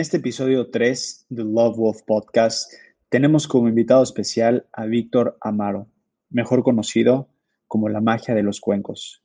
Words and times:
este 0.00 0.16
episodio 0.16 0.70
3 0.70 1.26
del 1.28 1.52
Love 1.52 1.76
Wolf 1.76 2.02
Podcast 2.06 2.72
tenemos 3.10 3.46
como 3.46 3.68
invitado 3.68 4.02
especial 4.02 4.66
a 4.72 4.86
Víctor 4.86 5.36
Amaro, 5.42 5.88
mejor 6.30 6.62
conocido 6.62 7.28
como 7.68 7.90
la 7.90 8.00
magia 8.00 8.34
de 8.34 8.42
los 8.42 8.60
cuencos. 8.60 9.22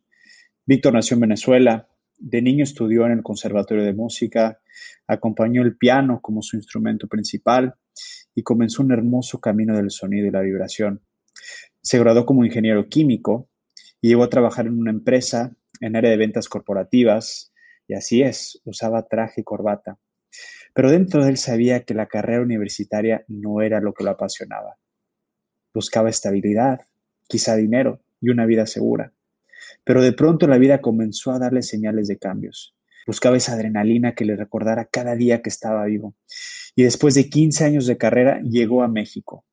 Víctor 0.65 0.91
nació 0.91 1.15
en 1.15 1.21
Venezuela, 1.21 1.87
de 2.17 2.41
niño 2.41 2.65
estudió 2.65 3.05
en 3.05 3.13
el 3.13 3.23
Conservatorio 3.23 3.85
de 3.85 3.93
Música, 3.93 4.59
acompañó 5.07 5.61
el 5.61 5.77
piano 5.77 6.19
como 6.21 6.41
su 6.41 6.57
instrumento 6.57 7.07
principal 7.07 7.75
y 8.35 8.43
comenzó 8.43 8.83
un 8.83 8.91
hermoso 8.91 9.39
camino 9.39 9.77
del 9.77 9.91
sonido 9.91 10.27
y 10.27 10.31
la 10.31 10.41
vibración. 10.41 10.99
Se 11.81 11.99
graduó 11.99 12.25
como 12.25 12.43
ingeniero 12.43 12.89
químico 12.89 13.47
y 14.01 14.09
llegó 14.09 14.23
a 14.23 14.29
trabajar 14.29 14.67
en 14.67 14.77
una 14.77 14.91
empresa 14.91 15.55
en 15.79 15.95
área 15.95 16.11
de 16.11 16.17
ventas 16.17 16.49
corporativas, 16.49 17.53
y 17.87 17.93
así 17.93 18.23
es, 18.23 18.61
usaba 18.65 19.07
traje 19.07 19.39
y 19.39 19.43
corbata. 19.45 19.99
Pero 20.75 20.91
dentro 20.91 21.23
de 21.23 21.29
él 21.29 21.37
sabía 21.37 21.85
que 21.85 21.93
la 21.93 22.07
carrera 22.07 22.41
universitaria 22.41 23.23
no 23.29 23.61
era 23.61 23.79
lo 23.79 23.93
que 23.93 24.03
lo 24.03 24.11
apasionaba. 24.11 24.77
Buscaba 25.73 26.09
estabilidad, 26.09 26.81
quizá 27.29 27.55
dinero 27.55 28.01
y 28.19 28.29
una 28.29 28.45
vida 28.45 28.65
segura. 28.65 29.13
Pero 29.85 30.01
de 30.01 30.11
pronto 30.11 30.47
la 30.47 30.57
vida 30.57 30.81
comenzó 30.81 31.31
a 31.31 31.39
darle 31.39 31.61
señales 31.61 32.09
de 32.09 32.17
cambios. 32.17 32.75
Buscaba 33.07 33.37
esa 33.37 33.53
adrenalina 33.53 34.15
que 34.15 34.25
le 34.25 34.35
recordara 34.35 34.83
cada 34.83 35.15
día 35.15 35.41
que 35.41 35.49
estaba 35.49 35.85
vivo. 35.85 36.13
Y 36.75 36.83
después 36.83 37.15
de 37.15 37.29
15 37.29 37.63
años 37.63 37.87
de 37.87 37.97
carrera 37.97 38.41
llegó 38.41 38.83
a 38.83 38.89
México. 38.89 39.45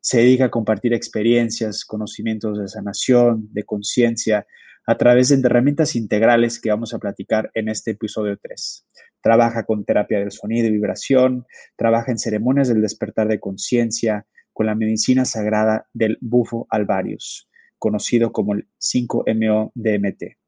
Se 0.00 0.18
dedica 0.18 0.46
a 0.46 0.50
compartir 0.50 0.94
experiencias, 0.94 1.84
conocimientos 1.84 2.58
de 2.58 2.66
sanación, 2.66 3.48
de 3.52 3.62
conciencia, 3.62 4.48
a 4.86 4.96
través 4.96 5.28
de 5.28 5.46
herramientas 5.46 5.96
integrales 5.96 6.60
que 6.60 6.70
vamos 6.70 6.94
a 6.94 6.98
platicar 6.98 7.50
en 7.54 7.68
este 7.68 7.90
episodio 7.90 8.38
3. 8.40 8.86
Trabaja 9.20 9.64
con 9.64 9.84
terapia 9.84 10.20
del 10.20 10.30
sonido 10.30 10.68
y 10.68 10.70
vibración, 10.72 11.44
trabaja 11.76 12.12
en 12.12 12.18
ceremonias 12.18 12.68
del 12.68 12.82
despertar 12.82 13.26
de 13.26 13.40
conciencia, 13.40 14.26
con 14.52 14.64
la 14.64 14.74
medicina 14.74 15.26
sagrada 15.26 15.86
del 15.92 16.16
bufo 16.22 16.66
alvarius, 16.70 17.46
conocido 17.78 18.32
como 18.32 18.54
el 18.54 18.66
5-MO-DMT 18.80 20.38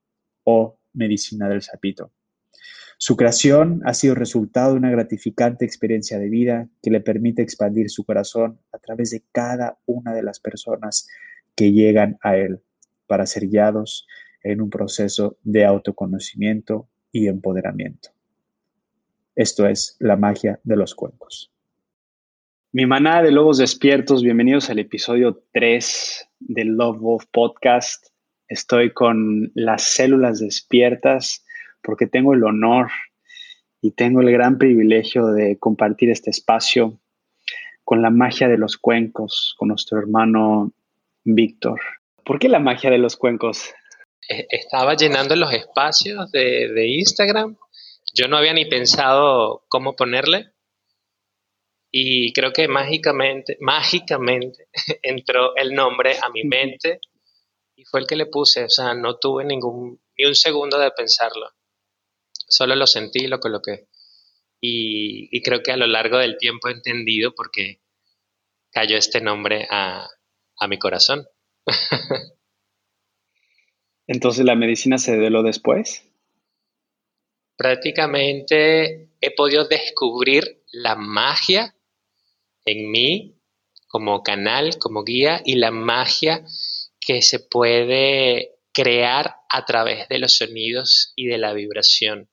o 0.45 0.79
medicina 0.95 1.47
del 1.49 1.61
sapito. 1.61 2.11
Su 2.97 3.17
creación 3.17 3.83
ha 3.85 3.93
sido 3.93 4.15
resultado 4.15 4.73
de 4.73 4.79
una 4.79 4.91
gratificante 4.91 5.67
experiencia 5.67 6.19
de 6.19 6.31
vida 6.31 6.69
que 6.83 6.91
le 6.91 7.01
permite 7.01 7.43
expandir 7.43 7.91
su 7.91 8.05
corazón 8.05 8.59
a 8.73 8.79
través 8.79 9.11
de 9.11 9.25
cada 9.31 9.79
una 9.85 10.15
de 10.15 10.23
las 10.23 10.41
personas 10.41 11.07
que 11.55 11.73
llegan 11.73 12.19
a 12.23 12.37
él 12.37 12.63
para 13.07 13.27
ser 13.27 13.47
guiados 13.47 14.07
en 14.43 14.61
un 14.61 14.71
proceso 14.71 15.37
de 15.43 15.65
autoconocimiento 15.65 16.89
y 17.13 17.29
empoderamiento. 17.29 18.11
Esto 19.35 19.67
es 19.67 19.97
la 19.99 20.17
magia 20.17 20.59
de 20.65 20.77
los 20.77 20.95
cuencos. 20.95 21.51
Mi 22.73 22.87
manada 22.87 23.23
de 23.23 23.33
lobos 23.33 23.59
despiertos, 23.59 24.23
bienvenidos 24.23 24.69
al 24.69 24.79
episodio 24.79 25.43
3 25.53 26.29
del 26.41 26.69
Love 26.77 26.99
Wolf 26.99 27.25
Podcast. 27.33 28.09
Estoy 28.47 28.93
con 28.93 29.51
las 29.55 29.83
células 29.83 30.41
despiertas 30.41 31.45
porque 31.83 32.07
tengo 32.07 32.35
el 32.35 32.45
honor 32.45 32.89
y 33.81 33.93
tengo 33.93 34.21
el 34.21 34.31
gran 34.31 34.59
privilegio 34.59 35.29
de 35.29 35.57
compartir 35.59 36.11
este 36.11 36.31
espacio 36.31 36.99
con 37.85 38.03
la 38.03 38.11
magia 38.11 38.49
de 38.49 38.59
los 38.59 38.77
cuencos, 38.77 39.55
con 39.57 39.69
nuestro 39.69 39.99
hermano 39.99 40.73
Víctor. 41.25 41.81
¿Por 42.25 42.39
qué 42.39 42.49
la 42.49 42.59
magia 42.59 42.91
de 42.91 42.99
los 42.99 43.17
cuencos? 43.17 43.73
E, 44.27 44.47
estaba 44.51 44.95
llenando 44.95 45.37
los 45.37 45.53
espacios 45.53 46.31
de, 46.31 46.87
Instagram. 46.89 47.57
Yo 48.15 48.29
no 48.29 48.37
había 48.37 48.53
ni 48.53 48.65
pensado 48.67 49.65
cómo 49.69 49.97
ponerle. 49.97 50.53
Y 51.91 52.33
creo 52.35 52.53
que 52.53 52.69
mágicamente, 52.69 53.57
mágicamente 53.61 54.69
entró 55.03 55.57
el 55.57 55.75
nombre 55.75 56.19
a 56.23 56.29
mi 56.29 56.45
mente 56.45 57.01
y 57.77 57.85
fue 57.85 58.01
el 58.01 58.07
que 58.07 58.17
le 58.17 58.27
puse. 58.27 58.65
O 58.65 58.69
sea, 58.71 58.95
no 58.95 59.19
tuve 59.19 59.45
ningún, 59.45 60.01
ni 60.17 60.27
un 60.27 60.35
segundo 60.35 60.79
de 60.79 60.91
pensarlo. 60.91 61.51
Solo 62.33 62.75
lo 62.75 62.87
sentí 62.87 63.27
lo 63.27 63.41
coloqué. 63.41 63.89
Y, 64.61 65.29
y 65.37 65.43
creo 65.43 65.63
que 65.63 65.73
a 65.73 65.77
lo 65.77 65.87
largo 65.87 66.19
del 66.19 66.37
tiempo 66.37 66.69
he 66.69 66.73
entendido 66.73 67.35
por 67.35 67.51
qué 67.51 67.81
cayó 68.71 68.97
este 68.97 69.21
nombre 69.21 69.67
a 69.71 70.09
mi 70.69 70.79
corazón. 70.79 71.27
Entonces 74.09 74.45
la 74.45 74.57
medicina 74.57 74.99
se 74.99 75.13
develó 75.13 75.43
después. 75.43 76.03
Prácticamente 77.57 79.11
he 79.21 79.35
podido 79.37 79.69
descubrir 79.69 80.65
la 80.73 80.97
magia 80.97 81.77
en 82.65 82.91
mí 82.91 83.37
como 83.87 84.23
canal, 84.23 84.79
como 84.79 85.05
guía 85.05 85.43
y 85.45 85.57
la 85.57 85.71
magia 85.71 86.45
que 87.01 87.21
se 87.23 87.39
puede 87.39 88.57
crear 88.73 89.37
a 89.51 89.65
través 89.65 90.09
de 90.09 90.19
los 90.19 90.37
sonidos 90.37 91.13
y 91.15 91.27
de 91.27 91.39
la 91.39 91.53
vibración 91.53 92.31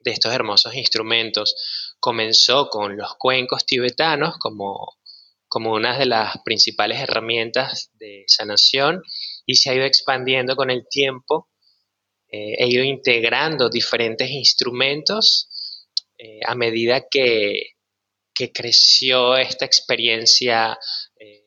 de 0.00 0.12
estos 0.12 0.32
hermosos 0.32 0.74
instrumentos. 0.74 1.56
Comenzó 1.98 2.68
con 2.68 2.96
los 2.96 3.16
cuencos 3.16 3.66
tibetanos 3.66 4.38
como, 4.38 4.98
como 5.48 5.72
una 5.72 5.98
de 5.98 6.06
las 6.06 6.38
principales 6.44 7.00
herramientas 7.00 7.90
de 7.94 8.24
sanación 8.26 9.02
y 9.50 9.56
se 9.56 9.70
ha 9.70 9.74
ido 9.74 9.84
expandiendo 9.84 10.54
con 10.54 10.70
el 10.70 10.86
tiempo. 10.88 11.48
Eh, 12.28 12.54
he 12.56 12.68
ido 12.68 12.84
integrando 12.84 13.68
diferentes 13.68 14.30
instrumentos 14.30 15.48
eh, 16.16 16.38
a 16.46 16.54
medida 16.54 17.08
que, 17.10 17.72
que, 18.32 18.52
creció 18.52 19.36
esta 19.36 19.64
experiencia, 19.64 20.78
eh, 21.18 21.44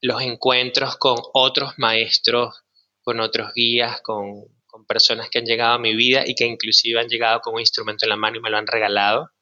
los 0.00 0.22
encuentros 0.22 0.96
con 0.96 1.16
otros 1.32 1.72
maestros, 1.78 2.54
con 3.02 3.18
otros 3.18 3.52
guías, 3.52 4.00
con, 4.02 4.44
con 4.66 4.86
personas 4.86 5.28
que 5.28 5.40
han 5.40 5.46
llegado 5.46 5.74
a 5.74 5.80
mi 5.80 5.96
vida 5.96 6.22
y 6.24 6.36
que 6.36 6.46
inclusive 6.46 7.00
han 7.00 7.08
llegado 7.08 7.40
con 7.40 7.54
un 7.54 7.60
instrumento 7.60 8.06
en 8.06 8.10
la 8.10 8.16
mano 8.16 8.36
y 8.36 8.40
me 8.40 8.50
lo 8.50 8.58
han 8.58 8.68
regalado. 8.68 9.32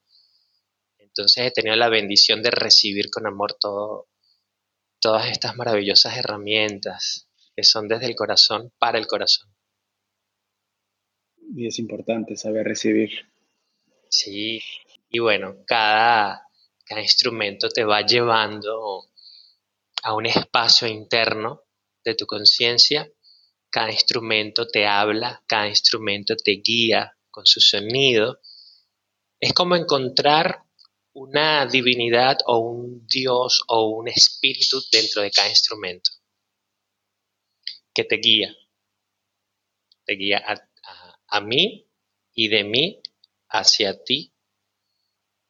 Entonces 0.97 1.45
he 1.45 1.51
tenido 1.51 1.75
la 1.75 1.89
bendición 1.89 2.41
de 2.41 2.49
recibir 2.49 3.11
con 3.11 3.27
amor 3.27 3.55
todo, 3.59 4.07
todas 4.99 5.29
estas 5.29 5.55
maravillosas 5.55 6.17
herramientas 6.17 7.27
que 7.55 7.63
son 7.63 7.87
desde 7.87 8.07
el 8.07 8.15
corazón 8.15 8.71
para 8.79 8.97
el 8.97 9.07
corazón. 9.07 9.49
Y 11.55 11.67
es 11.67 11.77
importante 11.79 12.35
saber 12.35 12.65
recibir. 12.65 13.11
Sí, 14.09 14.61
y 15.09 15.19
bueno, 15.19 15.57
cada, 15.67 16.47
cada 16.85 17.01
instrumento 17.01 17.69
te 17.69 17.83
va 17.83 18.05
llevando 18.05 19.09
a 20.03 20.13
un 20.15 20.25
espacio 20.25 20.87
interno 20.87 21.61
de 22.03 22.15
tu 22.15 22.25
conciencia. 22.25 23.09
Cada 23.69 23.91
instrumento 23.91 24.67
te 24.67 24.85
habla, 24.85 25.43
cada 25.47 25.67
instrumento 25.67 26.35
te 26.35 26.53
guía 26.63 27.15
con 27.29 27.45
su 27.45 27.59
sonido. 27.59 28.39
Es 29.39 29.53
como 29.53 29.75
encontrar 29.75 30.63
una 31.13 31.65
divinidad 31.67 32.37
o 32.47 32.59
un 32.59 33.05
Dios 33.07 33.63
o 33.67 33.89
un 33.89 34.07
espíritu 34.07 34.81
dentro 34.91 35.21
de 35.21 35.31
cada 35.31 35.49
instrumento 35.49 36.11
que 37.93 38.03
te 38.03 38.17
guía. 38.17 38.55
Te 40.05 40.13
guía 40.13 40.43
a, 41.27 41.41
mí 41.41 41.87
y 42.33 42.47
de 42.49 42.63
mí 42.63 43.01
hacia 43.49 44.03
ti. 44.03 44.33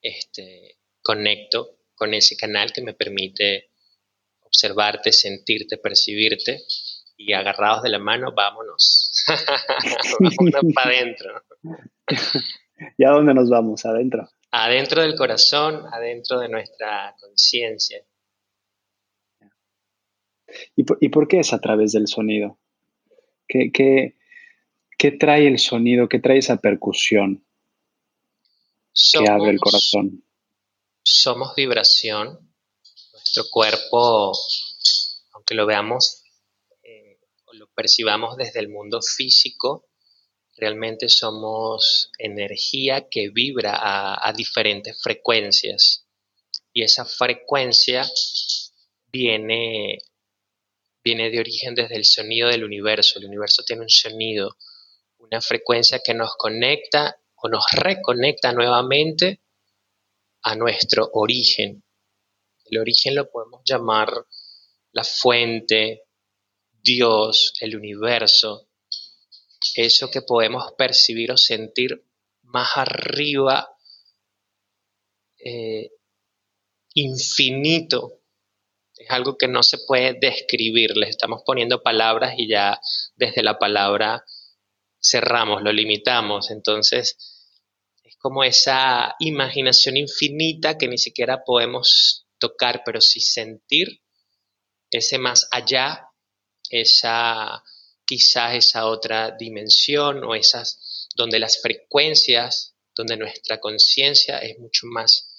Este, 0.02 0.78
conecto 1.02 1.78
con 1.96 2.14
ese 2.14 2.36
canal 2.36 2.74
que 2.74 2.82
me 2.82 2.94
permite 2.94 3.72
observarte, 4.42 5.12
sentirte, 5.12 5.78
percibirte 5.78 6.64
y 7.18 7.34
agarrados 7.34 7.84
de 7.84 7.90
la 7.90 8.00
mano, 8.00 8.34
vámonos. 8.36 9.26
vámonos 10.20 10.74
para 10.74 10.92
adentro. 10.92 11.44
¿Y 12.98 13.06
a 13.06 13.10
dónde 13.10 13.34
nos 13.34 13.50
vamos? 13.50 13.86
Adentro. 13.86 14.30
Adentro 14.52 15.02
del 15.02 15.16
corazón, 15.16 15.84
adentro 15.92 16.40
de 16.40 16.50
nuestra 16.50 17.16
conciencia. 17.20 18.04
¿Y 20.76 21.10
por, 21.10 21.28
qué 21.28 21.40
es 21.40 21.54
a 21.54 21.60
través 21.60 21.92
del 21.94 22.08
sonido? 22.08 22.60
¿Qué, 23.48 23.72
qué, 23.72 25.12
trae 25.12 25.48
el 25.48 25.60
sonido? 25.60 26.08
¿Qué 26.08 26.20
trae 26.20 26.38
esa 26.38 26.58
percusión 26.58 27.46
que 29.12 29.30
abre 29.30 29.52
el 29.52 29.60
corazón? 29.60 30.24
Somos 31.04 31.56
vibración. 31.56 32.40
Nuestro 33.12 33.44
cuerpo, 33.50 34.32
aunque 35.34 35.56
lo 35.56 35.66
veamos 35.66 36.24
eh, 36.84 37.20
o 37.46 37.54
lo 37.54 37.68
percibamos 37.68 38.38
desde 38.38 38.60
el 38.60 38.70
mundo 38.70 39.02
físico, 39.02 39.88
realmente 40.56 41.10
somos 41.10 42.12
energía 42.20 43.08
que 43.10 43.30
vibra 43.30 43.76
a, 43.76 44.28
a 44.28 44.34
diferentes 44.34 45.02
frecuencias. 45.02 46.08
Y 46.74 46.84
esa 46.84 47.06
frecuencia 47.06 48.06
viene 49.12 50.00
viene 51.04 51.30
de 51.30 51.40
origen 51.40 51.76
desde 51.76 51.96
el 51.96 52.06
sonido 52.06 52.50
del 52.50 52.64
universo. 52.64 53.20
El 53.20 53.26
universo 53.26 53.64
tiene 53.64 53.84
un 53.84 53.90
sonido, 53.90 54.58
una 55.18 55.42
frecuencia 55.42 56.00
que 56.04 56.14
nos 56.14 56.36
conecta 56.38 57.18
o 57.36 57.50
nos 57.50 57.66
reconecta 57.74 58.54
nuevamente 58.54 59.42
a 60.44 60.56
nuestro 60.56 61.10
origen. 61.14 61.84
El 62.66 62.80
origen 62.80 63.16
lo 63.16 63.30
podemos 63.30 63.62
llamar 63.66 64.26
la 64.92 65.04
fuente, 65.04 66.04
Dios, 66.72 67.54
el 67.60 67.76
universo, 67.76 68.70
eso 69.76 70.10
que 70.10 70.22
podemos 70.22 70.74
percibir 70.78 71.32
o 71.32 71.38
sentir 71.38 72.06
más 72.44 72.70
arriba, 72.76 73.76
eh, 75.40 75.92
infinito. 76.94 78.23
Es 78.96 79.10
algo 79.10 79.38
que 79.38 79.48
no 79.48 79.64
se 79.64 79.80
puede 79.80 80.14
describir, 80.14 80.96
le 80.96 81.10
estamos 81.10 81.42
poniendo 81.46 81.82
palabras 81.82 82.36
y 82.38 82.48
ya 82.48 82.80
desde 83.16 83.42
la 83.42 83.58
palabra 83.58 84.24
cerramos, 85.02 85.62
lo 85.64 85.72
limitamos. 85.72 86.52
Entonces, 86.52 87.18
es 88.04 88.16
como 88.18 88.44
esa 88.44 89.16
imaginación 89.20 89.98
infinita 89.98 90.78
que 90.78 90.88
ni 90.88 90.98
siquiera 90.98 91.44
podemos 91.44 92.28
tocar, 92.38 92.84
pero 92.86 93.02
sí 93.02 93.20
sentir 93.20 94.02
ese 94.92 95.18
más 95.18 95.48
allá, 95.52 96.08
esa 96.70 97.64
quizás 98.06 98.56
esa 98.56 98.86
otra 98.88 99.32
dimensión 99.32 100.24
o 100.24 100.36
esas 100.36 101.08
donde 101.16 101.40
las 101.40 101.62
frecuencias, 101.62 102.76
donde 102.96 103.18
nuestra 103.18 103.60
conciencia 103.60 104.40
es 104.40 104.60
mucho 104.60 104.88
más 104.88 105.30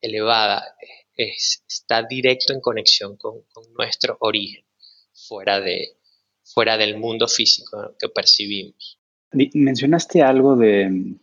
elevada, 0.00 0.76
está 1.16 2.02
directo 2.02 2.52
en 2.52 2.60
conexión 2.60 3.16
con, 3.16 3.42
nuestro 3.74 4.16
origen, 4.20 4.64
fuera, 5.12 5.60
de, 5.60 5.96
fuera 6.42 6.76
del 6.76 6.96
mundo 6.98 7.28
físico 7.28 7.94
que 7.98 8.08
percibimos. 8.08 8.98
Mencionaste 9.32 10.22
algo 10.22 10.56
de, 10.56 11.16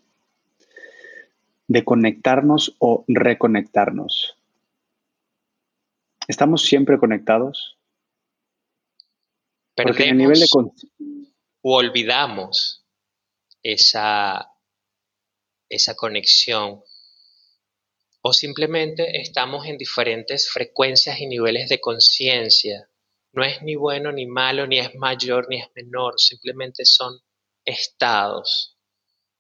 de 1.68 1.84
conectarnos 1.86 2.76
o 2.80 3.06
reconectarnos. 3.08 4.36
¿Estamos 6.28 6.64
siempre 6.64 6.98
conectados? 6.98 7.78
Porque 9.76 10.10
a 10.10 10.14
nivel 10.14 10.40
de 10.40 10.48
o 11.64 11.76
olvidamos 11.76 12.84
esa, 13.64 14.52
esa 15.70 15.96
conexión 15.96 16.82
o 18.22 18.34
simplemente 18.34 19.20
estamos 19.20 19.66
en 19.66 19.78
diferentes 19.78 20.50
frecuencias 20.50 21.20
y 21.20 21.28
niveles 21.28 21.70
de 21.70 21.80
conciencia. 21.80 22.90
No 23.34 23.44
es 23.44 23.62
ni 23.64 23.76
bueno 23.76 24.12
ni 24.12 24.28
malo, 24.28 24.68
ni 24.68 24.80
es 24.80 24.94
mayor 24.96 25.48
ni 25.50 25.60
es 25.60 25.68
menor, 25.76 26.20
simplemente 26.20 26.86
son 26.86 27.20
estados. 27.66 28.78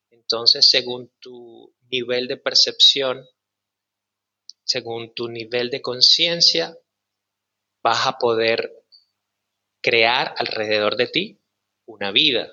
Entonces, 0.09 0.67
según 0.67 1.11
tu 1.19 1.75
nivel 1.89 2.27
de 2.27 2.37
percepción, 2.37 3.23
según 4.63 5.13
tu 5.13 5.27
nivel 5.27 5.69
de 5.69 5.81
conciencia, 5.81 6.75
vas 7.83 8.07
a 8.07 8.17
poder 8.17 8.71
crear 9.81 10.33
alrededor 10.37 10.95
de 10.95 11.07
ti 11.07 11.41
una 11.85 12.11
vida, 12.11 12.51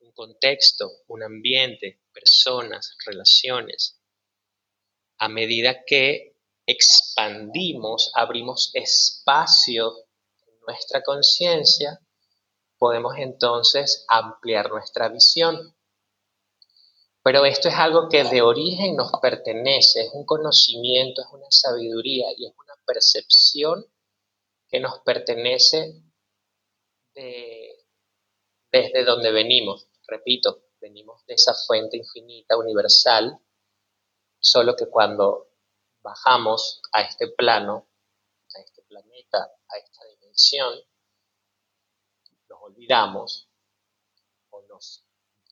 un 0.00 0.12
contexto, 0.12 0.90
un 1.08 1.22
ambiente, 1.22 2.00
personas, 2.12 2.96
relaciones. 3.04 3.97
A 5.18 5.28
medida 5.28 5.84
que 5.84 6.36
expandimos, 6.66 8.10
abrimos 8.14 8.70
espacio 8.74 10.06
en 10.46 10.60
nuestra 10.66 11.02
conciencia, 11.02 12.00
podemos 12.78 13.14
entonces 13.18 14.04
ampliar 14.08 14.70
nuestra 14.70 15.08
visión. 15.08 15.74
Pero 17.22 17.44
esto 17.44 17.68
es 17.68 17.74
algo 17.74 18.08
que 18.08 18.24
de 18.24 18.42
origen 18.42 18.96
nos 18.96 19.10
pertenece, 19.20 20.02
es 20.02 20.10
un 20.12 20.24
conocimiento, 20.24 21.22
es 21.22 21.28
una 21.32 21.48
sabiduría 21.50 22.26
y 22.36 22.46
es 22.46 22.52
una 22.56 22.74
percepción 22.86 23.84
que 24.68 24.80
nos 24.80 25.00
pertenece 25.00 26.02
desde 28.70 29.04
donde 29.04 29.32
venimos. 29.32 29.88
Repito, 30.06 30.66
venimos 30.80 31.26
de 31.26 31.34
esa 31.34 31.52
fuente 31.66 31.96
infinita, 31.96 32.56
universal, 32.56 33.38
solo 34.38 34.76
que 34.76 34.86
cuando 34.86 35.48
bajamos 36.00 36.80
a 36.92 37.02
este 37.02 37.28
plano, 37.28 37.88
a 38.54 38.60
este 38.60 38.82
planeta, 38.82 39.38
a 39.68 39.76
esta 39.78 40.04
dimensión, 40.06 40.74
nos 42.48 42.58
olvidamos, 42.62 43.48
o 44.50 44.62
nos, 44.62 45.04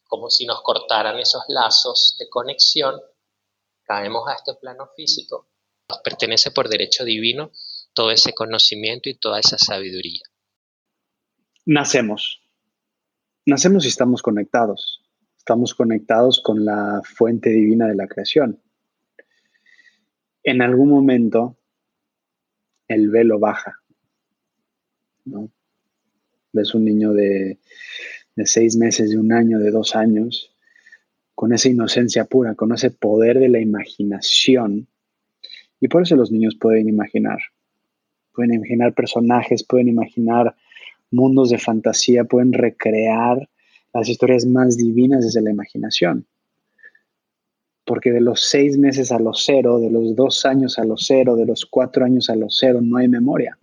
como 0.07 0.31
si 0.31 0.47
nos 0.47 0.63
cortaran 0.63 1.19
esos 1.19 1.45
lazos 1.49 2.17
de 2.19 2.29
conexión, 2.29 3.01
caemos 3.85 4.29
a 4.29 4.35
este 4.35 4.55
plano 4.55 4.89
físico, 4.97 5.49
nos 5.89 5.99
pertenece 6.01 6.51
por 6.51 6.69
derecho 6.69 7.05
divino 7.05 7.51
todo 7.93 8.11
ese 8.11 8.35
conocimiento 8.35 9.09
y 9.09 9.19
toda 9.19 9.41
esa 9.41 9.59
sabiduría 9.59 10.23
nacemos. 11.67 12.41
Nacemos 13.45 13.85
y 13.85 13.89
estamos 13.89 14.23
conectados. 14.23 15.03
Estamos 15.37 15.75
conectados 15.75 16.41
con 16.43 16.65
la 16.65 17.03
fuente 17.05 17.51
divina 17.51 17.87
de 17.87 17.95
la 17.95 18.07
creación. 18.07 18.63
En 20.47 20.63
algún 20.63 20.91
momento 20.91 21.57
el 22.87 23.11
velo 23.11 23.41
baja. 23.41 23.81
¿no? 25.25 25.51
Ves 26.53 26.73
un 26.73 26.85
niño 26.85 27.13
de, 27.13 27.59
de 28.37 28.47
seis 28.47 28.77
meses, 28.77 29.11
de 29.11 29.19
un 29.19 29.33
año, 29.33 29.59
de 29.59 29.73
dos 29.73 29.97
años, 29.97 30.55
con 31.35 31.53
esa 31.53 31.69
inocencia 31.69 32.27
pura, 32.27 32.55
con 32.55 32.73
ese 32.73 32.93
poder 32.93 33.41
de 33.41 33.49
la 33.49 33.59
imaginación. 33.59 34.87
Y 35.81 35.89
por 35.89 36.03
eso 36.03 36.15
los 36.15 36.31
niños 36.31 36.55
pueden 36.55 36.89
imaginar. 36.89 37.39
Pueden 38.33 38.55
imaginar 38.55 38.95
personajes, 38.95 39.65
pueden 39.65 39.89
imaginar 39.89 40.55
mundos 41.11 41.51
de 41.51 41.59
fantasía, 41.59 42.23
pueden 42.23 42.53
recrear 42.53 43.49
las 43.93 44.09
historias 44.09 44.47
más 44.47 44.77
divinas 44.77 45.25
desde 45.25 45.43
la 45.43 45.51
imaginación. 45.51 46.29
Porque 47.87 48.13
de 48.13 48.21
los 48.21 48.43
seis 48.43 48.77
meses 48.77 49.11
a 49.13 49.19
los 49.19 49.45
cero, 49.47 49.79
de 49.79 49.91
los 49.91 50.15
dos 50.15 50.45
años 50.45 50.79
a 50.79 50.85
los 50.85 51.05
cero, 51.07 51.37
de 51.37 51.47
los 51.47 51.65
cuatro 51.65 52.05
años 52.05 52.29
a 52.29 52.37
los 52.37 52.59
cero, 52.59 52.81
no 52.83 52.99
hay 52.99 53.09
memoria. 53.09 53.57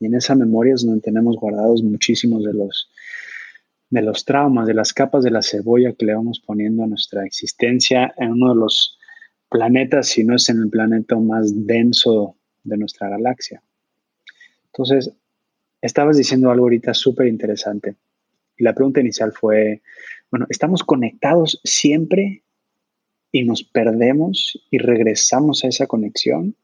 Y 0.00 0.06
en 0.06 0.14
esa 0.14 0.34
memoria 0.34 0.74
es 0.74 0.84
donde 0.84 1.02
tenemos 1.02 1.36
guardados 1.36 1.82
muchísimos 1.82 2.42
de 2.42 2.54
los, 2.54 2.90
de 3.90 4.02
los 4.02 4.24
traumas, 4.24 4.66
de 4.66 4.74
las 4.74 4.92
capas 4.92 5.22
de 5.22 5.30
la 5.30 5.42
cebolla 5.42 5.92
que 5.92 6.06
le 6.06 6.14
vamos 6.14 6.40
poniendo 6.40 6.82
a 6.82 6.86
nuestra 6.88 7.24
existencia 7.24 8.12
en 8.16 8.32
uno 8.32 8.54
de 8.54 8.60
los 8.60 8.98
planetas, 9.48 10.08
si 10.08 10.24
no 10.24 10.34
es 10.34 10.48
en 10.48 10.62
el 10.62 10.70
planeta 10.70 11.16
más 11.16 11.66
denso 11.66 12.34
de 12.64 12.76
nuestra 12.76 13.08
galaxia. 13.08 13.62
Entonces, 14.66 15.12
Estabas 15.86 16.16
diciendo 16.16 16.50
algo 16.50 16.64
ahorita 16.64 16.94
súper 16.94 17.28
interesante. 17.28 17.94
Y 18.56 18.64
la 18.64 18.74
pregunta 18.74 19.00
inicial 19.00 19.32
fue, 19.32 19.82
bueno, 20.30 20.46
¿estamos 20.48 20.82
conectados 20.82 21.60
siempre 21.62 22.42
y 23.32 23.44
nos 23.44 23.62
perdemos 23.62 24.66
y 24.70 24.78
regresamos 24.78 25.64
a 25.64 25.68
esa 25.68 25.86
conexión? 25.86 26.56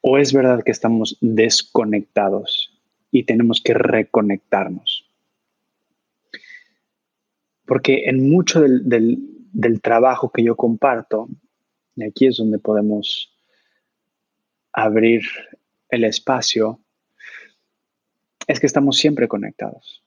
¿O 0.00 0.18
es 0.18 0.32
verdad 0.32 0.62
que 0.62 0.70
estamos 0.70 1.18
desconectados 1.20 2.78
y 3.10 3.24
tenemos 3.24 3.60
que 3.60 3.74
reconectarnos? 3.74 5.10
Porque 7.66 8.04
en 8.06 8.30
mucho 8.30 8.60
del, 8.60 9.18
del 9.52 9.80
trabajo 9.82 10.30
que 10.30 10.42
yo 10.42 10.56
comparto, 10.56 11.28
y 11.96 12.04
aquí 12.04 12.26
es 12.26 12.36
donde 12.36 12.58
podemos 12.58 13.34
abrir 14.72 15.22
el 15.90 16.04
espacio, 16.04 16.80
es 18.46 18.60
que 18.60 18.66
estamos 18.66 18.96
siempre 18.96 19.28
conectados. 19.28 20.02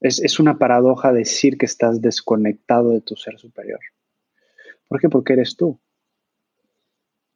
Es, 0.00 0.40
una 0.40 0.58
paradoja 0.58 1.12
decir 1.12 1.58
que 1.58 1.66
estás 1.66 2.00
desconectado 2.00 2.92
de 2.92 3.02
tu 3.02 3.16
ser 3.16 3.38
superior. 3.38 3.80
¿Por 4.88 4.98
qué? 4.98 5.10
Porque 5.10 5.34
eres 5.34 5.56
tú. 5.56 5.78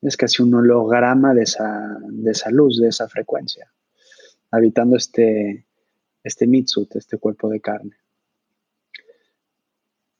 Es 0.00 0.16
casi 0.16 0.42
un 0.42 0.54
holograma 0.54 1.34
de 1.34 1.42
esa, 1.42 1.98
de 2.08 2.30
esa 2.30 2.50
luz, 2.50 2.80
de 2.80 2.88
esa 2.88 3.08
frecuencia, 3.08 3.70
habitando 4.50 4.96
este, 4.96 5.66
este 6.22 6.46
mitsut, 6.46 6.96
este 6.96 7.18
cuerpo 7.18 7.48
de 7.50 7.60
carne. 7.60 7.96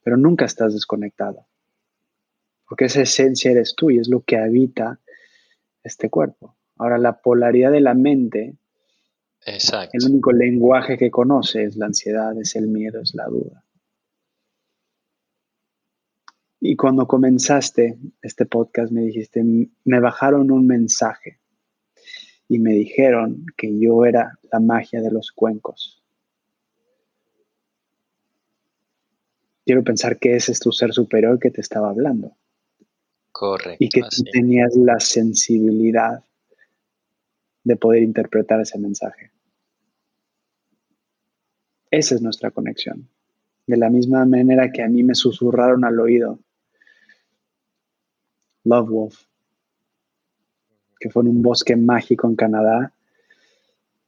Pero 0.02 0.18
nunca 0.18 0.44
estás 0.44 0.74
desconectado, 0.74 1.46
porque 2.68 2.86
esa 2.86 3.02
esencia 3.02 3.50
eres 3.50 3.74
tú 3.74 3.90
y 3.90 3.98
es 3.98 4.08
lo 4.08 4.20
que 4.20 4.36
habita 4.36 5.00
este 5.82 6.10
cuerpo. 6.10 6.56
Ahora, 6.76 6.98
la 6.98 7.20
polaridad 7.20 7.72
de 7.72 7.80
la 7.80 7.94
mente, 7.94 8.56
el 9.46 10.04
único 10.10 10.32
lenguaje 10.32 10.96
que 10.96 11.10
conoce 11.10 11.64
es 11.64 11.76
la 11.76 11.86
ansiedad, 11.86 12.38
es 12.40 12.56
el 12.56 12.68
miedo, 12.68 13.00
es 13.00 13.14
la 13.14 13.26
duda. 13.26 13.64
Y 16.60 16.76
cuando 16.76 17.06
comenzaste 17.06 17.98
este 18.22 18.46
podcast 18.46 18.90
me 18.90 19.02
dijiste, 19.02 19.44
me 19.84 20.00
bajaron 20.00 20.50
un 20.50 20.66
mensaje 20.66 21.40
y 22.48 22.58
me 22.58 22.72
dijeron 22.72 23.44
que 23.56 23.78
yo 23.78 24.06
era 24.06 24.38
la 24.50 24.60
magia 24.60 25.02
de 25.02 25.10
los 25.10 25.30
cuencos. 25.30 26.04
quiero 29.64 29.82
pensar 29.82 30.18
que 30.18 30.36
ese 30.36 30.52
es 30.52 30.60
tu 30.60 30.72
ser 30.72 30.92
superior 30.92 31.38
que 31.38 31.50
te 31.50 31.60
estaba 31.60 31.90
hablando. 31.90 32.36
Correcto. 33.32 33.76
Y 33.82 33.88
que 33.88 34.02
tú 34.02 34.22
tenías 34.32 34.76
la 34.76 35.00
sensibilidad 35.00 36.22
de 37.64 37.76
poder 37.76 38.02
interpretar 38.02 38.60
ese 38.60 38.78
mensaje. 38.78 39.32
Esa 41.94 42.16
es 42.16 42.22
nuestra 42.22 42.50
conexión. 42.50 43.08
De 43.68 43.76
la 43.76 43.88
misma 43.88 44.24
manera 44.24 44.72
que 44.72 44.82
a 44.82 44.88
mí 44.88 45.04
me 45.04 45.14
susurraron 45.14 45.84
al 45.84 46.00
oído, 46.00 46.40
Love 48.64 48.88
Wolf, 48.88 49.22
que 50.98 51.08
fue 51.08 51.22
en 51.22 51.28
un 51.28 51.42
bosque 51.42 51.76
mágico 51.76 52.26
en 52.26 52.34
Canadá, 52.34 52.92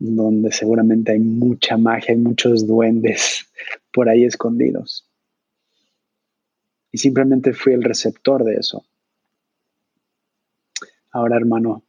donde 0.01 0.51
seguramente 0.51 1.13
hay 1.13 1.21
mucha 1.21 1.77
magia, 1.77 2.13
hay 2.13 2.21
muchos 2.21 2.67
duendes 2.67 3.47
por 3.93 4.09
ahí 4.09 4.25
escondidos. 4.25 5.09
Y 6.91 6.99
simplemente 6.99 7.53
fui 7.53 7.73
el 7.73 7.85
receptor 7.85 8.43
de 8.43 8.57
eso. 8.57 8.85
Ahora, 11.13 11.37
hermano, 11.37 11.85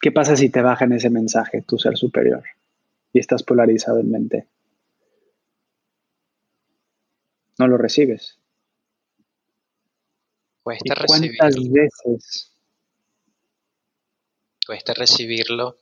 ¿qué 0.00 0.12
pasa 0.12 0.36
si 0.36 0.50
te 0.50 0.62
bajan 0.62 0.92
ese 0.92 1.10
mensaje, 1.10 1.62
tu 1.62 1.78
ser 1.78 1.96
superior? 1.96 2.44
Y 3.12 3.18
estás 3.18 3.42
polarizado 3.42 4.00
en 4.00 4.10
mente. 4.10 4.48
No 7.58 7.68
lo 7.68 7.76
recibes. 7.76 8.38
Cuesta 10.62 10.94
¿Cuántas 11.06 11.54
veces? 11.56 12.52
Cuesta 14.66 14.94
recibirlo. 14.94 15.78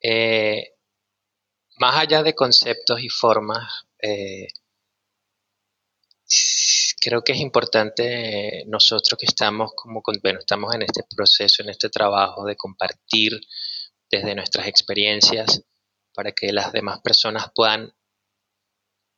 Eh, 0.00 0.74
más 1.78 1.96
allá 1.96 2.22
de 2.22 2.34
conceptos 2.34 3.00
y 3.00 3.08
formas, 3.08 3.86
eh, 4.00 4.48
creo 7.00 7.22
que 7.22 7.32
es 7.32 7.38
importante 7.38 8.64
nosotros 8.66 9.18
que 9.18 9.26
estamos 9.26 9.72
como, 9.74 10.02
bueno, 10.22 10.40
estamos 10.40 10.74
en 10.74 10.82
este 10.82 11.02
proceso, 11.16 11.62
en 11.62 11.70
este 11.70 11.88
trabajo 11.88 12.44
de 12.44 12.56
compartir 12.56 13.40
desde 14.12 14.34
nuestras 14.34 14.68
experiencias 14.68 15.64
para 16.14 16.32
que 16.32 16.52
las 16.52 16.70
demás 16.70 17.00
personas 17.00 17.50
puedan 17.54 17.94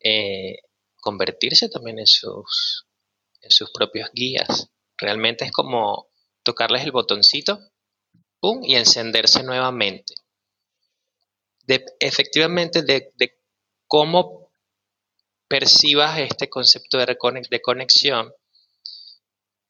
eh, 0.00 0.58
convertirse 1.00 1.68
también 1.68 1.98
en 1.98 2.06
sus, 2.06 2.86
en 3.42 3.50
sus 3.50 3.72
propios 3.72 4.10
guías. 4.14 4.70
Realmente 4.96 5.44
es 5.44 5.50
como 5.50 6.08
tocarles 6.44 6.84
el 6.84 6.92
botoncito, 6.92 7.58
¡pum! 8.38 8.60
y 8.62 8.76
encenderse 8.76 9.42
nuevamente. 9.42 10.14
De, 11.62 11.84
efectivamente, 11.98 12.82
de, 12.82 13.12
de 13.16 13.40
cómo 13.88 14.52
percibas 15.48 16.20
este 16.20 16.48
concepto 16.48 16.98
de, 16.98 17.16
de 17.50 17.60
conexión, 17.60 18.32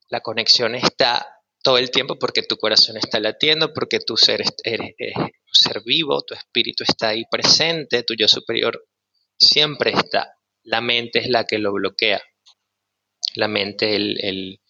la 0.09 0.21
conexión 0.21 0.75
está 0.75 1.34
todo 1.65 1.79
el 1.79 1.91
tiempo 1.91 2.19
porque 2.19 2.43
tu 2.43 2.59
corazón 2.59 2.99
está 2.99 3.19
latiendo, 3.19 3.73
porque 3.73 3.99
tu 3.99 4.19
ser 4.19 4.45
eres, 4.65 4.95
un 5.17 5.31
ser 5.51 5.83
vivo, 5.83 6.23
tu 6.23 6.35
espíritu 6.35 6.85
está 6.85 7.09
ahí 7.09 7.25
presente, 7.31 8.03
tu 8.03 8.15
yo 8.15 8.29
superior 8.29 8.87
siempre 9.39 9.91
está. 9.91 10.37
La 10.63 10.83
mente 10.83 11.21
es 11.21 11.29
la 11.29 11.45
que 11.45 11.59
lo 11.59 11.73
bloquea. 11.73 12.23
La 13.37 13.49
mente, 13.49 13.97
el, 13.97 14.61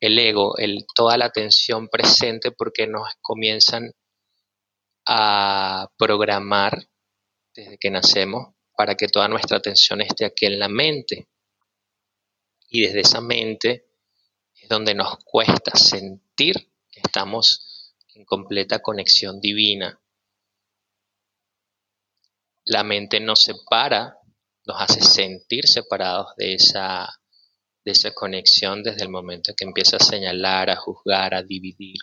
ego, 0.00 0.56
el, 0.56 0.86
toda 0.94 1.18
la 1.18 1.26
atención 1.26 1.88
presente 1.88 2.52
porque 2.52 2.86
nos 2.86 3.08
comienzan 3.20 3.90
a 5.06 5.88
programar 5.98 6.78
desde 7.54 7.76
que 7.76 7.90
nacemos 7.90 8.54
para 8.76 8.94
que 8.94 9.08
toda 9.08 9.26
nuestra 9.26 9.58
atención 9.58 10.00
esté 10.00 10.24
aquí 10.24 10.46
en 10.46 10.60
la 10.60 10.68
mente. 10.68 11.28
Y 12.68 12.82
desde 12.82 13.00
esa 13.00 13.20
mente 13.20 13.89
donde 14.70 14.94
nos 14.94 15.16
cuesta 15.24 15.76
sentir 15.76 16.54
que 16.92 17.00
estamos 17.04 17.92
en 18.14 18.24
completa 18.24 18.78
conexión 18.78 19.40
divina. 19.40 20.00
La 22.64 22.84
mente 22.84 23.18
nos 23.18 23.42
separa, 23.42 24.16
nos 24.64 24.80
hace 24.80 25.02
sentir 25.02 25.66
separados 25.66 26.36
de 26.36 26.54
esa, 26.54 27.08
de 27.84 27.90
esa 27.90 28.12
conexión 28.12 28.84
desde 28.84 29.02
el 29.02 29.08
momento 29.08 29.54
que 29.56 29.64
empieza 29.64 29.96
a 29.96 30.04
señalar, 30.04 30.70
a 30.70 30.76
juzgar, 30.76 31.34
a 31.34 31.42
dividir. 31.42 31.98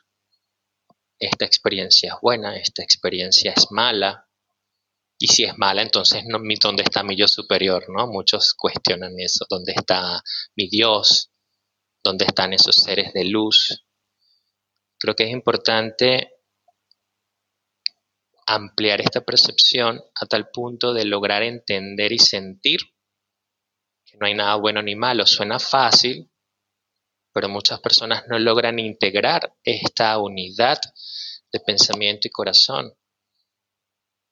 Esta 1.18 1.46
experiencia 1.46 2.14
es 2.14 2.22
buena, 2.22 2.58
esta 2.58 2.84
experiencia 2.84 3.54
es 3.56 3.72
mala, 3.72 4.28
y 5.18 5.28
si 5.28 5.46
es 5.46 5.58
mala, 5.58 5.82
entonces 5.82 6.24
no, 6.28 6.40
¿dónde 6.62 6.84
está 6.84 7.02
mi 7.02 7.16
yo 7.16 7.28
superior? 7.30 7.86
¿no? 7.90 8.08
Muchos 8.08 8.54
cuestionan 8.56 9.14
eso, 9.18 9.46
¿dónde 9.50 9.72
está 9.76 10.22
mi 10.56 10.68
Dios? 10.68 11.32
Dónde 12.08 12.26
están 12.26 12.54
esos 12.54 12.76
seres 12.76 13.12
de 13.14 13.26
luz. 13.26 13.86
Creo 14.98 15.14
que 15.14 15.26
es 15.26 15.32
importante 15.32 16.32
ampliar 18.48 19.02
esta 19.02 19.22
percepción 19.22 20.02
a 20.16 20.26
tal 20.26 20.50
punto 20.50 20.94
de 20.94 21.04
lograr 21.04 21.44
entender 21.44 22.14
y 22.14 22.20
sentir 22.20 22.80
que 24.06 24.18
no 24.18 24.26
hay 24.26 24.34
nada 24.34 24.56
bueno 24.56 24.82
ni 24.82 24.96
malo. 24.96 25.28
Suena 25.28 25.60
fácil, 25.60 26.32
pero 27.34 27.50
muchas 27.50 27.82
personas 27.82 28.24
no 28.30 28.40
logran 28.40 28.80
integrar 28.80 29.54
esta 29.64 30.18
unidad 30.18 30.80
de 31.52 31.60
pensamiento 31.60 32.30
y 32.30 32.32
corazón. 32.32 32.94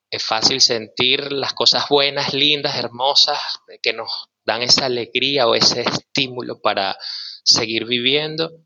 Es 0.10 0.24
fácil 0.24 0.62
sentir 0.62 1.30
las 1.34 1.54
cosas 1.54 1.90
buenas, 1.90 2.34
lindas, 2.34 2.78
hermosas, 2.78 3.60
que 3.84 3.92
nos 3.92 4.30
dan 4.46 4.62
esa 4.62 4.86
alegría 4.86 5.48
o 5.48 5.56
ese 5.56 5.82
estímulo 5.82 6.62
para 6.62 6.98
seguir 7.44 7.86
viviendo, 7.86 8.66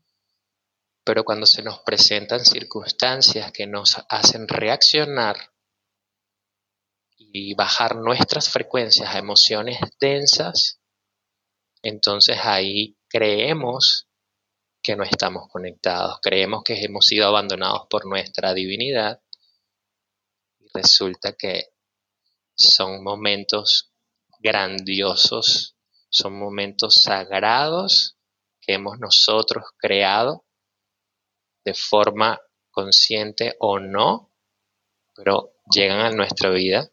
pero 1.04 1.24
cuando 1.24 1.46
se 1.46 1.62
nos 1.62 1.80
presentan 1.80 2.44
circunstancias 2.44 3.50
que 3.52 3.66
nos 3.66 3.96
hacen 4.08 4.46
reaccionar 4.46 5.36
y 7.16 7.54
bajar 7.54 7.96
nuestras 7.96 8.50
frecuencias 8.50 9.14
a 9.14 9.18
emociones 9.18 9.78
densas, 9.98 10.80
entonces 11.82 12.38
ahí 12.42 12.98
creemos 13.08 14.06
que 14.82 14.96
no 14.96 15.04
estamos 15.04 15.48
conectados, 15.50 16.18
creemos 16.22 16.62
que 16.62 16.82
hemos 16.82 17.06
sido 17.06 17.26
abandonados 17.26 17.86
por 17.88 18.06
nuestra 18.06 18.54
divinidad 18.54 19.20
y 20.58 20.66
resulta 20.74 21.32
que 21.32 21.68
son 22.54 23.02
momentos 23.02 23.89
grandiosos, 24.40 25.76
son 26.08 26.38
momentos 26.38 27.02
sagrados 27.02 28.16
hemos 28.72 28.98
nosotros 28.98 29.64
creado 29.76 30.44
de 31.64 31.74
forma 31.74 32.40
consciente 32.70 33.56
o 33.58 33.78
no, 33.78 34.32
pero 35.14 35.56
llegan 35.70 36.00
a 36.00 36.10
nuestra 36.10 36.50
vida 36.50 36.90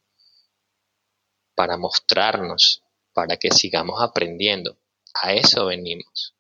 para 1.55 1.77
mostrarnos, 1.77 2.83
para 3.13 3.37
que 3.37 3.51
sigamos 3.51 4.01
aprendiendo. 4.01 4.79
A 5.13 5.33
eso 5.33 5.67
venimos. 5.67 6.35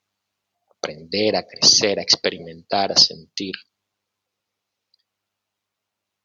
Aprender, 0.69 1.35
a 1.35 1.47
crecer, 1.47 1.99
a 1.99 2.03
experimentar, 2.03 2.91
a 2.91 2.97
sentir. 2.97 3.55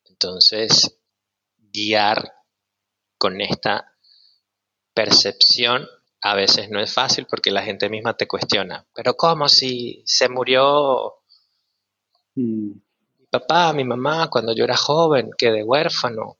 Entonces, 0.05 0.99
guiar 1.57 2.35
con 3.17 3.41
esta 3.41 3.92
percepción 4.95 5.89
a 6.21 6.35
veces 6.35 6.71
no 6.71 6.81
es 6.81 6.93
fácil 6.93 7.27
porque 7.27 7.51
la 7.51 7.63
gente 7.63 7.89
misma 7.89 8.17
te 8.17 8.29
cuestiona, 8.29 8.87
pero 8.95 9.15
¿cómo 9.15 9.49
si 9.49 10.03
se 10.07 10.29
murió 10.29 11.17
mi 12.35 12.81
papá, 13.31 13.73
mi 13.73 13.85
mamá 13.85 14.31
cuando 14.31 14.55
yo 14.55 14.65
era 14.65 14.77
joven, 14.77 15.31
quedé 15.37 15.65
huérfano? 15.65 16.39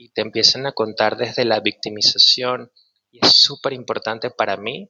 Y 0.00 0.10
te 0.10 0.20
empiezan 0.20 0.66
a 0.66 0.72
contar 0.72 1.16
desde 1.16 1.44
la 1.44 1.58
victimización. 1.58 2.70
Y 3.10 3.18
es 3.26 3.32
súper 3.32 3.72
importante 3.72 4.30
para 4.30 4.56
mí 4.56 4.88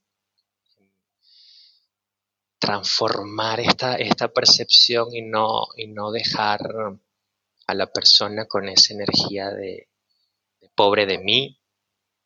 transformar 2.59 3.61
esta, 3.61 3.97
esta 3.97 4.28
percepción 4.28 5.14
y 5.14 5.23
no, 5.23 5.69
y 5.76 5.87
no 5.87 6.11
dejar 6.11 6.61
a 7.67 7.75
la 7.75 7.87
persona 7.87 8.47
con 8.47 8.69
esa 8.69 8.93
energía 8.93 9.50
de 9.50 9.88
pobre 10.75 11.07
de 11.07 11.19
mí, 11.19 11.59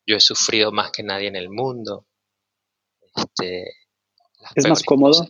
yo 0.05 0.17
he 0.17 0.19
sufrido 0.19 0.71
más 0.71 0.91
que 0.91 1.03
nadie 1.03 1.27
en 1.27 1.35
el 1.35 1.49
mundo. 1.49 2.05
Este, 3.15 3.65
¿Es 4.55 4.67
más 4.67 4.83
cómodo? 4.83 5.27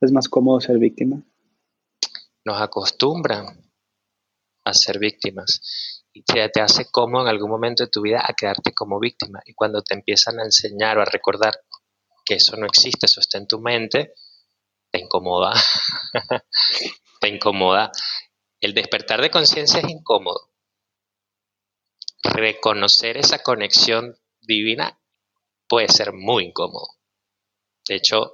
¿Es 0.00 0.12
más 0.12 0.28
cómodo 0.28 0.60
ser 0.60 0.78
víctima? 0.78 1.22
Nos 2.44 2.60
acostumbran 2.60 3.70
a 4.64 4.74
ser 4.74 4.98
víctimas 4.98 6.04
y 6.12 6.22
te, 6.22 6.48
te 6.48 6.60
hace 6.60 6.90
cómodo 6.90 7.24
en 7.24 7.28
algún 7.28 7.50
momento 7.50 7.84
de 7.84 7.90
tu 7.90 8.02
vida 8.02 8.24
a 8.26 8.32
quedarte 8.34 8.72
como 8.72 8.98
víctima. 8.98 9.40
Y 9.44 9.54
cuando 9.54 9.82
te 9.82 9.94
empiezan 9.94 10.40
a 10.40 10.44
enseñar 10.44 10.98
o 10.98 11.02
a 11.02 11.06
recordar 11.06 11.60
que 12.24 12.36
eso 12.36 12.56
no 12.56 12.66
existe, 12.66 13.06
eso 13.06 13.20
está 13.20 13.38
en 13.38 13.46
tu 13.46 13.60
mente, 13.60 14.14
te 14.90 15.00
incomoda. 15.00 15.52
te 17.20 17.28
incomoda. 17.28 17.92
El 18.60 18.74
despertar 18.74 19.20
de 19.20 19.30
conciencia 19.30 19.80
es 19.80 19.88
incómodo 19.88 20.49
reconocer 22.22 23.16
esa 23.16 23.42
conexión 23.42 24.16
divina 24.40 24.98
puede 25.68 25.88
ser 25.88 26.12
muy 26.12 26.46
incómodo. 26.46 26.88
De 27.88 27.96
hecho, 27.96 28.32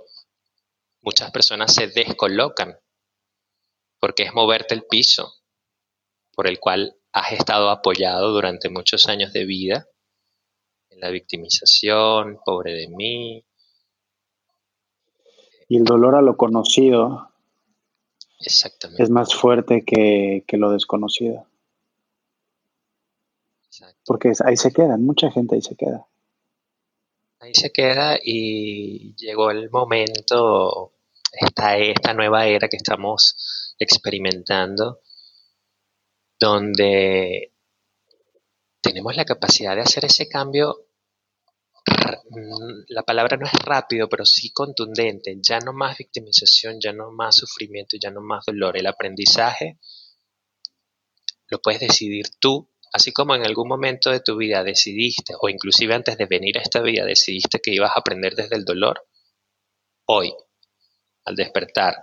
muchas 1.03 1.31
personas 1.31 1.75
se 1.75 1.89
descolocan 1.89 2.79
porque 4.01 4.25
es 4.25 4.35
moverte 4.35 4.75
el 4.75 4.85
piso 4.85 5.33
por 6.35 6.47
el 6.47 6.61
cual 6.61 6.97
has 7.13 7.33
estado 7.33 7.71
apoyado 7.71 8.31
durante 8.33 8.69
muchos 8.69 9.07
años 9.09 9.33
de 9.33 9.45
vida 9.45 9.89
en 10.91 11.01
la 11.01 11.11
victimización, 11.11 12.39
pobre 12.45 12.75
de 12.75 12.89
mí. 12.89 13.45
Y 15.69 15.79
el 15.79 15.85
dolor 15.85 16.15
a 16.15 16.23
lo 16.23 16.37
conocido 16.37 17.33
Exactamente. 18.41 19.03
es 19.03 19.11
más 19.11 19.35
fuerte 19.35 19.85
que, 19.85 20.45
lo 20.57 20.71
desconocido. 20.71 21.47
Porque 24.05 24.33
ahí 24.45 24.57
se 24.57 24.73
queda, 24.73 24.97
mucha 24.97 25.31
gente 25.31 25.55
ahí 25.55 25.63
se 25.63 25.77
queda. 25.77 26.07
Ahí 27.41 27.55
se 27.55 27.71
queda 27.71 28.19
y 28.23 29.15
llegó 29.17 29.51
el 29.51 29.71
momento, 29.71 30.95
esta, 31.33 31.77
esta 31.77 32.15
nueva 32.15 32.47
era 32.47 32.69
que 32.69 32.77
estamos 32.77 33.75
experimentando, 33.79 35.01
donde 36.39 37.53
tenemos 38.81 39.17
la 39.17 39.25
capacidad 39.25 39.75
de 39.75 39.83
hacer 39.83 40.05
ese 40.05 40.29
cambio, 40.29 40.87
mm, 42.31 42.85
la 42.89 43.03
palabra 43.03 43.37
no 43.37 43.47
es 43.47 43.53
rápido, 43.53 44.09
pero 44.09 44.25
sí 44.25 44.51
contundente, 44.53 45.37
ya 45.43 45.59
no 45.59 45.73
más 45.73 45.99
victimización, 45.99 46.79
ya 46.81 46.93
no 46.93 47.11
más 47.11 47.37
sufrimiento, 47.37 47.97
ya 48.01 48.11
no 48.11 48.23
más 48.23 48.45
dolor. 48.47 48.77
El 48.77 48.87
aprendizaje 48.87 49.79
lo 51.49 51.61
puedes 51.61 51.81
decidir 51.81 52.27
tú, 52.39 52.71
así 52.97 53.13
como 53.13 53.35
en 53.35 53.45
algún 53.45 53.69
momento 53.69 54.11
de 54.11 54.21
tu 54.21 54.39
vida 54.39 54.65
decidiste, 54.65 55.35
o 55.39 55.51
inclusive 55.51 55.95
antes 55.95 56.17
de 56.17 56.25
venir 56.25 56.57
a 56.57 56.63
esta 56.63 56.81
vida 56.81 57.05
decidiste 57.05 57.61
que 57.61 57.75
ibas 57.75 57.91
a 57.91 58.01
aprender 58.01 58.35
desde 58.35 58.57
el 58.57 58.65
dolor, 58.65 59.07
hoy, 60.07 60.33
al 61.27 61.37
despertar 61.37 61.95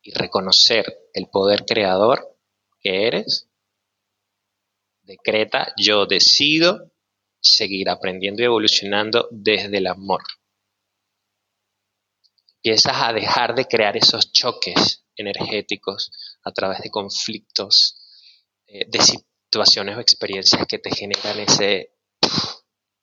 y 0.00 0.12
reconocer 0.12 1.10
el 1.12 1.28
poder 1.28 1.66
creador, 1.66 2.38
que 2.80 3.08
eres, 3.08 3.50
decreta, 5.02 5.74
yo 5.76 6.06
decido 6.06 6.90
seguir 7.38 7.90
aprendiendo 7.90 8.40
y 8.40 8.46
evolucionando 8.46 9.28
desde 9.30 9.76
el 9.76 9.88
amor. 9.88 10.22
Empiezas 12.62 13.02
a 13.02 13.12
dejar 13.12 13.54
de 13.54 13.66
crear 13.66 13.98
esos 13.98 14.32
choques 14.32 15.04
energéticos 15.14 16.10
a 16.42 16.52
través 16.52 16.80
de 16.80 16.88
conflictos, 16.88 17.98
eh, 18.66 18.86
situaciones 19.50 19.96
o 19.96 20.00
experiencias 20.00 20.66
que 20.68 20.78
te 20.78 20.94
generan 20.94 21.40
ese 21.40 21.94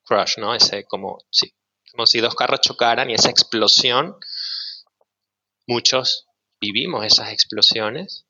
crush, 0.04 0.38
¿no? 0.38 0.54
Ese 0.54 0.84
como, 0.84 1.18
sí, 1.28 1.52
como 1.90 2.06
si 2.06 2.20
dos 2.20 2.36
carros 2.36 2.60
chocaran 2.60 3.10
y 3.10 3.14
esa 3.14 3.30
explosión, 3.30 4.16
muchos 5.66 6.28
vivimos 6.60 7.04
esas 7.04 7.32
explosiones 7.32 8.26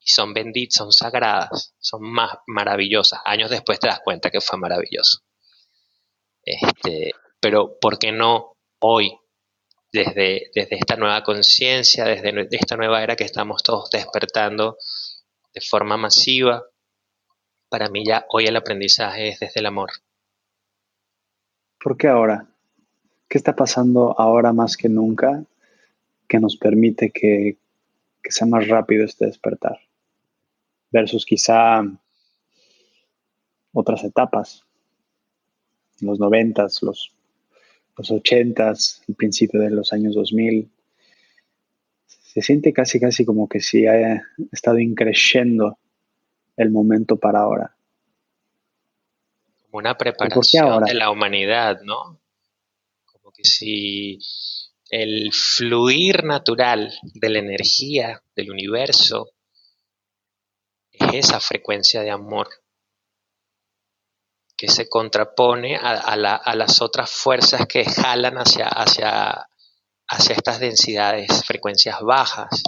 y 0.00 0.10
son 0.10 0.34
benditas, 0.34 0.76
son 0.76 0.92
sagradas, 0.92 1.74
son 1.78 2.02
más 2.02 2.36
maravillosas. 2.46 3.20
Años 3.24 3.48
después 3.48 3.80
te 3.80 3.88
das 3.88 4.00
cuenta 4.04 4.30
que 4.30 4.42
fue 4.42 4.58
maravilloso. 4.58 5.20
Este, 6.44 7.12
pero 7.40 7.78
¿por 7.80 7.98
qué 7.98 8.12
no 8.12 8.58
hoy, 8.80 9.16
desde, 9.92 10.50
desde 10.54 10.76
esta 10.76 10.96
nueva 10.96 11.22
conciencia, 11.22 12.04
desde 12.04 12.48
esta 12.50 12.76
nueva 12.76 13.02
era 13.02 13.16
que 13.16 13.24
estamos 13.24 13.62
todos 13.62 13.88
despertando 13.90 14.76
de 15.54 15.60
forma 15.62 15.96
masiva? 15.96 16.62
Para 17.72 17.88
mí 17.88 18.04
ya 18.04 18.26
hoy 18.28 18.44
el 18.44 18.56
aprendizaje 18.56 19.28
es 19.28 19.40
desde 19.40 19.60
el 19.60 19.64
amor. 19.64 19.92
¿Por 21.82 21.96
qué 21.96 22.06
ahora? 22.06 22.46
¿Qué 23.26 23.38
está 23.38 23.56
pasando 23.56 24.14
ahora 24.20 24.52
más 24.52 24.76
que 24.76 24.90
nunca 24.90 25.42
que 26.28 26.38
nos 26.38 26.58
permite 26.58 27.10
que, 27.10 27.56
sea 28.28 28.46
más 28.46 28.68
rápido 28.68 29.06
este 29.06 29.24
despertar? 29.24 29.78
versus 30.90 31.24
quizá 31.24 31.82
otras 33.72 34.04
etapas, 34.04 34.66
los 36.02 36.20
noventas, 36.20 36.82
los, 36.82 37.10
los 37.96 38.10
ochentas, 38.10 39.02
el 39.08 39.14
principio 39.14 39.60
de 39.60 39.70
los 39.70 39.94
años 39.94 40.14
2000. 40.14 40.70
Se 42.06 42.42
siente 42.42 42.74
casi, 42.74 43.00
casi 43.00 43.24
como 43.24 43.48
que 43.48 43.60
si 43.60 43.86
ha 43.86 44.22
estado 44.52 44.78
increciendo 44.78 45.78
el 46.62 46.70
momento 46.70 47.16
para 47.16 47.40
ahora. 47.40 47.76
Como 49.62 49.78
una 49.78 49.96
preparación 49.96 50.84
de 50.84 50.94
la 50.94 51.10
humanidad, 51.10 51.80
¿no? 51.82 52.20
Como 53.04 53.32
que 53.32 53.44
si 53.44 54.18
el 54.90 55.32
fluir 55.32 56.24
natural 56.24 56.92
de 57.02 57.28
la 57.28 57.38
energía 57.38 58.22
del 58.36 58.50
universo 58.50 59.30
esa 61.12 61.40
frecuencia 61.40 62.02
de 62.02 62.10
amor 62.10 62.48
que 64.56 64.68
se 64.68 64.88
contrapone 64.88 65.76
a, 65.76 66.16
las 66.16 66.80
otras 66.82 67.10
fuerzas 67.10 67.66
que 67.66 67.84
jalan 67.84 68.36
hacia, 68.36 68.68
hacia, 68.68 69.48
hacia 70.06 70.36
estas 70.36 70.60
densidades, 70.60 71.44
frecuencias 71.44 72.00
bajas, 72.00 72.62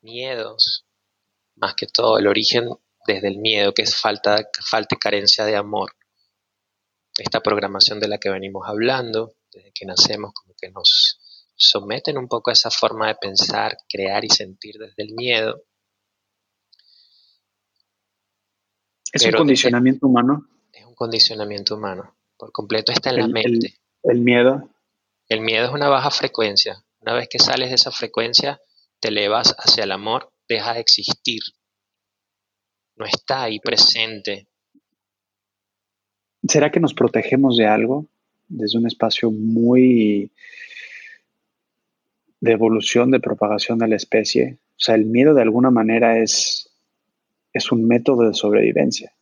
miedos, 0.00 0.84
más 1.60 1.74
que 1.74 1.86
todo 1.86 2.18
el 2.18 2.26
origen 2.26 2.68
desde 3.06 3.28
el 3.28 3.38
miedo, 3.38 3.72
que 3.72 3.82
es 3.82 3.96
falta, 3.96 4.48
falta 4.64 4.94
y 4.94 4.98
carencia 4.98 5.44
de 5.44 5.56
amor. 5.56 5.92
Esta 7.16 7.40
programación 7.40 7.98
de 8.00 8.08
la 8.08 8.18
que 8.18 8.30
venimos 8.30 8.68
hablando, 8.68 9.34
desde 9.52 9.72
que 9.72 9.86
nacemos, 9.86 10.32
como 10.34 10.54
que 10.60 10.70
nos 10.70 11.18
someten 11.56 12.16
un 12.18 12.28
poco 12.28 12.50
a 12.50 12.52
esa 12.52 12.70
forma 12.70 13.08
de 13.08 13.16
pensar, 13.16 13.76
crear 13.88 14.24
y 14.24 14.28
sentir 14.28 14.76
desde 14.78 15.02
el 15.02 15.14
miedo. 15.14 15.64
¿Es 19.12 19.24
un 19.24 19.32
condicionamiento 19.32 20.06
humano? 20.06 20.48
Es 20.72 20.84
un 20.84 20.94
condicionamiento 20.94 21.74
humano. 21.74 22.16
Por 22.36 22.52
completo 22.52 22.92
está 22.92 23.10
en 23.10 23.16
la 23.16 23.26
mente. 23.26 23.80
El, 24.04 24.20
miedo. 24.20 24.70
El 25.28 25.40
miedo 25.40 25.66
es 25.66 25.72
una 25.72 25.88
baja 25.88 26.10
frecuencia. 26.10 26.84
Una 27.00 27.14
vez 27.14 27.28
que 27.28 27.38
sales 27.38 27.70
de 27.70 27.74
esa 27.74 27.90
frecuencia, 27.90 28.60
te 29.00 29.08
elevas 29.08 29.56
hacia 29.58 29.84
el 29.84 29.92
amor, 29.92 30.32
deja 30.48 30.74
de 30.74 30.80
existir. 30.80 31.40
No 32.96 33.06
está 33.06 33.44
ahí 33.44 33.60
presente. 33.60 34.48
¿Será 36.48 36.70
que 36.70 36.80
nos 36.80 36.94
protegemos 36.94 37.56
de 37.56 37.66
algo? 37.66 38.06
Desde 38.48 38.78
un 38.78 38.86
espacio 38.86 39.30
muy 39.30 40.32
de 42.40 42.52
evolución, 42.52 43.10
de 43.10 43.20
propagación 43.20 43.78
de 43.78 43.88
la 43.88 43.96
especie. 43.96 44.58
O 44.70 44.80
sea, 44.80 44.94
el 44.94 45.04
miedo 45.04 45.34
de 45.34 45.42
alguna 45.42 45.70
manera 45.70 46.18
es 46.18 46.68
es 47.52 47.72
un 47.72 47.86
método 47.86 48.28
de 48.28 48.34
sobrevivencia. 48.34 49.12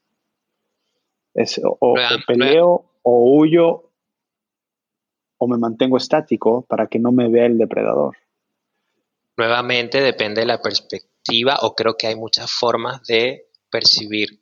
Es, 1.34 1.60
o, 1.62 1.94
peleo 2.26 2.92
o 3.02 3.38
huyo 3.38 3.92
o 5.38 5.48
me 5.48 5.58
mantengo 5.58 5.96
estático 5.96 6.64
para 6.66 6.86
que 6.86 6.98
no 6.98 7.12
me 7.12 7.28
vea 7.28 7.46
el 7.46 7.58
depredador. 7.58 8.16
Nuevamente 9.36 10.00
depende 10.00 10.40
de 10.40 10.46
la 10.46 10.62
perspectiva 10.62 11.15
o 11.60 11.74
creo 11.74 11.96
que 11.96 12.06
hay 12.06 12.16
muchas 12.16 12.50
formas 12.50 13.02
de 13.06 13.48
percibir. 13.70 14.40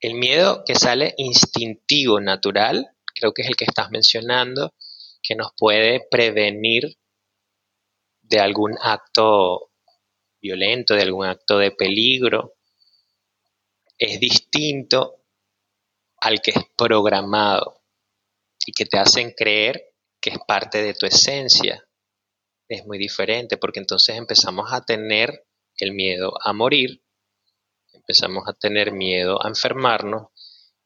El 0.00 0.14
miedo 0.14 0.62
que 0.66 0.74
sale 0.74 1.14
instintivo, 1.16 2.20
natural, 2.20 2.88
creo 3.14 3.32
que 3.32 3.42
es 3.42 3.48
el 3.48 3.56
que 3.56 3.64
estás 3.64 3.90
mencionando, 3.90 4.74
que 5.22 5.34
nos 5.34 5.52
puede 5.56 6.06
prevenir 6.10 6.98
de 8.22 8.40
algún 8.40 8.76
acto 8.80 9.70
violento, 10.40 10.94
de 10.94 11.02
algún 11.02 11.26
acto 11.26 11.58
de 11.58 11.70
peligro, 11.70 12.54
es 13.98 14.20
distinto 14.20 15.22
al 16.18 16.40
que 16.40 16.50
es 16.50 16.62
programado 16.76 17.82
y 18.66 18.72
que 18.72 18.86
te 18.86 18.98
hacen 18.98 19.32
creer 19.32 19.94
que 20.20 20.30
es 20.30 20.38
parte 20.46 20.82
de 20.82 20.94
tu 20.94 21.06
esencia. 21.06 21.86
Es 22.68 22.84
muy 22.86 22.98
diferente 22.98 23.56
porque 23.56 23.80
entonces 23.80 24.16
empezamos 24.16 24.72
a 24.72 24.84
tener 24.84 25.46
el 25.78 25.92
miedo 25.92 26.34
a 26.42 26.52
morir, 26.52 27.02
empezamos 27.92 28.44
a 28.46 28.52
tener 28.52 28.92
miedo 28.92 29.44
a 29.44 29.48
enfermarnos, 29.48 30.28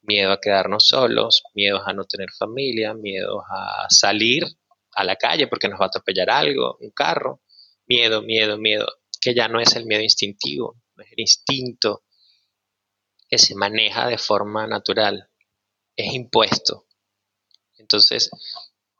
miedo 0.02 0.32
a 0.32 0.40
quedarnos 0.40 0.86
solos, 0.86 1.42
miedo 1.54 1.82
a 1.86 1.92
no 1.92 2.04
tener 2.04 2.30
familia, 2.30 2.94
miedo 2.94 3.42
a 3.42 3.86
salir 3.90 4.46
a 4.92 5.04
la 5.04 5.16
calle 5.16 5.46
porque 5.46 5.68
nos 5.68 5.80
va 5.80 5.86
a 5.86 5.88
atropellar 5.88 6.30
algo, 6.30 6.76
un 6.80 6.90
carro, 6.90 7.42
miedo, 7.86 8.22
miedo, 8.22 8.58
miedo, 8.58 8.86
que 9.20 9.34
ya 9.34 9.48
no 9.48 9.60
es 9.60 9.76
el 9.76 9.86
miedo 9.86 10.02
instintivo, 10.02 10.76
es 10.96 11.12
el 11.12 11.20
instinto 11.20 12.02
que 13.28 13.38
se 13.38 13.54
maneja 13.54 14.06
de 14.06 14.18
forma 14.18 14.66
natural, 14.66 15.28
es 15.96 16.14
impuesto. 16.14 16.86
Entonces, 17.76 18.30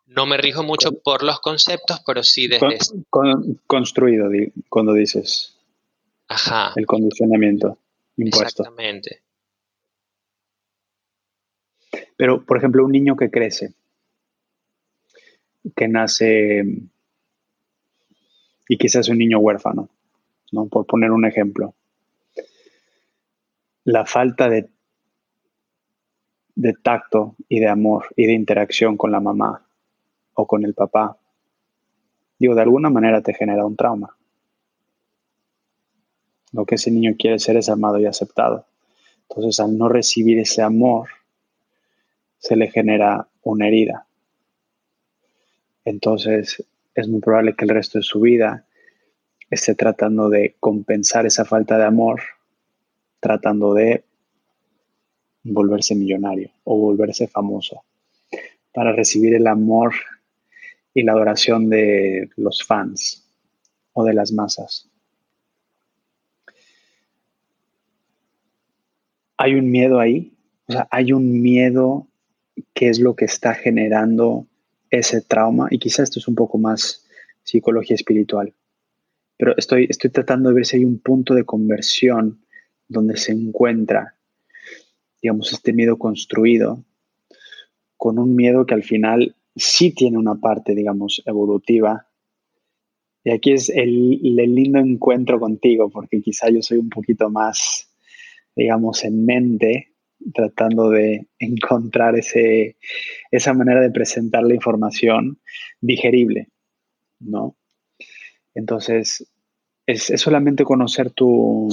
no 0.06 0.26
me 0.26 0.36
rijo 0.36 0.62
mucho 0.62 0.92
por 0.92 1.22
los 1.22 1.40
conceptos, 1.40 2.00
pero 2.06 2.22
sí 2.22 2.46
desde... 2.48 2.78
construido, 3.66 4.28
cuando 4.68 4.92
dices. 4.92 5.57
Ajá. 6.28 6.72
El 6.76 6.86
condicionamiento 6.86 7.78
impuesto. 8.16 8.62
Exactamente. 8.62 9.22
Pero, 12.16 12.44
por 12.44 12.58
ejemplo, 12.58 12.84
un 12.84 12.92
niño 12.92 13.16
que 13.16 13.30
crece, 13.30 13.74
que 15.74 15.88
nace 15.88 16.64
y 18.68 18.76
quizás 18.76 19.08
un 19.08 19.18
niño 19.18 19.38
huérfano, 19.38 19.88
¿no? 20.52 20.66
Por 20.66 20.84
poner 20.86 21.10
un 21.10 21.24
ejemplo. 21.24 21.74
La 23.84 24.04
falta 24.04 24.50
de, 24.50 24.68
de 26.54 26.74
tacto 26.74 27.36
y 27.48 27.60
de 27.60 27.68
amor 27.68 28.08
y 28.16 28.26
de 28.26 28.34
interacción 28.34 28.96
con 28.98 29.10
la 29.10 29.20
mamá 29.20 29.66
o 30.34 30.46
con 30.46 30.64
el 30.64 30.74
papá, 30.74 31.16
digo, 32.38 32.54
de 32.54 32.62
alguna 32.62 32.90
manera 32.90 33.22
te 33.22 33.32
genera 33.32 33.64
un 33.64 33.76
trauma. 33.76 34.17
Lo 36.52 36.64
que 36.64 36.76
ese 36.76 36.90
niño 36.90 37.14
quiere 37.18 37.38
ser 37.38 37.56
es 37.56 37.68
amado 37.68 37.98
y 37.98 38.06
aceptado. 38.06 38.66
Entonces, 39.28 39.60
al 39.60 39.76
no 39.76 39.88
recibir 39.88 40.38
ese 40.38 40.62
amor, 40.62 41.08
se 42.38 42.56
le 42.56 42.70
genera 42.70 43.28
una 43.42 43.68
herida. 43.68 44.06
Entonces, 45.84 46.64
es 46.94 47.08
muy 47.08 47.20
probable 47.20 47.54
que 47.54 47.64
el 47.64 47.70
resto 47.70 47.98
de 47.98 48.02
su 48.02 48.20
vida 48.20 48.66
esté 49.50 49.74
tratando 49.74 50.28
de 50.28 50.56
compensar 50.60 51.26
esa 51.26 51.44
falta 51.44 51.78
de 51.78 51.84
amor, 51.84 52.22
tratando 53.20 53.74
de 53.74 54.04
volverse 55.42 55.94
millonario 55.94 56.50
o 56.64 56.76
volverse 56.76 57.28
famoso 57.28 57.82
para 58.72 58.92
recibir 58.92 59.34
el 59.34 59.46
amor 59.46 59.94
y 60.94 61.02
la 61.02 61.12
adoración 61.12 61.68
de 61.70 62.30
los 62.36 62.64
fans 62.64 63.24
o 63.92 64.04
de 64.04 64.14
las 64.14 64.32
masas. 64.32 64.88
Hay 69.38 69.54
un 69.54 69.70
miedo 69.70 69.98
ahí, 70.00 70.36
o 70.66 70.72
sea, 70.72 70.86
hay 70.90 71.12
un 71.12 71.40
miedo 71.40 72.06
que 72.74 72.88
es 72.88 73.00
lo 73.00 73.16
que 73.16 73.24
está 73.24 73.54
generando 73.54 74.46
ese 74.90 75.22
trauma 75.22 75.68
y 75.70 75.78
quizás 75.78 76.04
esto 76.04 76.18
es 76.18 76.28
un 76.28 76.34
poco 76.34 76.58
más 76.58 77.06
psicología 77.42 77.94
espiritual, 77.94 78.52
pero 79.38 79.56
estoy, 79.56 79.86
estoy 79.88 80.10
tratando 80.10 80.50
de 80.50 80.56
ver 80.56 80.66
si 80.66 80.76
hay 80.76 80.84
un 80.84 80.98
punto 80.98 81.34
de 81.34 81.44
conversión 81.44 82.40
donde 82.88 83.16
se 83.16 83.32
encuentra, 83.32 84.16
digamos, 85.22 85.52
este 85.52 85.72
miedo 85.72 85.96
construido 85.96 86.84
con 87.96 88.18
un 88.18 88.34
miedo 88.34 88.64
que 88.64 88.74
al 88.74 88.84
final 88.84 89.36
sí 89.58 89.92
tiene 89.92 90.16
una 90.16 90.36
parte, 90.36 90.74
digamos, 90.74 91.22
evolutiva. 91.26 92.06
Y 93.24 93.30
aquí 93.30 93.52
es 93.52 93.68
el, 93.68 94.20
lindo 94.20 94.78
encuentro 94.78 95.38
contigo, 95.38 95.90
porque 95.90 96.22
quizá 96.22 96.48
yo 96.48 96.62
soy 96.62 96.78
un 96.78 96.88
poquito 96.88 97.28
más, 97.28 97.87
digamos, 98.58 99.04
en 99.04 99.24
mente, 99.24 99.92
tratando 100.34 100.90
de 100.90 101.28
encontrar 101.38 102.18
ese, 102.18 102.76
esa 103.30 103.54
manera 103.54 103.80
de 103.80 103.92
presentar 103.92 104.42
la 104.42 104.54
información 104.54 105.38
digerible, 105.80 106.48
¿no? 107.20 107.56
Entonces, 108.54 109.30
es, 109.86 110.12
solamente 110.16 110.64
conocer 110.64 111.10
tu, 111.12 111.68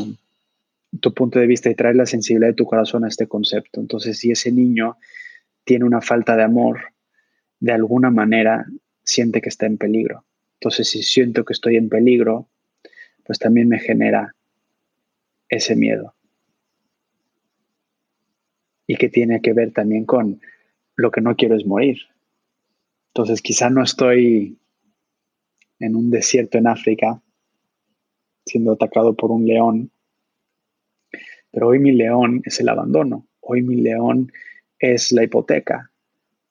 tu 1.01 1.13
punto 1.13 1.39
de 1.39 1.47
vista 1.47 1.71
y 1.71 1.75
traer 1.75 1.95
la 1.95 2.05
sensibilidad 2.05 2.49
de 2.49 2.55
tu 2.55 2.65
corazón 2.65 3.03
a 3.03 3.07
este 3.07 3.27
concepto. 3.27 3.81
Entonces, 3.81 4.19
si 4.19 4.29
ese 4.29 4.51
niño 4.51 4.97
tiene 5.63 5.85
una 5.85 6.01
falta 6.01 6.35
de 6.35 6.43
amor, 6.43 6.93
de 7.59 7.71
alguna 7.71 8.11
manera 8.11 8.67
siente 9.03 9.41
que 9.41 9.49
está 9.49 9.65
en 9.65 9.77
peligro. 9.77 10.23
Entonces, 10.59 10.87
si 10.89 11.01
siento 11.01 11.43
que 11.45 11.53
estoy 11.53 11.77
en 11.77 11.89
peligro, 11.89 12.47
pues 13.23 13.39
también 13.39 13.69
me 13.69 13.79
genera 13.79 14.35
ese 15.49 15.75
miedo. 15.75 16.15
Y 18.87 18.97
que 18.97 19.09
tiene 19.09 19.41
que 19.41 19.53
ver 19.53 19.71
también 19.71 20.05
con 20.05 20.41
lo 20.95 21.11
que 21.11 21.21
no 21.21 21.35
quiero 21.35 21.55
es 21.55 21.65
morir. 21.65 21.97
Entonces, 23.07 23.41
quizá 23.41 23.69
no 23.69 23.83
estoy 23.83 24.57
en 25.79 25.95
un 25.95 26.11
desierto 26.11 26.57
en 26.57 26.67
África 26.67 27.21
siendo 28.45 28.73
atacado 28.73 29.15
por 29.15 29.31
un 29.31 29.45
león, 29.45 29.91
pero 31.51 31.69
hoy 31.69 31.79
mi 31.79 31.93
león 31.93 32.41
es 32.45 32.59
el 32.59 32.69
abandono, 32.69 33.27
hoy 33.39 33.63
mi 33.63 33.77
león 33.77 34.31
es 34.77 35.11
la 35.11 35.23
hipoteca, 35.23 35.89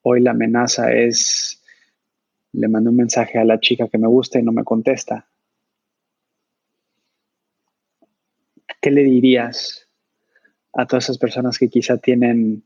Hoy 0.07 0.20
la 0.20 0.33
amenaza 0.33 0.92
es, 0.92 1.62
le 2.53 2.68
mando 2.68 2.90
un 2.90 2.97
mensaje 2.97 3.38
a 3.38 3.44
la 3.47 3.59
chica 3.59 3.88
que 3.88 3.97
me 3.97 4.07
gusta 4.07 4.38
y 4.38 4.42
no 4.42 4.53
me 4.53 4.62
contesta. 4.62 5.27
¿Qué 8.83 8.90
le 8.90 9.03
dirías 9.03 9.84
a 10.74 10.87
todas 10.87 11.04
esas 11.04 11.18
personas 11.18 11.58
que 11.58 11.68
quizá 11.68 11.98
tienen 11.98 12.64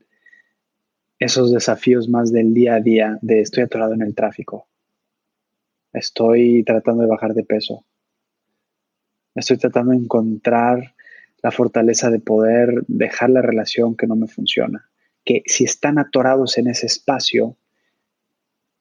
esos 1.19 1.51
desafíos 1.51 2.07
más 2.09 2.31
del 2.31 2.53
día 2.53 2.75
a 2.75 2.79
día 2.79 3.19
de 3.21 3.41
estoy 3.41 3.63
atorado 3.63 3.93
en 3.93 4.01
el 4.01 4.15
tráfico? 4.15 4.67
Estoy 5.93 6.63
tratando 6.63 7.03
de 7.03 7.09
bajar 7.09 7.33
de 7.33 7.43
peso. 7.43 7.83
Estoy 9.35 9.57
tratando 9.57 9.91
de 9.91 9.97
encontrar 9.97 10.95
la 11.41 11.51
fortaleza 11.51 12.09
de 12.09 12.19
poder 12.19 12.83
dejar 12.87 13.29
la 13.29 13.41
relación 13.41 13.95
que 13.95 14.07
no 14.07 14.15
me 14.15 14.27
funciona 14.27 14.89
que 15.29 15.43
si 15.45 15.63
están 15.63 15.99
atorados 15.99 16.57
en 16.57 16.67
ese 16.67 16.87
espacio, 16.87 17.55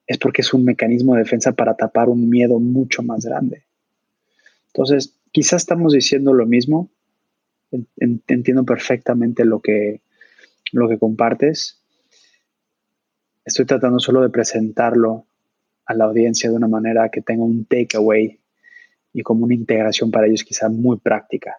es 0.06 0.18
porque 0.18 0.40
es 0.40 0.54
un 0.54 0.64
mecanismo 0.64 1.14
de 1.14 1.20
defensa 1.20 1.52
para 1.52 1.76
tapar 1.76 2.08
un 2.08 2.28
miedo 2.30 2.58
mucho 2.58 3.02
más 3.02 3.26
grande. 3.26 3.64
Entonces, 4.68 5.14
quizás 5.32 5.62
estamos 5.62 5.92
diciendo 5.92 6.32
lo 6.32 6.46
mismo, 6.46 6.88
entiendo 7.70 8.64
perfectamente 8.64 9.44
lo 9.44 9.61
que, 9.61 10.00
lo 10.72 10.88
que 10.88 10.98
compartes. 10.98 11.81
Estoy 13.44 13.64
tratando 13.64 13.98
solo 13.98 14.22
de 14.22 14.31
presentarlo 14.31 15.26
a 15.87 15.94
la 15.94 16.04
audiencia 16.04 16.50
de 16.50 16.57
una 16.57 16.68
manera 16.68 17.09
que 17.09 17.22
tenga 17.22 17.44
un 17.44 17.64
takeaway 17.64 18.38
y 19.12 19.22
como 19.22 19.44
una 19.44 19.54
integración 19.54 20.11
para 20.11 20.26
ellos 20.26 20.44
quizá 20.44 20.68
muy 20.68 20.98
práctica 20.98 21.59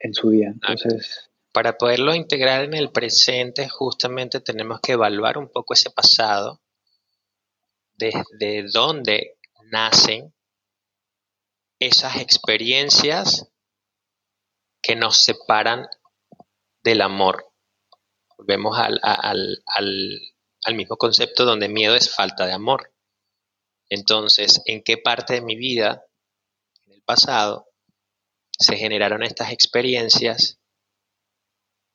en 0.00 0.12
su 0.14 0.30
día. 0.30 0.48
Entonces, 0.48 1.30
para 1.52 1.78
poderlo 1.78 2.14
integrar 2.14 2.64
en 2.64 2.74
el 2.74 2.90
presente, 2.90 3.68
justamente 3.68 4.40
tenemos 4.40 4.80
que 4.80 4.92
evaluar 4.92 5.38
un 5.38 5.48
poco 5.48 5.74
ese 5.74 5.90
pasado, 5.90 6.60
desde 7.96 8.64
dónde 8.72 9.36
nacen 9.70 10.34
esas 11.78 12.16
experiencias 12.16 13.48
que 14.84 14.96
nos 14.96 15.16
separan 15.24 15.88
del 16.82 17.00
amor. 17.00 17.50
Volvemos 18.36 18.78
al, 18.78 19.00
al, 19.02 20.74
mismo 20.74 20.96
concepto 20.96 21.46
donde 21.46 21.68
miedo 21.68 21.94
es 21.94 22.14
falta 22.14 22.46
de 22.46 22.52
amor. 22.52 22.92
Entonces, 23.88 24.60
¿en 24.66 24.82
qué 24.82 24.98
parte 24.98 25.34
de 25.34 25.40
mi 25.40 25.56
vida, 25.56 26.04
en 26.86 26.94
el 26.94 27.02
pasado, 27.02 27.68
se 28.58 28.76
generaron 28.76 29.22
estas 29.22 29.52
experiencias 29.52 30.60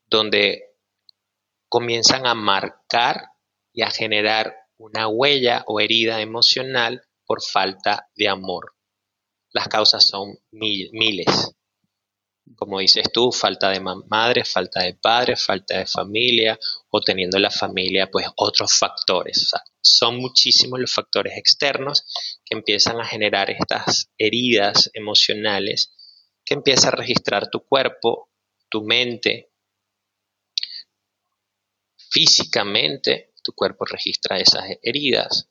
donde 0.08 0.76
comienzan 1.68 2.26
a 2.26 2.34
marcar 2.34 3.30
y 3.72 3.84
a 3.84 3.92
generar 3.92 4.56
una 4.78 5.08
huella 5.08 5.64
o 5.68 5.80
herida 5.80 6.22
emocional 6.22 7.04
por 7.26 7.44
falta 7.44 8.10
de 8.16 8.28
amor. 8.28 8.76
Las 9.52 9.68
causas 9.68 10.08
son 10.08 10.40
miles. 10.52 11.59
Como 12.60 12.80
dices 12.80 13.06
tú, 13.14 13.32
falta 13.32 13.70
de 13.70 13.80
madre, 13.80 14.44
falta 14.44 14.84
de 14.84 14.94
padre, 14.94 15.38
falta 15.38 15.78
de 15.78 15.86
familia 15.86 16.60
o 16.90 17.00
teniendo 17.00 17.40
la 17.40 17.50
familia, 17.50 18.10
pues 18.12 18.28
otros 18.36 18.78
factores. 18.78 19.52
son 19.82 20.18
muchísimos 20.18 20.78
los 20.78 20.94
factores 20.94 21.38
externos 21.38 22.04
que 22.46 22.58
empiezan 22.58 23.00
a 23.00 23.06
generar 23.06 23.50
estas 23.50 24.12
heridas 24.18 24.92
emocionales 24.94 25.94
que 26.50 26.56
empieza 26.56 26.88
a 26.88 26.92
registrar 26.92 27.52
tu 27.52 27.64
cuerpo, 27.64 28.32
tu 28.70 28.84
mente, 28.84 29.52
físicamente 31.96 33.34
tu 33.44 33.54
cuerpo 33.54 33.86
registra 33.86 34.40
esas 34.40 34.64
heridas, 34.82 35.48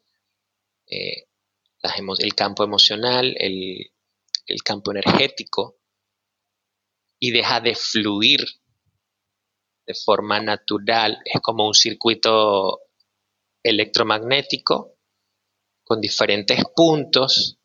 eh, 0.88 1.28
el 2.18 2.34
campo 2.34 2.64
emocional, 2.64 3.34
el, 3.38 3.92
el 4.46 4.62
campo 4.64 4.90
energético, 4.90 5.77
y 7.18 7.30
deja 7.30 7.60
de 7.60 7.74
fluir 7.74 8.44
de 9.86 9.94
forma 9.94 10.40
natural. 10.40 11.18
Es 11.24 11.40
como 11.40 11.66
un 11.66 11.74
circuito 11.74 12.80
electromagnético 13.62 14.96
con 15.82 16.00
diferentes 16.00 16.62
puntos, 16.76 17.58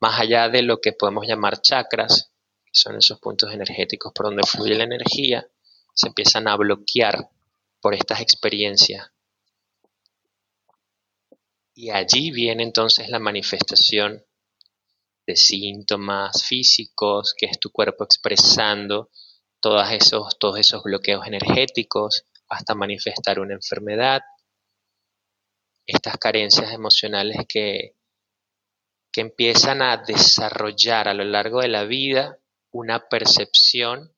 más 0.00 0.20
allá 0.20 0.48
de 0.48 0.62
lo 0.62 0.80
que 0.80 0.92
podemos 0.92 1.26
llamar 1.26 1.60
chakras, 1.60 2.32
que 2.64 2.72
son 2.72 2.96
esos 2.96 3.20
puntos 3.20 3.52
energéticos 3.52 4.12
por 4.12 4.26
donde 4.26 4.42
fluye 4.46 4.74
la 4.74 4.84
energía, 4.84 5.48
se 5.94 6.08
empiezan 6.08 6.48
a 6.48 6.56
bloquear 6.56 7.30
por 7.80 7.94
estas 7.94 8.20
experiencias. 8.20 9.10
Y 11.74 11.90
allí 11.90 12.32
viene 12.32 12.64
entonces 12.64 13.08
la 13.08 13.20
manifestación 13.20 14.24
de 15.28 15.36
síntomas 15.36 16.42
físicos, 16.42 17.34
que 17.36 17.44
es 17.44 17.60
tu 17.60 17.70
cuerpo 17.70 18.02
expresando 18.02 19.10
todos 19.60 19.90
esos, 19.90 20.38
todos 20.38 20.58
esos 20.58 20.82
bloqueos 20.82 21.26
energéticos, 21.26 22.24
hasta 22.48 22.74
manifestar 22.74 23.38
una 23.38 23.52
enfermedad. 23.52 24.22
Estas 25.86 26.16
carencias 26.16 26.72
emocionales 26.72 27.44
que, 27.46 27.94
que 29.12 29.20
empiezan 29.20 29.82
a 29.82 29.98
desarrollar 29.98 31.08
a 31.08 31.14
lo 31.14 31.24
largo 31.24 31.60
de 31.60 31.68
la 31.68 31.84
vida 31.84 32.38
una 32.70 33.10
percepción 33.10 34.16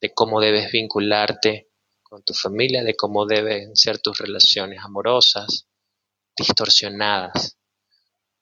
de 0.00 0.14
cómo 0.14 0.40
debes 0.40 0.70
vincularte 0.70 1.72
con 2.04 2.22
tu 2.22 2.32
familia, 2.32 2.84
de 2.84 2.94
cómo 2.94 3.26
deben 3.26 3.74
ser 3.74 3.98
tus 3.98 4.18
relaciones 4.18 4.78
amorosas, 4.84 5.66
distorsionadas. 6.36 7.59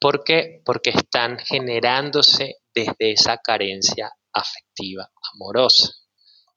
¿Por 0.01 0.23
qué? 0.23 0.63
Porque 0.65 0.91
están 0.91 1.39
generándose 1.39 2.57
desde 2.75 3.13
esa 3.13 3.39
carencia 3.39 4.13
afectiva, 4.33 5.11
amorosa. 5.35 5.93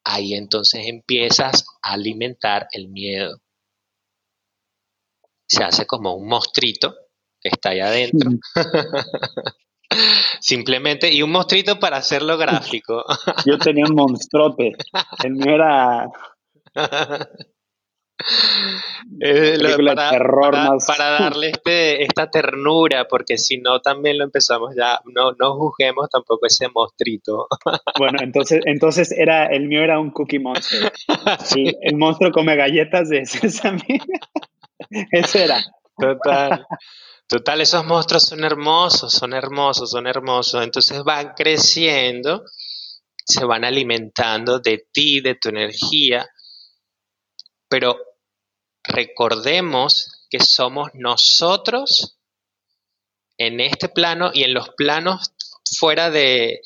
Ahí 0.04 0.34
entonces 0.34 0.86
empiezas 0.86 1.65
a 1.82 1.93
alimentar 1.93 2.67
el 2.71 2.89
miedo. 2.89 3.38
Se 5.47 5.63
hace 5.63 5.86
como 5.86 6.15
un 6.15 6.27
mostrito 6.27 6.95
que 7.39 7.49
está 7.49 7.69
ahí 7.69 7.80
adentro. 7.80 8.32
Simplemente, 10.39 11.12
y 11.13 11.21
un 11.21 11.32
monstruito 11.32 11.80
para 11.80 11.97
hacerlo 11.97 12.38
gráfico. 12.38 13.04
Yo 13.45 13.58
tenía 13.58 13.86
un 13.86 13.95
monstruote. 13.95 14.71
El 15.23 15.32
mío 15.34 15.56
era. 15.56 16.10
para, 19.86 20.10
terror 20.10 20.51
para, 20.86 21.10
darle 21.12 21.49
este, 21.49 22.03
esta 22.03 22.29
ternura, 22.29 23.07
porque 23.07 23.38
si 23.38 23.57
no 23.57 23.81
también 23.81 24.17
lo 24.17 24.23
empezamos 24.23 24.75
ya, 24.75 24.99
no, 25.05 25.34
no 25.34 25.55
juzguemos 25.55 26.10
tampoco 26.10 26.45
ese 26.45 26.67
monstruito. 26.69 27.47
Bueno, 27.97 28.19
entonces, 28.21 28.62
entonces 28.65 29.12
era, 29.12 29.45
el 29.45 29.67
mío 29.67 29.81
era 29.81 29.99
un 29.99 30.12
cookie 30.12 30.39
monster. 30.39 30.91
El, 31.81 31.97
monstruo 31.97 32.31
come 32.31 32.55
galletas 32.55 33.10
de 33.10 33.25
sesame. 33.25 33.84
Ese 35.12 35.43
era. 35.43 35.62
Total. 35.97 36.65
Total, 37.27 37.62
esos 37.62 37.86
monstruos 37.86 38.23
son 38.23 38.43
hermosos, 38.43 39.13
son 39.13 39.34
hermosos, 39.34 39.91
son 39.91 40.07
hermosos. 40.07 40.63
Entonces 40.63 41.03
van 41.03 41.34
creciendo, 41.36 42.43
se 43.25 43.45
van 43.45 43.63
alimentando 43.63 44.60
de 44.60 44.86
ti, 44.91 45.21
de 45.21 45.36
tu 45.36 45.49
energía. 45.49 46.27
Pero 47.69 47.95
recordemos 48.91 50.25
que 50.30 50.39
somos 50.39 50.89
nosotros 50.93 52.17
en 53.38 53.60
este 53.60 53.89
plano 53.89 54.32
y 54.34 54.43
en 54.43 54.54
los 54.54 54.69
planos 54.69 55.34
fuera 55.80 56.10
de, 56.10 56.62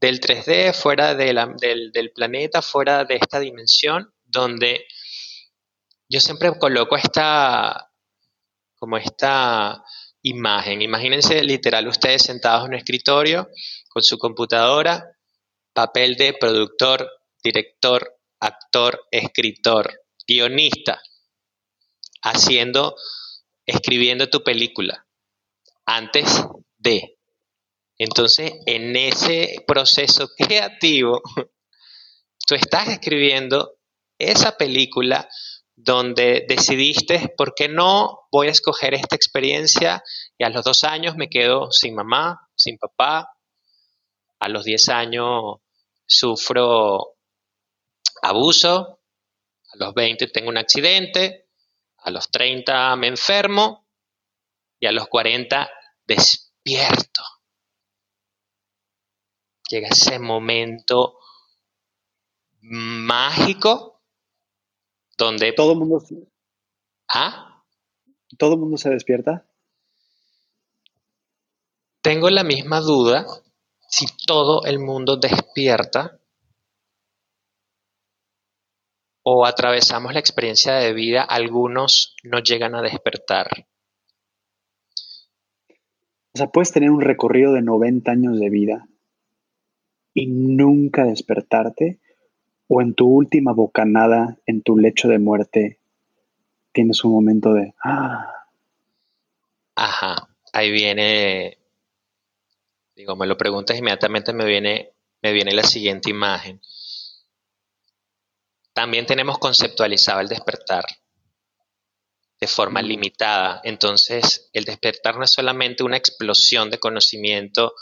del 0.00 0.20
3D, 0.20 0.74
fuera 0.74 1.14
del, 1.14 1.90
del 1.92 2.12
planeta, 2.12 2.62
fuera 2.62 3.04
de 3.04 3.16
esta 3.16 3.40
dimensión, 3.40 4.12
donde 4.24 4.86
yo 6.08 6.20
siempre 6.20 6.56
coloco 6.58 6.96
esta, 6.96 7.90
como 8.76 8.96
esta 8.96 9.82
imagen. 10.22 10.82
Imagínense 10.82 11.42
literal 11.42 11.88
ustedes 11.88 12.22
sentados 12.22 12.64
en 12.64 12.68
un 12.68 12.78
escritorio 12.78 13.48
con 13.88 14.02
su 14.02 14.18
computadora, 14.18 15.04
papel 15.72 16.16
de 16.16 16.34
productor, 16.34 17.10
director, 17.42 18.18
actor, 18.40 19.00
escritor, 19.10 19.92
guionista, 20.26 21.00
haciendo, 22.22 22.96
escribiendo 23.66 24.28
tu 24.28 24.42
película 24.42 25.06
antes 25.86 26.44
de. 26.76 27.18
Entonces, 27.96 28.52
en 28.66 28.94
ese 28.96 29.64
proceso 29.66 30.28
creativo, 30.36 31.20
tú 32.46 32.54
estás 32.54 32.88
escribiendo 32.88 33.78
esa 34.18 34.56
película 34.56 35.28
donde 35.80 36.44
decidiste, 36.48 37.32
¿por 37.36 37.54
qué 37.54 37.68
no 37.68 38.26
voy 38.32 38.48
a 38.48 38.50
escoger 38.50 38.94
esta 38.94 39.14
experiencia? 39.14 40.02
Y 40.36 40.44
a 40.44 40.50
los 40.50 40.64
dos 40.64 40.82
años 40.84 41.16
me 41.16 41.28
quedo 41.28 41.70
sin 41.70 41.94
mamá, 41.94 42.48
sin 42.56 42.78
papá. 42.78 43.30
A 44.40 44.48
los 44.48 44.64
diez 44.64 44.88
años 44.88 45.58
sufro 46.04 47.14
abuso. 48.22 49.00
A 49.72 49.76
los 49.76 49.94
veinte 49.94 50.26
tengo 50.26 50.48
un 50.48 50.58
accidente. 50.58 51.47
A 51.98 52.10
los 52.10 52.30
treinta 52.30 52.94
me 52.96 53.08
enfermo. 53.08 53.86
Y 54.80 54.86
a 54.86 54.92
los 54.92 55.08
cuarenta 55.08 55.68
despierto. 56.06 57.22
Llega 59.68 59.88
ese 59.88 60.18
momento 60.18 61.18
mágico 62.60 64.02
donde... 65.16 65.52
Todo 65.52 65.72
el 65.72 65.78
mundo... 65.78 66.02
¿Ah? 67.08 67.64
¿Todo 68.38 68.54
el 68.54 68.60
mundo 68.60 68.76
se 68.76 68.90
despierta? 68.90 69.46
Tengo 72.00 72.30
la 72.30 72.44
misma 72.44 72.80
duda 72.80 73.26
si 73.88 74.06
todo 74.26 74.64
el 74.64 74.78
mundo 74.78 75.16
despierta 75.16 76.17
o 79.30 79.44
atravesamos 79.44 80.14
la 80.14 80.20
experiencia 80.20 80.72
de 80.76 80.94
vida, 80.94 81.22
algunos 81.22 82.16
no 82.22 82.38
llegan 82.38 82.74
a 82.74 82.80
despertar. 82.80 83.66
O 86.32 86.38
sea, 86.38 86.46
puedes 86.46 86.72
tener 86.72 86.90
un 86.90 87.02
recorrido 87.02 87.52
de 87.52 87.60
90 87.60 88.10
años 88.10 88.40
de 88.40 88.48
vida 88.48 88.88
y 90.14 90.28
nunca 90.28 91.04
despertarte 91.04 91.98
o 92.68 92.80
en 92.80 92.94
tu 92.94 93.06
última 93.06 93.52
bocanada, 93.52 94.38
en 94.46 94.62
tu 94.62 94.78
lecho 94.78 95.08
de 95.08 95.18
muerte, 95.18 95.78
tienes 96.72 97.04
un 97.04 97.12
momento 97.12 97.52
de... 97.52 97.74
Ah. 97.84 98.46
Ajá, 99.74 100.30
ahí 100.54 100.70
viene, 100.70 101.58
digo, 102.96 103.14
me 103.14 103.26
lo 103.26 103.36
preguntas 103.36 103.76
inmediatamente 103.76 104.32
me 104.32 104.46
viene, 104.46 104.92
me 105.20 105.34
viene 105.34 105.52
la 105.52 105.64
siguiente 105.64 106.08
imagen. 106.08 106.62
También 108.78 109.06
tenemos 109.06 109.38
conceptualizado 109.38 110.20
el 110.20 110.28
despertar 110.28 110.84
de 112.38 112.46
forma 112.46 112.80
limitada. 112.80 113.60
Entonces, 113.64 114.50
el 114.52 114.64
despertar 114.64 115.16
no 115.16 115.24
es 115.24 115.32
solamente 115.32 115.82
una 115.82 115.96
explosión 115.96 116.70
de 116.70 116.78
conocimiento, 116.78 117.74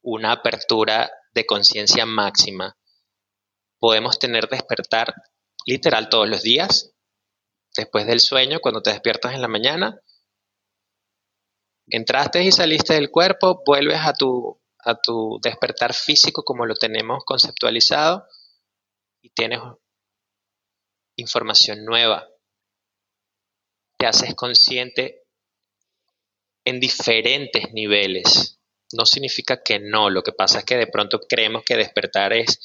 una 0.00 0.32
apertura 0.32 1.12
de 1.34 1.44
conciencia 1.44 2.06
máxima, 2.06 2.78
podemos 3.78 4.18
tener 4.18 4.48
despertar 4.48 5.12
literal 5.66 6.08
todos 6.08 6.26
los 6.26 6.40
días, 6.40 6.94
después 7.76 8.06
del 8.06 8.20
sueño, 8.20 8.60
cuando 8.60 8.80
te 8.80 8.92
despiertas 8.92 9.34
en 9.34 9.42
la 9.42 9.48
mañana, 9.48 10.00
entraste 11.88 12.42
y 12.42 12.52
saliste 12.52 12.94
del 12.94 13.10
cuerpo, 13.10 13.62
vuelves 13.66 14.00
a 14.00 14.14
tu, 14.14 14.58
a 14.78 14.94
tu 14.94 15.38
despertar 15.42 15.92
físico 15.92 16.42
como 16.42 16.64
lo 16.64 16.74
tenemos 16.74 17.22
conceptualizado 17.26 18.24
y 19.20 19.28
tienes 19.28 19.60
información 21.16 21.84
nueva. 21.84 22.28
Te 23.98 24.06
haces 24.06 24.34
consciente 24.34 25.22
en 26.64 26.80
diferentes 26.80 27.72
niveles. 27.72 28.60
No 28.92 29.06
significa 29.06 29.62
que 29.62 29.78
no, 29.78 30.10
lo 30.10 30.22
que 30.22 30.32
pasa 30.32 30.60
es 30.60 30.64
que 30.64 30.76
de 30.76 30.86
pronto 30.86 31.20
creemos 31.28 31.64
que 31.64 31.76
despertar 31.76 32.32
es 32.32 32.60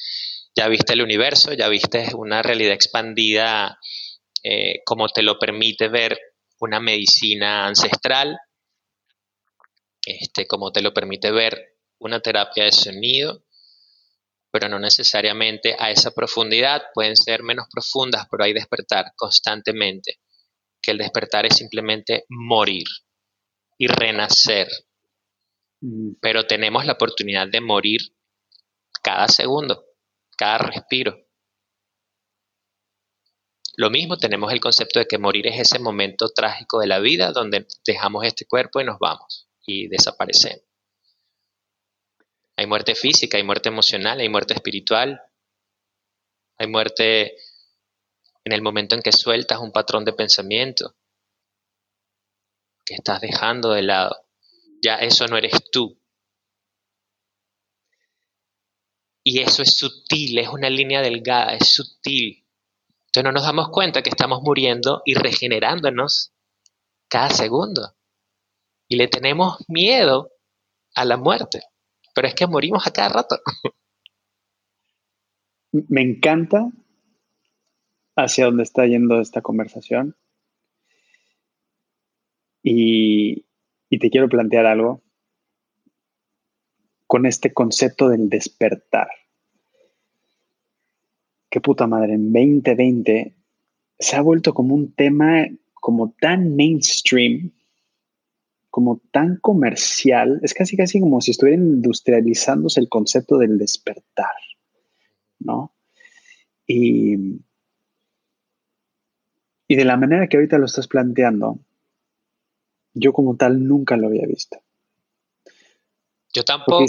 ya 0.54 0.68
viste 0.68 0.92
el 0.92 1.02
universo, 1.02 1.52
ya 1.54 1.68
viste 1.68 2.14
una 2.14 2.42
realidad 2.42 2.74
expandida 2.74 3.78
eh, 4.42 4.82
como 4.84 5.08
te 5.08 5.22
lo 5.22 5.38
permite 5.38 5.88
ver 5.88 6.18
una 6.58 6.80
medicina 6.80 7.66
ancestral, 7.66 8.38
este, 10.04 10.46
como 10.46 10.72
te 10.72 10.82
lo 10.82 10.92
permite 10.92 11.30
ver 11.30 11.76
una 11.98 12.20
terapia 12.20 12.64
de 12.64 12.72
sonido, 12.72 13.44
pero 14.52 14.68
no 14.68 14.78
necesariamente 14.78 15.74
a 15.78 15.90
esa 15.90 16.12
profundidad, 16.12 16.82
pueden 16.94 17.16
ser 17.16 17.42
menos 17.42 17.66
profundas, 17.72 18.28
pero 18.30 18.44
hay 18.44 18.52
despertar 18.52 19.12
constantemente, 19.16 20.20
que 20.80 20.92
el 20.92 20.98
despertar 20.98 21.46
es 21.46 21.56
simplemente 21.56 22.26
morir 22.28 22.86
y 23.78 23.88
renacer, 23.88 24.68
mm. 25.80 26.12
pero 26.20 26.46
tenemos 26.46 26.84
la 26.86 26.92
oportunidad 26.92 27.48
de 27.48 27.60
morir 27.60 28.00
cada 29.02 29.26
segundo 29.26 29.86
cada 30.42 30.58
respiro. 30.58 31.16
Lo 33.76 33.90
mismo 33.90 34.18
tenemos 34.18 34.52
el 34.52 34.58
concepto 34.60 34.98
de 34.98 35.06
que 35.06 35.18
morir 35.18 35.46
es 35.46 35.60
ese 35.60 35.78
momento 35.78 36.28
trágico 36.30 36.80
de 36.80 36.88
la 36.88 36.98
vida 36.98 37.30
donde 37.30 37.66
dejamos 37.86 38.24
este 38.24 38.44
cuerpo 38.44 38.80
y 38.80 38.84
nos 38.84 38.98
vamos 38.98 39.48
y 39.64 39.86
desaparecemos. 39.86 40.71
Hay 42.56 42.66
muerte 42.66 42.94
física, 42.94 43.38
hay 43.38 43.44
muerte 43.44 43.68
emocional, 43.68 44.20
hay 44.20 44.28
muerte 44.28 44.54
espiritual, 44.54 45.20
hay 46.58 46.66
muerte 46.66 47.36
en 48.44 48.52
el 48.52 48.62
momento 48.62 48.94
en 48.94 49.02
que 49.02 49.12
sueltas 49.12 49.58
un 49.58 49.72
patrón 49.72 50.04
de 50.04 50.12
pensamiento 50.12 50.94
que 52.84 52.94
estás 52.94 53.20
dejando 53.20 53.72
de 53.72 53.82
lado. 53.82 54.26
Ya 54.82 54.96
eso 54.96 55.26
no 55.26 55.36
eres 55.36 55.70
tú, 55.70 56.02
Y 59.24 59.40
eso 59.40 59.62
es 59.62 59.76
sutil, 59.76 60.38
es 60.38 60.48
una 60.48 60.68
línea 60.68 61.00
delgada, 61.00 61.54
es 61.54 61.72
sutil. 61.72 62.44
Entonces 63.06 63.24
no 63.24 63.32
nos 63.32 63.44
damos 63.44 63.68
cuenta 63.68 64.02
que 64.02 64.10
estamos 64.10 64.42
muriendo 64.42 65.02
y 65.04 65.14
regenerándonos 65.14 66.32
cada 67.08 67.30
segundo. 67.30 67.94
Y 68.88 68.96
le 68.96 69.08
tenemos 69.08 69.58
miedo 69.68 70.32
a 70.94 71.04
la 71.04 71.16
muerte. 71.16 71.62
Pero 72.14 72.28
es 72.28 72.34
que 72.34 72.46
morimos 72.46 72.86
a 72.86 72.92
cada 72.92 73.08
rato. 73.08 73.38
Me 75.72 76.02
encanta 76.02 76.70
hacia 78.16 78.44
dónde 78.44 78.62
está 78.62 78.86
yendo 78.86 79.20
esta 79.20 79.40
conversación. 79.40 80.16
Y, 82.62 83.46
te 83.90 84.10
quiero 84.10 84.28
plantear 84.28 84.66
algo 84.66 85.02
con 87.06 87.26
este 87.26 87.52
concepto 87.52 88.08
del 88.08 88.28
despertar 88.28 89.08
qué 91.52 91.60
puta 91.60 91.86
madre, 91.86 92.14
en 92.14 92.32
2020 92.32 93.34
se 93.98 94.16
ha 94.16 94.22
vuelto 94.22 94.54
como 94.54 94.74
un 94.74 94.94
tema 94.94 95.46
como 95.74 96.14
tan 96.18 96.56
mainstream, 96.56 97.52
como 98.72 99.02
tan 99.10 99.36
comercial, 99.36 100.40
es 100.42 100.54
casi 100.54 100.78
casi 100.78 100.98
como 100.98 101.20
si 101.20 101.32
estuviera 101.32 101.62
industrializándose 101.62 102.80
el 102.80 102.88
concepto 102.88 103.36
del 103.36 103.58
despertar, 103.58 104.32
¿no? 105.38 105.74
Y, 106.66 107.36
y 109.68 109.76
de 109.76 109.84
la 109.84 109.98
manera 109.98 110.26
que 110.26 110.38
ahorita 110.38 110.56
lo 110.56 110.64
estás 110.64 110.88
planteando, 110.88 111.58
yo 112.94 113.12
como 113.12 113.36
tal 113.36 113.62
nunca 113.62 113.98
lo 113.98 114.06
había 114.06 114.26
visto. 114.26 114.56
Yo 116.32 116.42
tampoco. 116.42 116.82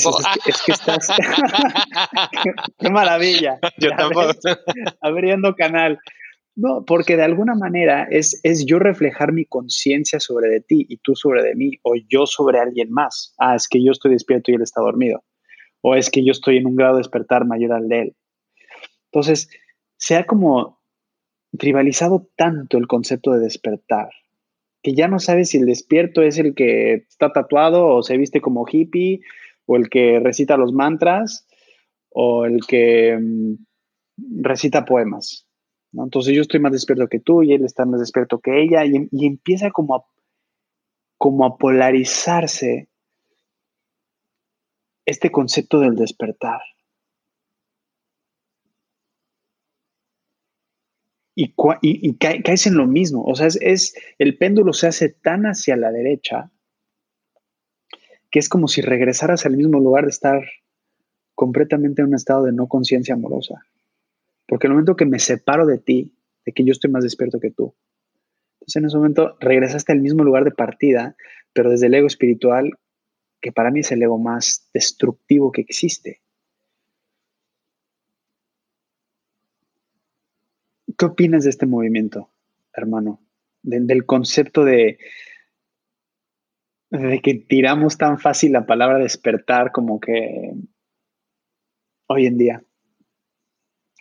es, 0.45 0.61
que, 0.61 0.71
estás. 0.71 1.09
qué, 2.79 2.89
maravilla. 2.89 3.59
Yo 3.77 3.89
tampoco. 3.89 4.31
Abriendo 5.01 5.53
canal. 5.53 5.99
No, 6.55 6.85
porque 6.85 7.17
de 7.17 7.23
alguna 7.23 7.55
manera 7.55 8.07
es, 8.11 8.39
es 8.43 8.65
yo 8.65 8.77
reflejar 8.77 9.33
mi 9.33 9.45
conciencia 9.45 10.19
sobre 10.19 10.49
de 10.49 10.61
ti 10.61 10.85
y 10.87 10.97
tú 10.97 11.15
sobre 11.15 11.41
de 11.41 11.55
mí, 11.55 11.71
o 11.81 11.95
yo 12.07 12.25
sobre 12.27 12.59
alguien 12.59 12.91
más. 12.91 13.33
Ah, 13.39 13.55
es 13.55 13.67
que 13.67 13.83
yo 13.83 13.91
estoy 13.91 14.11
despierto 14.11 14.51
y 14.51 14.55
él 14.55 14.61
está 14.61 14.81
dormido. 14.81 15.23
O 15.81 15.95
es 15.95 16.09
que 16.09 16.23
yo 16.23 16.31
estoy 16.31 16.57
en 16.57 16.67
un 16.67 16.75
grado 16.75 16.95
de 16.95 16.99
despertar 16.99 17.45
mayor 17.45 17.73
al 17.73 17.89
de 17.89 17.99
él. 18.01 18.15
Entonces, 19.11 19.49
se 19.97 20.15
ha 20.15 20.25
como 20.25 20.79
tribalizado 21.57 22.29
tanto 22.35 22.77
el 22.77 22.87
concepto 22.87 23.31
de 23.31 23.39
despertar 23.39 24.09
que 24.83 24.93
ya 24.93 25.07
no 25.07 25.19
sabes 25.19 25.49
si 25.49 25.57
el 25.57 25.65
despierto 25.65 26.21
es 26.21 26.37
el 26.37 26.53
que 26.53 26.93
está 26.93 27.31
tatuado 27.31 27.87
o 27.87 28.03
se 28.03 28.17
viste 28.17 28.41
como 28.41 28.65
hippie, 28.69 29.21
o 29.65 29.77
el 29.77 29.89
que 29.89 30.19
recita 30.19 30.57
los 30.57 30.73
mantras, 30.73 31.47
o 32.09 32.45
el 32.45 32.59
que 32.67 33.17
mm, 33.17 33.53
recita 34.41 34.83
poemas. 34.83 35.47
Entonces 35.93 36.33
yo 36.33 36.41
estoy 36.41 36.59
más 36.59 36.71
despierto 36.71 37.07
que 37.07 37.19
tú 37.19 37.43
y 37.43 37.53
él 37.53 37.63
está 37.63 37.85
más 37.85 37.99
despierto 37.99 38.39
que 38.39 38.63
ella 38.63 38.85
y, 38.85 39.07
y 39.11 39.27
empieza 39.27 39.71
como 39.71 39.95
a, 39.95 40.05
como 41.17 41.45
a 41.45 41.57
polarizarse 41.57 42.89
este 45.05 45.31
concepto 45.31 45.79
del 45.79 45.95
despertar. 45.95 46.61
y, 51.35 52.17
caes 52.17 52.67
en 52.67 52.75
lo 52.75 52.87
mismo. 52.87 53.23
O 53.23 53.35
sea, 53.35 53.47
es, 53.47 53.95
el 54.19 54.37
péndulo 54.37 54.73
se 54.73 54.87
hace 54.87 55.09
tan 55.09 55.43
hacia 55.43 55.75
la 55.75 55.91
derecha 55.91 56.51
que 58.29 58.39
es 58.39 58.49
como 58.49 58.67
si 58.67 58.81
regresaras 58.81 59.45
al 59.45 59.55
mismo 59.55 59.79
lugar 59.79 60.05
de 60.05 60.09
estar 60.09 60.41
completamente 61.35 62.01
en 62.01 62.09
un 62.09 62.15
estado 62.15 62.45
de 62.45 62.51
no 62.51 62.67
conciencia 62.67 63.13
amorosa. 63.13 63.63
Porque 64.53 64.67
el 64.67 64.73
momento 64.73 64.95
que 64.95 65.07
me 65.07 65.17
separo 65.17 65.65
de 65.65 65.79
ti, 65.79 66.15
de 66.45 66.51
que 66.51 66.63
yo 66.63 66.73
estoy 66.73 66.91
más 66.91 67.03
despierto 67.03 67.39
que 67.39 67.49
tú, 67.49 67.75
entonces 68.59 68.75
en 68.75 68.85
ese 68.85 68.97
momento 68.97 69.35
regresaste 69.39 69.93
al 69.93 69.99
mismo 69.99 70.23
lugar 70.23 70.43
de 70.43 70.51
partida, 70.51 71.15
pero 71.53 71.71
desde 71.71 71.87
el 71.87 71.95
ego 71.95 72.05
espiritual, 72.05 72.69
que 73.41 73.51
para 73.51 73.71
mí 73.71 73.79
es 73.79 73.91
el 73.91 74.03
ego 74.03 74.19
más 74.19 74.69
destructivo 74.71 75.51
que 75.51 75.61
existe. 75.61 76.21
¿Qué 80.95 81.05
opinas 81.05 81.45
de 81.45 81.49
este 81.49 81.65
movimiento, 81.65 82.29
hermano? 82.75 83.21
del 83.63 84.05
concepto 84.05 84.63
de, 84.63 84.99
de 86.91 87.21
que 87.23 87.33
tiramos 87.33 87.97
tan 87.97 88.19
fácil 88.19 88.51
la 88.51 88.67
palabra 88.67 88.99
despertar 88.99 89.71
como 89.71 89.99
que 89.99 90.53
hoy 92.05 92.27
en 92.27 92.37
día. 92.37 92.63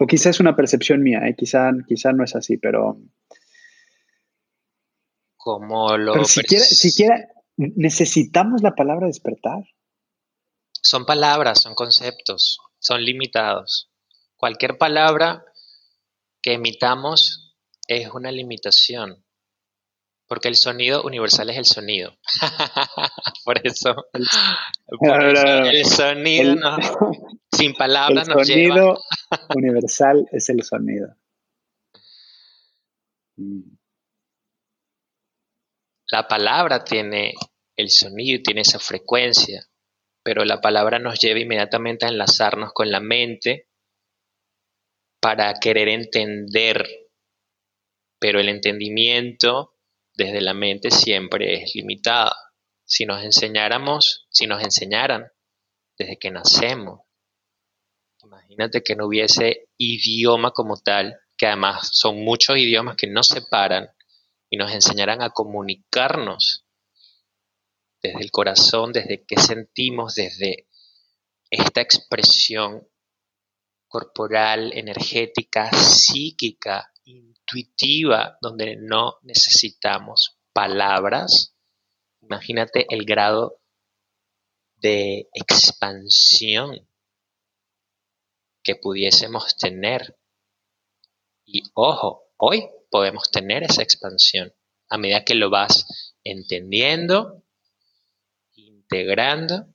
O 0.03 0.07
quizás 0.07 0.35
es 0.35 0.41
una 0.41 0.57
percepción 0.57 1.01
mía, 1.01 1.21
¿eh? 1.29 1.37
quizá, 1.39 1.71
no 1.71 2.25
es 2.25 2.35
así, 2.35 2.57
pero... 2.57 2.99
Como 5.37 5.97
lo... 5.97 6.15
Pero 6.15 6.25
siquiera, 6.25 6.65
siquiera 6.65 7.29
necesitamos 7.57 8.63
la 8.63 8.75
palabra 8.75 9.07
despertar. 9.07 9.63
Son 10.73 11.07
palabras, 11.07 11.63
son 11.63 11.77
conceptos, 11.77 12.59
son 12.81 13.05
limitados. 13.05 13.93
Cualquier 14.37 14.77
palabra 14.77 15.45
que 16.43 16.55
emitamos 16.55 17.55
es 17.87 18.11
una 18.11 18.33
limitación, 18.33 19.22
porque 20.33 20.49
el 20.49 20.57
sonido 20.57 21.03
universal 21.03 21.51
es 21.51 21.59
el 21.59 21.67
sonido. 21.67 22.17
por 23.45 23.61
eso, 23.67 23.95
el, 24.15 24.25
sonido 25.85 26.55
sin 27.53 27.75
palabras 27.75 28.27
el 28.29 28.47
sonido 28.47 28.99
universal 29.55 30.27
es 30.33 30.49
el 30.49 30.63
sonido. 30.63 31.15
Mm. 33.37 33.77
La 36.07 36.27
palabra 36.27 36.83
tiene 36.83 37.35
el 37.77 37.91
sonido 37.91 38.39
y 38.39 38.43
tiene 38.43 38.63
esa 38.63 38.79
frecuencia, 38.79 39.69
pero 40.23 40.47
la 40.47 40.63
palabra 40.63 40.99
nos 40.99 41.21
lleva 41.21 41.41
inmediatamente 41.41 42.07
a 42.07 42.09
enlazarnos 42.09 42.73
con 42.73 42.91
la 42.91 43.01
mente 43.01 43.69
para 45.21 45.53
querer 45.61 45.91
entender, 45.91 46.89
pero 48.19 48.41
el 48.41 48.49
entendimiento 48.49 49.72
desde 50.15 50.41
la 50.41 50.55
mente 50.55 50.91
siempre 50.91 51.63
es 51.63 51.75
limitado. 51.75 52.33
Si 52.85 53.07
nos 53.07 53.23
enseñáramos, 53.23 54.27
si 54.31 54.47
nos 54.47 54.63
enseñaran 54.63 55.31
desde 55.97 56.19
que 56.19 56.31
nacemos, 56.31 57.01
imagínate 58.23 58.83
que 58.83 58.97
no 58.97 59.07
hubiese 59.07 59.69
idioma 59.79 60.53
como 60.53 60.77
tal, 60.77 61.19
que 61.37 61.47
además 61.47 61.89
son 61.93 62.23
muchos 62.25 62.59
idiomas 62.59 62.97
que 62.97 63.07
nos 63.07 63.27
separan 63.27 63.89
y 64.51 64.57
nos 64.57 64.73
enseñaran 64.73 65.23
a 65.23 65.31
comunicarnos 65.31 66.67
desde 68.03 68.21
el 68.21 68.31
corazón, 68.31 68.93
desde 68.93 69.25
qué 69.25 69.37
sentimos, 69.41 70.15
desde 70.15 70.67
esta 71.51 71.81
expresión 71.81 72.89
corporal, 73.87 74.73
energética, 74.75 75.71
psíquica, 75.71 76.92
intuitiva, 77.53 78.39
donde 78.41 78.77
no 78.77 79.19
necesitamos 79.23 80.39
palabras. 80.53 81.55
Imagínate 82.21 82.87
el 82.89 83.05
grado 83.05 83.61
de 84.77 85.29
expansión 85.35 86.89
que 88.63 88.77
pudiésemos 88.77 89.57
tener. 89.57 90.19
Y 91.45 91.63
ojo, 91.75 92.33
hoy 92.37 92.69
podemos 92.91 93.31
tener 93.31 93.65
esa 93.65 93.83
expansión 93.83 94.53
a 94.89 94.99
medida 94.99 95.25
que 95.25 95.35
lo 95.35 95.51
vas 95.51 96.15
entendiendo, 96.23 97.43
integrando 98.55 99.67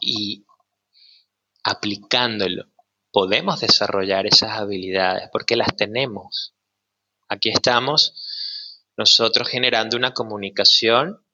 y 0.00 0.44
aplicándolo, 1.62 2.73
podemos 3.14 3.60
desarrollar 3.60 4.26
esas 4.26 4.58
habilidades 4.58 5.28
porque 5.30 5.54
las 5.54 5.76
tenemos. 5.76 6.56
Aquí 7.28 7.48
estamos 7.48 8.12
nosotros 8.96 9.48
generando 9.48 9.96
una 9.96 10.12
comunicación, 10.12 11.24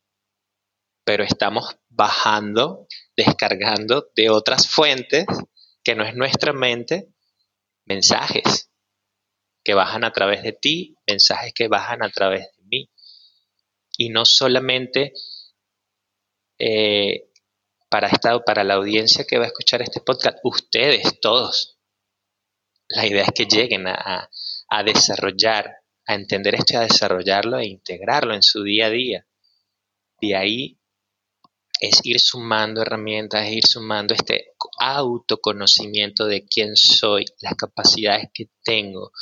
pero 1.04 1.24
estamos 1.24 1.78
bajando, 1.88 2.86
descargando 3.16 4.10
de 4.14 4.28
otras 4.28 4.68
fuentes 4.68 5.24
que 5.82 5.94
no 5.94 6.04
es 6.04 6.14
nuestra 6.14 6.52
mente, 6.52 7.14
mensajes 7.86 8.70
que 9.64 9.72
bajan 9.72 10.04
a 10.04 10.12
través 10.12 10.42
de 10.42 10.52
ti, 10.52 10.96
mensajes 11.06 11.54
que 11.54 11.68
bajan 11.68 12.02
a 12.02 12.10
través 12.10 12.42
de 12.58 12.62
mí. 12.64 12.90
Y 13.96 14.10
no 14.10 14.26
solamente 14.26 15.14
eh, 16.58 17.29
para, 17.90 18.08
esta, 18.08 18.38
para 18.44 18.64
la 18.64 18.74
audiencia 18.74 19.26
que 19.26 19.36
va 19.36 19.44
a 19.44 19.48
escuchar 19.48 19.82
este 19.82 20.00
podcast, 20.00 20.38
ustedes 20.44 21.20
todos. 21.20 21.76
La 22.88 23.06
idea 23.06 23.24
es 23.24 23.32
que 23.34 23.46
lleguen 23.46 23.86
a, 23.88 24.30
desarrollar, 24.84 25.76
a 26.06 26.14
entender 26.14 26.54
esto 26.54 26.78
a 26.78 26.82
desarrollarlo 26.82 27.58
e 27.58 27.66
integrarlo 27.66 28.34
en 28.34 28.42
su 28.42 28.62
día 28.62 28.86
a 28.86 28.90
día. 28.90 29.26
De 30.20 30.36
ahí 30.36 30.78
es 31.80 32.00
ir 32.04 32.20
sumando 32.20 32.82
herramientas, 32.82 33.46
es 33.46 33.52
ir 33.52 33.66
sumando 33.66 34.14
este 34.14 34.52
autoconocimiento 34.78 36.26
de 36.26 36.44
quién 36.46 36.76
soy, 36.76 37.24
las 37.40 37.54
capacidades 37.54 38.28
que 38.32 38.50
tengo, 38.62 39.12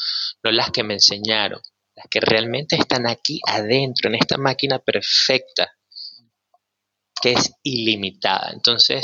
no 0.42 0.50
las 0.50 0.70
que 0.70 0.82
me 0.82 0.94
enseñaron, 0.94 1.60
las 1.94 2.06
que 2.10 2.20
realmente 2.20 2.76
están 2.76 3.06
aquí 3.06 3.40
adentro, 3.46 4.08
en 4.08 4.16
esta 4.16 4.36
máquina 4.36 4.78
perfecta, 4.78 5.77
que 7.20 7.32
es 7.32 7.52
ilimitada. 7.62 8.50
Entonces, 8.52 9.02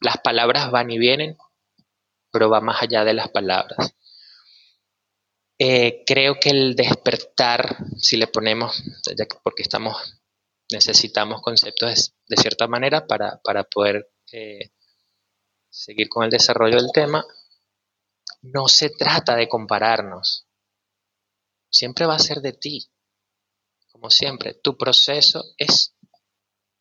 las 0.00 0.18
palabras 0.18 0.70
van 0.70 0.90
y 0.90 0.98
vienen, 0.98 1.36
pero 2.30 2.50
va 2.50 2.60
más 2.60 2.82
allá 2.82 3.04
de 3.04 3.14
las 3.14 3.28
palabras. 3.30 3.94
Eh, 5.58 6.04
creo 6.06 6.38
que 6.38 6.50
el 6.50 6.76
despertar, 6.76 7.78
si 7.96 8.16
le 8.16 8.26
ponemos, 8.26 8.82
porque 9.42 9.62
estamos, 9.62 10.20
necesitamos 10.70 11.40
conceptos 11.40 12.12
de, 12.28 12.36
cierta 12.36 12.66
manera 12.66 13.06
para, 13.06 13.40
poder 13.64 14.10
eh, 14.32 14.70
seguir 15.70 16.08
con 16.08 16.24
el 16.24 16.30
desarrollo 16.30 16.76
del 16.76 16.92
tema, 16.92 17.24
no 18.42 18.68
se 18.68 18.90
trata 18.90 19.34
de 19.34 19.48
compararnos. 19.48 20.46
Siempre 21.70 22.06
va 22.06 22.16
a 22.16 22.20
ser 22.20 22.42
de 22.42 22.52
ti. 22.52 22.90
Como 23.90 24.10
siempre, 24.10 24.54
tu 24.54 24.76
proceso 24.76 25.42
es 25.56 25.96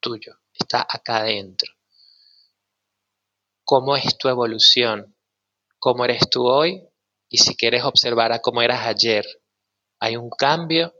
tuyo, 0.01 0.37
está 0.57 0.85
acá 0.89 1.17
adentro. 1.17 1.71
¿Cómo 3.63 3.95
es 3.95 4.17
tu 4.17 4.29
evolución? 4.29 5.15
¿Cómo 5.79 6.05
eres 6.05 6.29
tú 6.29 6.47
hoy? 6.47 6.83
Y 7.29 7.37
si 7.37 7.55
quieres 7.55 7.83
observar 7.83 8.31
a 8.31 8.39
cómo 8.39 8.61
eras 8.61 8.85
ayer, 8.85 9.25
hay 9.99 10.17
un 10.17 10.29
cambio, 10.29 10.93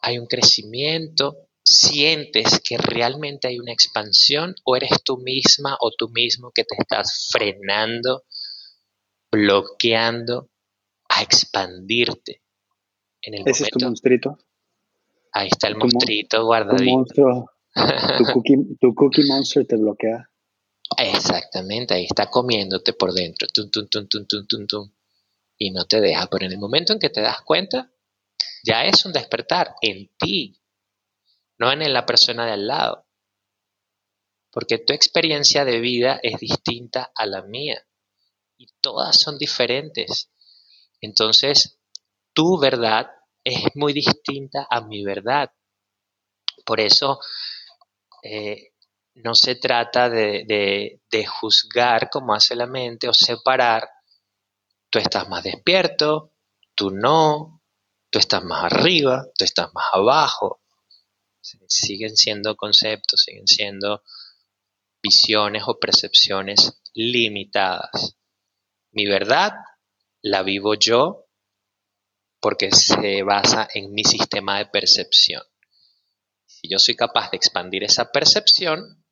hay 0.00 0.18
un 0.18 0.26
crecimiento, 0.26 1.48
sientes 1.62 2.60
que 2.60 2.78
realmente 2.78 3.48
hay 3.48 3.58
una 3.58 3.72
expansión 3.72 4.54
o 4.64 4.76
eres 4.76 5.02
tú 5.04 5.18
misma 5.18 5.76
o 5.80 5.90
tú 5.90 6.08
mismo 6.08 6.50
que 6.52 6.64
te 6.64 6.76
estás 6.78 7.28
frenando, 7.30 8.24
bloqueando 9.30 10.50
a 11.08 11.22
expandirte. 11.22 12.42
En 13.22 13.34
el 13.34 13.42
Ese 13.46 13.64
es 13.64 13.70
tu 13.70 13.80
monstruito. 13.84 14.38
Ahí 15.32 15.48
está 15.48 15.68
el 15.68 15.76
monstruito 15.76 16.44
guardadito. 16.44 16.90
monstruo. 16.90 17.50
Tu 17.74 18.24
cookie, 18.32 18.56
tu 18.80 18.94
cookie 18.94 19.26
monster 19.26 19.66
te 19.66 19.76
bloquea. 19.76 20.28
Exactamente, 20.98 21.94
ahí 21.94 22.04
está 22.04 22.26
comiéndote 22.26 22.92
por 22.92 23.12
dentro. 23.12 23.48
Tum, 23.48 23.70
tum, 23.70 23.88
tum, 23.88 24.08
tum, 24.08 24.26
tum, 24.26 24.46
tum, 24.46 24.66
tum 24.66 24.92
y 25.56 25.70
no 25.70 25.84
te 25.84 26.00
deja. 26.00 26.26
Pero 26.26 26.46
en 26.46 26.52
el 26.52 26.58
momento 26.58 26.92
en 26.92 26.98
que 26.98 27.10
te 27.10 27.20
das 27.20 27.42
cuenta, 27.42 27.92
ya 28.64 28.84
es 28.84 29.04
un 29.04 29.12
despertar 29.12 29.74
en 29.82 30.10
ti, 30.18 30.60
no 31.58 31.70
en 31.70 31.92
la 31.92 32.06
persona 32.06 32.46
de 32.46 32.52
al 32.52 32.66
lado. 32.66 33.06
Porque 34.50 34.78
tu 34.78 34.92
experiencia 34.92 35.64
de 35.64 35.78
vida 35.78 36.18
es 36.22 36.40
distinta 36.40 37.12
a 37.14 37.26
la 37.26 37.42
mía 37.42 37.86
y 38.56 38.66
todas 38.80 39.20
son 39.20 39.38
diferentes. 39.38 40.30
Entonces, 41.00 41.78
tu 42.32 42.58
verdad 42.58 43.10
es 43.44 43.64
muy 43.74 43.92
distinta 43.92 44.66
a 44.68 44.80
mi 44.80 45.04
verdad. 45.04 45.52
Por 46.66 46.80
eso, 46.80 47.20
eh, 48.22 48.72
no 49.14 49.34
se 49.34 49.56
trata 49.56 50.08
de, 50.08 51.00
de 51.10 51.26
juzgar 51.26 52.08
como 52.10 52.34
hace 52.34 52.54
la 52.54 52.66
mente 52.66 53.08
o 53.08 53.14
separar 53.14 53.88
Tú 54.90 54.98
estás 54.98 55.28
más 55.28 55.44
despierto, 55.44 56.34
tú 56.74 56.90
no, 56.90 57.62
tú 58.10 58.18
estás 58.18 58.42
más 58.42 58.64
arriba, 58.64 59.24
tú 59.38 59.44
estás 59.44 59.72
más 59.72 59.86
abajo. 59.92 60.62
Siguen 61.40 62.16
siendo 62.16 62.56
conceptos, 62.56 63.22
siguen 63.22 63.46
siendo 63.46 64.02
visiones 65.00 65.62
o 65.66 65.78
percepciones 65.78 66.80
limitadas. 66.92 68.16
Mi 68.90 69.06
verdad 69.06 69.52
la 70.22 70.42
vivo 70.42 70.74
yo 70.74 71.28
porque 72.40 72.72
se 72.72 73.22
basa 73.22 73.68
en 73.72 73.92
mi 73.92 74.02
sistema 74.02 74.58
de 74.58 74.66
percepción. 74.66 75.42
Si 76.60 76.68
yo 76.68 76.78
soy 76.78 76.94
capaz 76.94 77.30
de 77.30 77.38
expandir 77.38 77.84
esa 77.84 78.12
percepción, 78.12 79.02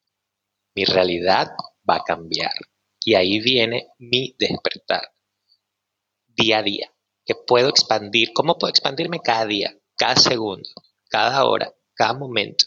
mi 0.74 0.84
realidad 0.84 1.48
va 1.88 1.96
a 1.96 2.04
cambiar. 2.04 2.52
Y 3.02 3.14
ahí 3.14 3.40
viene 3.40 3.88
mi 3.98 4.36
despertar 4.38 5.12
día 6.26 6.58
a 6.58 6.62
día, 6.62 6.92
que 7.24 7.34
puedo 7.34 7.70
expandir, 7.70 8.34
cómo 8.34 8.58
puedo 8.58 8.70
expandirme 8.70 9.20
cada 9.20 9.46
día, 9.46 9.74
cada 9.96 10.16
segundo, 10.16 10.68
cada 11.08 11.46
hora, 11.46 11.72
cada 11.94 12.12
momento. 12.12 12.66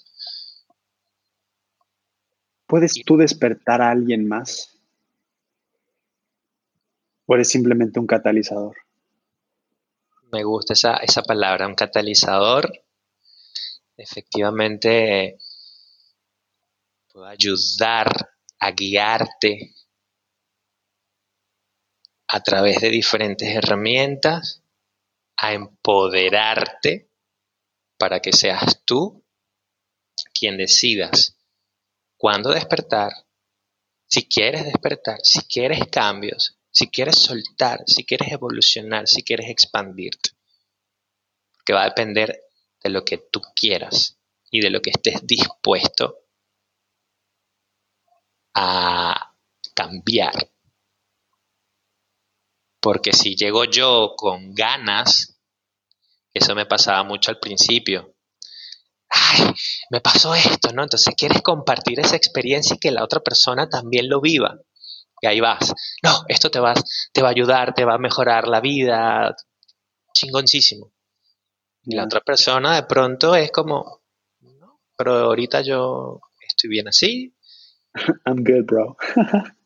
¿Puedes 2.66 2.94
tú 3.06 3.18
despertar 3.18 3.84
a 3.84 3.92
alguien 3.92 4.28
más? 4.28 4.80
¿O 7.28 7.36
eres 7.36 7.50
simplemente 7.50 8.00
un 8.00 8.08
catalizador? 8.08 8.78
Me 10.32 10.44
gusta 10.44 10.74
esa, 10.74 10.96
esa 10.98 11.22
palabra, 11.22 11.68
un 11.68 11.76
catalizador. 11.76 12.72
Efectivamente, 14.02 15.38
puedo 17.12 17.28
ayudar 17.28 18.08
a 18.60 18.72
guiarte 18.72 19.76
a 22.28 22.42
través 22.42 22.82
de 22.82 22.90
diferentes 22.90 23.48
herramientas 23.48 24.64
a 25.38 25.54
empoderarte 25.54 27.12
para 27.98 28.20
que 28.20 28.34
seas 28.34 28.84
tú 28.86 29.24
quien 30.34 30.58
decidas 30.58 31.38
cuándo 32.18 32.52
despertar, 32.52 33.12
si 34.08 34.28
quieres 34.28 34.66
despertar, 34.66 35.20
si 35.24 35.42
quieres 35.42 35.88
cambios, 35.92 36.58
si 36.72 36.90
quieres 36.90 37.16
soltar, 37.16 37.84
si 37.86 38.04
quieres 38.06 38.32
evolucionar, 38.32 39.08
si 39.08 39.24
quieres 39.24 39.50
expandirte. 39.50 40.32
Que 41.64 41.74
va 41.74 41.84
a 41.84 41.90
depender 41.90 42.51
de 42.84 42.90
lo 42.90 43.04
que 43.06 43.18
tú 43.18 43.42
quieras 43.56 44.18
y 44.50 44.62
de 44.62 44.70
lo 44.70 44.82
que 44.82 44.92
estés 44.92 45.26
dispuesto 45.26 46.18
a 48.54 49.34
cambiar 49.74 50.52
porque 52.82 53.14
si 53.14 53.36
llego 53.36 53.64
yo 53.66 54.16
con 54.18 54.56
ganas, 54.56 55.40
eso 56.34 56.56
me 56.56 56.66
pasaba 56.66 57.04
mucho 57.04 57.30
al 57.30 57.40
principio. 57.40 58.16
Ay, 59.08 59.54
me 59.92 60.02
pasó 60.02 60.34
esto, 60.34 60.74
¿no? 60.74 60.84
Entonces 60.84 61.14
quieres 61.16 61.42
compartir 61.44 62.00
esa 62.00 62.16
experiencia 62.16 62.76
y 62.76 62.80
que 62.80 62.92
la 62.92 63.04
otra 63.04 63.20
persona 63.20 63.70
también 63.70 64.10
lo 64.10 64.20
viva. 64.20 64.58
Y 65.22 65.28
ahí 65.28 65.40
vas. 65.40 65.72
No, 66.02 66.24
esto 66.28 66.50
te 66.50 66.60
va, 66.60 66.74
te 67.14 67.22
va 67.22 67.28
a 67.28 67.32
ayudar, 67.32 67.76
te 67.76 67.86
va 67.86 67.96
a 67.96 68.00
mejorar 68.00 68.48
la 68.48 68.62
vida. 68.62 69.36
Chingoncísimo. 70.14 70.92
Y 71.84 71.96
la 71.96 72.06
otra 72.06 72.22
persona 72.22 72.76
de 72.76 72.84
pronto 72.84 73.36
es 73.36 73.52
como, 73.52 74.02
no, 74.40 74.82
pero 74.98 75.14
ahorita 75.14 75.62
yo 75.62 76.22
estoy 76.48 76.70
bien 76.70 76.88
así. 76.88 77.36
I'm 78.26 78.44
good, 78.44 78.66
bro. 78.66 78.98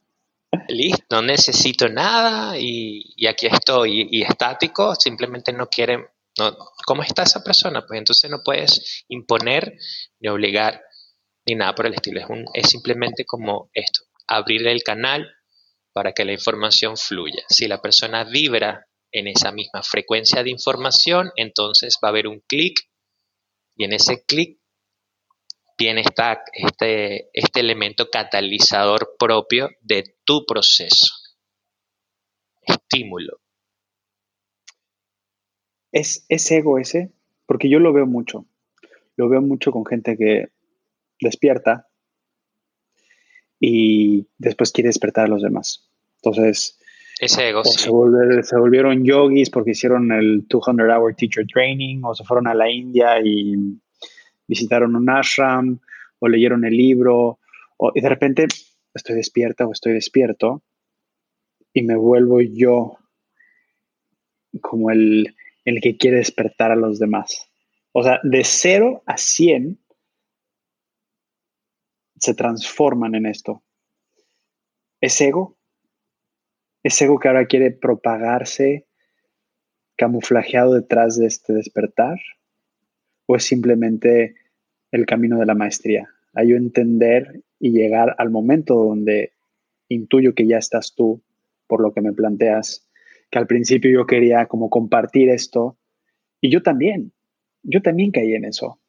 listo, 0.67 1.03
no 1.09 1.21
necesito 1.21 1.89
nada 1.89 2.57
y, 2.57 3.25
aquí 3.27 3.47
estoy 3.47 4.07
y, 4.09 4.21
estático, 4.23 4.95
simplemente 4.95 5.51
no 5.51 5.67
quieren, 5.67 6.05
no, 6.37 6.57
¿cómo 6.85 7.03
está 7.03 7.23
esa 7.23 7.43
persona? 7.43 7.85
Pues 7.85 7.99
entonces 7.99 8.29
no 8.29 8.41
puedes 8.43 9.05
imponer 9.09 9.77
ni 10.19 10.29
obligar 10.29 10.81
ni 11.45 11.55
nada 11.55 11.75
por 11.75 11.85
el 11.85 11.93
estilo, 11.93 12.19
es, 12.19 12.27
es 12.53 12.69
simplemente 12.69 13.25
como 13.25 13.69
esto, 13.73 14.01
abrir 14.27 14.65
el 14.67 14.81
canal 14.83 15.29
para 15.93 16.11
que 16.11 16.25
la 16.25 16.33
información 16.33 16.97
fluya. 16.97 17.43
Si 17.49 17.67
la 17.67 17.81
persona 17.81 18.23
vibra 18.23 18.87
en 19.15 19.27
esa 19.27 19.53
misma 19.53 19.81
frecuencia 19.81 20.43
de 20.43 20.49
información, 20.49 21.31
entonces 21.37 21.97
va 22.03 22.09
a 22.09 22.11
haber 22.11 22.27
un 22.27 22.41
clic 22.41 22.77
y 23.77 23.85
en 23.85 23.93
ese 23.93 24.25
clic 24.25 24.59
tiene 25.77 26.03
este, 26.53 27.29
este 27.33 27.59
elemento 27.61 28.09
catalizador 28.09 29.15
propio 29.17 29.69
de 29.81 30.17
tu 30.25 30.45
proceso. 30.45 31.13
Estímulo. 32.61 33.39
¿Es, 35.93 36.25
¿Es 36.27 36.51
ego 36.51 36.77
ese? 36.77 37.13
Porque 37.45 37.69
yo 37.69 37.79
lo 37.79 37.93
veo 37.93 38.05
mucho. 38.05 38.45
Lo 39.15 39.29
veo 39.29 39.41
mucho 39.41 39.71
con 39.71 39.85
gente 39.85 40.17
que 40.17 40.49
despierta 41.21 41.87
y 43.61 44.27
después 44.37 44.73
quiere 44.73 44.89
despertar 44.89 45.25
a 45.25 45.29
los 45.29 45.41
demás. 45.41 45.89
Entonces, 46.17 46.77
ese 47.19 47.49
ego, 47.49 47.63
se, 47.63 47.79
se, 48.43 48.57
volvieron 48.57 49.05
yogis 49.05 49.49
porque 49.49 49.71
hicieron 49.71 50.11
el 50.11 50.45
200 50.47 50.87
Hour 50.89 51.15
Teacher 51.15 51.45
Training 51.47 52.01
o 52.03 52.13
se 52.13 52.25
fueron 52.25 52.47
a 52.47 52.53
la 52.53 52.69
India 52.69 53.19
y 53.23 53.55
visitaron 54.47 54.95
un 54.95 55.09
ashram 55.09 55.79
o 56.19 56.27
leyeron 56.27 56.65
el 56.65 56.75
libro 56.75 57.39
o, 57.77 57.91
y 57.95 58.01
de 58.01 58.09
repente 58.09 58.47
estoy 58.93 59.15
despierta 59.15 59.65
o 59.65 59.71
estoy 59.71 59.93
despierto 59.93 60.61
y 61.73 61.83
me 61.83 61.95
vuelvo 61.95 62.41
yo 62.41 62.97
como 64.61 64.91
el, 64.91 65.35
el 65.65 65.81
que 65.81 65.97
quiere 65.97 66.17
despertar 66.17 66.71
a 66.71 66.75
los 66.75 66.99
demás. 66.99 67.49
O 67.91 68.03
sea, 68.03 68.19
de 68.23 68.43
0 68.43 69.03
a 69.05 69.17
100 69.17 69.79
se 72.17 72.33
transforman 72.33 73.15
en 73.15 73.25
esto. 73.25 73.63
¿Es 75.01 75.19
ego? 75.21 75.54
¿Es 76.85 77.01
ego 77.01 77.17
que 77.17 77.27
ahora 77.27 77.47
quiere 77.47 77.71
propagarse 77.71 78.85
camuflajeado 79.97 80.75
detrás 80.75 81.17
de 81.17 81.25
este 81.25 81.51
despertar? 81.51 82.19
¿O 83.25 83.35
es 83.35 83.43
simplemente 83.43 84.35
el 84.91 85.07
camino 85.07 85.39
de 85.39 85.47
la 85.47 85.55
maestría? 85.55 86.07
A 86.35 86.43
yo 86.43 86.55
entender 86.55 87.41
y 87.59 87.71
llegar 87.71 88.13
al 88.19 88.29
momento 88.29 88.75
donde 88.75 89.33
intuyo 89.89 90.35
que 90.35 90.45
ya 90.45 90.59
estás 90.59 90.93
tú, 90.93 91.23
por 91.65 91.81
lo 91.81 91.91
que 91.91 92.01
me 92.01 92.13
planteas, 92.13 92.87
que 93.31 93.39
al 93.39 93.47
principio 93.47 93.89
yo 93.91 94.05
quería 94.05 94.45
como 94.45 94.69
compartir 94.69 95.29
esto, 95.29 95.79
y 96.39 96.51
yo 96.51 96.61
también, 96.61 97.13
yo 97.63 97.81
también 97.81 98.11
caí 98.11 98.35
en 98.35 98.45
eso. 98.45 98.79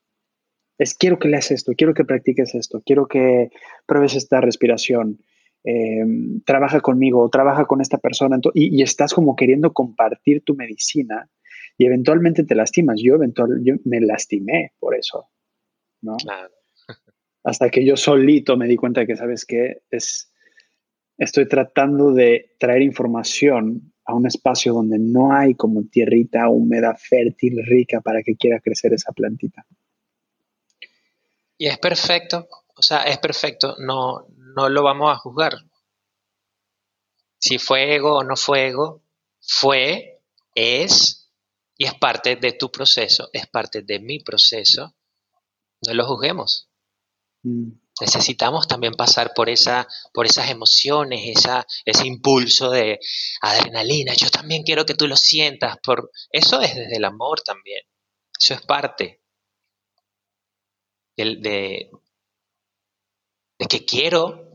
Es 0.77 0.93
quiero 0.93 1.19
que 1.19 1.29
leas 1.29 1.51
esto, 1.51 1.73
quiero 1.75 1.95
que 1.95 2.05
practiques 2.05 2.55
esto, 2.55 2.83
quiero 2.85 3.09
que 3.09 3.49
pruebes 3.87 4.17
esta 4.17 4.43
respiración, 4.43 5.19
em, 5.67 6.41
trabaja 6.43 6.81
conmigo, 6.81 7.29
trabaja 7.29 7.65
con 7.65 7.81
esta 7.81 7.99
persona, 7.99 8.39
y, 8.55 8.83
estás 8.83 9.13
como 9.13 9.35
queriendo 9.35 9.73
compartir 9.73 10.43
tu 10.43 10.55
medicina 10.55 11.29
y 11.77 11.87
eventualmente 11.87 12.45
te 12.45 12.55
lastimas. 12.55 13.01
Yo 13.03 13.17
eventualmente 13.17 13.81
me 13.85 14.01
lastimé 14.01 14.73
por 14.79 14.95
eso, 14.95 15.29
¿no? 16.03 16.17
Hasta 17.43 17.69
que 17.69 17.85
yo 17.85 17.97
solito 17.97 18.57
me 18.57 18.69
di 18.69 18.77
cuenta 18.77 19.01
de 19.01 19.07
que, 19.09 19.17
¿sabes 19.17 19.45
qué? 19.45 19.83
Es, 19.91 20.33
estoy 21.19 21.49
tratando 21.49 22.13
de 22.13 22.55
traer 22.59 22.83
información 22.83 23.93
a 24.05 24.15
un 24.15 24.27
espacio 24.27 24.73
donde 24.73 24.99
no 25.01 25.33
hay 25.33 25.55
como 25.55 25.85
tierrita 25.85 26.49
húmeda, 26.49 26.95
fértil, 26.95 27.61
rica 27.67 28.01
para 28.01 28.23
que 28.23 28.37
quiera 28.37 28.61
crecer 28.61 28.95
esa 28.95 29.13
plantita. 29.13 29.67
Y 31.59 31.67
es 31.67 31.79
perfecto, 31.79 32.49
o 32.77 32.83
sea, 32.83 33.03
es 33.03 33.19
perfecto, 33.19 33.77
no, 33.79 34.27
no 34.57 34.69
lo 34.69 34.83
vamos 34.83 35.13
a 35.13 35.19
juzgar. 35.19 35.55
Si 37.39 37.59
fue 37.59 37.95
ego 37.95 38.17
o 38.17 38.25
no 38.25 38.37
fue 38.37 38.69
ego, 38.69 39.03
fue, 39.41 40.23
es 40.55 41.31
y 41.77 41.85
es 41.85 41.95
parte 41.95 42.37
de 42.37 42.53
tu 42.53 42.73
proceso, 42.73 43.29
es 43.33 43.47
parte 43.47 43.83
de 43.83 44.01
mi 44.01 44.21
proceso. 44.21 44.97
No 45.87 45.95
lo 45.95 46.07
juzguemos. 46.07 46.71
Mm. 47.43 47.73
Necesitamos 48.01 48.67
también 48.67 48.95
pasar 48.95 49.33
por, 49.35 49.49
esa, 49.49 49.87
por 50.13 50.27
esas 50.27 50.51
emociones, 50.51 51.37
esa, 51.37 51.67
ese 51.85 52.07
impulso 52.07 52.71
de 52.71 52.99
adrenalina. 53.41 54.15
Yo 54.15 54.31
también 54.31 54.65
quiero 54.65 54.85
que 54.85 54.95
tú 54.95 55.07
lo 55.07 55.17
sientas. 55.17 55.79
Por... 55.83 56.11
Eso 56.31 56.61
es 56.61 56.75
desde 56.75 56.97
el 56.97 57.05
amor 57.05 57.43
también. 57.43 57.83
Eso 58.39 58.55
es 58.55 58.63
parte 58.63 59.23
de, 61.17 61.37
de, 61.37 61.91
de 63.59 63.67
que 63.67 63.85
quiero. 63.85 64.46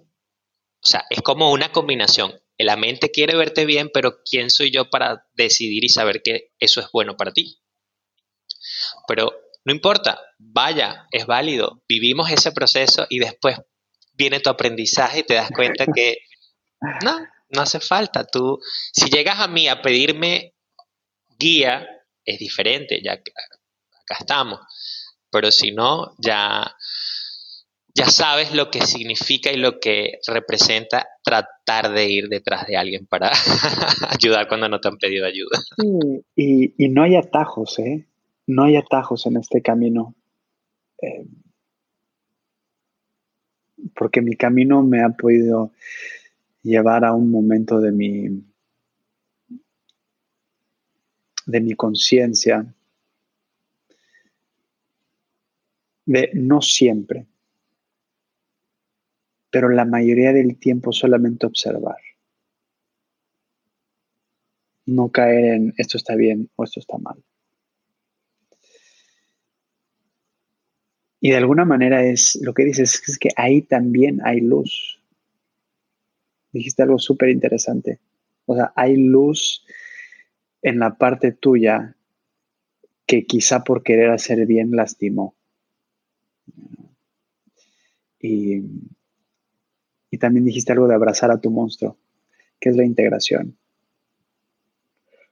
O 0.84 0.88
sea, 0.88 1.05
es 1.09 1.21
como 1.21 1.51
una 1.51 1.71
combinación. 1.71 2.41
La 2.57 2.75
mente 2.75 3.11
quiere 3.11 3.36
verte 3.36 3.65
bien, 3.65 3.89
pero 3.93 4.19
¿quién 4.23 4.49
soy 4.49 4.71
yo 4.71 4.89
para 4.89 5.27
decidir 5.34 5.84
y 5.84 5.89
saber 5.89 6.21
que 6.23 6.51
eso 6.59 6.79
es 6.79 6.88
bueno 6.91 7.17
para 7.17 7.32
ti? 7.32 7.59
Pero 9.07 9.32
no 9.63 9.73
importa, 9.73 10.19
vaya, 10.38 11.07
es 11.11 11.25
válido, 11.25 11.84
vivimos 11.88 12.32
ese 12.32 12.51
proceso 12.51 13.05
y 13.09 13.19
después 13.19 13.57
viene 14.13 14.39
tu 14.39 14.49
aprendizaje 14.49 15.19
y 15.19 15.23
te 15.23 15.36
das 15.36 15.51
cuenta 15.51 15.86
que 15.86 16.17
no, 17.03 17.19
no 17.49 17.61
hace 17.61 17.79
falta. 17.79 18.25
Tú, 18.25 18.59
si 18.91 19.09
llegas 19.09 19.39
a 19.39 19.47
mí 19.47 19.67
a 19.67 19.82
pedirme 19.82 20.55
guía, 21.38 21.88
es 22.25 22.39
diferente, 22.39 23.01
ya 23.03 23.13
acá 23.13 24.17
estamos. 24.19 24.59
Pero 25.32 25.51
si 25.51 25.71
no, 25.71 26.15
ya, 26.17 26.75
ya 27.93 28.07
sabes 28.07 28.53
lo 28.53 28.69
que 28.69 28.81
significa 28.81 29.51
y 29.51 29.57
lo 29.57 29.79
que 29.79 30.19
representa 30.27 31.07
tratar 31.23 31.91
de 31.93 32.09
ir 32.09 32.29
detrás 32.29 32.67
de 32.67 32.77
alguien 32.77 33.05
para 33.05 33.31
ayudar 34.09 34.47
cuando 34.47 34.69
no 34.69 34.79
te 34.79 34.87
han 34.87 34.97
pedido 34.97 35.25
ayuda. 35.25 35.59
y, 36.35 36.89
no 36.89 37.03
hay 37.03 37.15
atajos, 37.15 37.79
¿eh? 37.79 38.07
no 38.47 38.63
hay 38.63 38.75
atajos 38.75 39.25
en 39.25 39.37
este 39.37 39.61
camino. 39.61 40.15
Eh, 41.01 41.25
porque 43.95 44.21
mi 44.21 44.35
camino 44.35 44.83
me 44.83 45.03
ha 45.03 45.09
podido 45.09 45.71
llevar 46.63 47.03
a 47.03 47.13
un 47.13 47.31
momento 47.31 47.79
de 47.79 47.91
mi 47.91 48.43
de 51.45 51.59
mi 51.59 51.73
conciencia 51.73 52.73
de 56.05 56.29
no 56.33 56.61
siempre, 56.61 57.25
pero 59.52 59.70
la 59.70 59.86
mayoría 59.86 60.34
del 60.34 60.58
tiempo 60.58 60.91
solamente 60.93 61.45
observar. 61.45 61.97
No 64.86 65.10
caer 65.10 65.54
en 65.54 65.74
esto 65.78 65.97
está 65.97 66.16
bien 66.16 66.49
o 66.56 66.64
esto 66.64 66.80
está 66.80 66.97
mal. 66.97 67.22
Y 71.20 71.30
de 71.30 71.38
alguna 71.38 71.66
manera 71.66 72.04
es 72.04 72.39
lo 72.41 72.54
que 72.54 72.66
dices, 72.66 73.04
es 73.08 73.20
que 73.20 73.30
ahí 73.36 73.62
también 73.62 74.22
hay 74.26 74.39
luz. 74.39 74.99
Dijiste 76.52 76.82
algo 76.82 76.97
súper 76.97 77.30
interesante. 77.30 77.99
O 78.45 78.56
sea, 78.56 78.74
hay 78.76 78.97
luz 78.97 79.64
en 80.64 80.80
la 80.80 80.97
parte 80.97 81.32
tuya 81.32 81.95
que 83.06 83.26
quizá 83.26 83.64
por 83.64 83.84
querer 83.84 84.10
hacer 84.10 84.45
bien 84.47 84.72
lastimó. 84.72 85.36
Y, 88.20 88.64
y 90.12 90.18
también 90.18 90.45
dijiste 90.45 90.74
algo 90.74 90.88
de 90.88 90.93
abrazar 90.93 91.32
a 91.32 91.39
tu 91.39 91.49
monstruo, 91.49 91.97
que 92.59 92.70
es 92.70 92.76
la 92.76 92.84
integración. 92.84 93.57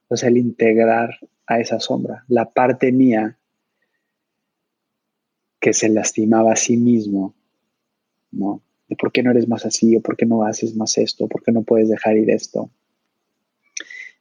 O 0.08 0.16
sea, 0.16 0.30
el 0.30 0.38
integrar 0.38 1.10
a 1.46 1.60
esa 1.60 1.78
sombra. 1.78 2.24
La 2.26 2.50
parte 2.50 2.90
mía 2.90 3.36
que 5.60 5.74
se 5.74 5.90
lastimaba 5.90 6.52
a 6.52 6.56
sí 6.56 6.78
mismo, 6.78 7.34
¿no? 8.32 8.62
De 8.88 8.96
por 8.96 9.12
qué 9.12 9.22
no 9.22 9.30
eres 9.30 9.46
más 9.46 9.66
así, 9.66 9.94
o 9.94 10.00
por 10.00 10.16
qué 10.16 10.24
no 10.24 10.44
haces 10.44 10.74
más 10.74 10.96
esto, 10.96 11.28
por 11.28 11.42
qué 11.42 11.52
no 11.52 11.62
puedes 11.62 11.90
dejar 11.90 12.16
ir 12.16 12.30
esto. 12.30 12.70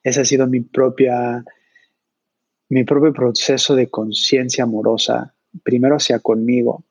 Ese 0.04 0.22
ha 0.22 0.26
sido 0.26 0.46
mi 0.46 0.60
propia, 0.60 1.44
mi 2.68 2.84
propio 2.84 3.14
proceso 3.14 3.76
de 3.76 3.90
conciencia 3.90 4.66
amorosa, 4.66 5.34
primero 5.64 5.96
hacia 5.96 6.20
conmigo, 6.20 6.84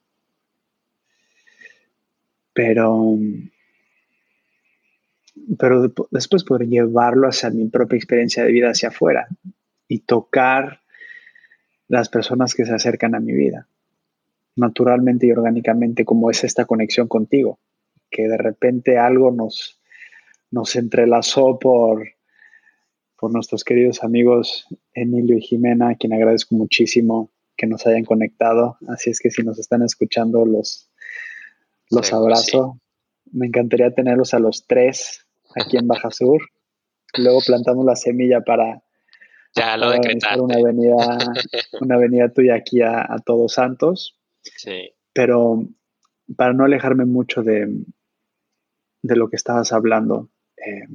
pero, 2.59 3.17
pero 5.59 5.93
después 6.11 6.45
poder 6.45 6.69
llevarlo 6.69 7.29
hacia 7.29 7.51
mi 7.51 7.69
propia 7.69 7.97
experiencia 7.97 8.45
de 8.45 8.53
vida 8.53 8.71
hacia 8.71 8.91
afuera 8.91 9.29
y 9.87 10.01
tocar 10.01 10.81
las 11.89 12.09
personas 12.09 12.55
que 12.55 12.67
se 12.67 12.75
acercan 12.75 13.15
a 13.15 13.21
mi 13.21 13.33
vida 13.33 13.67
naturalmente 14.59 15.27
y 15.27 15.33
orgánicamente 15.33 16.05
como 16.05 16.31
es 16.31 16.45
esta 16.45 16.67
conexión 16.67 17.09
contigo, 17.09 17.59
que 18.11 18.29
de 18.29 18.37
repente 18.37 18.99
algo 18.99 19.31
nos, 19.31 19.81
nos 20.51 20.77
entrelazó 20.77 21.59
por, 21.59 22.07
por 23.17 23.33
nuestros 23.33 23.65
queridos 23.65 24.03
amigos 24.03 24.67
Emilio 24.93 25.39
y 25.39 25.41
Jimena, 25.41 25.91
a 25.91 25.95
quien 25.95 26.13
agradezco 26.13 26.57
muchísimo 26.57 27.31
que 27.57 27.67
nos 27.67 27.87
hayan 27.87 28.05
conectado. 28.05 28.77
Así 28.89 29.11
es 29.11 29.21
que 29.21 29.31
si 29.31 29.43
nos 29.43 29.59
están 29.59 29.83
escuchando, 29.83 30.45
los, 30.45 30.91
los 31.91 32.13
abrazo. 32.13 32.81
Me 33.31 33.47
encantaría 33.47 33.95
tenerlos 33.95 34.35
a 34.35 34.39
los 34.39 34.67
tres 34.67 35.27
aquí 35.55 35.77
en 35.77 35.87
Baja 35.89 36.11
Sur. 36.11 36.43
Luego 37.15 37.41
plantamos 37.47 37.85
la 37.85 37.97
semilla 37.97 38.43
para, 38.43 38.83
ya 39.55 39.77
lo 39.77 39.91
una 40.43 40.57
avenida, 40.57 40.97
una 41.81 41.95
avenida 41.97 42.33
tuya 42.33 42.55
aquí 42.55 42.83
a, 42.83 43.01
a 43.01 43.19
Todos 43.25 43.55
Santos. 43.55 44.19
Pero 45.13 45.67
para 46.37 46.53
no 46.53 46.65
alejarme 46.65 47.05
mucho 47.05 47.43
de, 47.43 47.69
de 49.03 49.17
lo 49.17 49.29
que 49.29 49.37
estabas 49.37 49.73
hablando, 49.73 50.31
eh, 50.57 50.87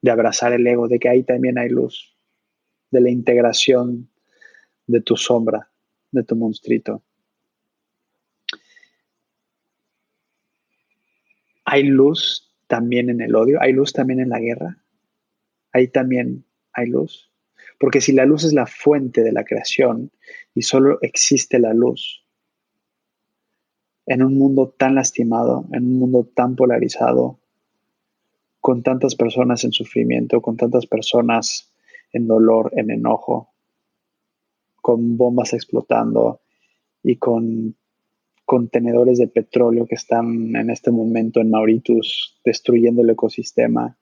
de 0.00 0.10
abrazar 0.10 0.52
el 0.52 0.66
ego, 0.66 0.88
de 0.88 0.98
que 0.98 1.08
ahí 1.08 1.22
también 1.22 1.58
hay 1.58 1.68
luz, 1.68 2.16
de 2.90 3.00
la 3.00 3.10
integración 3.10 4.10
de 4.86 5.00
tu 5.02 5.16
sombra, 5.16 5.70
de 6.10 6.24
tu 6.24 6.36
monstruito. 6.36 7.02
Hay 11.64 11.82
luz 11.82 12.47
también 12.68 13.10
en 13.10 13.20
el 13.20 13.34
odio, 13.34 13.60
hay 13.60 13.72
luz 13.72 13.92
también 13.92 14.20
en 14.20 14.28
la 14.28 14.38
guerra, 14.38 14.78
ahí 15.72 15.88
también 15.88 16.44
hay 16.72 16.86
luz. 16.86 17.32
Porque 17.80 18.00
si 18.00 18.12
la 18.12 18.24
luz 18.24 18.44
es 18.44 18.52
la 18.52 18.66
fuente 18.66 19.22
de 19.22 19.32
la 19.32 19.44
creación 19.44 20.10
y 20.54 20.62
solo 20.62 20.98
existe 21.02 21.58
la 21.58 21.74
luz, 21.74 22.24
en 24.06 24.22
un 24.22 24.38
mundo 24.38 24.74
tan 24.76 24.94
lastimado, 24.94 25.66
en 25.72 25.84
un 25.84 25.98
mundo 25.98 26.28
tan 26.34 26.56
polarizado, 26.56 27.38
con 28.60 28.82
tantas 28.82 29.14
personas 29.14 29.64
en 29.64 29.72
sufrimiento, 29.72 30.40
con 30.40 30.56
tantas 30.56 30.86
personas 30.86 31.72
en 32.12 32.26
dolor, 32.26 32.72
en 32.76 32.90
enojo, 32.90 33.50
con 34.80 35.16
bombas 35.16 35.52
explotando 35.52 36.40
y 37.02 37.16
con 37.16 37.76
contenedores 38.48 39.18
de 39.18 39.28
petróleo 39.28 39.86
que 39.86 39.96
están 39.96 40.56
en 40.56 40.70
este 40.70 40.90
momento 40.90 41.38
en 41.38 41.50
Mauritius 41.50 42.40
destruyendo 42.42 43.02
el 43.02 43.10
ecosistema. 43.10 43.94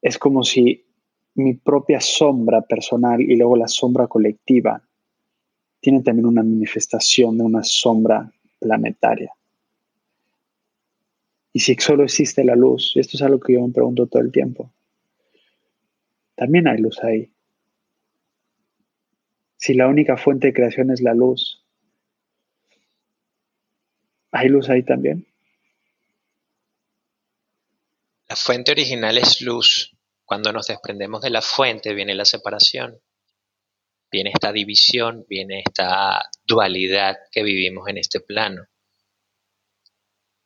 Es 0.00 0.16
como 0.18 0.44
si 0.44 0.86
mi 1.34 1.54
propia 1.54 2.00
sombra 2.00 2.62
personal 2.62 3.20
y 3.20 3.34
luego 3.34 3.56
la 3.56 3.66
sombra 3.66 4.06
colectiva 4.06 4.80
tienen 5.80 6.04
también 6.04 6.26
una 6.26 6.44
manifestación 6.44 7.38
de 7.38 7.42
una 7.42 7.64
sombra 7.64 8.30
planetaria. 8.60 9.32
Y 11.52 11.58
si 11.58 11.74
solo 11.74 12.04
existe 12.04 12.44
la 12.44 12.54
luz, 12.54 12.92
y 12.94 13.00
esto 13.00 13.16
es 13.16 13.22
algo 13.24 13.40
que 13.40 13.54
yo 13.54 13.66
me 13.66 13.72
pregunto 13.72 14.06
todo 14.06 14.22
el 14.22 14.30
tiempo, 14.30 14.70
también 16.36 16.68
hay 16.68 16.78
luz 16.78 17.02
ahí. 17.02 17.32
Si 19.56 19.74
la 19.74 19.88
única 19.88 20.16
fuente 20.16 20.46
de 20.46 20.52
creación 20.52 20.92
es 20.92 21.02
la 21.02 21.14
luz, 21.14 21.59
¿hay 24.32 24.48
luz 24.48 24.68
ahí 24.68 24.82
también? 24.82 25.26
La 28.28 28.36
fuente 28.36 28.72
original 28.72 29.18
es 29.18 29.40
luz. 29.40 29.96
Cuando 30.24 30.52
nos 30.52 30.68
desprendemos 30.68 31.22
de 31.22 31.30
la 31.30 31.42
fuente 31.42 31.94
viene 31.94 32.14
la 32.14 32.24
separación, 32.24 33.00
viene 34.10 34.30
esta 34.32 34.52
división, 34.52 35.26
viene 35.28 35.64
esta 35.66 36.30
dualidad 36.44 37.16
que 37.32 37.42
vivimos 37.42 37.88
en 37.88 37.98
este 37.98 38.20
plano. 38.20 38.66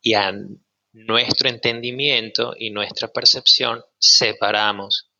Y 0.01 0.15
a 0.15 0.33
nuestro 0.93 1.49
entendimiento 1.49 2.55
y 2.57 2.71
nuestra 2.71 3.09
percepción 3.09 3.85
separamos 3.99 5.11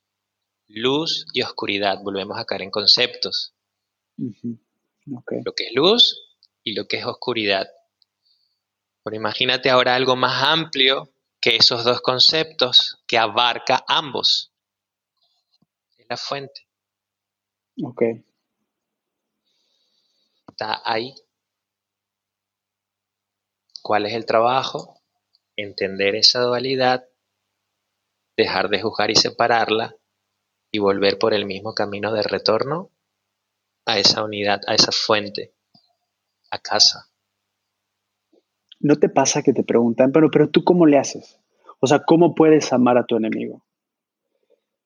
luz 0.69 1.27
y 1.33 1.43
oscuridad, 1.43 1.99
volvemos 2.03 2.39
a 2.39 2.45
caer 2.45 2.63
en 2.63 2.71
conceptos. 2.71 3.53
Lo 5.07 5.53
que 5.55 5.67
es 5.67 5.75
luz 5.75 6.39
y 6.63 6.75
lo 6.75 6.87
que 6.87 6.99
es 6.99 7.05
oscuridad. 7.05 7.69
Pero 9.05 9.17
imagínate 9.17 9.71
ahora 9.71 9.95
algo 9.95 10.17
más 10.17 10.43
amplio 10.43 11.13
que 11.41 11.57
esos 11.57 11.85
dos 11.85 12.01
conceptos 12.01 13.03
que 13.07 13.19
abarca 13.19 13.85
ambos. 13.87 14.51
Es 15.99 16.07
la 16.09 16.17
fuente. 16.17 16.67
Ok. 17.83 18.03
Está 20.49 20.81
ahí. 20.85 21.15
¿Cuál 23.83 24.07
es 24.07 24.15
el 24.15 24.25
trabajo? 24.25 25.03
Entender 25.55 26.15
esa 26.15 26.41
dualidad, 26.41 27.07
dejar 28.37 28.71
de 28.71 28.81
juzgar 28.81 29.11
y 29.11 29.17
separarla 29.17 29.95
y 30.73 30.79
volver 30.79 31.19
por 31.19 31.35
el 31.35 31.45
mismo 31.45 31.75
camino 31.75 32.11
de 32.13 32.23
retorno 32.23 32.91
a 33.85 33.99
esa 33.99 34.25
unidad, 34.25 34.63
a 34.67 34.75
esa 34.75 34.93
fuente, 34.93 35.53
a 36.51 36.59
casa. 36.59 37.11
¿No 38.85 38.97
te 38.97 39.09
pasa 39.09 39.43
que 39.43 39.55
te 39.55 39.65
preguntan, 39.65 40.13
pero, 40.13 40.31
pero 40.31 40.51
tú 40.51 40.63
cómo 40.63 40.85
le 40.85 40.99
haces? 40.99 41.41
O 41.81 41.87
sea, 41.87 42.01
¿cómo 42.01 42.35
puedes 42.35 42.71
amar 42.71 42.99
a 42.99 43.07
tu 43.07 43.17
enemigo? 43.17 43.65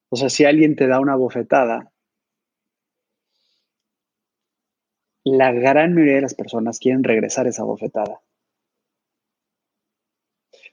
O 0.09 0.15
sea, 0.15 0.31
si 0.31 0.45
alguien 0.45 0.77
te 0.77 0.87
da 0.87 1.01
una 1.01 1.17
bofetada, 1.17 1.93
la 5.25 5.51
gran 5.51 5.95
mayoría 5.95 6.15
de 6.15 6.21
las 6.21 6.37
personas 6.37 6.79
quieren 6.79 7.03
regresar 7.03 7.49
esa 7.49 7.65
bofetada. 7.65 8.21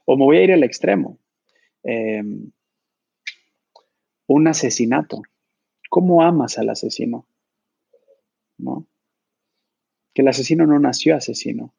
O 0.04 0.16
me 0.16 0.24
voy 0.24 0.36
a 0.36 0.44
ir 0.44 0.52
al 0.52 0.62
extremo. 0.62 1.18
Em, 1.82 2.52
un 4.28 4.46
asesinato. 4.46 5.22
¿Cómo 5.90 6.22
amas 6.22 6.58
al 6.58 6.70
asesino? 6.70 7.26
¿no? 8.56 8.86
Que 10.14 10.22
el 10.22 10.28
asesino 10.28 10.64
no 10.64 10.78
nació 10.78 11.16
asesino. 11.16 11.74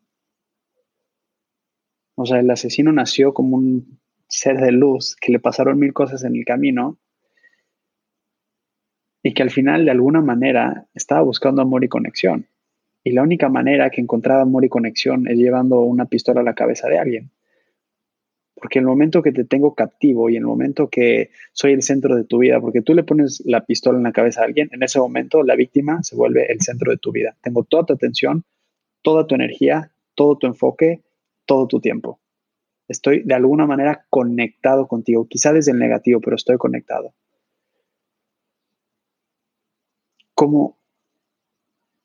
O 2.20 2.26
sea, 2.26 2.40
el 2.40 2.50
asesino 2.50 2.92
nació 2.92 3.32
como 3.32 3.58
un 3.58 4.00
ser 4.28 4.58
de 4.58 4.72
luz 4.72 5.16
que 5.16 5.32
le 5.32 5.40
pasaron 5.40 5.78
mil 5.78 5.94
cosas 5.94 6.24
en 6.24 6.36
el 6.36 6.46
camino 6.46 6.98
y 9.22 9.36
que 9.36 9.44
al 9.44 9.52
final 9.52 9.86
de 9.86 9.92
alguna 9.92 10.22
manera 10.22 10.88
estaba 10.96 11.22
buscando 11.22 11.62
amor 11.62 11.84
y 11.84 11.90
conexión. 11.90 12.48
Y 13.04 13.12
la 13.12 13.22
única 13.22 13.50
manera 13.50 13.92
que 13.92 14.02
encontraba 14.02 14.42
amor 14.42 14.66
y 14.66 14.70
conexión 14.70 15.28
es 15.28 15.38
llevando 15.38 15.82
una 15.82 16.08
pistola 16.08 16.42
a 16.42 16.44
la 16.44 16.56
cabeza 16.56 16.90
de 16.90 16.98
alguien. 16.98 17.32
Porque 18.56 18.80
el 18.80 18.86
momento 18.86 19.22
que 19.22 19.32
te 19.32 19.44
tengo 19.44 19.76
captivo 19.76 20.28
y 20.28 20.38
el 20.38 20.44
momento 20.44 20.90
que 20.90 21.30
soy 21.54 21.74
el 21.74 21.84
centro 21.84 22.16
de 22.16 22.24
tu 22.24 22.40
vida, 22.40 22.60
porque 22.60 22.82
tú 22.82 22.96
le 22.96 23.04
pones 23.04 23.44
la 23.46 23.64
pistola 23.64 24.00
en 24.00 24.04
la 24.06 24.12
cabeza 24.12 24.42
a 24.42 24.46
alguien, 24.46 24.70
en 24.72 24.82
ese 24.82 24.98
momento 24.98 25.44
la 25.44 25.56
víctima 25.56 26.02
se 26.02 26.16
vuelve 26.16 26.52
el 26.52 26.62
centro 26.62 26.92
de 26.92 26.98
tu 26.98 27.12
vida. 27.12 27.38
Tengo 27.44 27.64
toda 27.64 27.86
tu 27.86 27.94
atención, 27.94 28.44
toda 29.04 29.28
tu 29.28 29.36
energía, 29.36 29.92
todo 30.16 30.40
tu 30.40 30.48
enfoque, 30.48 31.04
todo 31.48 31.66
tu 31.68 31.80
tiempo. 31.80 32.20
Estoy 32.88 33.24
de 33.24 33.34
alguna 33.34 33.66
manera 33.66 34.06
conectado 34.12 34.88
contigo, 34.88 35.28
quizá 35.28 35.52
desde 35.52 35.72
el 35.72 35.80
negativo, 35.80 36.22
pero 36.22 36.36
estoy 36.36 36.58
conectado. 36.58 37.16
¿Cómo, 40.36 40.78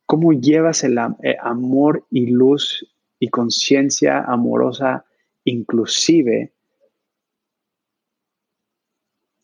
cómo 0.06 0.32
llevas 0.32 0.82
el 0.84 0.96
eh, 1.22 1.36
amor 1.42 2.06
y 2.10 2.28
luz 2.28 2.90
y 3.18 3.28
conciencia 3.28 4.22
amorosa? 4.22 5.04
inclusive 5.44 6.52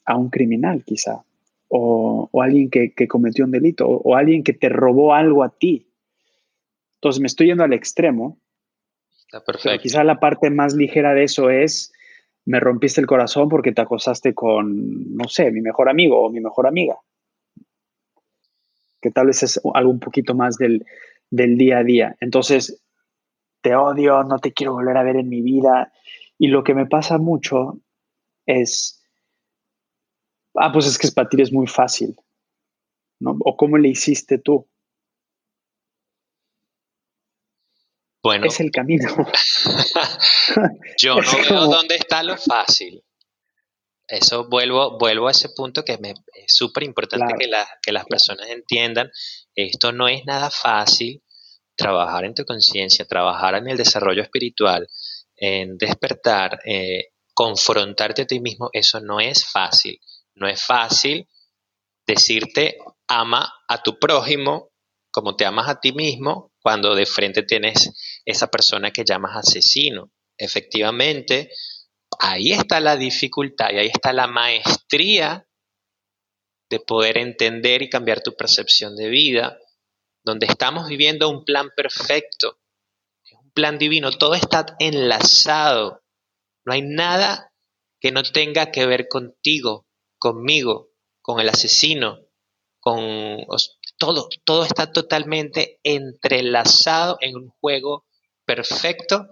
a 0.04 0.16
un 0.16 0.30
criminal 0.30 0.84
quizá, 0.84 1.22
o, 1.68 2.30
alguien 2.40 2.70
que, 2.70 3.08
cometió 3.08 3.44
un 3.44 3.50
delito, 3.50 3.86
o, 3.86 4.16
alguien 4.16 4.42
que 4.42 4.54
te 4.54 4.68
robó 4.68 5.14
algo 5.14 5.44
a 5.44 5.50
ti. 5.50 5.90
Entonces 6.94 7.20
me 7.20 7.26
estoy 7.26 7.48
yendo 7.48 7.64
al 7.64 7.74
extremo. 7.74 8.38
Está 9.28 9.44
perfecto. 9.44 9.82
quizá 9.82 10.04
la 10.04 10.20
parte 10.20 10.48
más 10.48 10.74
ligera 10.74 11.12
de 11.12 11.24
eso 11.24 11.50
es, 11.50 11.92
me 12.46 12.60
rompiste 12.60 12.98
el 12.98 13.06
corazón 13.06 13.50
porque 13.50 13.72
te 13.72 13.82
acosaste 13.82 14.32
con, 14.32 15.14
no 15.14 15.28
sé, 15.28 15.50
mi 15.50 15.60
mejor 15.60 15.90
amigo 15.90 16.24
o 16.24 16.30
mi 16.30 16.40
mejor 16.40 16.66
amiga. 16.66 16.96
Que 19.02 19.10
tal 19.10 19.26
vez 19.26 19.42
es 19.42 19.60
algo 19.74 19.90
un 19.90 20.00
poquito 20.00 20.34
más 20.34 20.56
del, 20.56 20.86
del 21.28 21.58
día 21.58 21.78
a 21.78 21.84
día. 21.84 22.16
Entonces, 22.20 22.82
te 23.60 23.74
odio, 23.74 24.24
no 24.24 24.38
te 24.38 24.54
quiero 24.54 24.72
volver 24.72 24.96
a 24.96 25.02
ver 25.02 25.16
en 25.16 25.28
mi 25.28 25.42
vida. 25.42 25.92
Y 26.38 26.48
lo 26.48 26.64
que 26.64 26.72
me 26.72 26.86
pasa 26.86 27.18
mucho 27.18 27.78
es, 28.46 29.04
ah, 30.54 30.72
pues 30.72 30.86
es 30.86 30.96
que 30.96 31.08
para 31.12 31.28
ti 31.28 31.42
es 31.42 31.52
muy 31.52 31.66
fácil, 31.66 32.16
¿no? 33.20 33.36
O 33.40 33.58
cómo 33.58 33.76
le 33.76 33.90
hiciste 33.90 34.38
tú. 34.38 34.66
Bueno. 38.28 38.44
Es 38.44 38.60
el 38.60 38.70
camino. 38.70 39.08
Yo 40.98 41.14
no 41.14 41.48
veo 41.48 41.64
dónde 41.64 41.94
está 41.94 42.22
lo 42.22 42.36
fácil. 42.36 43.02
Eso 44.06 44.50
vuelvo, 44.50 44.98
vuelvo 44.98 45.28
a 45.28 45.30
ese 45.30 45.48
punto 45.48 45.82
que 45.82 45.96
me, 45.96 46.10
es 46.10 46.54
súper 46.54 46.82
importante 46.82 47.32
que, 47.38 47.50
que 47.80 47.90
las 47.90 48.04
personas 48.04 48.50
entiendan. 48.50 49.10
Esto 49.54 49.92
no 49.92 50.08
es 50.08 50.26
nada 50.26 50.50
fácil 50.50 51.22
trabajar 51.74 52.26
en 52.26 52.34
tu 52.34 52.44
conciencia, 52.44 53.06
trabajar 53.06 53.54
en 53.54 53.68
el 53.68 53.78
desarrollo 53.78 54.20
espiritual, 54.20 54.86
en 55.34 55.78
despertar, 55.78 56.60
eh, 56.66 57.12
confrontarte 57.32 58.22
a 58.22 58.26
ti 58.26 58.40
mismo, 58.40 58.68
eso 58.74 59.00
no 59.00 59.20
es 59.20 59.46
fácil. 59.46 59.98
No 60.34 60.46
es 60.46 60.62
fácil 60.62 61.26
decirte 62.06 62.76
ama 63.06 63.50
a 63.66 63.82
tu 63.82 63.98
prójimo 63.98 64.70
como 65.10 65.34
te 65.34 65.46
amas 65.46 65.68
a 65.68 65.80
ti 65.80 65.92
mismo 65.92 66.52
cuando 66.62 66.94
de 66.94 67.06
frente 67.06 67.42
tienes 67.42 68.17
esa 68.28 68.48
persona 68.48 68.90
que 68.90 69.04
llamas 69.04 69.36
asesino. 69.36 70.12
Efectivamente, 70.36 71.50
ahí 72.20 72.52
está 72.52 72.78
la 72.78 72.96
dificultad 72.96 73.70
y 73.72 73.78
ahí 73.78 73.86
está 73.86 74.12
la 74.12 74.26
maestría 74.26 75.48
de 76.70 76.80
poder 76.80 77.16
entender 77.16 77.80
y 77.80 77.88
cambiar 77.88 78.22
tu 78.22 78.36
percepción 78.36 78.94
de 78.96 79.08
vida, 79.08 79.58
donde 80.22 80.44
estamos 80.44 80.86
viviendo 80.88 81.30
un 81.30 81.46
plan 81.46 81.70
perfecto, 81.74 82.60
un 83.32 83.50
plan 83.52 83.78
divino, 83.78 84.10
todo 84.10 84.34
está 84.34 84.76
enlazado, 84.78 86.04
no 86.66 86.74
hay 86.74 86.82
nada 86.82 87.54
que 87.98 88.12
no 88.12 88.22
tenga 88.22 88.70
que 88.70 88.84
ver 88.84 89.08
contigo, 89.08 89.86
conmigo, 90.18 90.90
con 91.22 91.40
el 91.40 91.48
asesino, 91.48 92.20
con 92.78 93.46
todo, 93.96 94.28
todo 94.44 94.64
está 94.64 94.92
totalmente 94.92 95.80
entrelazado 95.82 97.16
en 97.22 97.36
un 97.36 97.48
juego 97.48 98.04
perfecto 98.48 99.28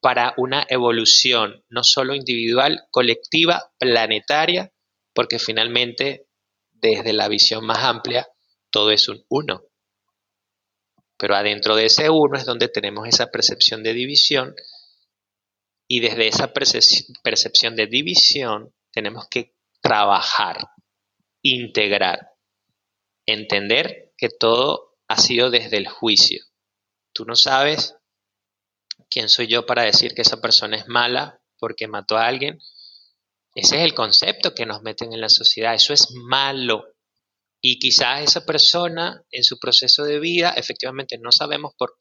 para 0.00 0.34
una 0.36 0.66
evolución, 0.68 1.64
no 1.68 1.84
solo 1.84 2.16
individual, 2.16 2.88
colectiva, 2.90 3.72
planetaria, 3.78 4.72
porque 5.14 5.38
finalmente, 5.38 6.28
desde 6.72 7.12
la 7.12 7.28
visión 7.28 7.64
más 7.64 7.78
amplia, 7.78 8.28
todo 8.70 8.90
es 8.90 9.08
un 9.08 9.24
uno. 9.28 9.62
Pero 11.16 11.36
adentro 11.36 11.76
de 11.76 11.86
ese 11.86 12.10
uno 12.10 12.36
es 12.36 12.44
donde 12.44 12.68
tenemos 12.68 13.06
esa 13.08 13.30
percepción 13.30 13.84
de 13.84 13.94
división 13.94 14.56
y 15.88 16.00
desde 16.00 16.26
esa 16.26 16.52
percepción 16.52 17.76
de 17.76 17.86
división 17.86 18.74
tenemos 18.90 19.28
que 19.30 19.54
trabajar, 19.80 20.70
integrar, 21.40 22.32
entender 23.26 24.12
que 24.18 24.28
todo 24.28 24.98
ha 25.06 25.18
sido 25.18 25.50
desde 25.50 25.76
el 25.76 25.86
juicio. 25.86 26.44
Tú 27.12 27.24
no 27.24 27.36
sabes 27.36 27.96
¿Quién 29.16 29.30
soy 29.30 29.46
yo 29.46 29.64
para 29.64 29.84
decir 29.84 30.12
que 30.12 30.20
esa 30.20 30.42
persona 30.42 30.76
es 30.76 30.88
mala 30.88 31.40
porque 31.58 31.88
mató 31.88 32.18
a 32.18 32.26
alguien? 32.26 32.58
Ese 33.54 33.78
es 33.78 33.84
el 33.84 33.94
concepto 33.94 34.54
que 34.54 34.66
nos 34.66 34.82
meten 34.82 35.10
en 35.14 35.22
la 35.22 35.30
sociedad. 35.30 35.72
Eso 35.72 35.94
es 35.94 36.10
malo. 36.10 36.84
Y 37.62 37.78
quizás 37.78 38.20
esa 38.20 38.44
persona 38.44 39.24
en 39.30 39.42
su 39.42 39.58
proceso 39.58 40.04
de 40.04 40.20
vida, 40.20 40.50
efectivamente 40.50 41.16
no 41.16 41.32
sabemos 41.32 41.72
por, 41.78 41.98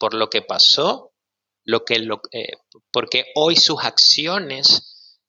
por 0.00 0.14
lo 0.14 0.28
que 0.30 0.42
pasó, 0.42 1.14
lo 1.62 1.84
que, 1.84 2.00
lo, 2.00 2.22
eh, 2.32 2.56
porque 2.90 3.26
hoy 3.36 3.54
sus 3.54 3.84
acciones 3.84 5.20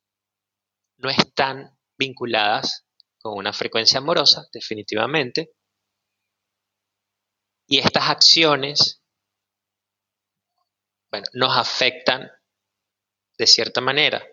no 0.97 1.11
están 1.11 1.77
vinculadas 1.95 2.87
con 3.19 3.37
una 3.37 3.53
frecuencia 3.53 3.99
amorosa, 3.99 4.47
definitivamente. 4.51 5.51
Y 7.67 7.77
estas 7.77 8.09
acciones, 8.09 8.98
bueno, 11.11 11.27
nos 11.33 11.57
afectan 11.57 12.29
de 13.37 13.47
cierta 13.47 13.81
manera, 13.81 14.25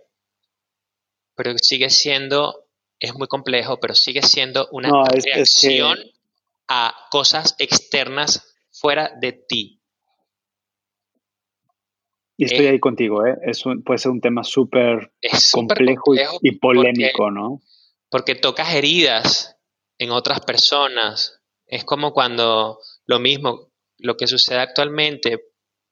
pero 1.35 1.57
sigue 1.59 1.91
siendo, 1.91 2.67
es 2.99 3.15
muy 3.15 3.29
complejo, 3.29 3.79
pero 3.79 3.95
sigue 3.95 4.23
siendo 4.23 4.69
una 4.73 5.05
reacción 5.05 5.99
a 6.69 6.95
cosas 7.11 7.55
externas 7.59 8.55
fuera 8.71 9.13
de 9.21 9.33
ti. 9.33 9.81
Y 12.39 12.45
estoy 12.45 12.67
eh, 12.67 12.71
ahí 12.71 12.81
contigo, 12.81 13.25
¿eh? 13.25 13.37
Es 13.43 13.63
puede 13.85 13.99
ser 13.99 14.11
un 14.11 14.21
tema 14.21 14.45
súper 14.45 15.13
complejo, 15.53 16.15
y, 16.43 16.59
polémico, 16.59 17.31
¿no? 17.31 17.63
Porque 18.11 18.35
tocas 18.35 18.75
heridas 18.75 19.57
en 19.99 20.11
otras 20.11 20.41
personas. 20.41 21.41
Es 21.67 21.85
como 21.85 22.13
cuando 22.13 22.79
lo 23.07 23.19
mismo, 23.19 23.71
lo 23.99 24.17
que 24.17 24.27
sucede 24.27 24.59
actualmente, 24.59 25.41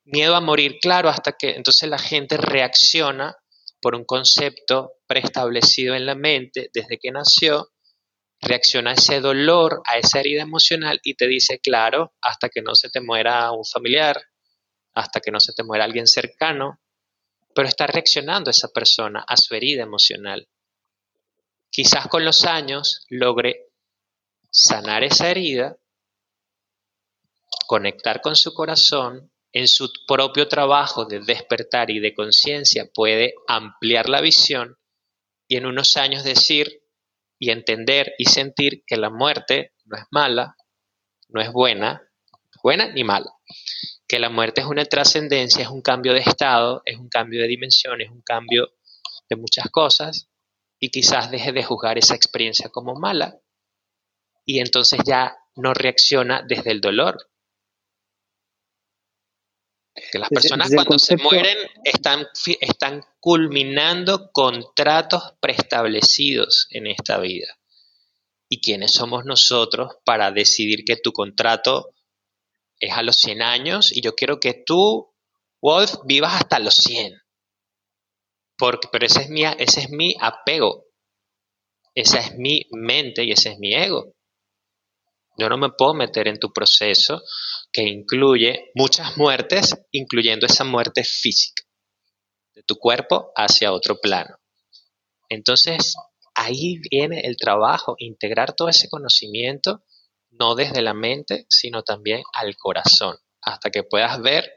miedo 0.04 0.36
a 0.36 0.40
morir, 0.40 0.78
claro, 0.80 1.08
hasta 1.08 1.32
que 1.32 1.50
entonces 1.50 1.88
la 1.88 1.98
gente 1.98 2.36
reacciona 2.36 3.36
por 3.80 3.94
un 3.94 4.04
concepto 4.04 4.92
preestablecido 5.06 5.94
en 5.94 6.06
la 6.06 6.14
mente 6.14 6.70
desde 6.72 6.98
que 6.98 7.10
nació, 7.10 7.70
reacciona 8.40 8.90
a 8.90 8.94
ese 8.94 9.20
dolor, 9.20 9.82
a 9.86 9.98
esa 9.98 10.20
herida 10.20 10.42
emocional 10.42 11.00
y 11.02 11.14
te 11.14 11.26
dice, 11.26 11.60
claro, 11.60 12.14
hasta 12.20 12.48
que 12.48 12.62
no 12.62 12.74
se 12.74 12.90
te 12.90 13.00
muera 13.00 13.50
un 13.52 13.64
familiar, 13.64 14.22
hasta 14.94 15.20
que 15.20 15.30
no 15.30 15.40
se 15.40 15.52
te 15.52 15.64
muera 15.64 15.84
alguien 15.84 16.06
cercano, 16.06 16.80
pero 17.54 17.68
está 17.68 17.86
reaccionando 17.86 18.50
esa 18.50 18.68
persona 18.68 19.24
a 19.26 19.36
su 19.36 19.54
herida 19.54 19.82
emocional. 19.82 20.48
Quizás 21.70 22.08
con 22.08 22.24
los 22.24 22.44
años 22.44 23.04
logre 23.08 23.68
sanar 24.50 25.02
esa 25.02 25.30
herida, 25.30 25.76
conectar 27.66 28.20
con 28.20 28.36
su 28.36 28.54
corazón, 28.54 29.32
en 29.54 29.68
su 29.68 29.90
propio 30.06 30.48
trabajo 30.48 31.04
de 31.04 31.20
despertar 31.20 31.90
y 31.90 32.00
de 32.00 32.12
conciencia 32.12 32.90
puede 32.92 33.34
ampliar 33.46 34.08
la 34.08 34.20
visión 34.20 34.76
y 35.46 35.56
en 35.56 35.66
unos 35.66 35.96
años 35.96 36.24
decir 36.24 36.82
y 37.38 37.50
entender 37.50 38.14
y 38.18 38.24
sentir 38.24 38.82
que 38.84 38.96
la 38.96 39.10
muerte 39.10 39.72
no 39.84 39.96
es 39.96 40.04
mala, 40.10 40.56
no 41.28 41.40
es 41.40 41.52
buena, 41.52 42.02
buena 42.64 42.92
ni 42.92 43.04
mala, 43.04 43.30
que 44.08 44.18
la 44.18 44.28
muerte 44.28 44.60
es 44.60 44.66
una 44.66 44.84
trascendencia, 44.86 45.62
es 45.62 45.68
un 45.68 45.82
cambio 45.82 46.12
de 46.14 46.20
estado, 46.20 46.82
es 46.84 46.98
un 46.98 47.08
cambio 47.08 47.40
de 47.40 47.48
dimensión, 47.48 48.00
es 48.00 48.10
un 48.10 48.22
cambio 48.22 48.70
de 49.28 49.36
muchas 49.36 49.70
cosas, 49.70 50.30
y 50.80 50.90
quizás 50.90 51.30
deje 51.30 51.52
de 51.52 51.62
juzgar 51.62 51.96
esa 51.96 52.16
experiencia 52.16 52.70
como 52.70 52.94
mala, 52.94 53.38
y 54.44 54.58
entonces 54.58 55.00
ya 55.06 55.36
no 55.54 55.74
reacciona 55.74 56.42
desde 56.46 56.72
el 56.72 56.80
dolor. 56.80 57.30
Que 59.94 60.18
las 60.18 60.28
personas 60.28 60.70
cuando 60.74 60.98
se 60.98 61.16
mueren 61.16 61.56
están, 61.84 62.26
están 62.60 63.04
culminando 63.20 64.30
contratos 64.32 65.34
preestablecidos 65.40 66.66
en 66.70 66.88
esta 66.88 67.18
vida. 67.18 67.58
¿Y 68.48 68.60
quiénes 68.60 68.92
somos 68.92 69.24
nosotros 69.24 69.92
para 70.04 70.32
decidir 70.32 70.84
que 70.84 70.96
tu 70.96 71.12
contrato 71.12 71.94
es 72.80 72.92
a 72.92 73.02
los 73.02 73.16
100 73.16 73.42
años 73.42 73.92
y 73.92 74.00
yo 74.00 74.14
quiero 74.14 74.40
que 74.40 74.54
tú, 74.54 75.12
Wolf, 75.60 75.94
vivas 76.04 76.34
hasta 76.34 76.58
los 76.58 76.74
100. 76.74 77.20
Porque, 78.56 78.88
pero 78.90 79.06
ese 79.06 79.22
es, 79.22 79.30
mi, 79.30 79.44
ese 79.44 79.80
es 79.80 79.90
mi 79.90 80.14
apego, 80.20 80.84
esa 81.94 82.18
es 82.20 82.36
mi 82.36 82.66
mente 82.70 83.24
y 83.24 83.32
ese 83.32 83.52
es 83.52 83.58
mi 83.58 83.74
ego. 83.74 84.14
Yo 85.36 85.48
no 85.48 85.58
me 85.58 85.70
puedo 85.70 85.94
meter 85.94 86.28
en 86.28 86.38
tu 86.38 86.52
proceso 86.52 87.22
que 87.74 87.82
incluye 87.82 88.70
muchas 88.76 89.16
muertes, 89.16 89.74
incluyendo 89.90 90.46
esa 90.46 90.62
muerte 90.62 91.02
física 91.02 91.64
de 92.54 92.62
tu 92.62 92.76
cuerpo 92.76 93.32
hacia 93.34 93.72
otro 93.72 94.00
plano. 94.00 94.38
Entonces, 95.28 95.96
ahí 96.36 96.78
viene 96.88 97.22
el 97.24 97.36
trabajo, 97.36 97.96
integrar 97.98 98.54
todo 98.54 98.68
ese 98.68 98.88
conocimiento 98.88 99.82
no 100.30 100.54
desde 100.54 100.82
la 100.82 100.94
mente, 100.94 101.46
sino 101.48 101.82
también 101.82 102.22
al 102.32 102.56
corazón, 102.56 103.16
hasta 103.40 103.70
que 103.70 103.82
puedas 103.82 104.22
ver 104.22 104.54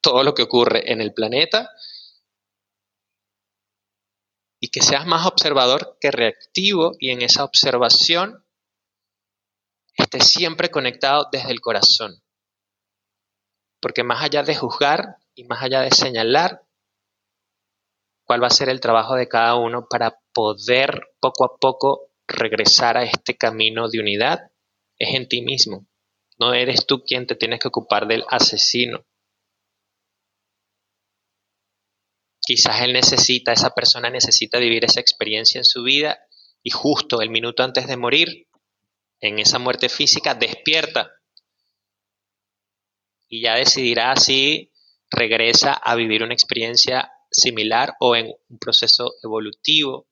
todo 0.00 0.24
lo 0.24 0.34
que 0.34 0.42
ocurre 0.42 0.90
en 0.92 1.00
el 1.00 1.14
planeta 1.14 1.70
y 4.60 4.68
que 4.68 4.82
seas 4.82 5.06
más 5.06 5.26
observador 5.26 5.96
que 6.00 6.10
reactivo 6.10 6.96
y 6.98 7.10
en 7.10 7.22
esa 7.22 7.44
observación 7.44 8.45
estés 9.96 10.28
siempre 10.28 10.70
conectado 10.70 11.28
desde 11.30 11.50
el 11.50 11.60
corazón. 11.60 12.22
Porque 13.80 14.04
más 14.04 14.22
allá 14.22 14.42
de 14.42 14.54
juzgar 14.54 15.16
y 15.34 15.44
más 15.44 15.62
allá 15.62 15.80
de 15.82 15.90
señalar 15.90 16.62
cuál 18.24 18.42
va 18.42 18.48
a 18.48 18.50
ser 18.50 18.68
el 18.68 18.80
trabajo 18.80 19.14
de 19.14 19.28
cada 19.28 19.54
uno 19.54 19.86
para 19.88 20.18
poder 20.32 21.00
poco 21.20 21.44
a 21.44 21.56
poco 21.58 22.10
regresar 22.26 22.96
a 22.96 23.04
este 23.04 23.36
camino 23.36 23.88
de 23.88 24.00
unidad 24.00 24.50
es 24.98 25.14
en 25.14 25.28
ti 25.28 25.42
mismo. 25.42 25.86
No 26.38 26.52
eres 26.52 26.86
tú 26.86 27.04
quien 27.04 27.26
te 27.26 27.36
tienes 27.36 27.60
que 27.60 27.68
ocupar 27.68 28.06
del 28.06 28.24
asesino. 28.28 29.06
Quizás 32.40 32.82
él 32.82 32.92
necesita, 32.92 33.52
esa 33.52 33.70
persona 33.70 34.10
necesita 34.10 34.58
vivir 34.58 34.84
esa 34.84 35.00
experiencia 35.00 35.58
en 35.58 35.64
su 35.64 35.82
vida 35.82 36.18
y 36.62 36.70
justo 36.70 37.20
el 37.20 37.30
minuto 37.30 37.62
antes 37.62 37.86
de 37.86 37.96
morir, 37.96 38.45
en 39.20 39.38
esa 39.38 39.58
muerte 39.58 39.88
física, 39.88 40.34
despierta 40.34 41.10
y 43.28 43.42
ya 43.42 43.54
decidirá 43.54 44.14
si 44.16 44.70
regresa 45.10 45.72
a 45.72 45.94
vivir 45.94 46.22
una 46.22 46.34
experiencia 46.34 47.10
similar 47.30 47.94
o 48.00 48.16
en 48.16 48.32
un 48.48 48.58
proceso 48.58 49.14
evolutivo 49.22 50.06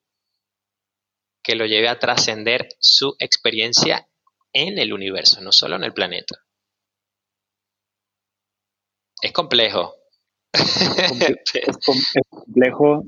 que 1.43 1.55
lo 1.55 1.65
lleve 1.65 1.87
a 1.87 1.99
trascender 1.99 2.67
su 2.79 3.15
experiencia 3.19 4.07
en 4.51 4.79
el 4.79 4.93
universo, 4.93 5.41
no 5.41 5.51
solo 5.51 5.75
en 5.75 5.83
el 5.83 5.93
planeta. 5.93 6.39
Es 9.21 9.31
complejo. 9.31 9.95
Es, 10.53 11.77
complejo. 12.31 13.05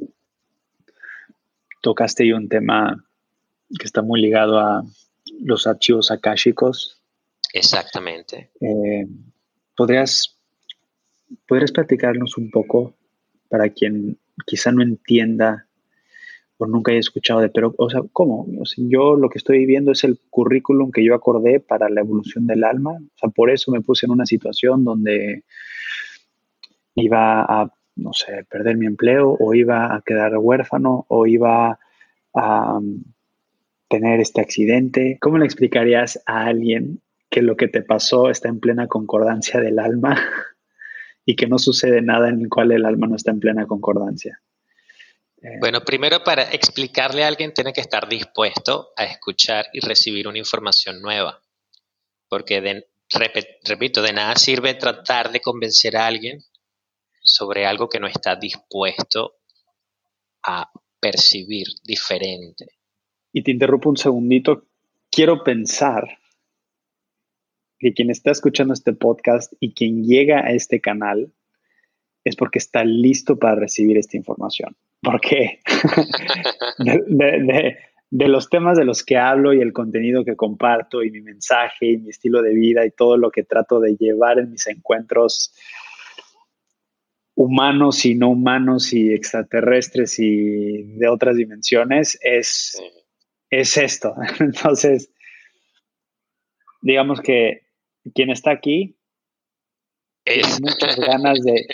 Tocaste 1.81 2.23
ahí 2.23 2.31
un 2.31 2.47
tema 2.47 3.05
que 3.79 3.85
está 3.85 4.01
muy 4.01 4.21
ligado 4.21 4.59
a 4.59 4.83
los 5.41 5.67
archivos 5.67 6.11
akáshicos. 6.11 7.01
Exactamente. 7.53 8.51
Eh, 8.59 9.07
¿podrías, 9.75 10.37
¿Podrías 11.47 11.71
platicarnos 11.71 12.37
un 12.37 12.51
poco 12.51 12.95
para 13.49 13.69
quien 13.69 14.17
quizá 14.45 14.71
no 14.71 14.83
entienda 14.83 15.67
o 16.57 16.65
nunca 16.65 16.91
he 16.91 16.97
escuchado 16.97 17.39
de, 17.39 17.49
pero, 17.49 17.73
o 17.77 17.89
sea, 17.89 18.01
¿cómo? 18.11 18.47
yo 18.77 19.15
lo 19.15 19.29
que 19.29 19.37
estoy 19.37 19.65
viendo 19.65 19.91
es 19.91 20.03
el 20.03 20.19
currículum 20.29 20.91
que 20.91 21.03
yo 21.03 21.13
acordé 21.13 21.59
para 21.59 21.87
la 21.87 22.01
evolución 22.01 22.47
del 22.47 22.63
alma, 22.63 22.93
o 22.93 23.17
sea, 23.17 23.29
por 23.29 23.51
eso 23.51 23.71
me 23.71 23.81
puse 23.81 24.07
en 24.07 24.11
una 24.11 24.25
situación 24.25 24.83
donde 24.83 25.43
iba 26.95 27.43
a, 27.43 27.71
no 27.95 28.11
sé, 28.13 28.43
perder 28.49 28.75
mi 28.77 28.87
empleo 28.87 29.37
o 29.39 29.53
iba 29.53 29.95
a 29.95 30.01
quedar 30.01 30.35
huérfano 30.37 31.05
o 31.09 31.27
iba 31.27 31.79
a 32.33 32.77
um, 32.77 33.03
tener 33.89 34.19
este 34.19 34.41
accidente. 34.41 35.17
¿Cómo 35.21 35.37
le 35.37 35.45
explicarías 35.45 36.21
a 36.25 36.45
alguien 36.45 37.01
que 37.29 37.41
lo 37.41 37.55
que 37.55 37.67
te 37.67 37.81
pasó 37.81 38.29
está 38.29 38.49
en 38.49 38.59
plena 38.59 38.87
concordancia 38.87 39.59
del 39.59 39.79
alma 39.79 40.17
y 41.25 41.35
que 41.35 41.47
no 41.47 41.59
sucede 41.59 42.01
nada 42.01 42.29
en 42.29 42.41
el 42.41 42.49
cual 42.49 42.71
el 42.71 42.85
alma 42.85 43.07
no 43.07 43.15
está 43.15 43.31
en 43.31 43.39
plena 43.39 43.65
concordancia? 43.65 44.41
Eh, 45.41 45.57
bueno, 45.59 45.81
primero 45.81 46.23
para 46.23 46.43
explicarle 46.51 47.23
a 47.23 47.27
alguien 47.27 47.53
tiene 47.53 47.73
que 47.73 47.81
estar 47.81 48.07
dispuesto 48.09 48.89
a 48.95 49.05
escuchar 49.05 49.67
y 49.73 49.79
recibir 49.79 50.27
una 50.27 50.39
información 50.39 51.01
nueva. 51.01 51.41
Porque, 52.27 52.83
repito, 53.63 54.01
de 54.01 54.13
nada 54.13 54.35
sirve 54.35 54.73
tratar 54.73 55.31
de 55.31 55.39
convencer 55.39 55.95
a 55.95 56.07
alguien 56.07 56.43
sobre 57.21 57.65
algo 57.65 57.87
que 57.87 57.99
no 57.99 58.07
está 58.07 58.35
dispuesto 58.35 59.35
a 60.43 60.69
percibir 60.99 61.67
diferente. 61.83 62.76
Y 63.37 63.43
te 63.43 63.51
interrumpo 63.51 63.91
un 63.91 63.97
segundito. 63.97 64.65
Quiero 65.11 65.43
pensar 65.43 66.07
que 67.77 67.93
quien 67.93 68.09
está 68.09 68.31
escuchando 68.31 68.73
este 68.73 68.93
podcast 68.93 69.53
y 69.59 69.75
quien 69.75 70.03
llega 70.03 70.39
a 70.39 70.53
este 70.53 70.81
canal 70.81 71.31
es 72.23 72.35
porque 72.35 72.57
está 72.57 72.83
listo 72.83 73.37
para 73.37 73.53
recibir 73.53 73.95
esta 73.95 74.17
información. 74.17 74.75
Porque 75.03 75.59
de, 76.79 77.77
de, 78.09 78.27
los 78.27 78.49
temas 78.49 78.75
de 78.75 78.85
los 78.85 79.03
que 79.03 79.17
hablo 79.17 79.53
y 79.53 79.61
el 79.61 79.71
contenido 79.71 80.25
que 80.25 80.35
comparto 80.35 81.03
y 81.03 81.11
mi 81.11 81.21
mensaje 81.21 81.91
y 81.91 81.97
mi 81.97 82.09
estilo 82.09 82.41
de 82.41 82.55
vida 82.55 82.87
y 82.87 82.89
todo 82.89 83.17
lo 83.17 83.29
que 83.29 83.43
trato 83.43 83.79
de 83.79 83.95
llevar 83.97 84.39
en 84.39 84.49
mis 84.49 84.65
encuentros 84.65 85.53
humanos 87.35 88.03
y 88.03 88.15
no 88.15 88.29
humanos 88.29 88.93
y 88.93 89.13
extraterrestres 89.13 90.17
y 90.17 90.95
de 90.97 91.07
otras 91.07 91.35
dimensiones 91.35 92.17
es, 92.23 92.81
es 93.49 93.77
esto. 93.77 94.15
Entonces, 94.39 95.11
digamos 96.81 97.21
que 97.21 97.63
quien 98.13 98.29
está 98.29 98.51
aquí 98.51 98.97
tiene 100.23 100.47
muchas 100.61 100.97
ganas 100.97 101.41
de, 101.41 101.67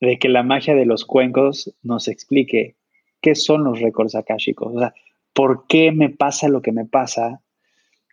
de, 0.00 0.18
que 0.18 0.28
la 0.28 0.42
magia 0.42 0.74
de 0.74 0.86
los 0.86 1.04
cuencos 1.04 1.74
nos 1.82 2.08
explique 2.08 2.76
qué 3.20 3.34
son 3.34 3.64
los 3.64 3.80
récords 3.80 4.14
akáshicos. 4.14 4.74
O 4.74 4.78
sea, 4.78 4.94
por 5.34 5.66
qué 5.66 5.92
me 5.92 6.08
pasa 6.08 6.48
lo 6.48 6.62
que 6.62 6.72
me 6.72 6.86
pasa 6.86 7.42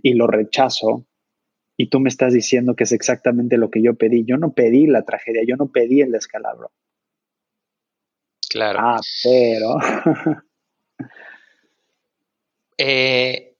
y 0.01 0.13
lo 0.13 0.27
rechazo. 0.27 1.05
Y 1.77 1.89
tú 1.89 1.99
me 1.99 2.09
estás 2.09 2.33
diciendo 2.33 2.75
que 2.75 2.85
es 2.85 2.91
exactamente 2.91 3.57
lo 3.57 3.69
que 3.69 3.81
yo 3.81 3.93
pedí. 3.93 4.25
Yo 4.25 4.37
no 4.37 4.53
pedí 4.53 4.87
la 4.87 5.03
tragedia, 5.03 5.43
yo 5.47 5.55
no 5.55 5.71
pedí 5.71 6.01
el 6.01 6.11
descalabro. 6.11 6.71
Claro. 8.49 8.79
Ah, 8.81 8.99
pero. 9.23 9.75
eh, 12.77 13.55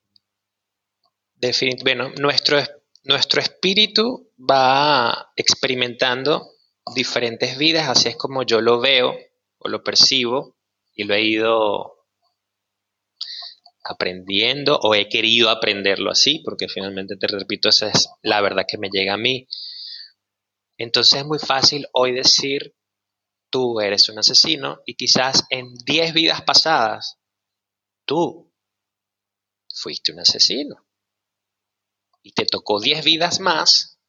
bueno, 1.84 2.12
nuestro, 2.20 2.60
nuestro 3.04 3.42
espíritu 3.42 4.32
va 4.38 5.32
experimentando 5.36 6.52
diferentes 6.96 7.58
vidas, 7.58 7.90
así 7.90 8.10
es 8.10 8.16
como 8.16 8.44
yo 8.44 8.62
lo 8.62 8.80
veo 8.80 9.16
o 9.58 9.70
lo 9.70 9.84
percibo 9.84 10.56
y 10.94 11.04
lo 11.04 11.14
he 11.14 11.22
ido 11.22 11.98
aprendiendo 13.84 14.78
o 14.82 14.96
he 14.96 15.08
querido 15.08 15.50
aprenderlo 15.50 16.12
así, 16.12 16.40
porque 16.44 16.68
finalmente 16.68 17.16
te 17.18 17.28
repito, 17.28 17.70
esa 17.70 17.90
es 17.90 18.10
la 18.22 18.42
verdad 18.42 18.66
que 18.68 18.78
me 18.78 18.90
llega 18.90 19.14
a 19.14 19.18
mí. 19.18 19.48
Entonces 20.78 21.20
es 21.20 21.26
muy 21.26 21.40
fácil 21.40 21.88
hoy 21.94 22.12
decir, 22.12 22.76
tú 23.50 23.80
eres 23.80 24.10
un 24.10 24.20
asesino 24.20 24.82
y 24.86 24.96
quizás 24.96 25.46
en 25.50 25.74
10 25.86 26.14
vidas 26.14 26.42
pasadas, 26.42 27.18
tú 28.06 28.47
fuiste 29.80 30.12
un 30.12 30.20
asesino. 30.20 30.86
Y 32.24 32.34
te 32.34 32.46
tocó 32.46 32.80
10 32.80 33.04
vidas 33.06 33.40
más 33.40 34.00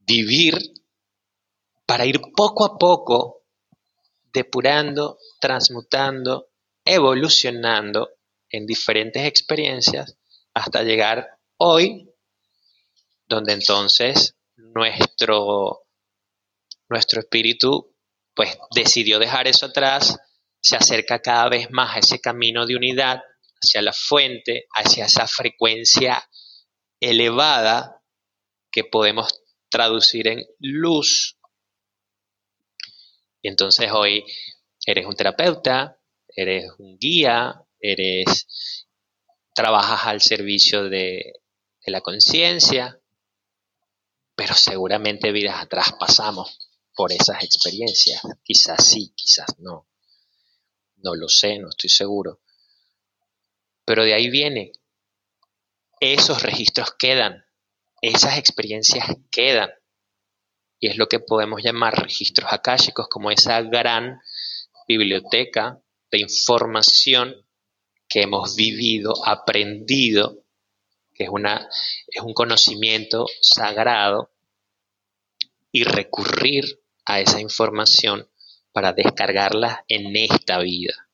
vivir 0.00 0.58
para 1.86 2.04
ir 2.06 2.20
poco 2.36 2.64
a 2.64 2.78
poco 2.78 3.44
depurando, 4.32 5.18
transmutando, 5.40 6.50
evolucionando 6.84 8.10
en 8.50 8.66
diferentes 8.66 9.24
experiencias 9.26 10.16
hasta 10.52 10.82
llegar 10.82 11.38
hoy, 11.56 12.10
donde 13.26 13.52
entonces 13.52 14.36
nuestro, 14.56 15.86
nuestro 16.88 17.20
espíritu 17.20 17.94
pues 18.34 18.58
decidió 18.74 19.18
dejar 19.18 19.46
eso 19.46 19.66
atrás, 19.66 20.18
se 20.60 20.76
acerca 20.76 21.20
cada 21.20 21.48
vez 21.48 21.70
más 21.70 21.96
a 21.96 21.98
ese 22.00 22.20
camino 22.20 22.66
de 22.66 22.76
unidad, 22.76 23.22
hacia 23.64 23.82
la 23.82 23.92
fuente, 23.92 24.66
hacia 24.74 25.06
esa 25.06 25.26
frecuencia 25.26 26.28
elevada 27.00 28.02
que 28.70 28.84
podemos 28.84 29.42
traducir 29.68 30.28
en 30.28 30.44
luz. 30.60 31.38
Y 33.42 33.48
entonces 33.48 33.90
hoy 33.92 34.24
eres 34.86 35.06
un 35.06 35.16
terapeuta, 35.16 36.00
eres 36.28 36.70
un 36.78 36.98
guía, 36.98 37.60
eres 37.80 38.86
trabajas 39.54 40.06
al 40.06 40.20
servicio 40.20 40.84
de, 40.84 41.40
de 41.84 41.92
la 41.92 42.00
conciencia, 42.00 43.00
pero 44.34 44.54
seguramente 44.54 45.32
vidas 45.32 45.60
atrás 45.60 45.92
pasamos 45.98 46.58
por 46.94 47.12
esas 47.12 47.42
experiencias. 47.42 48.22
Quizás 48.42 48.84
sí, 48.84 49.12
quizás 49.14 49.46
no. 49.58 49.88
No 50.96 51.14
lo 51.14 51.28
sé, 51.28 51.58
no 51.58 51.68
estoy 51.68 51.90
seguro. 51.90 52.40
Pero 53.84 54.04
de 54.04 54.14
ahí 54.14 54.30
viene 54.30 54.72
esos 56.00 56.42
registros 56.42 56.94
quedan, 56.98 57.44
esas 58.02 58.38
experiencias 58.38 59.06
quedan. 59.30 59.70
Y 60.78 60.88
es 60.88 60.96
lo 60.96 61.08
que 61.08 61.20
podemos 61.20 61.62
llamar 61.62 62.02
registros 62.02 62.52
akáshicos, 62.52 63.08
como 63.08 63.30
esa 63.30 63.62
gran 63.62 64.20
biblioteca 64.86 65.80
de 66.10 66.18
información 66.20 67.34
que 68.08 68.22
hemos 68.22 68.54
vivido, 68.54 69.14
aprendido, 69.26 70.44
que 71.14 71.24
es, 71.24 71.30
una, 71.30 71.68
es 72.08 72.22
un 72.22 72.34
conocimiento 72.34 73.26
sagrado, 73.40 74.30
y 75.72 75.84
recurrir 75.84 76.82
a 77.04 77.20
esa 77.20 77.40
información 77.40 78.28
para 78.72 78.92
descargarla 78.92 79.84
en 79.88 80.14
esta 80.16 80.58
vida. 80.58 81.08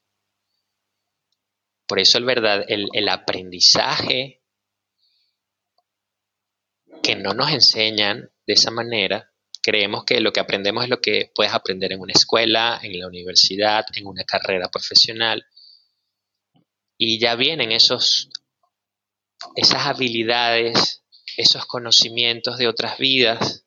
Por 1.90 1.98
eso 1.98 2.18
el, 2.18 2.24
verdad, 2.24 2.64
el, 2.68 2.88
el 2.92 3.08
aprendizaje 3.08 4.44
que 7.02 7.16
no 7.16 7.34
nos 7.34 7.50
enseñan 7.50 8.30
de 8.46 8.52
esa 8.52 8.70
manera, 8.70 9.32
creemos 9.60 10.04
que 10.04 10.20
lo 10.20 10.32
que 10.32 10.38
aprendemos 10.38 10.84
es 10.84 10.88
lo 10.88 11.00
que 11.00 11.32
puedes 11.34 11.52
aprender 11.52 11.90
en 11.90 11.98
una 11.98 12.12
escuela, 12.12 12.78
en 12.80 12.96
la 12.96 13.08
universidad, 13.08 13.86
en 13.96 14.06
una 14.06 14.22
carrera 14.22 14.70
profesional. 14.70 15.44
Y 16.96 17.18
ya 17.18 17.34
vienen 17.34 17.72
esos, 17.72 18.30
esas 19.56 19.86
habilidades, 19.86 21.02
esos 21.36 21.66
conocimientos 21.66 22.56
de 22.56 22.68
otras 22.68 22.98
vidas. 22.98 23.66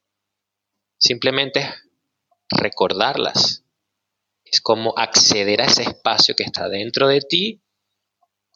Simplemente 0.97 1.69
recordarlas. 2.49 3.65
Es 4.45 4.61
como 4.61 4.97
acceder 4.97 5.61
a 5.61 5.65
ese 5.65 5.84
espacio 5.84 6.38
que 6.38 6.43
está 6.43 6.69
dentro 6.69 7.09
de 7.09 7.19
ti, 7.19 7.62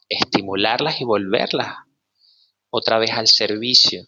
estimularlas 0.10 1.02
y 1.02 1.06
volverlas 1.06 1.76
otra 2.70 3.00
vez 3.00 3.12
al 3.12 3.28
servicio 3.28 4.08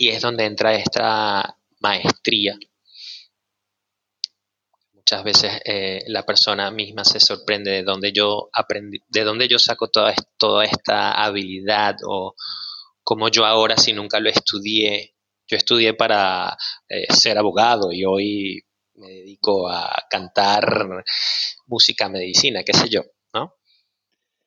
y 0.00 0.08
es 0.08 0.22
donde 0.22 0.46
entra 0.46 0.74
esta 0.74 1.58
maestría. 1.80 2.58
Muchas 4.94 5.22
veces 5.22 5.60
eh, 5.66 6.02
la 6.06 6.24
persona 6.24 6.70
misma 6.70 7.04
se 7.04 7.20
sorprende 7.20 7.70
de 7.70 7.82
dónde 7.82 8.10
yo 8.10 8.48
aprendí, 8.50 9.02
de 9.08 9.24
dónde 9.24 9.46
yo 9.46 9.58
saco 9.58 9.90
toda, 9.90 10.14
esta 10.64 11.12
habilidad 11.22 11.96
o 12.06 12.34
como 13.02 13.28
yo 13.28 13.44
ahora 13.44 13.76
si 13.76 13.92
nunca 13.92 14.20
lo 14.20 14.30
estudié. 14.30 15.16
Yo 15.46 15.58
estudié 15.58 15.92
para 15.92 16.56
eh, 16.88 17.12
ser 17.12 17.36
abogado 17.36 17.92
y 17.92 18.06
hoy 18.06 18.64
me 19.00 19.08
dedico 19.08 19.68
a 19.68 20.06
cantar 20.08 21.04
música, 21.66 22.08
medicina, 22.08 22.62
qué 22.62 22.72
sé 22.72 22.88
yo, 22.88 23.02
¿no? 23.32 23.56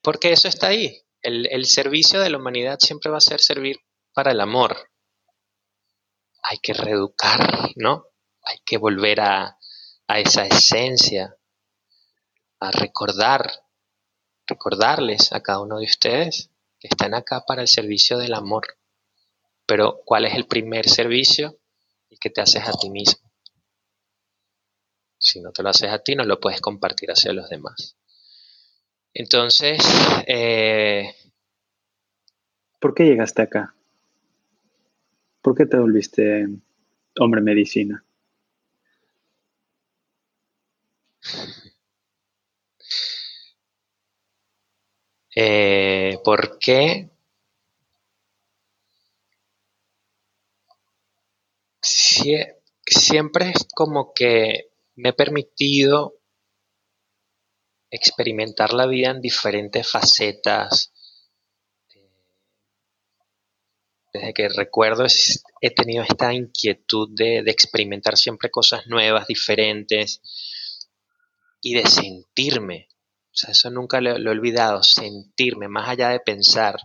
Porque 0.02 0.32
eso 0.32 0.48
está 0.48 0.68
ahí. 0.68 1.02
El, 1.22 1.48
el 1.52 1.66
servicio 1.66 2.22
de 2.22 2.30
la 2.30 2.38
humanidad 2.38 2.78
siempre 2.80 3.12
va 3.12 3.18
a 3.18 3.22
ser 3.22 3.42
servir 3.42 3.80
para 4.14 4.32
el 4.32 4.42
amor, 4.42 4.78
hay 6.44 6.58
que 6.60 6.74
reeducar, 6.74 7.72
¿no? 7.76 8.06
Hay 8.44 8.58
que 8.66 8.78
volver 8.78 9.22
a, 9.22 9.58
esa 10.08 10.46
esencia, 10.46 11.36
a 12.60 12.70
recordar, 12.70 13.52
recordarles 14.46 15.34
a 15.34 15.42
cada 15.42 15.62
uno 15.62 15.80
de 15.80 15.86
ustedes 15.86 16.52
que 16.80 16.90
están 16.90 17.16
acá 17.16 17.44
para 17.48 17.62
el 17.64 17.68
servicio 17.68 18.20
del 18.20 18.36
amor. 18.36 18.78
Pero 19.66 20.02
¿cuál 20.06 20.26
es 20.26 20.36
el 20.36 20.46
primer 20.46 20.88
servicio? 20.88 21.58
El 22.12 22.20
que 22.20 22.30
te 22.30 22.42
haces 22.42 22.68
a 22.68 22.74
ti 22.74 22.92
mismo. 22.92 23.28
Si 25.24 25.40
no 25.40 25.52
te 25.54 25.64
lo 25.64 25.70
haces 25.70 25.90
a 25.90 26.00
ti, 26.00 26.16
no 26.16 26.26
lo 26.26 26.40
puedes 26.40 26.60
compartir 26.60 27.10
hacia 27.10 27.32
los 27.32 27.48
demás. 27.50 27.96
Entonces, 29.14 29.80
eh, 30.28 31.16
¿por 32.82 32.94
qué 32.94 33.06
llegaste 33.06 33.42
acá? 33.42 33.74
¿Por 35.42 35.56
qué 35.56 35.66
te 35.66 35.78
volviste 35.78 36.46
hombre 37.20 37.42
medicina? 37.42 38.04
Eh, 45.36 46.18
¿Por 46.24 46.60
qué? 46.60 47.10
siempre 52.86 53.52
es 53.52 53.68
como 53.74 54.14
que 54.14 54.73
me 54.96 55.10
he 55.10 55.14
permitido 55.14 56.16
experimentar 57.90 58.74
la 58.74 58.88
vida 58.88 59.12
en 59.12 59.22
diferentes 59.22 59.90
facetas 59.90 60.94
Desde 64.14 64.34
que 64.34 64.48
recuerdo 64.48 65.06
he 65.60 65.72
tenido 65.72 66.04
esta 66.04 66.34
inquietud 66.34 67.10
de, 67.16 67.40
experimentar 67.48 68.16
siempre 68.16 68.52
cosas 68.52 68.86
nuevas, 68.86 69.26
diferentes 69.26 70.22
y 71.62 71.74
de 71.74 71.88
sentirme. 71.88 72.90
O 73.32 73.36
sea, 73.36 73.52
eso 73.52 73.72
nunca 73.72 74.02
lo, 74.02 74.12
he 74.16 74.30
olvidado, 74.30 74.84
sentirme, 74.84 75.68
más 75.68 75.90
allá 75.90 76.10
de 76.10 76.20
pensar. 76.20 76.78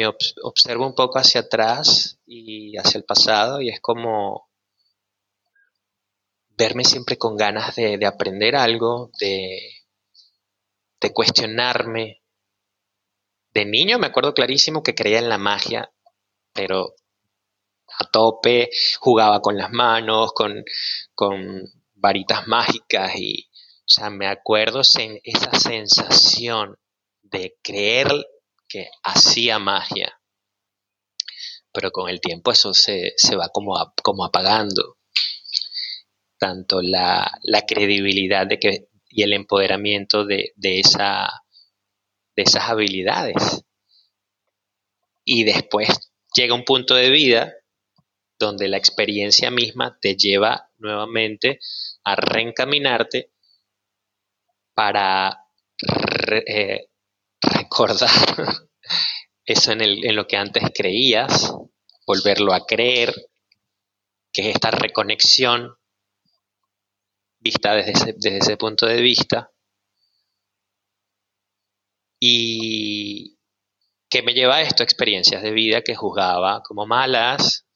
Me 0.00 0.06
observo 0.42 0.86
un 0.86 0.94
poco 0.94 1.18
hacia 1.18 1.42
atrás 1.42 2.18
y 2.24 2.74
hacia 2.78 2.96
el 2.96 3.04
pasado 3.04 3.60
y 3.60 3.68
es 3.68 3.80
como 3.80 4.48
verme 6.48 6.84
siempre 6.84 7.18
con 7.18 7.36
ganas 7.36 7.76
de, 7.76 8.06
aprender 8.06 8.56
algo, 8.56 9.10
de, 9.18 9.58
cuestionarme. 11.12 12.22
De 13.52 13.66
niño 13.66 13.98
me 13.98 14.06
acuerdo 14.06 14.32
clarísimo 14.32 14.82
que 14.82 14.94
creía 14.94 15.18
en 15.18 15.28
la 15.28 15.38
magia, 15.38 15.92
pero 16.54 16.94
a 17.98 18.04
tope, 18.10 18.70
jugaba 19.00 19.40
con 19.42 19.58
las 19.58 19.70
manos, 19.70 20.32
con, 20.32 20.64
varitas 21.94 22.46
mágicas 22.46 23.14
y, 23.16 23.50
o 23.80 23.88
sea, 23.88 24.08
me 24.08 24.26
acuerdo 24.26 24.80
esa 24.80 25.52
sensación 25.58 26.78
de 27.20 27.58
creer 27.62 28.08
que 28.70 28.88
hacía 29.02 29.58
magia. 29.58 30.18
Pero 31.72 31.90
con 31.90 32.08
el 32.08 32.20
tiempo 32.20 32.52
eso 32.52 32.72
se, 32.72 33.12
va 33.36 33.48
como, 33.48 33.74
como 34.02 34.24
apagando 34.24 34.98
tanto 36.38 36.80
la, 36.80 37.30
credibilidad 37.68 38.46
de 38.46 38.58
que, 38.58 38.88
y 39.08 39.22
el 39.22 39.34
empoderamiento 39.34 40.24
de, 40.24 40.54
esa, 40.56 41.28
de 42.34 42.42
esas 42.42 42.70
habilidades. 42.70 43.62
Y 45.24 45.44
después 45.44 46.10
llega 46.34 46.54
un 46.54 46.64
punto 46.64 46.94
de 46.94 47.10
vida 47.10 47.52
donde 48.38 48.68
la 48.68 48.78
experiencia 48.78 49.50
misma 49.50 49.98
te 50.00 50.16
lleva 50.16 50.70
nuevamente 50.78 51.60
a 52.04 52.16
reencaminarte 52.16 53.32
para 54.74 55.44
eh, 56.46 56.88
recordar 57.70 58.10
eso 59.44 59.72
en, 59.72 59.80
en 59.80 60.16
lo 60.16 60.26
que 60.26 60.36
antes 60.36 60.64
creías, 60.74 61.54
volverlo 62.06 62.52
a 62.52 62.66
creer, 62.66 63.14
que 64.32 64.42
es 64.42 64.54
esta 64.54 64.70
reconexión 64.70 65.74
vista 67.40 67.74
desde 67.74 68.38
ese, 68.38 68.56
punto 68.56 68.86
de 68.86 69.00
vista. 69.00 69.50
Y 72.20 73.38
que 74.10 74.22
me 74.22 74.34
lleva 74.34 74.56
a 74.56 74.62
esto, 74.62 74.82
experiencias 74.82 75.42
de 75.42 75.52
vida 75.52 75.82
que 75.82 75.94
juzgaba 75.94 76.62
como 76.62 76.86
malas, 76.86 77.66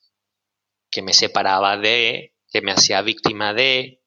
que 0.91 1.01
me 1.01 1.15
separaba 1.15 1.79
de, 1.79 2.35
que 2.49 2.61
me 2.61 2.73
hacía 2.73 3.01
víctima 3.01 3.55
de 3.55 4.03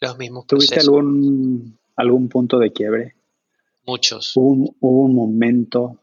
los 0.00 0.16
mismos 0.16 0.46
¿Tuviste 0.46 0.78
algún, 0.78 1.78
algún 1.96 2.28
punto 2.28 2.58
de 2.58 2.72
quiebre? 2.72 3.19
Muchos. 3.86 4.32
¿Hubo 4.36 4.74
un 4.80 5.14
momento 5.14 5.98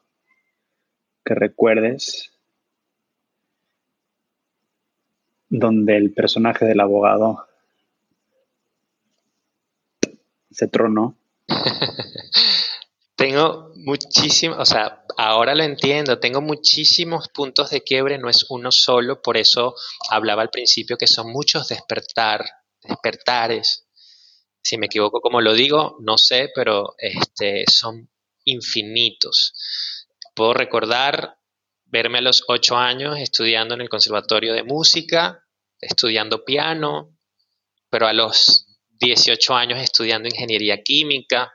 que 1.24 1.36
recuerdes 1.36 2.32
donde 5.50 5.98
el 5.98 6.14
personaje 6.14 6.66
del 6.66 6.80
abogado 6.80 7.48
se 10.52 10.68
tronó? 10.68 11.18
tengo 13.18 13.72
muchísimos, 13.76 14.60
o 14.60 14.66
sea, 14.66 15.04
ahora 15.18 15.56
lo 15.56 15.64
entiendo, 15.64 16.20
tengo 16.20 16.40
muchísimos 16.40 17.30
puntos 17.30 17.72
de 17.72 17.82
quiebre, 17.82 18.20
no 18.20 18.30
es 18.30 18.46
uno 18.50 18.72
solo, 18.72 19.22
por 19.22 19.38
eso 19.38 19.76
hablaba 20.12 20.44
al 20.44 20.50
principio 20.50 20.98
que 20.98 21.08
son 21.08 21.32
muchos 21.32 21.68
despertar, 21.68 22.46
despertares. 22.84 23.87
Si 24.68 24.78
me 24.78 24.88
equivoco 24.88 25.22
como 25.22 25.40
lo 25.40 25.54
digo, 25.54 25.96
no 26.02 26.18
sé, 26.18 26.52
pero 26.54 26.94
este, 26.98 27.64
son 27.72 28.10
infinitos. 28.44 29.54
Puedo 30.36 30.54
recordar 30.56 31.38
verme 31.86 32.18
a 32.18 32.22
los 32.22 32.44
ocho 32.50 32.76
años 32.76 33.18
estudiando 33.18 33.76
en 33.76 33.80
el 33.80 33.88
Conservatorio 33.88 34.54
de 34.54 34.64
Música, 34.64 35.42
estudiando 35.80 36.44
piano, 36.44 37.18
pero 37.90 38.08
a 38.08 38.14
los 38.14 38.68
18 38.90 39.56
años 39.56 39.80
estudiando 39.80 40.28
ingeniería 40.28 40.84
química, 40.84 41.54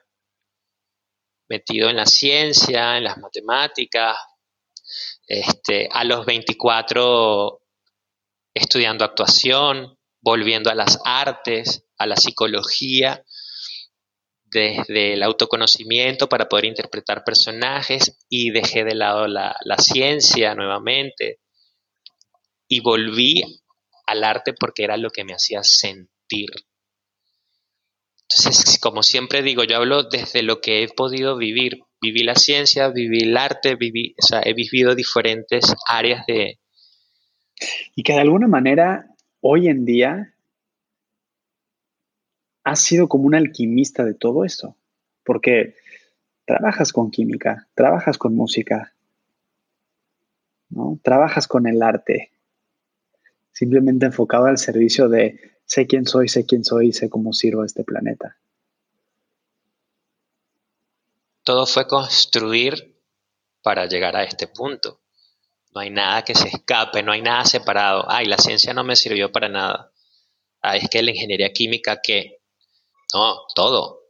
metido 1.51 1.91
en 1.91 1.97
la 1.97 2.07
ciencia, 2.07 2.97
en 2.97 3.05
las 3.05 3.19
matemáticas, 3.19 4.17
este, 5.27 5.87
a 5.93 6.03
los 6.05 6.25
24 6.25 7.61
estudiando 8.55 9.05
actuación, 9.05 9.99
volviendo 10.23 10.71
a 10.71 10.75
las 10.75 10.99
artes, 11.05 11.85
a 11.99 12.07
la 12.07 12.17
psicología, 12.17 13.23
desde 14.45 15.15
el 15.15 15.23
autoconocimiento 15.23 16.29
para 16.29 16.49
poder 16.49 16.67
interpretar 16.67 17.25
personajes 17.25 18.19
y 18.29 18.51
dejé 18.51 18.85
de 18.85 18.95
lado 18.95 19.27
la, 19.27 19.55
ciencia 19.79 20.55
nuevamente 20.55 21.41
y 22.69 22.81
volví 22.81 23.43
al 24.07 24.25
arte 24.25 24.53
porque 24.53 24.85
era 24.85 24.97
lo 24.97 25.11
que 25.11 25.25
me 25.25 25.33
hacía 25.33 25.63
sentir 25.63 26.51
entonces, 28.33 28.79
como 28.81 29.03
siempre 29.03 29.43
digo, 29.43 29.65
yo 29.65 29.77
hablo 29.77 30.05
desde 30.05 30.43
lo 30.43 30.61
que 30.61 30.83
he 30.83 30.89
podido 30.89 31.37
vivir. 31.37 31.81
Viví 32.01 32.23
la 32.23 32.35
ciencia, 32.35 32.89
viví 32.89 33.25
el 33.25 33.37
arte, 33.37 33.77
viví, 33.77 34.15
o 34.21 34.27
sea, 34.27 34.41
he 34.45 34.55
vivido 34.55 34.95
diferentes 34.95 35.75
áreas 35.87 36.25
de... 36.27 36.59
Y 37.95 38.03
que 38.03 38.15
de 38.15 38.21
alguna 38.21 38.49
manera, 38.49 39.07
hoy 39.43 39.69
en 39.69 39.85
día, 39.85 40.35
has 42.65 42.81
sido 42.81 43.09
como 43.09 43.25
un 43.25 43.35
alquimista 43.35 44.05
de 44.05 44.15
todo 44.15 44.45
esto. 44.45 44.77
Porque 45.25 45.77
trabajas 46.47 46.93
con 46.93 47.11
química, 47.11 47.69
trabajas 47.75 48.19
con 48.19 48.35
música, 48.35 48.95
¿no? 50.71 50.99
Trabajas 51.03 51.47
con 51.47 51.67
el 51.67 51.83
arte, 51.83 52.33
simplemente 53.53 54.07
enfocado 54.07 54.47
al 54.47 54.59
servicio 54.59 55.09
de 55.09 55.59
sé 55.65 55.87
quién 55.87 56.07
soy, 56.07 56.29
sé 56.29 56.47
quién 56.47 56.65
soy 56.65 56.93
sé 56.93 57.11
cómo 57.11 57.33
sirvo 57.33 57.63
a 57.63 57.67
este 57.67 57.85
planeta. 57.85 58.37
Todo 61.45 61.67
fue 61.67 61.87
construir 61.87 63.01
para 63.63 63.87
llegar 63.87 64.17
a 64.17 64.25
este 64.25 64.47
punto. 64.47 65.02
No 65.73 65.81
hay 65.81 65.91
nada 65.91 66.23
que 66.23 66.35
se 66.35 66.49
escape, 66.49 67.03
no 67.03 67.13
hay 67.13 67.23
nada 67.23 67.45
separado. 67.45 68.05
Ay, 68.09 68.27
la 68.27 68.37
ciencia 68.37 68.75
no 68.75 68.85
me 68.85 68.95
sirvió 68.95 69.33
para 69.33 69.49
nada. 69.49 69.91
Ay, 70.61 70.81
es 70.83 70.91
que 70.91 71.03
la 71.03 71.11
ingeniería 71.11 71.53
química, 71.53 72.01
¿qué? 72.03 72.41
No, 73.15 73.47
todo. 73.55 74.03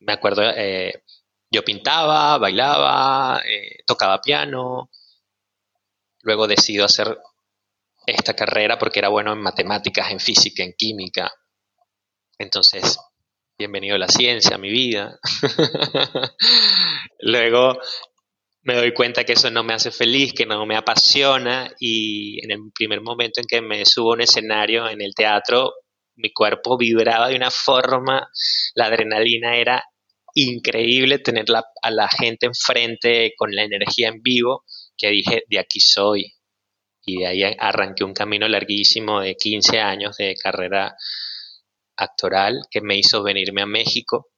me 0.00 0.12
acuerdo, 0.12 0.42
eh, 0.56 1.04
yo 1.50 1.64
pintaba, 1.64 2.38
bailaba, 2.38 3.42
eh, 3.44 3.82
tocaba 3.86 4.20
piano. 4.20 4.90
Luego 6.22 6.46
decido 6.46 6.84
hacer 6.84 7.18
esta 8.06 8.34
carrera 8.34 8.78
porque 8.78 9.00
era 9.00 9.08
bueno 9.08 9.32
en 9.32 9.40
matemáticas, 9.40 10.10
en 10.10 10.20
física, 10.20 10.62
en 10.62 10.74
química. 10.74 11.32
Entonces, 12.38 12.98
bienvenido 13.58 13.96
a 13.96 13.98
la 13.98 14.08
ciencia, 14.08 14.56
a 14.56 14.58
mi 14.58 14.70
vida. 14.70 15.18
Luego 17.20 17.78
me 18.64 18.74
doy 18.74 18.92
cuenta 18.94 19.24
que 19.24 19.34
eso 19.34 19.50
no 19.50 19.62
me 19.62 19.74
hace 19.74 19.90
feliz, 19.90 20.32
que 20.32 20.46
no 20.46 20.64
me 20.64 20.76
apasiona 20.76 21.70
y 21.78 22.42
en 22.42 22.50
el 22.50 22.72
primer 22.74 23.02
momento 23.02 23.40
en 23.40 23.46
que 23.46 23.60
me 23.60 23.84
subo 23.84 24.12
a 24.12 24.14
un 24.14 24.22
escenario 24.22 24.88
en 24.88 25.02
el 25.02 25.14
teatro, 25.14 25.74
mi 26.16 26.32
cuerpo 26.32 26.78
vibraba 26.78 27.28
de 27.28 27.36
una 27.36 27.50
forma, 27.50 28.26
la 28.74 28.86
adrenalina 28.86 29.56
era 29.56 29.84
increíble 30.34 31.18
tener 31.18 31.44
a 31.82 31.90
la 31.90 32.08
gente 32.08 32.46
enfrente 32.46 33.34
con 33.36 33.54
la 33.54 33.64
energía 33.64 34.08
en 34.08 34.22
vivo, 34.22 34.64
que 34.96 35.08
dije, 35.08 35.42
de 35.48 35.58
aquí 35.58 35.80
soy, 35.80 36.32
y 37.04 37.18
de 37.18 37.26
ahí 37.26 37.42
arranqué 37.58 38.02
un 38.02 38.14
camino 38.14 38.48
larguísimo 38.48 39.20
de 39.20 39.36
15 39.36 39.80
años 39.80 40.16
de 40.16 40.34
carrera 40.42 40.96
actoral 41.96 42.62
que 42.70 42.80
me 42.80 42.96
hizo 42.96 43.22
venirme 43.22 43.60
a 43.62 43.66
México. 43.66 44.30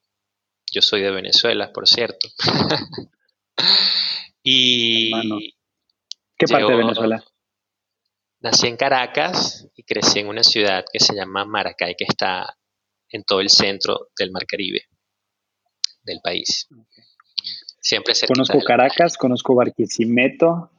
Yo 0.72 0.82
soy 0.82 1.02
de 1.02 1.12
Venezuela, 1.12 1.72
por 1.72 1.86
cierto. 1.86 2.28
y 4.48 5.10
¿Qué 6.38 6.46
parte 6.46 6.72
de 6.72 6.78
Venezuela? 6.78 7.24
Nací 8.40 8.66
en 8.66 8.76
Caracas 8.76 9.68
y 9.74 9.82
crecí 9.82 10.20
en 10.20 10.28
una 10.28 10.42
ciudad 10.42 10.84
que 10.92 11.00
se 11.00 11.14
llama 11.14 11.44
Maracay, 11.44 11.94
que 11.96 12.04
está 12.04 12.56
en 13.08 13.24
todo 13.24 13.40
el 13.40 13.48
centro 13.48 14.08
del 14.18 14.30
Mar 14.30 14.46
Caribe 14.46 14.82
del 16.02 16.20
país. 16.22 16.68
Siempre 17.80 18.14
se 18.14 18.26
Conozco 18.26 18.60
Caracas, 18.60 19.16
conozco 19.16 19.54
Barquisimeto, 19.54 20.70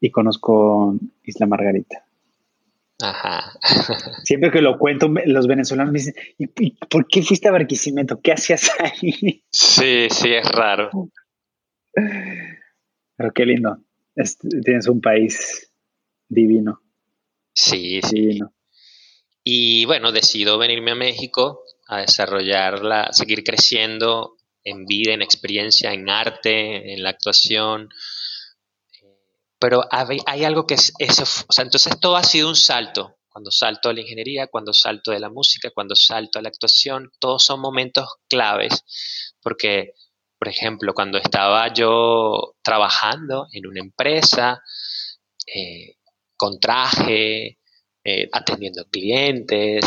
y 0.00 0.10
conozco 0.10 0.94
Isla 1.22 1.46
Margarita. 1.46 2.05
Ajá. 3.00 3.52
Siempre 4.24 4.50
que 4.50 4.62
lo 4.62 4.78
cuento, 4.78 5.08
los 5.26 5.46
venezolanos 5.46 5.92
me 5.92 5.98
dicen, 5.98 6.14
¿y, 6.38 6.70
por 6.86 7.06
qué 7.08 7.22
fuiste 7.22 7.48
a 7.48 7.52
Barquisimeto? 7.52 8.20
¿Qué 8.22 8.32
hacías 8.32 8.70
ahí? 8.80 9.44
Sí, 9.50 10.08
sí, 10.10 10.32
es 10.32 10.48
raro. 10.50 10.90
Pero 13.16 13.32
qué 13.34 13.46
lindo. 13.46 13.78
tienes 14.64 14.88
un 14.88 15.00
país 15.00 15.72
divino. 16.28 16.80
Sí, 17.52 18.00
sí. 18.02 18.38
Y 19.44 19.84
bueno, 19.86 20.12
decido 20.12 20.58
venirme 20.58 20.92
a 20.92 20.96
México 20.96 21.62
a 21.88 22.00
desarrollarla, 22.00 23.12
seguir 23.12 23.44
creciendo 23.44 24.36
en 24.64 24.86
vida, 24.86 25.14
en 25.14 25.22
experiencia, 25.22 25.92
en 25.92 26.10
arte, 26.10 26.92
en 26.92 27.02
la 27.02 27.10
actuación. 27.10 27.88
Pero 29.58 29.84
hay, 29.90 30.44
algo 30.44 30.66
que 30.66 30.74
es 30.74 30.92
eso, 30.98 31.24
entonces 31.58 31.98
todo 32.00 32.16
ha 32.16 32.22
sido 32.22 32.48
un 32.48 32.56
salto. 32.56 33.16
Cuando 33.28 33.50
salto 33.50 33.88
a 33.88 33.92
la 33.92 34.00
ingeniería, 34.00 34.46
cuando 34.46 34.72
salto 34.72 35.10
de 35.10 35.20
la 35.20 35.28
música, 35.28 35.70
cuando 35.70 35.94
salto 35.94 36.38
a 36.38 36.42
la 36.42 36.48
actuación, 36.48 37.10
todos 37.18 37.44
son 37.44 37.60
momentos 37.60 38.06
claves, 38.28 38.84
porque, 39.42 39.92
por 40.38 40.48
ejemplo, 40.48 40.94
cuando 40.94 41.18
estaba 41.18 41.72
yo 41.72 42.54
trabajando 42.62 43.46
en 43.52 43.66
una 43.66 43.80
empresa, 43.80 44.62
eh, 45.46 45.96
con 46.36 46.58
traje, 46.58 47.58
eh, 48.04 48.28
atendiendo 48.32 48.86
clientes, 48.86 49.84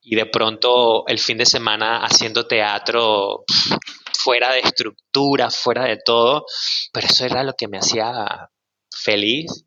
y 0.00 0.16
de 0.16 0.26
pronto 0.26 1.06
el 1.06 1.18
fin 1.18 1.38
de 1.38 1.46
semana 1.46 2.04
haciendo 2.04 2.46
teatro 2.46 3.44
fuera 4.18 4.52
de 4.52 4.60
estructura, 4.60 5.50
fuera 5.50 5.84
de 5.84 5.98
todo, 6.04 6.46
pero 6.92 7.06
eso 7.06 7.24
era 7.24 7.42
lo 7.44 7.54
que 7.54 7.68
me 7.68 7.78
hacía 7.78 8.50
feliz. 9.02 9.66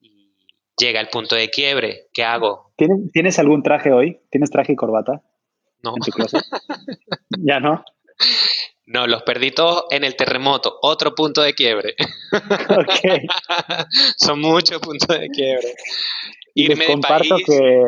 Y 0.00 0.46
llega 0.78 1.00
el 1.00 1.08
punto 1.08 1.34
de 1.36 1.50
quiebre, 1.50 2.08
¿qué 2.12 2.24
hago? 2.24 2.72
¿Tienes, 3.12 3.38
algún 3.38 3.62
traje 3.62 3.92
hoy? 3.92 4.20
¿Tienes 4.30 4.50
traje 4.50 4.72
y 4.72 4.76
corbata? 4.76 5.22
No. 5.82 5.94
¿Ya 7.38 7.60
no? 7.60 7.84
No, 8.90 9.06
los 9.06 9.22
perdí 9.22 9.50
todos 9.50 9.84
en 9.90 10.02
el 10.02 10.16
terremoto, 10.16 10.78
otro 10.80 11.14
punto 11.14 11.42
de 11.42 11.52
quiebre. 11.52 11.94
Son 14.16 14.40
muchos 14.40 14.80
puntos 14.80 15.08
de 15.08 15.28
quiebre. 15.28 15.74
Irme 16.54 16.76
Les 16.76 16.86
comparto 16.86 17.36
que 17.36 17.82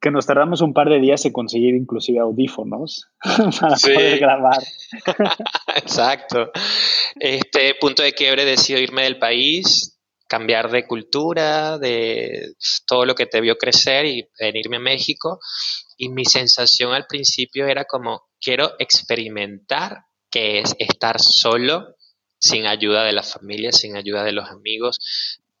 que 0.00 0.10
nos 0.10 0.26
tardamos 0.26 0.60
un 0.60 0.72
par 0.72 0.88
de 0.88 1.00
días 1.00 1.24
en 1.24 1.32
conseguir 1.32 1.74
inclusive 1.74 2.18
audífonos 2.18 3.08
para 3.60 3.76
poder 3.76 4.18
grabar. 4.18 4.62
Exacto. 5.76 6.50
Este 7.16 7.74
punto 7.80 8.02
de 8.02 8.12
quiebre 8.12 8.44
decido 8.44 8.80
irme 8.80 9.04
del 9.04 9.18
país, 9.18 9.98
cambiar 10.28 10.70
de 10.70 10.86
cultura, 10.86 11.78
de 11.78 12.54
todo 12.86 13.04
lo 13.04 13.14
que 13.14 13.26
te 13.26 13.40
vio 13.40 13.56
crecer 13.56 14.06
y 14.06 14.28
venirme 14.40 14.76
a 14.76 14.80
México. 14.80 15.38
Y 15.96 16.08
mi 16.08 16.24
sensación 16.24 16.92
al 16.92 17.06
principio 17.06 17.66
era 17.66 17.84
como, 17.84 18.22
quiero 18.40 18.72
experimentar 18.78 20.02
qué 20.30 20.58
es 20.58 20.74
estar 20.78 21.20
solo, 21.20 21.94
sin 22.38 22.66
ayuda 22.66 23.04
de 23.04 23.12
la 23.12 23.22
familia, 23.22 23.72
sin 23.72 23.96
ayuda 23.96 24.24
de 24.24 24.32
los 24.32 24.50
amigos, 24.50 24.98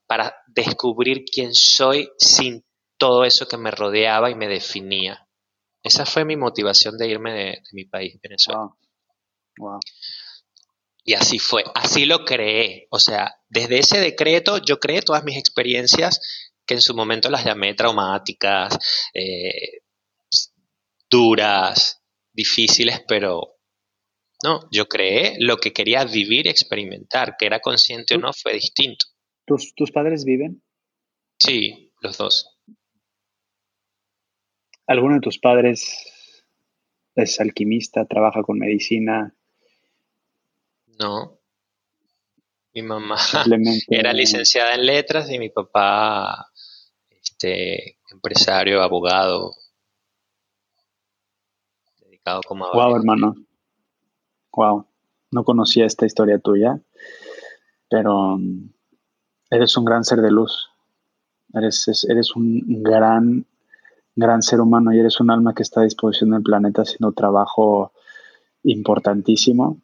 para 0.06 0.36
descubrir 0.46 1.24
quién 1.24 1.54
soy 1.54 2.10
sin 2.18 2.65
todo 2.98 3.24
eso 3.24 3.46
que 3.46 3.56
me 3.56 3.70
rodeaba 3.70 4.30
y 4.30 4.34
me 4.34 4.48
definía. 4.48 5.28
Esa 5.82 6.04
fue 6.04 6.24
mi 6.24 6.36
motivación 6.36 6.98
de 6.98 7.08
irme 7.08 7.32
de, 7.32 7.62
mi 7.72 7.84
país, 7.84 8.18
Venezuela. 8.22 8.68
Y 11.04 11.14
así 11.14 11.38
fue, 11.38 11.64
así 11.74 12.04
lo 12.04 12.24
creé. 12.24 12.88
O 12.90 12.98
sea, 12.98 13.36
desde 13.48 13.78
ese 13.78 14.00
decreto 14.00 14.58
yo 14.58 14.80
creé 14.80 15.02
todas 15.02 15.22
mis 15.22 15.36
experiencias 15.36 16.20
que 16.66 16.74
en 16.74 16.80
su 16.80 16.94
momento 16.94 17.30
las 17.30 17.44
llamé 17.44 17.74
traumáticas, 17.74 18.76
eh, 19.14 19.82
duras, 21.08 22.02
difíciles, 22.32 23.02
pero 23.06 23.56
no, 24.42 24.68
yo 24.72 24.88
creé 24.88 25.36
lo 25.38 25.58
que 25.58 25.72
quería 25.72 26.04
vivir 26.04 26.46
y 26.46 26.50
experimentar, 26.50 27.36
que 27.38 27.46
era 27.46 27.60
consciente 27.60 28.16
o 28.16 28.18
no, 28.18 28.32
fue 28.32 28.54
distinto. 28.54 29.06
¿Tus, 29.46 29.74
tus 29.74 29.92
padres 29.92 30.24
viven? 30.24 30.62
Sí, 31.38 31.92
los 32.00 32.18
dos. 32.18 32.55
¿Alguno 34.86 35.14
de 35.14 35.20
tus 35.20 35.38
padres 35.38 36.06
es 37.16 37.40
alquimista, 37.40 38.04
trabaja 38.04 38.42
con 38.42 38.58
medicina? 38.58 39.34
No. 41.00 41.38
Mi 42.72 42.82
mamá 42.82 43.16
era 43.90 44.12
licenciada 44.12 44.74
en 44.74 44.86
letras 44.86 45.30
y 45.30 45.38
mi 45.38 45.48
papá, 45.48 46.50
este, 47.10 47.98
empresario, 48.12 48.82
abogado, 48.82 49.54
dedicado 52.00 52.42
como 52.46 52.66
abogado. 52.66 52.90
Wow, 52.90 52.98
hermano. 52.98 53.34
Wow. 54.52 54.86
No 55.32 55.42
conocía 55.42 55.86
esta 55.86 56.06
historia 56.06 56.38
tuya, 56.38 56.78
pero 57.90 58.38
mm, 58.38 58.70
eres 59.50 59.76
un 59.76 59.84
gran 59.84 60.04
ser 60.04 60.20
de 60.20 60.30
luz. 60.30 60.70
Eres, 61.52 62.06
eres 62.08 62.36
un 62.36 62.82
gran 62.82 63.46
gran 64.16 64.42
ser 64.42 64.60
humano 64.60 64.92
y 64.92 64.98
eres 64.98 65.20
un 65.20 65.30
alma 65.30 65.54
que 65.54 65.62
está 65.62 65.80
a 65.82 65.84
disposición 65.84 66.30
del 66.30 66.42
planeta 66.42 66.82
haciendo 66.82 67.12
trabajo 67.12 67.92
importantísimo. 68.64 69.78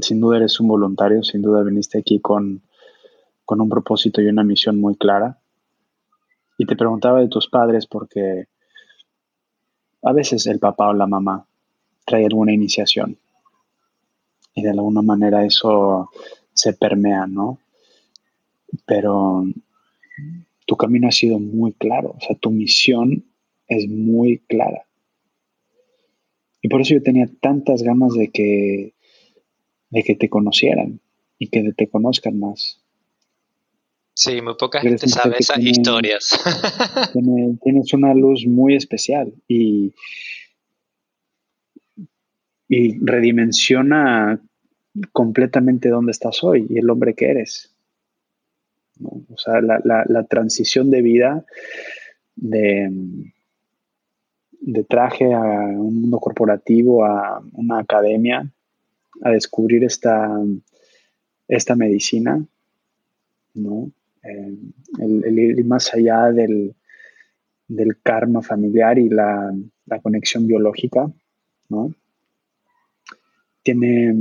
Sin 0.00 0.20
duda 0.20 0.36
eres 0.36 0.60
un 0.60 0.68
voluntario, 0.68 1.22
sin 1.22 1.40
duda 1.40 1.62
viniste 1.62 1.98
aquí 1.98 2.20
con, 2.20 2.62
con 3.44 3.60
un 3.60 3.68
propósito 3.68 4.20
y 4.20 4.26
una 4.26 4.44
misión 4.44 4.78
muy 4.78 4.96
clara. 4.96 5.38
Y 6.58 6.66
te 6.66 6.76
preguntaba 6.76 7.20
de 7.20 7.28
tus 7.28 7.48
padres 7.48 7.86
porque 7.86 8.48
a 10.02 10.12
veces 10.12 10.46
el 10.46 10.58
papá 10.58 10.88
o 10.88 10.92
la 10.92 11.06
mamá 11.06 11.46
trae 12.04 12.24
alguna 12.24 12.52
iniciación 12.52 13.18
y 14.54 14.62
de 14.62 14.70
alguna 14.70 15.02
manera 15.02 15.44
eso 15.44 16.10
se 16.52 16.72
permea, 16.72 17.26
¿no? 17.26 17.58
Pero 18.86 19.44
tu 20.66 20.76
camino 20.76 21.08
ha 21.08 21.12
sido 21.12 21.38
muy 21.38 21.72
claro, 21.72 22.16
o 22.18 22.20
sea, 22.20 22.36
tu 22.36 22.50
misión 22.50 23.24
es 23.68 23.88
muy 23.88 24.38
clara. 24.48 24.86
Y 26.60 26.68
por 26.68 26.80
eso 26.80 26.94
yo 26.94 27.02
tenía 27.02 27.28
tantas 27.40 27.82
ganas 27.82 28.12
de 28.14 28.30
que, 28.30 28.94
de 29.90 30.02
que 30.02 30.16
te 30.16 30.28
conocieran 30.28 31.00
y 31.38 31.48
que 31.48 31.72
te 31.72 31.88
conozcan 31.88 32.38
más. 32.38 32.82
Sí, 34.14 34.40
muy 34.40 34.54
poca 34.56 34.80
gente 34.80 35.06
sabe 35.08 35.36
esas 35.38 35.60
historias. 35.60 36.40
tienes 37.62 37.92
una 37.92 38.14
luz 38.14 38.46
muy 38.46 38.74
especial 38.74 39.32
y, 39.46 39.92
y 42.68 42.98
redimensiona 43.04 44.40
completamente 45.12 45.90
dónde 45.90 46.12
estás 46.12 46.42
hoy 46.42 46.66
y 46.68 46.78
el 46.78 46.88
hombre 46.88 47.14
que 47.14 47.26
eres. 47.26 47.75
O 49.02 49.36
sea, 49.36 49.60
la, 49.60 50.24
transición 50.24 50.90
de 50.90 51.02
vida 51.02 51.44
de, 52.34 52.90
de 54.60 54.84
traje 54.84 55.32
a 55.32 55.40
un 55.40 56.00
mundo 56.00 56.18
corporativo, 56.18 57.04
a 57.04 57.42
una 57.52 57.80
academia, 57.80 58.50
a 59.22 59.30
descubrir 59.30 59.84
esta, 59.84 60.30
esta 61.48 61.76
medicina, 61.76 62.44
¿no? 63.54 63.90
Eh, 64.22 64.56
el, 64.98 65.38
ir 65.38 65.64
más 65.64 65.92
allá 65.94 66.32
del, 66.32 66.74
del 67.68 68.00
karma 68.02 68.42
familiar 68.42 68.98
y 68.98 69.08
la, 69.08 69.54
la, 69.86 70.00
conexión 70.00 70.46
biológica, 70.46 71.10
¿no? 71.68 71.94
Tiene, 73.62 74.14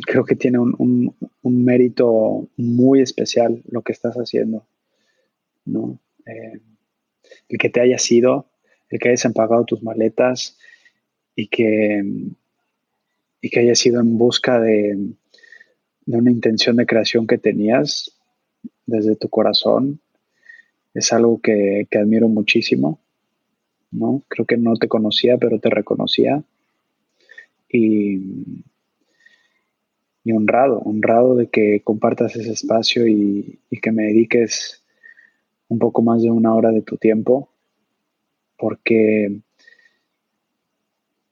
creo 0.00 0.24
que 0.24 0.36
tiene 0.36 0.58
un, 0.58 1.14
mérito 1.42 2.48
muy 2.56 3.00
especial 3.02 3.62
lo 3.68 3.82
que 3.82 3.92
estás 3.92 4.16
haciendo, 4.16 4.66
¿no? 5.66 5.98
Eh, 6.26 6.60
el 7.48 7.58
que 7.58 7.68
te 7.68 7.80
haya 7.80 7.98
sido, 7.98 8.46
el 8.88 8.98
que 8.98 9.10
hayas 9.10 9.24
empagado 9.26 9.64
tus 9.64 9.82
maletas 9.82 10.58
y 11.36 11.48
que, 11.48 12.02
y 13.40 13.50
que 13.50 13.60
hayas 13.60 13.84
ido 13.84 14.00
en 14.00 14.16
busca 14.16 14.60
de, 14.60 14.98
una 16.06 16.30
intención 16.30 16.76
de 16.76 16.86
creación 16.86 17.26
que 17.26 17.38
tenías 17.38 18.18
desde 18.86 19.14
tu 19.16 19.28
corazón, 19.28 20.00
es 20.94 21.12
algo 21.12 21.40
que, 21.40 21.86
que 21.90 21.98
admiro 21.98 22.28
muchísimo, 22.28 22.98
¿no? 23.90 24.22
Creo 24.28 24.46
que 24.46 24.56
no 24.56 24.74
te 24.76 24.88
conocía, 24.88 25.38
pero 25.38 25.58
te 25.58 25.70
reconocía. 25.70 26.42
Y, 27.68 28.20
y 30.24 30.32
honrado, 30.32 30.78
honrado 30.80 31.34
de 31.34 31.48
que 31.48 31.80
compartas 31.82 32.36
ese 32.36 32.52
espacio 32.52 33.06
y, 33.06 33.58
que 33.82 33.90
me 33.90 34.04
dediques 34.04 34.84
un 35.68 35.78
poco 35.78 36.02
más 36.02 36.22
de 36.22 36.30
una 36.30 36.54
hora 36.54 36.70
de 36.70 36.82
tu 36.82 36.96
tiempo, 36.96 37.48
porque 38.56 39.40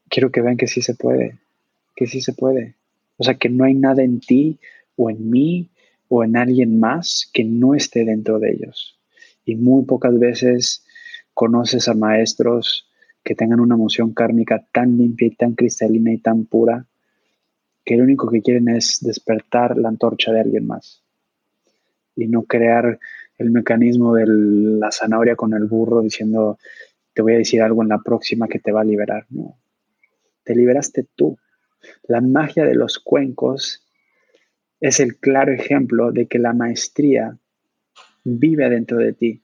quiero 0.08 0.32
que 0.32 0.40
vean 0.40 0.56
que 0.56 0.66
sí 0.66 0.82
se 0.82 0.94
puede, 0.94 1.38
que 1.94 2.06
sí 2.06 2.20
se 2.20 2.32
puede. 2.32 2.74
O 3.18 3.24
sea, 3.24 3.34
que 3.34 3.48
no 3.48 3.64
hay 3.64 3.74
nada 3.74 4.02
en 4.02 4.18
ti 4.18 4.58
o 4.96 5.10
en 5.10 5.30
mí 5.30 5.70
o 6.08 6.24
en 6.24 6.36
alguien 6.36 6.80
más 6.80 7.30
que 7.32 7.44
no 7.44 7.74
esté 7.74 8.04
dentro 8.04 8.40
de 8.40 8.50
ellos. 8.52 8.98
Y 9.44 9.54
muy 9.54 9.84
pocas 9.84 10.18
veces 10.18 10.84
conoces 11.34 11.86
a 11.86 11.94
maestros 11.94 12.88
que 13.22 13.36
tengan 13.36 13.60
una 13.60 13.76
emoción 13.76 14.12
kármica 14.12 14.66
tan 14.72 14.98
limpia 14.98 15.28
y 15.28 15.36
tan 15.36 15.54
cristalina 15.54 16.12
y 16.12 16.18
tan 16.18 16.46
pura 16.46 16.86
que 17.90 17.96
lo 17.96 18.04
único 18.04 18.30
que 18.30 18.40
quieren 18.40 18.68
es 18.68 19.00
despertar 19.00 19.76
la 19.76 19.88
antorcha 19.88 20.30
de 20.30 20.38
alguien 20.38 20.64
más 20.64 21.02
y 22.14 22.28
no 22.28 22.44
crear 22.44 23.00
el 23.36 23.50
mecanismo 23.50 24.14
de 24.14 24.26
la 24.28 24.92
zanahoria 24.92 25.34
con 25.34 25.54
el 25.54 25.64
burro 25.64 26.00
diciendo 26.00 26.56
te 27.12 27.20
voy 27.20 27.34
a 27.34 27.38
decir 27.38 27.60
algo 27.62 27.82
en 27.82 27.88
la 27.88 27.98
próxima 27.98 28.46
que 28.46 28.60
te 28.60 28.70
va 28.70 28.82
a 28.82 28.84
liberar. 28.84 29.26
No, 29.28 29.58
te 30.44 30.54
liberaste 30.54 31.08
tú. 31.16 31.36
La 32.04 32.20
magia 32.20 32.64
de 32.64 32.76
los 32.76 33.00
cuencos 33.00 33.84
es 34.78 35.00
el 35.00 35.16
claro 35.16 35.52
ejemplo 35.52 36.12
de 36.12 36.28
que 36.28 36.38
la 36.38 36.52
maestría 36.52 37.40
vive 38.22 38.70
dentro 38.70 38.98
de 38.98 39.14
ti, 39.14 39.42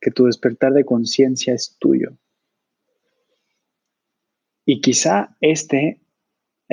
que 0.00 0.12
tu 0.12 0.24
despertar 0.24 0.72
de 0.72 0.86
conciencia 0.86 1.52
es 1.52 1.76
tuyo. 1.78 2.16
Y 4.64 4.80
quizá 4.80 5.36
este 5.42 6.00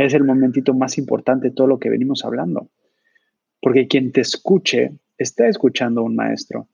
es 0.06 0.14
el 0.14 0.24
momentito 0.24 0.74
más 0.74 0.98
importante 0.98 1.50
de 1.50 1.56
todo 1.56 1.68
lo 1.68 1.80
que 1.80 1.90
venimos 1.90 2.24
hablando, 2.24 2.70
porque 3.62 3.88
quien 3.88 4.12
te 4.12 4.22
escuche 4.22 4.92
está 5.18 5.48
escuchando 5.48 6.02
a 6.02 6.04
un 6.04 6.16
maestro. 6.16 6.68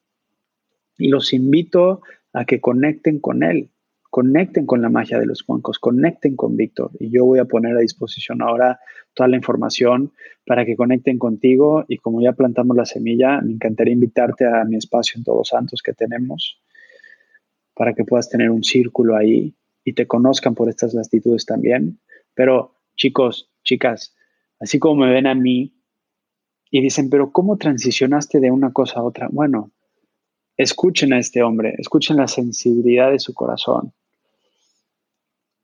Y 0.98 1.08
los 1.08 1.34
invito 1.34 2.02
a 2.34 2.46
que 2.46 2.60
conecten 2.60 3.20
con 3.20 3.42
él, 3.42 3.70
conecten 4.10 4.66
con 4.66 4.82
la 4.82 4.90
magia 4.90 5.18
de 5.18 5.26
los 5.26 5.42
cuencos, 5.42 5.80
conecten 5.80 6.36
con 6.36 6.58
Víctor. 6.58 6.92
Y 7.00 7.10
yo 7.10 7.26
voy 7.26 7.40
a 7.40 7.46
poner 7.46 7.76
a 7.76 7.80
disposición 7.80 8.42
ahora 8.42 8.80
toda 9.14 9.30
la 9.30 9.38
información 9.38 10.12
para 10.46 10.66
que 10.66 10.76
conecten 10.76 11.18
contigo. 11.18 11.86
Y 11.88 11.98
como 11.98 12.22
ya 12.22 12.34
plantamos 12.34 12.76
la 12.76 12.86
semilla, 12.86 13.42
me 13.42 13.54
encantaría 13.54 13.94
invitarte 13.94 14.46
a 14.46 14.66
mi 14.66 14.76
espacio 14.76 15.18
en 15.18 15.24
Todos 15.24 15.48
Santos 15.48 15.82
que 15.82 15.94
tenemos 15.94 16.62
para 17.74 17.94
que 17.94 18.04
puedas 18.04 18.30
tener 18.30 18.52
un 18.52 18.64
círculo 18.64 19.16
ahí 19.16 19.56
y 19.84 19.94
te 19.94 20.06
conozcan 20.06 20.54
por 20.54 20.70
estas 20.70 20.94
latitudes 20.94 21.46
también. 21.46 22.00
Pero 22.36 22.76
chicos, 22.96 23.52
chicas, 23.64 24.16
así 24.60 24.80
como 24.80 25.06
me 25.06 25.12
ven 25.12 25.28
a 25.28 25.36
mí 25.36 25.74
y 26.70 26.82
dicen, 26.82 27.10
pero 27.10 27.32
¿cómo 27.32 27.58
transicionaste 27.58 28.40
de 28.40 28.52
una 28.52 28.72
cosa 28.74 29.00
a 29.00 29.04
otra? 29.04 29.28
Bueno, 29.32 29.72
escuchen 30.58 31.14
a 31.14 31.20
este 31.20 31.44
hombre, 31.44 31.76
escuchen 31.78 32.18
la 32.18 32.28
sensibilidad 32.28 33.12
de 33.12 33.20
su 33.20 33.34
corazón 33.34 33.94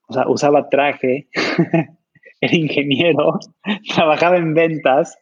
o 0.09 0.13
sea, 0.13 0.27
usaba 0.27 0.69
traje, 0.69 1.27
era 2.41 2.55
ingeniero, 2.55 3.39
trabajaba 3.95 4.37
en 4.37 4.53
ventas 4.55 5.17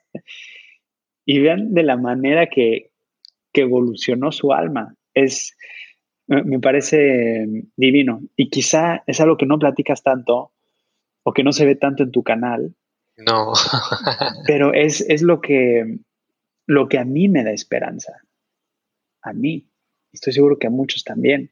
y 1.25 1.39
vean 1.39 1.73
de 1.73 1.83
la 1.83 1.97
manera 1.97 2.47
que, 2.47 2.91
evolucionó 3.53 4.31
su 4.31 4.53
alma. 4.53 4.93
Es, 5.15 5.57
me 6.27 6.59
parece 6.59 7.43
divino 7.75 8.21
y 8.35 8.51
quizá 8.51 9.01
es 9.07 9.19
algo 9.19 9.35
que 9.35 9.47
no 9.47 9.57
platicas 9.57 10.03
tanto 10.03 10.51
o 11.27 11.33
que 11.33 11.43
no 11.43 11.51
se 11.51 11.65
ve 11.65 11.75
tanto 11.75 12.03
en 12.03 12.11
tu 12.11 12.23
canal. 12.23 12.73
No. 13.17 13.51
pero 14.47 14.73
es, 14.73 15.01
es 15.09 15.21
lo, 15.21 15.41
que, 15.41 15.97
lo 16.65 16.87
que 16.87 16.99
a 16.99 17.03
mí 17.03 17.27
me 17.27 17.43
da 17.43 17.51
esperanza. 17.51 18.21
A 19.21 19.33
mí. 19.33 19.67
Estoy 20.13 20.31
seguro 20.31 20.57
que 20.57 20.67
a 20.67 20.69
muchos 20.69 21.03
también. 21.03 21.51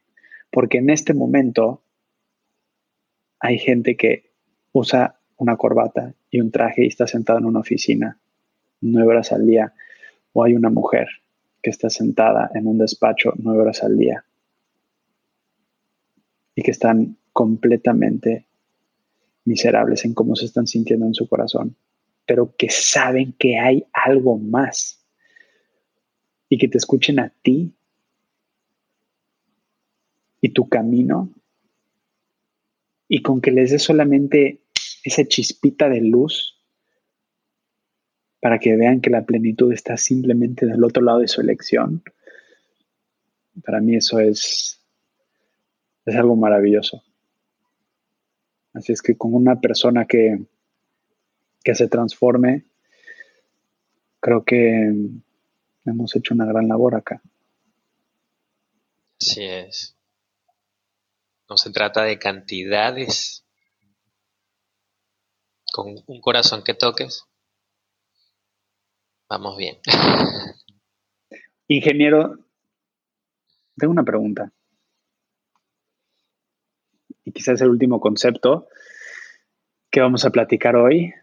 Porque 0.49 0.77
en 0.77 0.89
este 0.89 1.13
momento 1.13 1.81
hay 3.41 3.59
gente 3.59 3.97
que 3.97 4.31
usa 4.71 5.19
una 5.35 5.57
corbata 5.57 6.13
y 6.31 6.39
un 6.39 6.51
traje 6.51 6.85
y 6.85 6.87
está 6.87 7.05
sentado 7.05 7.39
en 7.39 7.45
una 7.45 7.59
oficina 7.59 8.17
nueve 8.79 9.09
horas 9.09 9.33
al 9.33 9.45
día. 9.45 9.73
O 10.31 10.45
hay 10.45 10.53
una 10.53 10.69
mujer 10.69 11.09
que 11.61 11.69
está 11.69 11.89
sentada 11.89 12.49
en 12.53 12.65
un 12.65 12.77
despacho 12.77 13.33
nueve 13.35 13.63
horas 13.63 13.83
al 13.83 13.97
día 13.97 14.23
y 16.55 16.61
que 16.61 16.71
están 16.71 17.17
completamente 17.33 18.44
miserables 19.45 20.05
en 20.05 20.13
cómo 20.13 20.35
se 20.35 20.45
están 20.45 20.67
sintiendo 20.67 21.05
en 21.05 21.13
su 21.13 21.27
corazón, 21.27 21.75
pero 22.25 22.55
que 22.57 22.69
saben 22.69 23.33
que 23.33 23.57
hay 23.57 23.85
algo 23.93 24.37
más 24.37 25.05
y 26.49 26.57
que 26.57 26.67
te 26.67 26.77
escuchen 26.77 27.19
a 27.19 27.29
ti 27.41 27.73
y 30.41 30.49
tu 30.49 30.67
camino 30.67 31.31
y 33.07 33.21
con 33.21 33.41
que 33.41 33.51
les 33.51 33.71
dé 33.71 33.79
solamente 33.79 34.61
esa 35.03 35.25
chispita 35.25 35.89
de 35.89 36.01
luz 36.01 36.59
para 38.39 38.59
que 38.59 38.75
vean 38.75 39.01
que 39.01 39.09
la 39.09 39.25
plenitud 39.25 39.71
está 39.73 39.97
simplemente 39.97 40.65
del 40.65 40.83
otro 40.83 41.03
lado 41.03 41.19
de 41.19 41.27
su 41.27 41.41
elección, 41.41 42.03
para 43.63 43.81
mí 43.81 43.95
eso 43.95 44.19
es, 44.19 44.79
es 46.05 46.15
algo 46.15 46.35
maravilloso. 46.35 47.03
Así 48.75 48.91
es 48.91 49.01
que 49.01 49.17
con 49.17 49.33
una 49.33 49.59
persona 49.61 50.05
que, 50.05 50.45
que 51.63 51.75
se 51.75 51.87
transforme, 51.87 52.65
creo 54.19 54.43
que 54.43 54.91
hemos 55.85 56.15
hecho 56.15 56.33
una 56.33 56.45
gran 56.45 56.67
labor 56.67 56.95
acá. 56.95 57.21
Así 59.19 59.45
es. 59.45 59.95
No 61.49 61.55
se 61.55 61.71
trata 61.71 62.03
de 62.03 62.19
cantidades. 62.19 63.45
Con 65.71 65.95
un 66.07 66.21
corazón 66.21 66.63
que 66.63 66.73
toques, 66.73 67.25
vamos 69.29 69.57
bien. 69.57 69.77
Ingeniero, 71.67 72.45
tengo 73.77 73.91
una 73.91 74.03
pregunta. 74.03 74.53
Y 77.25 77.31
quizás 77.31 77.59
el 77.59 77.69
último 77.69 77.99
concepto 77.99 78.67
que 79.89 79.99
vamos 79.99 80.23
a 80.25 80.29
platicar 80.29 80.75
hoy, 80.75 81.13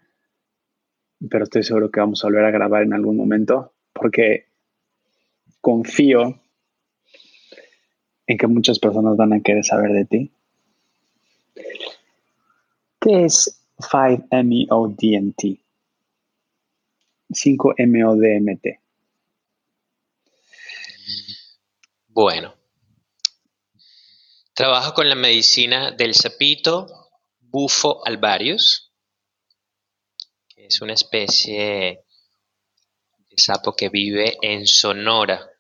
pero 1.31 1.45
estoy 1.45 1.63
seguro 1.63 1.91
que 1.91 2.01
vamos 2.01 2.23
a 2.23 2.27
volver 2.27 2.45
a 2.45 2.51
grabar 2.51 2.83
en 2.83 2.93
algún 2.93 3.17
momento, 3.17 3.73
porque 3.93 4.49
confío 5.61 6.41
en 8.27 8.37
que 8.37 8.47
muchas 8.49 8.79
personas 8.81 9.17
van 9.17 9.33
a 9.33 9.41
querer 9.41 9.65
saber 9.65 9.93
de 9.93 10.05
ti. 10.05 10.33
¿Qué 13.01 13.25
es 13.25 13.65
5-MeO-DMT? 13.79 15.61
5-MeO-DMT. 17.31 18.79
Bueno, 22.09 22.55
trabajo 24.55 24.95
con 24.95 25.09
la 25.09 25.15
medicina 25.15 25.93
del 25.93 26.15
sapito 26.15 27.11
bufo 27.41 28.05
alvarius, 28.07 28.93
que 30.49 30.67
es 30.67 30.81
una 30.81 30.95
especie 30.95 32.05
de 33.19 33.37
sapo 33.37 33.75
que 33.75 33.89
vive 33.89 34.39
en 34.43 34.67
Sonora, 34.67 35.51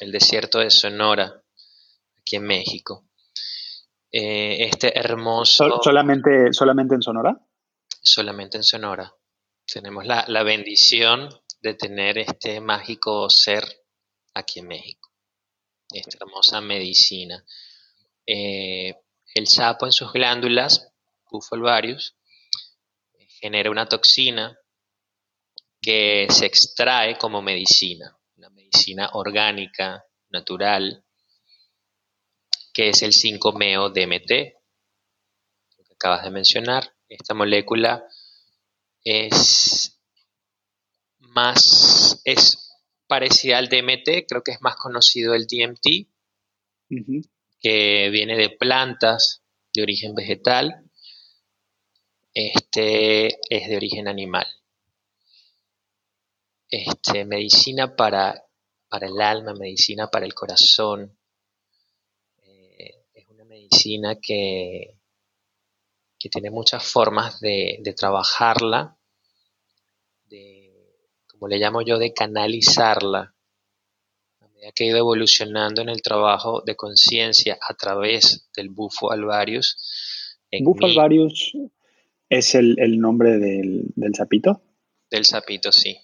el 0.00 0.12
desierto 0.12 0.58
de 0.58 0.70
Sonora 0.70 1.42
aquí 2.18 2.36
en 2.36 2.44
México. 2.44 3.08
Eh, 4.10 4.66
este 4.66 4.96
hermoso... 4.96 5.80
¿Solamente, 5.82 6.52
¿Solamente 6.52 6.94
en 6.94 7.02
Sonora? 7.02 7.36
Solamente 8.00 8.56
en 8.56 8.62
Sonora. 8.62 9.12
Tenemos 9.66 10.06
la, 10.06 10.42
bendición 10.42 11.28
de 11.60 11.74
tener 11.74 12.18
este 12.18 12.60
mágico 12.60 13.28
ser 13.30 13.64
aquí 14.34 14.60
en 14.60 14.68
México. 14.68 15.10
Esta 15.90 16.18
hermosa 16.20 16.60
medicina. 16.60 17.44
Eh, 18.26 18.94
el 19.34 19.46
sapo 19.46 19.86
en 19.86 19.92
sus 19.92 20.12
glándulas, 20.12 20.92
Bufalvarius, 21.30 22.16
genera 23.40 23.70
una 23.70 23.86
toxina 23.86 24.58
que 25.80 26.26
se 26.30 26.46
extrae 26.46 27.18
como 27.18 27.42
medicina, 27.42 28.16
una 28.36 28.48
medicina 28.50 29.10
orgánica, 29.12 30.04
natural, 30.30 31.04
que 32.72 32.88
es 32.88 33.02
el 33.02 33.12
5-meo-DMT, 33.12 34.54
lo 35.78 35.84
que 35.84 35.92
acabas 35.94 36.24
de 36.24 36.30
mencionar. 36.30 36.94
Esta 37.08 37.34
molécula 37.34 38.04
es 39.02 40.00
más, 41.18 42.20
es 42.24 42.72
parecida 43.06 43.58
al 43.58 43.68
DMT, 43.68 44.26
creo 44.28 44.42
que 44.42 44.52
es 44.52 44.60
más 44.60 44.76
conocido 44.76 45.34
el 45.34 45.46
DMT, 45.46 46.08
que 47.64 48.10
viene 48.10 48.36
de 48.36 48.50
plantas 48.50 49.42
de 49.72 49.82
origen 49.82 50.14
vegetal. 50.14 50.84
Este 52.34 53.38
es 53.48 53.68
de 53.70 53.76
origen 53.76 54.06
animal. 54.06 54.46
Este, 56.68 57.24
medicina 57.24 57.96
para, 57.96 58.44
para 58.90 59.06
el 59.06 59.18
alma, 59.18 59.54
medicina 59.54 60.10
para 60.10 60.26
el 60.26 60.34
corazón, 60.34 61.16
medicina 63.54 64.18
que, 64.20 64.98
que 66.18 66.28
tiene 66.28 66.50
muchas 66.50 66.84
formas 66.84 67.40
de, 67.40 67.94
trabajarla, 67.96 68.98
de, 70.26 70.98
como 71.28 71.48
le 71.48 71.58
llamo 71.58 71.80
yo, 71.82 71.98
de 71.98 72.12
canalizarla, 72.12 73.33
medida 74.64 74.72
que 74.74 74.84
he 74.84 74.88
ido 74.88 74.98
evolucionando 74.98 75.82
en 75.82 75.88
el 75.88 76.02
trabajo 76.02 76.62
de 76.64 76.76
conciencia 76.76 77.58
a 77.60 77.74
través 77.74 78.48
del 78.56 78.70
bufo 78.70 79.12
alvarius. 79.12 80.38
¿Bufo 80.60 80.86
alvarius 80.86 81.52
es 82.28 82.54
el, 82.54 82.98
nombre 82.98 83.38
del, 83.38 83.84
del, 83.94 84.14
sapito? 84.14 84.62
Del 85.10 85.24
sapito, 85.24 85.72
sí. 85.72 85.96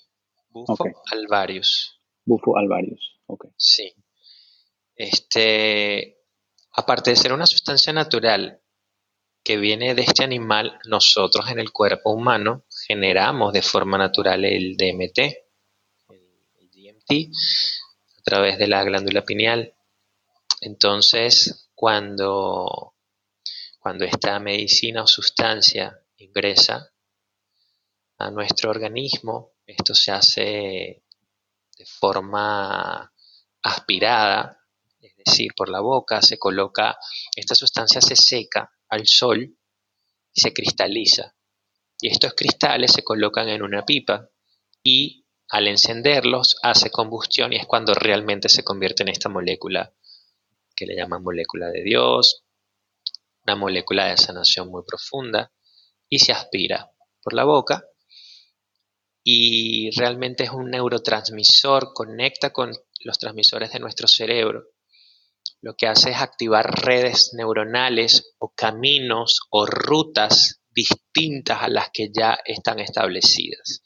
Bufo 0.50 0.84
alvarius. 1.12 1.98
Bufo 2.24 2.56
alvarius, 2.56 3.20
ok. 3.26 3.46
Sí. 3.56 3.92
Este, 4.94 6.18
aparte 6.72 7.10
de 7.10 7.16
ser 7.16 7.32
una 7.32 7.46
sustancia 7.46 7.92
natural 7.92 8.60
que 9.42 9.56
viene 9.56 9.94
de 9.94 10.02
este 10.02 10.22
animal, 10.22 10.78
nosotros 10.84 11.50
en 11.50 11.58
el 11.58 11.72
cuerpo 11.72 12.12
humano 12.12 12.66
generamos 12.86 13.54
de 13.54 13.62
forma 13.62 13.96
natural 13.96 14.44
el 14.44 14.76
DMT, 14.76 15.18
el 16.58 16.70
DMT, 16.70 17.34
a 18.20 18.22
través 18.22 18.58
de 18.58 18.68
la 18.68 18.84
glándula 18.84 19.24
pineal. 19.24 19.74
Entonces, 20.60 21.70
cuando, 21.74 22.94
cuando 23.78 24.04
esta 24.04 24.38
medicina 24.38 25.02
o 25.02 25.06
sustancia 25.06 25.98
ingresa 26.18 26.92
a 28.18 28.30
nuestro 28.30 28.70
organismo, 28.70 29.54
esto 29.66 29.94
se 29.94 30.12
hace 30.12 31.02
de 31.78 31.86
forma 31.86 33.12
aspirada 33.62 34.60
es 35.00 35.16
decir, 35.16 35.52
por 35.56 35.70
la 35.70 35.80
boca, 35.80 36.20
se 36.20 36.38
coloca, 36.38 36.98
esta 37.34 37.54
sustancia 37.54 38.00
se 38.00 38.16
seca 38.16 38.70
al 38.88 39.06
sol 39.06 39.56
y 40.32 40.40
se 40.40 40.52
cristaliza. 40.52 41.34
Y 42.00 42.08
estos 42.08 42.34
cristales 42.34 42.92
se 42.92 43.02
colocan 43.02 43.48
en 43.48 43.62
una 43.62 43.84
pipa 43.84 44.28
y 44.82 45.19
al 45.50 45.68
encenderlos 45.68 46.56
hace 46.62 46.90
combustión 46.90 47.52
y 47.52 47.56
es 47.56 47.66
cuando 47.66 47.92
realmente 47.94 48.48
se 48.48 48.64
convierte 48.64 49.02
en 49.02 49.08
esta 49.08 49.28
molécula 49.28 49.92
que 50.74 50.86
le 50.86 50.96
llaman 50.96 51.22
molécula 51.22 51.68
de 51.68 51.82
Dios, 51.82 52.44
una 53.44 53.56
molécula 53.56 54.06
de 54.06 54.16
sanación 54.16 54.70
muy 54.70 54.82
profunda 54.86 55.52
y 56.08 56.20
se 56.20 56.32
aspira 56.32 56.90
por 57.22 57.34
la 57.34 57.44
boca 57.44 57.84
y 59.22 59.90
realmente 59.98 60.44
es 60.44 60.50
un 60.50 60.70
neurotransmisor, 60.70 61.92
conecta 61.92 62.52
con 62.52 62.72
los 63.04 63.18
transmisores 63.18 63.72
de 63.72 63.80
nuestro 63.80 64.08
cerebro 64.08 64.64
lo 65.62 65.74
que 65.76 65.86
hace 65.86 66.10
es 66.10 66.16
activar 66.16 66.84
redes 66.84 67.32
neuronales 67.34 68.34
o 68.38 68.52
caminos 68.54 69.40
o 69.50 69.66
rutas 69.66 70.62
distintas 70.70 71.62
a 71.62 71.68
las 71.68 71.90
que 71.92 72.10
ya 72.10 72.38
están 72.44 72.80
establecidas. 72.80 73.82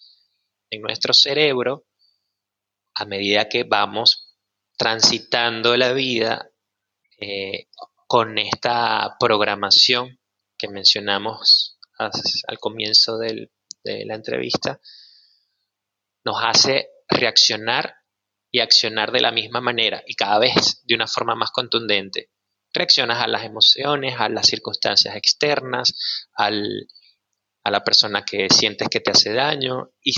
Nuestro 0.79 1.13
cerebro, 1.13 1.87
a 2.95 3.05
medida 3.05 3.49
que 3.49 3.65
vamos 3.65 4.37
transitando 4.77 5.77
la 5.77 5.93
vida 5.93 6.51
eh, 7.19 7.69
con 8.07 8.39
esta 8.39 9.17
programación 9.19 10.21
que 10.57 10.69
mencionamos 10.69 11.79
al 11.99 12.59
comienzo 12.59 13.19
de 13.19 13.51
la 13.85 14.15
entrevista, 14.15 14.81
nos 16.25 16.37
hace 16.43 16.89
reaccionar 17.09 17.95
y 18.51 18.61
accionar 18.61 19.13
de 19.13 19.21
la 19.21 19.33
misma 19.33 19.61
manera 19.61 20.03
y 20.07 20.15
cada 20.15 20.39
vez 20.39 20.81
de 20.85 20.95
una 20.95 21.07
forma 21.07 21.35
más 21.35 21.51
contundente. 21.51 22.31
Reaccionas 22.73 23.23
a 23.23 23.27
las 23.29 23.45
emociones, 23.45 24.15
a 24.19 24.29
las 24.29 24.47
circunstancias 24.47 25.15
externas, 25.17 26.29
a 26.37 26.51
la 26.51 27.85
persona 27.85 28.25
que 28.25 28.49
sientes 28.49 28.89
que 28.89 29.01
te 29.01 29.11
hace 29.11 29.33
daño 29.33 29.91
y 30.03 30.15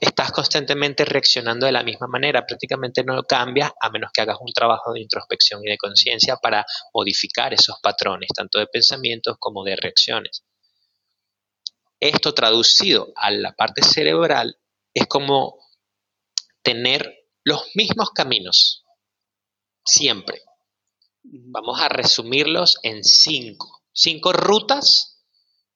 estás 0.00 0.32
constantemente 0.32 1.04
reaccionando 1.04 1.66
de 1.66 1.72
la 1.72 1.82
misma 1.82 2.06
manera, 2.08 2.44
prácticamente 2.46 3.02
no 3.04 3.22
cambias 3.22 3.72
a 3.80 3.90
menos 3.90 4.10
que 4.12 4.20
hagas 4.20 4.38
un 4.40 4.52
trabajo 4.52 4.92
de 4.92 5.00
introspección 5.00 5.62
y 5.64 5.70
de 5.70 5.78
conciencia 5.78 6.36
para 6.36 6.64
modificar 6.92 7.54
esos 7.54 7.76
patrones, 7.82 8.28
tanto 8.34 8.58
de 8.58 8.66
pensamientos 8.66 9.36
como 9.38 9.64
de 9.64 9.76
reacciones. 9.76 10.44
Esto 12.00 12.34
traducido 12.34 13.12
a 13.16 13.30
la 13.30 13.52
parte 13.52 13.82
cerebral 13.82 14.58
es 14.94 15.06
como 15.06 15.58
tener 16.62 17.26
los 17.44 17.64
mismos 17.74 18.10
caminos, 18.10 18.84
siempre. 19.84 20.42
Vamos 21.22 21.80
a 21.80 21.88
resumirlos 21.88 22.78
en 22.82 23.02
cinco. 23.02 23.82
Cinco 23.92 24.32
rutas 24.32 25.24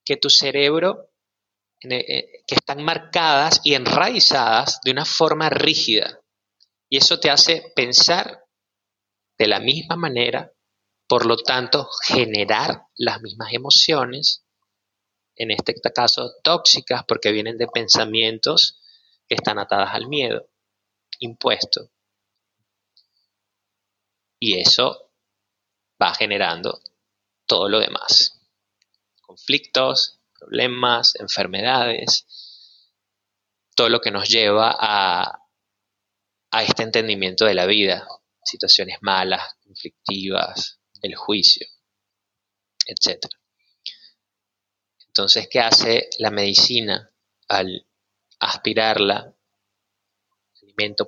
que 0.05 0.16
tu 0.16 0.28
cerebro, 0.30 1.11
que 1.82 2.54
están 2.54 2.82
marcadas 2.82 3.60
y 3.64 3.74
enraizadas 3.74 4.80
de 4.84 4.92
una 4.92 5.04
forma 5.04 5.50
rígida. 5.50 6.20
Y 6.88 6.98
eso 6.98 7.18
te 7.18 7.30
hace 7.30 7.72
pensar 7.74 8.44
de 9.38 9.46
la 9.46 9.60
misma 9.60 9.96
manera, 9.96 10.52
por 11.09 11.26
lo 11.26 11.36
tanto, 11.36 11.88
generar 12.02 12.86
las 12.96 13.20
mismas 13.20 13.52
emociones, 13.52 14.44
en 15.34 15.50
este 15.50 15.74
caso 15.94 16.34
tóxicas, 16.42 17.04
porque 17.06 17.32
vienen 17.32 17.59
de 17.59 17.66
pensamientos 17.66 18.78
que 19.28 19.34
están 19.34 19.59
atadas 19.59 19.94
al 19.94 20.06
miedo 20.09 20.48
impuesto. 21.18 21.90
Y 24.38 24.59
eso 24.59 25.10
va 26.00 26.14
generando 26.14 26.82
todo 27.46 27.68
lo 27.68 27.78
demás. 27.78 28.40
Conflictos, 29.20 30.22
problemas, 30.44 31.14
enfermedades, 31.16 32.27
todo 33.74 33.89
lo 33.89 34.01
que 34.01 34.10
nos 34.10 34.28
lleva 34.28 34.77
a, 34.78 35.40
a 36.51 36.62
este 36.62 36.82
entendimiento 36.82 37.44
de 37.44 37.55
la 37.55 37.66
vida, 37.66 38.06
situaciones 38.44 38.98
malas, 39.01 39.55
conflictivas, 39.64 40.81
el 41.01 41.14
juicio, 41.14 41.66
etc. 42.86 43.27
Entonces, 45.06 45.48
¿qué 45.51 45.60
hace 45.60 46.09
la 46.19 46.31
medicina 46.31 47.10
al 47.48 47.86
aspirarla 48.39 49.35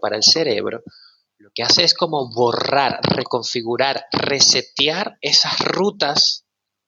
para 0.01 0.17
el 0.17 0.23
cerebro, 0.23 0.83
lo 1.39 1.51
que 1.55 1.63
hace 1.63 1.85
es 1.85 1.95
como 1.95 2.31
borrar, 2.31 3.01
reconfigurar, 3.03 4.07
resetear 4.13 5.19
esas 5.21 5.59
rutas 5.61 6.44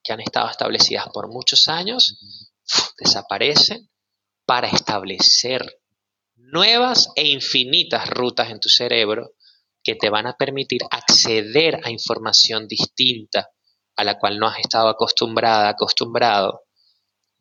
que 0.07 0.13
han 0.13 0.21
estado 0.21 0.49
establecidas 0.49 1.09
por 1.13 1.27
muchos 1.27 1.67
años, 1.67 2.17
desaparecen 2.97 3.89
para 4.45 4.69
establecer 4.69 5.81
nuevas 6.35 7.09
e 7.17 7.27
infinitas 7.27 8.09
rutas 8.09 8.49
en 8.49 8.61
tu 8.61 8.69
cerebro 8.69 9.33
que 9.83 9.95
te 9.95 10.09
van 10.09 10.25
a 10.25 10.37
permitir 10.37 10.81
acceder 10.89 11.81
a 11.83 11.91
información 11.91 12.69
distinta 12.69 13.49
a 13.97 14.05
la 14.05 14.17
cual 14.17 14.39
no 14.39 14.47
has 14.47 14.59
estado 14.59 14.87
acostumbrada, 14.87 15.67
acostumbrado, 15.67 16.61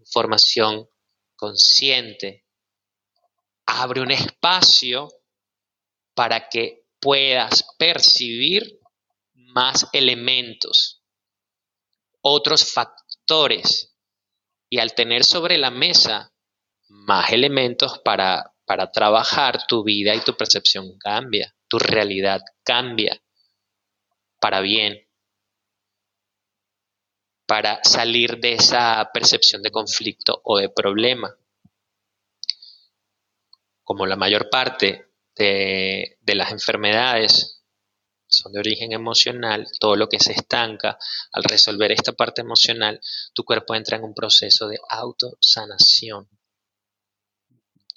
información 0.01 0.89
consciente, 1.37 2.47
abre 3.67 4.01
un 4.01 4.11
espacio 4.11 5.09
para 6.15 6.49
que 6.49 6.87
puedas 6.99 7.65
percibir 7.79 8.81
más 9.35 9.87
elementos, 9.93 10.96
otros 12.29 12.73
factores. 12.73 13.97
Y 14.69 14.81
al 14.81 14.95
tener 14.95 15.25
sobre 15.25 15.59
la 15.59 15.71
mesa 15.71 16.33
más 16.89 17.33
elementos 17.33 18.01
para, 18.01 18.55
para 18.65 18.91
trabajar, 18.91 19.67
tu 19.67 19.85
vida 19.85 20.15
y 20.15 20.21
tu 20.21 20.37
percepción 20.37 20.99
cambia, 20.99 21.55
tu 21.69 21.79
realidad 21.79 22.41
cambia 22.65 23.21
para 24.41 24.61
bien, 24.61 25.09
para 27.47 27.83
salir 27.85 28.39
de 28.39 28.55
esa 28.55 29.09
percepción 29.13 29.63
de 29.63 29.71
conflicto 29.71 30.41
o 30.45 30.59
de 30.59 30.69
problema. 30.69 31.35
Como 33.85 34.05
la 34.05 34.17
mayor 34.17 34.51
parte 34.51 35.13
de, 35.37 36.19
las 36.27 36.51
enfermedades 36.51 37.56
son 38.37 38.53
de 38.53 38.61
origen 38.61 38.93
emocional, 38.93 39.67
todo 39.81 39.97
lo 39.97 40.09
que 40.09 40.19
se 40.19 40.33
estanca, 40.33 40.99
al 41.33 41.45
resolver 41.45 41.93
esta 41.93 42.13
parte 42.13 42.43
emocional, 42.43 43.01
tu 43.35 43.45
cuerpo 43.45 43.75
entra 43.75 43.97
en 43.97 44.05
un 44.05 44.15
proceso 44.15 44.69
de 44.69 44.79
autosanación, 44.89 46.29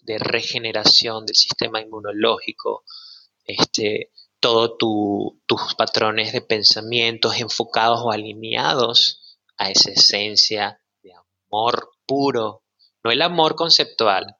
de 0.01 0.17
regeneración 0.17 1.25
del 1.25 1.35
sistema 1.35 1.81
inmunológico, 1.81 2.83
este, 3.45 4.11
todos 4.39 4.77
tus 4.77 5.75
patrones 5.75 6.31
de 6.31 6.41
pensamientos 6.41 7.39
enfocados 7.39 7.99
o 8.03 8.11
alineados 8.11 9.37
a 9.57 9.69
esa 9.69 9.91
esencia 9.91 10.81
de 11.03 11.11
amor 11.13 11.91
puro, 12.05 12.63
no 13.03 13.11
el 13.11 13.21
amor 13.21 13.55
conceptual, 13.55 14.37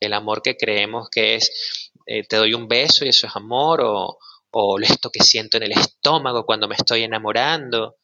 el 0.00 0.12
amor 0.12 0.42
que 0.42 0.56
creemos 0.56 1.08
que 1.10 1.36
es 1.36 1.82
eh, 2.06 2.22
te 2.26 2.36
doy 2.36 2.54
un 2.54 2.68
beso 2.68 3.04
y 3.04 3.08
eso 3.08 3.26
es 3.26 3.36
amor, 3.36 3.80
o, 3.82 4.18
o 4.56 4.78
esto 4.80 5.10
que 5.10 5.22
siento 5.22 5.56
en 5.56 5.64
el 5.64 5.72
estómago 5.72 6.46
cuando 6.46 6.68
me 6.68 6.76
estoy 6.76 7.02
enamorando. 7.02 7.98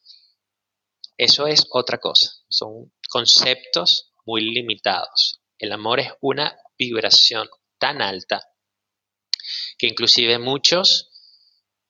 Eso 1.17 1.47
es 1.47 1.65
otra 1.71 1.97
cosa, 1.97 2.29
son 2.49 2.93
conceptos 3.09 4.11
muy 4.25 4.41
limitados. 4.41 5.41
El 5.57 5.71
amor 5.71 6.01
es 6.01 6.11
una 6.19 6.57
vibración 6.77 7.47
tan 7.77 8.01
alta 8.01 8.43
que 9.77 9.87
inclusive 9.87 10.39
muchos 10.39 11.09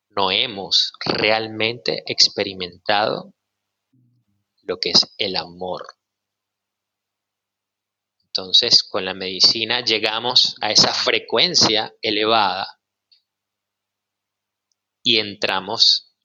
no 0.10 0.30
hemos 0.32 0.94
realmente 1.00 2.04
experimentado 2.06 3.34
lo 4.64 4.78
que 4.80 4.92
es 4.92 5.12
el 5.18 5.38
amor. 5.38 5.88
Entonces, 8.26 8.84
con 8.84 9.06
la 9.06 9.14
medicina 9.14 9.84
llegamos 9.84 10.56
a 10.62 10.72
esa 10.72 10.94
frecuencia 10.94 11.94
elevada 12.02 12.81
y 15.04 15.18
entramos. 15.18 16.16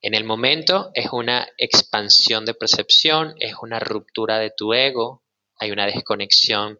En 0.00 0.14
el 0.14 0.24
momento 0.24 0.90
es 0.94 1.12
una 1.12 1.48
expansión 1.58 2.44
de 2.44 2.54
percepción, 2.54 3.34
es 3.38 3.54
una 3.60 3.78
ruptura 3.78 4.38
de 4.38 4.50
tu 4.50 4.72
ego, 4.72 5.24
hay 5.56 5.70
una 5.70 5.86
desconexión 5.86 6.78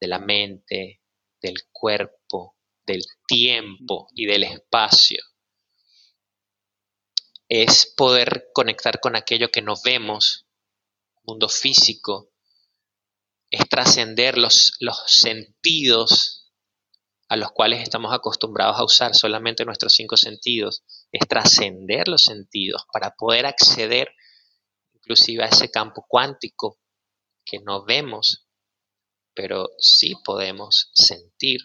de 0.00 0.08
la 0.08 0.18
mente, 0.18 1.00
del 1.42 1.56
cuerpo, 1.72 2.56
del 2.86 3.02
tiempo 3.26 4.08
y 4.14 4.26
del 4.26 4.44
espacio. 4.44 5.22
Es 7.48 7.92
poder 7.96 8.50
conectar 8.52 9.00
con 9.00 9.16
aquello 9.16 9.50
que 9.50 9.62
no 9.62 9.74
vemos, 9.84 10.46
mundo 11.24 11.48
físico, 11.48 12.30
es 13.50 13.68
trascender 13.68 14.38
los, 14.38 14.76
los 14.80 15.02
sentidos 15.06 16.43
a 17.28 17.36
los 17.36 17.52
cuales 17.52 17.82
estamos 17.82 18.12
acostumbrados 18.12 18.78
a 18.78 18.84
usar 18.84 19.14
solamente 19.14 19.64
nuestros 19.64 19.94
cinco 19.94 20.16
sentidos, 20.16 20.84
es 21.10 21.26
trascender 21.26 22.08
los 22.08 22.22
sentidos 22.22 22.84
para 22.92 23.14
poder 23.14 23.46
acceder 23.46 24.12
inclusive 24.94 25.44
a 25.44 25.48
ese 25.48 25.70
campo 25.70 26.04
cuántico 26.08 26.78
que 27.44 27.58
no 27.60 27.84
vemos, 27.84 28.48
pero 29.34 29.70
sí 29.78 30.14
podemos 30.24 30.90
sentir. 30.94 31.60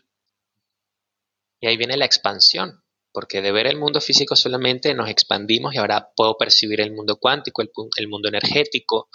Y 1.61 1.67
ahí 1.67 1.77
viene 1.77 1.97
la 1.97 2.05
expansión, 2.05 2.83
porque 3.11 3.41
de 3.41 3.51
ver 3.51 3.67
el 3.67 3.77
mundo 3.77 4.01
físico 4.01 4.35
solamente 4.35 4.93
nos 4.93 5.09
expandimos 5.09 5.73
y 5.73 5.77
ahora 5.77 6.09
puedo 6.15 6.37
percibir 6.37 6.81
el 6.81 6.93
mundo 6.93 7.17
cuántico, 7.17 7.61
el, 7.61 8.07
mundo 8.07 8.29
energético, 8.29 9.09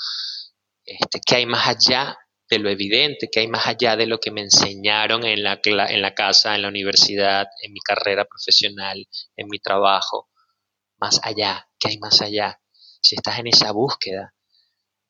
este, 0.85 1.21
que 1.25 1.37
hay 1.37 1.47
más 1.47 1.69
allá 1.69 2.19
de 2.55 2.61
lo 2.61 2.71
evidente, 2.71 3.29
que 3.31 3.41
hay 3.41 3.49
más 3.49 3.67
allá 3.67 3.97
de 3.97 4.07
lo 4.07 4.21
que 4.21 4.31
me 4.31 4.41
enseñaron 4.41 5.25
en 5.25 5.43
la, 5.43 5.61
en 5.65 6.03
la 6.03 6.15
casa, 6.15 6.55
en 6.55 6.63
la 6.63 6.69
universidad, 6.69 7.49
en 7.63 7.73
mi 7.73 7.81
carrera 7.81 8.25
profesional, 8.25 9.09
en 9.37 9.49
mi 9.49 9.59
trabajo, 9.59 10.31
más 10.99 11.21
allá, 11.25 11.69
que 11.79 11.89
hay 11.89 11.99
más 11.99 12.23
allá. 12.23 12.61
Si 13.01 13.17
estás 13.17 13.41
en 13.41 13.49
esa 13.49 13.73
búsqueda 13.73 14.35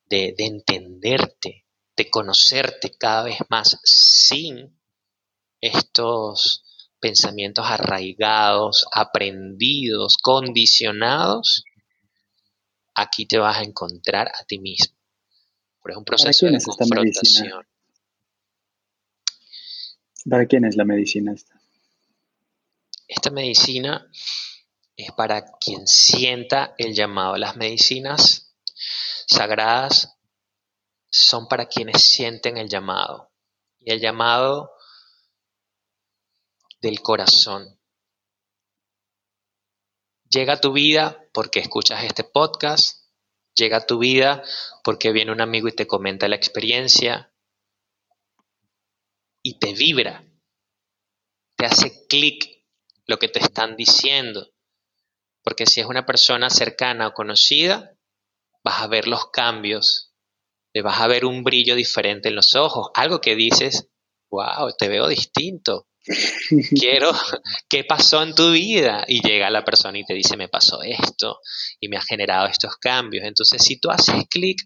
de, 0.05 0.33
de 0.35 0.45
entenderte, 0.45 1.67
de 1.95 2.09
conocerte 2.09 2.91
cada 2.97 3.23
vez 3.23 3.37
más 3.49 3.79
sin 3.83 4.81
estos 5.61 6.63
pensamientos 6.99 7.65
arraigados, 7.67 8.87
aprendidos, 8.91 10.17
condicionados, 10.17 11.63
aquí 12.95 13.27
te 13.27 13.37
vas 13.37 13.57
a 13.59 13.63
encontrar 13.63 14.29
a 14.29 14.45
ti 14.45 14.57
mismo 14.57 14.94
por 15.85 15.95
un 15.99 16.03
proceso 16.03 16.47
de 16.47 16.57
confrontación. 16.63 17.63
¿Para 20.27 20.47
quién 20.47 20.65
es 20.65 20.75
la 20.75 20.83
medicina 20.83 21.31
esta? 21.31 21.61
Esta 23.07 23.29
medicina 23.29 24.09
es 24.95 25.11
para 25.11 25.45
quien 25.59 25.85
sienta 25.85 26.73
el 26.79 26.95
llamado. 26.95 27.37
Las 27.37 27.55
medicinas 27.55 28.51
sagradas 29.27 30.17
son 31.07 31.47
para 31.47 31.67
quienes 31.67 32.01
sienten 32.01 32.57
el 32.57 32.67
llamado. 32.67 33.31
Y 33.79 33.91
el 33.91 34.01
llamado 34.01 34.71
del 36.81 36.99
corazón. 37.01 37.79
Llega 40.31 40.53
a 40.53 40.61
tu 40.61 40.73
vida 40.73 41.27
porque 41.31 41.59
escuchas 41.59 42.03
este 42.03 42.23
podcast, 42.23 43.04
llega 43.55 43.77
a 43.77 43.85
tu 43.85 43.99
vida 43.99 44.43
porque 44.83 45.11
viene 45.11 45.31
un 45.31 45.41
amigo 45.41 45.67
y 45.67 45.75
te 45.75 45.87
comenta 45.87 46.27
la 46.27 46.35
experiencia 46.35 47.31
y 49.41 49.59
te 49.59 49.73
vibra, 49.73 50.23
te 51.55 51.65
hace 51.65 52.07
clic 52.07 52.63
lo 53.05 53.17
que 53.17 53.27
te 53.27 53.39
están 53.39 53.75
diciendo. 53.75 54.51
Porque 55.43 55.65
si 55.67 55.79
es 55.79 55.85
una 55.85 56.05
persona 56.05 56.49
cercana 56.49 57.07
o 57.07 57.13
conocida, 57.13 57.95
vas 58.63 58.81
a 58.81 58.87
ver 58.87 59.07
los 59.07 59.29
cambios, 59.29 60.15
le 60.73 60.81
vas 60.81 60.99
a 60.99 61.07
ver 61.07 61.25
un 61.25 61.43
brillo 61.43 61.75
diferente 61.75 62.29
en 62.29 62.35
los 62.35 62.55
ojos, 62.55 62.89
algo 62.95 63.21
que 63.21 63.35
dices, 63.35 63.89
wow, 64.31 64.75
te 64.77 64.87
veo 64.87 65.07
distinto, 65.07 65.87
quiero, 66.79 67.11
¿qué 67.69 67.83
pasó 67.83 68.21
en 68.21 68.35
tu 68.35 68.51
vida? 68.51 69.03
Y 69.07 69.21
llega 69.21 69.49
la 69.49 69.65
persona 69.65 69.97
y 69.97 70.05
te 70.05 70.13
dice, 70.13 70.37
me 70.37 70.49
pasó 70.49 70.81
esto 70.83 71.39
y 71.79 71.87
me 71.87 71.97
ha 71.97 72.01
generado 72.01 72.47
estos 72.47 72.77
cambios. 72.77 73.25
Entonces, 73.25 73.63
si 73.63 73.79
tú 73.79 73.89
haces 73.89 74.15
clic 74.29 74.59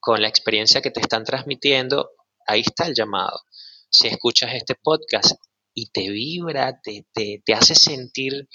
con 0.00 0.20
la 0.22 0.28
experiencia 0.28 0.80
que 0.80 0.90
te 0.90 1.00
están 1.00 1.24
transmitiendo, 1.24 2.10
ahí 2.46 2.60
está 2.60 2.86
el 2.86 2.94
llamado. 2.94 3.42
Si 3.88 4.08
escuchas 4.08 4.54
este 4.54 4.74
podcast 4.74 5.32
y 5.74 5.90
te 5.90 6.10
vibra, 6.10 6.80
te, 6.82 7.06
te 7.12 7.54
hace 7.54 7.74
sentir 7.74 8.48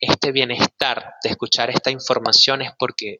este 0.00 0.32
bienestar 0.32 1.14
de 1.22 1.30
escuchar 1.30 1.70
esta 1.70 1.90
información, 1.90 2.62
es 2.62 2.72
porque 2.78 3.18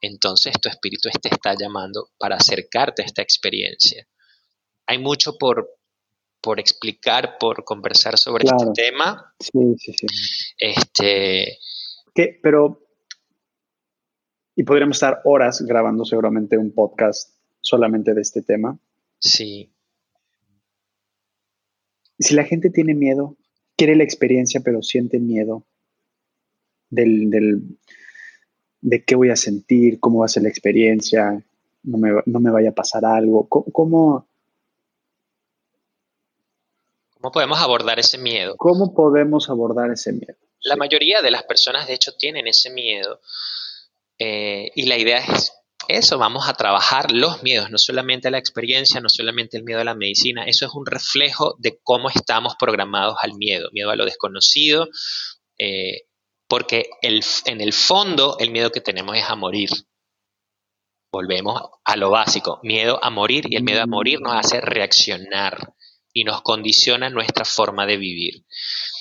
entonces 0.00 0.60
tu 0.60 0.68
espíritu 0.68 1.08
te 1.22 1.28
está 1.28 1.54
llamando 1.54 2.10
para 2.18 2.36
acercarte 2.36 3.02
a 3.02 3.06
esta 3.06 3.22
experiencia. 3.22 4.06
Hay 4.86 4.98
mucho 4.98 5.38
por, 5.38 5.68
por 6.44 6.60
explicar, 6.60 7.38
por 7.40 7.64
conversar 7.64 8.18
sobre 8.18 8.44
este 8.44 8.66
tema. 8.74 9.34
Sí, 9.40 9.74
sí, 9.78 9.92
sí. 9.94 10.06
Este... 10.58 11.58
¿Qué? 12.14 12.38
Pero... 12.42 12.82
Y 14.54 14.62
podríamos 14.62 14.98
estar 14.98 15.22
horas 15.24 15.62
grabando 15.62 16.04
seguramente 16.04 16.58
un 16.58 16.70
podcast 16.72 17.34
solamente 17.62 18.12
de 18.12 18.20
este 18.20 18.42
tema. 18.42 18.78
Sí. 19.18 19.72
Si 22.18 22.34
la 22.34 22.44
gente 22.44 22.68
tiene 22.68 22.94
miedo, 22.94 23.36
quiere 23.76 23.96
la 23.96 24.04
experiencia, 24.04 24.60
pero 24.60 24.82
siente 24.82 25.18
miedo 25.18 25.64
del, 26.90 27.30
del, 27.30 27.78
de 28.82 29.02
qué 29.02 29.16
voy 29.16 29.30
a 29.30 29.36
sentir, 29.36 29.98
cómo 29.98 30.20
va 30.20 30.26
a 30.26 30.28
ser 30.28 30.44
la 30.44 30.50
experiencia, 30.50 31.42
no 31.82 31.98
me, 31.98 32.12
no 32.26 32.38
me 32.38 32.50
vaya 32.50 32.68
a 32.68 32.74
pasar 32.74 33.04
algo, 33.04 33.48
¿cómo, 33.48 33.72
¿Cómo 33.72 34.28
podemos 37.30 37.58
abordar 37.58 37.98
ese 37.98 38.18
miedo? 38.18 38.54
¿Cómo 38.56 38.94
podemos 38.94 39.48
abordar 39.48 39.90
ese 39.90 40.12
miedo? 40.12 40.34
La 40.62 40.76
mayoría 40.76 41.20
de 41.22 41.30
las 41.30 41.42
personas, 41.44 41.86
de 41.86 41.94
hecho, 41.94 42.12
tienen 42.16 42.46
ese 42.46 42.70
miedo. 42.70 43.20
Eh, 44.18 44.70
y 44.74 44.86
la 44.86 44.96
idea 44.96 45.18
es 45.18 45.52
eso, 45.88 46.18
vamos 46.18 46.48
a 46.48 46.54
trabajar 46.54 47.10
los 47.10 47.42
miedos, 47.42 47.70
no 47.70 47.78
solamente 47.78 48.30
la 48.30 48.38
experiencia, 48.38 49.00
no 49.00 49.08
solamente 49.08 49.56
el 49.56 49.64
miedo 49.64 49.80
a 49.80 49.84
la 49.84 49.94
medicina, 49.94 50.44
eso 50.44 50.66
es 50.66 50.72
un 50.72 50.86
reflejo 50.86 51.56
de 51.58 51.78
cómo 51.82 52.08
estamos 52.08 52.54
programados 52.58 53.16
al 53.20 53.34
miedo, 53.34 53.68
miedo 53.72 53.90
a 53.90 53.96
lo 53.96 54.04
desconocido, 54.04 54.88
eh, 55.58 56.02
porque 56.48 56.88
en 57.02 57.60
el 57.60 57.72
fondo 57.72 58.36
el 58.38 58.50
miedo 58.50 58.70
que 58.70 58.80
tenemos 58.80 59.16
es 59.16 59.24
a 59.24 59.36
morir. 59.36 59.70
Volvemos 61.12 61.60
a 61.84 61.96
lo 61.96 62.10
básico, 62.10 62.60
miedo 62.62 62.98
a 63.02 63.10
morir 63.10 63.44
y 63.48 63.56
el 63.56 63.62
miedo 63.62 63.82
a 63.82 63.86
morir 63.86 64.20
nos 64.20 64.34
hace 64.34 64.60
reaccionar 64.60 65.73
y 66.14 66.24
nos 66.24 66.42
condiciona 66.42 67.10
nuestra 67.10 67.44
forma 67.44 67.84
de 67.86 67.96
vivir. 67.96 68.44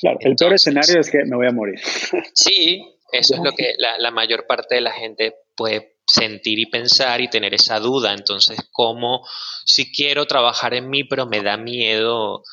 Claro, 0.02 0.18
el 0.20 0.36
peor 0.36 0.54
escenario 0.54 1.00
es 1.00 1.10
que 1.10 1.20
me 1.26 1.38
voy 1.38 1.48
a 1.48 1.52
morir. 1.52 1.80
Sí, 2.34 2.84
eso 3.12 3.36
es 3.36 3.42
lo 3.42 3.54
que 3.54 3.76
la, 3.78 4.12
mayor 4.12 4.48
parte 4.48 4.76
de 4.76 4.82
la 4.82 4.92
gente 4.92 5.36
puede 5.56 6.00
sentir 6.08 6.60
y 6.60 6.66
pensar 6.66 7.22
y 7.22 7.30
tener 7.30 7.54
esa 7.54 7.80
duda. 7.80 8.14
Entonces, 8.14 8.58
¿cómo 8.72 9.26
si 9.64 9.94
quiero 9.94 10.26
trabajar 10.26 10.74
en 10.74 10.90
mí, 10.90 11.04
pero 11.04 11.28
me 11.28 11.42
da 11.42 11.56
miedo? 11.56 12.44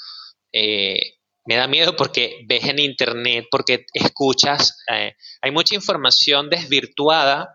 Eh, 0.53 1.15
me 1.47 1.57
da 1.57 1.67
miedo 1.67 1.97
porque 1.97 2.45
ves 2.47 2.65
en 2.65 2.79
internet, 2.79 3.47
porque 3.51 3.87
escuchas, 3.95 4.85
eh, 4.93 5.15
hay 5.41 5.51
mucha 5.51 5.75
información 5.75 6.51
desvirtuada 6.51 7.49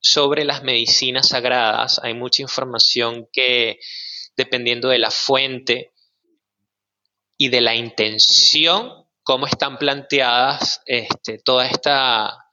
sobre 0.00 0.44
las 0.44 0.62
medicinas 0.62 1.30
sagradas, 1.30 2.00
hay 2.04 2.14
mucha 2.14 2.42
información 2.42 3.26
que, 3.32 3.80
dependiendo 4.36 4.88
de 4.88 4.98
la 4.98 5.10
fuente, 5.10 5.93
y 7.36 7.48
de 7.48 7.60
la 7.60 7.74
intención, 7.74 9.06
cómo 9.22 9.46
están 9.46 9.78
planteadas 9.78 10.82
este, 10.86 11.38
toda 11.38 11.66
esta, 11.66 12.46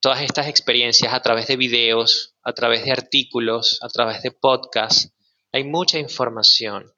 todas 0.00 0.22
estas 0.22 0.48
experiencias 0.48 1.12
a 1.12 1.20
través 1.20 1.46
de 1.46 1.56
videos, 1.56 2.34
a 2.42 2.52
través 2.52 2.84
de 2.84 2.92
artículos, 2.92 3.78
a 3.82 3.88
través 3.88 4.22
de 4.22 4.32
podcasts. 4.32 5.12
Hay 5.52 5.64
mucha 5.64 5.98
información. 5.98 6.92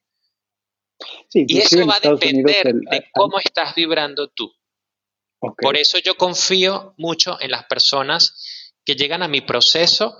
y 1.33 1.59
eso 1.59 1.87
va 1.87 1.97
a 1.97 2.01
depender 2.01 2.73
de 2.73 3.05
cómo 3.13 3.39
estás 3.39 3.75
vibrando 3.75 4.29
tú. 4.29 4.53
Por 5.59 5.77
eso 5.77 5.99
yo 5.99 6.17
confío 6.17 6.95
mucho 6.97 7.39
en 7.41 7.51
las 7.51 7.67
personas 7.67 8.73
que 8.85 8.95
llegan 8.95 9.23
a 9.23 9.29
mi 9.29 9.43
proceso 9.43 10.17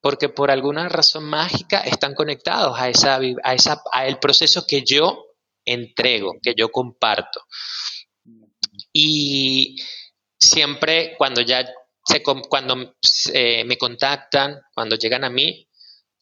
porque 0.00 0.28
por 0.28 0.50
alguna 0.50 0.88
razón 0.88 1.24
mágica 1.24 1.80
están 1.80 2.14
conectados 2.14 2.78
a, 2.78 2.88
esa, 2.88 3.18
a, 3.42 3.54
esa, 3.54 3.82
a 3.92 4.06
el 4.06 4.18
proceso 4.18 4.66
que 4.66 4.82
yo 4.84 5.33
entrego, 5.64 6.32
que 6.42 6.54
yo 6.56 6.70
comparto. 6.70 7.42
Y 8.92 9.76
siempre 10.38 11.14
cuando 11.16 11.40
ya 11.40 11.66
se, 12.04 12.22
cuando 12.22 12.94
eh, 13.32 13.64
me 13.64 13.78
contactan, 13.78 14.60
cuando 14.74 14.96
llegan 14.96 15.24
a 15.24 15.30
mí, 15.30 15.68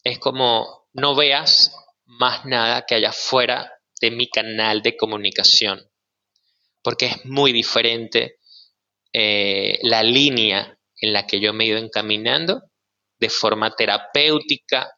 es 0.05 0.19
como 0.19 0.89
no 0.93 1.15
veas 1.15 1.75
más 2.05 2.45
nada 2.45 2.85
que 2.87 2.95
haya 2.95 3.13
fuera 3.13 3.73
de 4.01 4.11
mi 4.11 4.29
canal 4.29 4.83
de 4.83 4.97
comunicación, 4.97 5.81
porque 6.83 7.07
es 7.07 7.25
muy 7.25 7.53
diferente 7.53 8.39
eh, 9.13 9.79
la 9.83 10.03
línea 10.03 10.79
en 10.97 11.13
la 11.13 11.27
que 11.27 11.41
yo 11.41 11.53
me 11.53 11.65
he 11.65 11.69
ido 11.69 11.79
encaminando 11.79 12.63
de 13.19 13.29
forma 13.29 13.75
terapéutica 13.75 14.91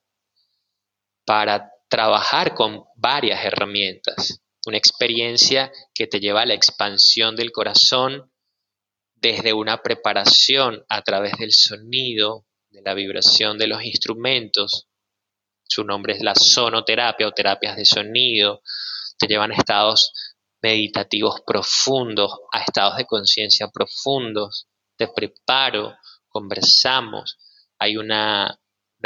para 1.25 1.71
trabajar 1.95 2.55
con 2.55 2.87
varias 2.97 3.45
herramientas. 3.45 4.43
Una 4.67 4.77
experiencia 4.77 5.71
que 5.95 6.09
te 6.09 6.19
lleva 6.19 6.43
a 6.43 6.47
la 6.47 6.55
expansión 6.55 7.37
del 7.37 7.53
corazón 7.53 8.33
desde 9.15 9.53
una 9.53 9.81
preparación 9.81 10.85
a 10.89 11.03
través 11.03 11.39
del 11.39 11.53
sonido, 11.53 12.47
de 12.71 12.83
la 12.83 12.95
vibración 12.95 13.59
de 13.59 13.69
los 13.69 13.85
instrumentos. 13.85 14.89
Su 15.69 15.85
nombre 15.85 16.15
es 16.15 16.21
la 16.21 16.35
sonoterapia 16.35 17.29
o 17.29 17.33
terapias 17.33 17.77
de 17.77 17.85
sonido. 17.85 18.63
Te 19.17 19.29
llevan 19.29 19.53
a 19.53 19.57
estados 19.57 20.11
meditativos 20.63 21.43
profundos, 21.47 22.33
a 22.51 22.63
estados 22.63 22.97
de 22.97 23.07
conciencia 23.07 23.69
profundos. 23.69 24.67
Te 24.97 25.07
preparo, 25.07 25.95
conversamos. 26.29 27.39
Hay 27.79 27.97
una 27.97 28.59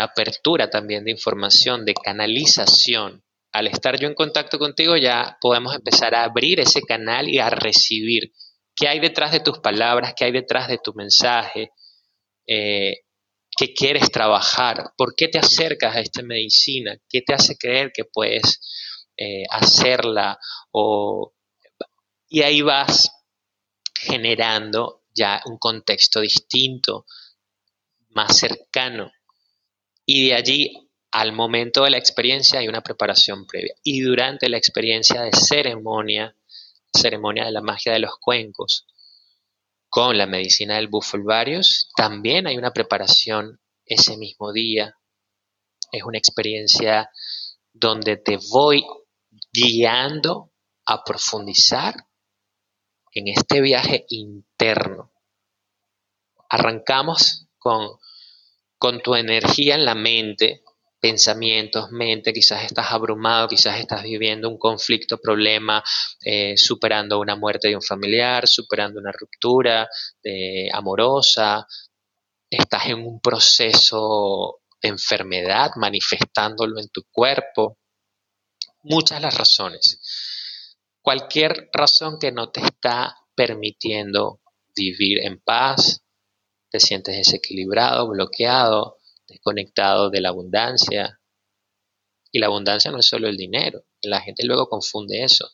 apertura 0.05 0.71
también 0.71 1.05
de 1.05 1.11
información, 1.11 1.85
de 1.85 1.95
canalización. 1.95 3.25
Al 3.53 3.67
estar 3.67 3.99
yo 3.99 4.09
en 4.09 4.15
contacto 4.15 4.59
contigo 4.59 4.97
ya 4.97 5.39
podemos 5.41 5.75
empezar 5.75 6.15
a 6.15 6.25
abrir 6.25 6.61
ese 6.61 6.83
canal 6.83 7.29
y 7.29 7.39
a 7.39 7.51
recibir 7.51 8.33
qué 8.77 8.89
hay 8.89 9.01
detrás 9.01 9.33
de 9.33 9.41
tus 9.41 9.59
palabras, 9.59 10.15
qué 10.17 10.27
hay 10.27 10.33
detrás 10.33 10.69
de 10.69 10.79
tu 10.79 10.93
mensaje, 10.95 11.71
eh, 12.47 12.99
qué 13.57 13.75
quieres 13.75 14.11
trabajar, 14.11 14.93
por 14.97 15.15
qué 15.17 15.29
te 15.29 15.39
acercas 15.39 15.97
a 15.97 16.01
esta 16.01 16.23
medicina, 16.23 16.97
qué 17.09 17.23
te 17.23 17.35
hace 17.35 17.57
creer 17.57 17.91
que 17.93 18.05
puedes 18.05 18.61
eh, 19.17 19.45
hacerla 19.51 20.39
y 22.29 22.43
ahí 22.43 22.63
vas 22.63 23.11
generando 23.95 25.03
ya 25.15 25.41
un 25.47 25.59
contexto 25.59 26.21
distinto, 26.21 27.07
más 28.11 28.39
cercano 28.39 29.11
y 30.11 30.29
de 30.29 30.35
allí 30.35 30.91
al 31.11 31.33
momento 31.33 31.85
de 31.85 31.91
la 31.91 31.99
experiencia 31.99 32.61
hay 32.61 32.67
una 32.67 32.81
preparación 32.81 33.47
previa. 33.47 33.75
Y 33.83 34.01
durante 34.01 34.49
la 34.49 34.57
experiencia 34.57 35.21
de 35.21 35.33
ceremonia, 35.33 36.35
ceremonia 36.91 37.45
de 37.45 37.53
la 37.53 37.61
magia 37.61 37.93
de 37.93 37.99
los 37.99 38.17
cuencos, 38.19 38.87
con 39.91 40.17
la 40.17 40.25
medicina 40.25 40.77
del 40.77 40.89
bufulvarius, 40.89 41.91
también 41.95 42.47
hay 42.47 42.57
una 42.57 42.73
preparación 42.73 43.61
ese 43.85 44.17
mismo 44.17 44.51
día. 44.51 44.97
Es 45.93 46.03
una 46.05 46.17
experiencia 46.17 47.11
donde 47.75 48.17
te 48.17 48.39
voy 48.51 48.87
guiando 49.53 50.53
a 50.87 51.05
profundizar 51.05 51.95
en 53.13 53.29
este 53.29 53.61
viaje 53.61 54.07
interno. 54.09 55.13
Arrancamos 56.49 57.47
con 57.59 57.99
con 58.79 59.01
tu 59.01 59.15
energía 59.15 59.75
en 59.75 59.85
la 59.85 59.95
mente, 59.95 60.63
pensamientos, 61.01 61.91
mente, 61.91 62.33
quizás 62.33 62.65
estás 62.65 62.91
abrumado, 62.91 63.49
quizás 63.49 63.79
estás 63.79 64.03
viviendo 64.03 64.49
un 64.49 64.59
conflicto, 64.59 65.19
problema, 65.19 65.83
eh, 66.25 66.57
superando 66.57 67.21
una 67.21 67.37
muerte 67.37 67.69
de 67.69 67.77
un 67.77 67.83
familiar, 67.83 68.47
superando 68.49 69.01
una 69.01 69.13
ruptura 69.13 69.89
eh, 70.23 70.69
amorosa, 70.73 71.67
estás 72.51 72.87
en 72.87 73.07
un 73.07 73.21
proceso 73.21 74.61
de 74.81 74.89
enfermedad, 74.89 75.73
manifestándolo 75.77 76.81
en 76.81 76.89
tu 76.89 77.03
cuerpo. 77.11 77.79
Muchas 78.83 79.21
las 79.21 79.37
razones. 79.37 80.77
Cualquier 81.03 81.69
razón 81.73 82.19
que 82.19 82.33
no 82.33 82.51
te 82.51 82.61
está 82.61 83.17
permitiendo 83.35 84.41
vivir 84.75 85.19
en 85.25 85.41
paz, 85.41 86.03
te 86.71 86.81
sientes 86.81 87.17
desequilibrado, 87.17 88.09
bloqueado, 88.09 88.99
desconectado 89.27 90.11
de 90.11 90.21
la 90.21 90.31
abundancia. 90.31 91.21
Y 92.31 92.39
la 92.39 92.47
abundancia 92.47 92.91
no 92.91 92.99
es 92.99 93.07
solo 93.07 93.29
el 93.29 93.37
dinero. 93.37 93.85
La 94.03 94.21
gente 94.21 94.45
luego 94.45 94.69
confunde 94.69 95.25
eso. 95.25 95.51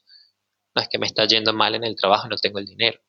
No 0.74 0.82
es 0.82 0.88
que 0.88 0.98
me 0.98 1.06
está 1.06 1.26
yendo 1.26 1.52
mal 1.52 1.74
en 1.74 1.84
el 1.84 1.96
trabajo 1.96 2.28
no 2.28 2.36
tengo 2.36 2.58
el 2.58 2.66
dinero. 2.66 3.00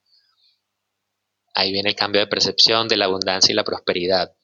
Ahí 1.56 1.72
viene 1.72 1.90
el 1.90 1.96
cambio 1.96 2.22
de 2.22 2.28
percepción 2.28 2.88
de 2.88 2.98
la 2.98 3.06
abundancia 3.06 3.52
y 3.52 3.56
la 3.56 3.64
prosperidad. 3.64 4.36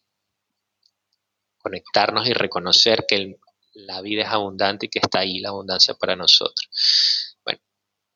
Conectarnos 1.57 2.27
y 2.27 2.33
reconocer 2.33 3.05
que 3.07 3.37
la 3.73 4.01
vida 4.01 4.23
es 4.23 4.29
abundante 4.29 4.87
y 4.87 4.89
que 4.89 4.99
está 4.99 5.19
ahí 5.19 5.39
la 5.39 5.49
abundancia 5.49 5.93
para 5.93 6.15
nosotros. 6.15 7.37
Bueno, 7.43 7.59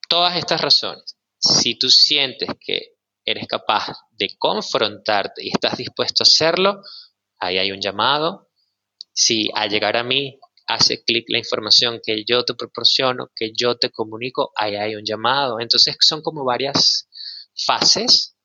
todas 0.09 0.37
estas 0.37 0.61
razones. 0.61 1.17
Si 1.37 1.77
tú 1.77 1.89
sientes 1.89 2.49
que 2.59 2.94
eres 3.25 3.47
capaz 3.47 3.91
de 4.11 4.35
confrontarte 4.37 5.43
y 5.43 5.49
estás 5.49 5.77
dispuesto 5.77 6.23
a 6.23 6.25
hacerlo, 6.25 6.81
ahí 7.39 7.57
hay 7.57 7.71
un 7.71 7.81
llamado. 7.81 8.49
Si 9.11 9.49
al 9.53 9.69
llegar 9.69 9.97
a 9.97 10.03
mí 10.03 10.39
hace 10.67 11.03
clic 11.03 11.25
la 11.29 11.37
información 11.37 11.99
que 12.03 12.23
yo 12.25 12.43
te 12.43 12.53
proporciono, 12.53 13.29
que 13.35 13.51
yo 13.55 13.77
te 13.77 13.89
comunico, 13.89 14.51
ahí 14.55 14.75
hay 14.75 14.95
un 14.95 15.03
llamado. 15.05 15.59
Entonces 15.59 15.95
son 15.99 16.21
como 16.21 16.43
varias 16.43 17.07
fases 17.55 18.35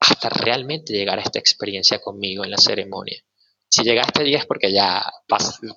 hasta 0.00 0.28
realmente 0.28 0.92
llegar 0.92 1.18
a 1.18 1.22
esta 1.22 1.38
experiencia 1.38 2.00
conmigo 2.00 2.44
en 2.44 2.50
la 2.50 2.58
ceremonia. 2.58 3.22
Si 3.68 3.84
llegaste 3.84 4.22
allí 4.22 4.34
es 4.34 4.46
porque 4.46 4.72
ya 4.72 5.00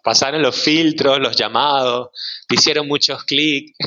pasaron 0.03 0.41
los 0.41 0.56
filtros, 0.56 1.20
los 1.20 1.36
llamados, 1.36 2.10
te 2.48 2.56
hicieron 2.56 2.88
muchos 2.88 3.24
clics. 3.24 3.78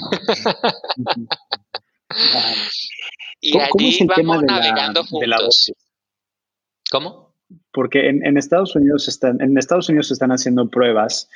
Y 3.41 3.59
allí 3.59 3.99
vamos 4.07 4.43
navegando 4.43 5.05
juntos. 5.05 5.73
¿Cómo? 6.91 7.35
Porque 7.73 8.09
en, 8.09 8.37
Estados 8.37 8.75
Unidos 8.75 9.09
están, 9.09 9.41
en 9.41 9.57
Estados 9.59 9.89
Unidos 9.89 10.11
están 10.11 10.31
haciendo 10.31 10.69
pruebas 10.69 11.29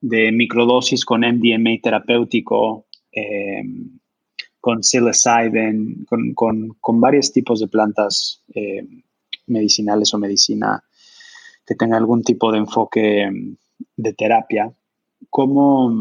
de 0.00 0.32
microdosis 0.32 1.04
con 1.04 1.20
MDMA 1.20 1.80
terapéutico, 1.82 2.86
em, 3.12 3.98
con 4.60 4.82
psilocybin, 4.82 6.06
con, 6.06 6.74
con, 6.80 7.00
varios 7.00 7.32
tipos 7.32 7.60
de 7.60 7.68
plantas 7.68 8.42
em, 8.54 9.02
medicinales 9.46 10.12
o 10.14 10.18
medicina 10.18 10.82
que 11.64 11.74
tenga 11.74 11.96
algún 11.96 12.22
tipo 12.22 12.50
de 12.50 12.58
enfoque 12.58 13.22
em, 13.22 13.56
de 13.96 14.12
terapia. 14.12 14.72
¿Cómo, 15.30 15.92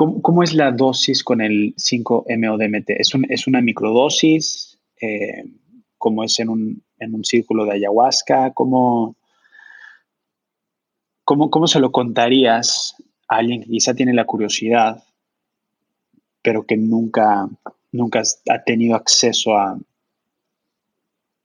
¿Cómo, 0.00 0.42
es 0.42 0.54
la 0.54 0.72
dosis 0.72 1.22
con 1.22 1.42
el 1.42 1.74
5-MeO-DMT? 1.76 2.88
¿Es, 2.98 3.12
¿Es, 3.28 3.46
una 3.46 3.60
microdosis? 3.60 4.78
Eh, 4.98 5.44
¿Cómo 5.98 6.24
es 6.24 6.38
en 6.38 6.48
un, 6.48 6.82
círculo 7.22 7.66
de 7.66 7.72
ayahuasca? 7.72 8.54
¿Cómo, 8.54 9.14
cómo, 11.24 11.66
se 11.66 11.80
lo 11.80 11.92
contarías 11.92 12.96
a 13.28 13.36
alguien 13.36 13.62
que 13.62 13.68
quizá 13.68 13.92
tiene 13.92 14.14
la 14.14 14.24
curiosidad, 14.24 15.04
pero 16.40 16.64
que 16.64 16.78
nunca, 16.78 17.46
nunca 17.92 18.22
ha 18.48 18.64
tenido 18.64 18.96
acceso 18.96 19.54
a, 19.54 19.78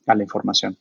a 0.08 0.16
la 0.16 0.24
información? 0.24 0.78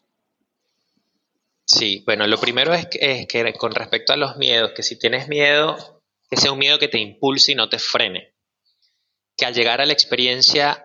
Sí, 1.64 2.04
bueno, 2.06 2.28
lo 2.28 2.38
primero 2.38 2.72
es 2.72 2.86
que, 2.86 3.54
con 3.58 3.74
respecto 3.74 4.12
a 4.12 4.16
los 4.16 4.36
miedos, 4.36 4.70
que 4.76 4.84
si 4.84 4.96
tienes 4.96 5.26
miedo, 5.26 5.93
que 6.28 6.36
sea 6.36 6.52
un 6.52 6.58
miedo 6.58 6.78
que 6.78 6.88
te 6.88 6.98
impulse 6.98 7.52
y 7.52 7.54
no 7.54 7.68
te 7.68 7.78
frene. 7.78 8.34
Que 9.36 9.46
al 9.46 9.54
llegar 9.54 9.80
a 9.80 9.86
la 9.86 9.92
experiencia, 9.92 10.84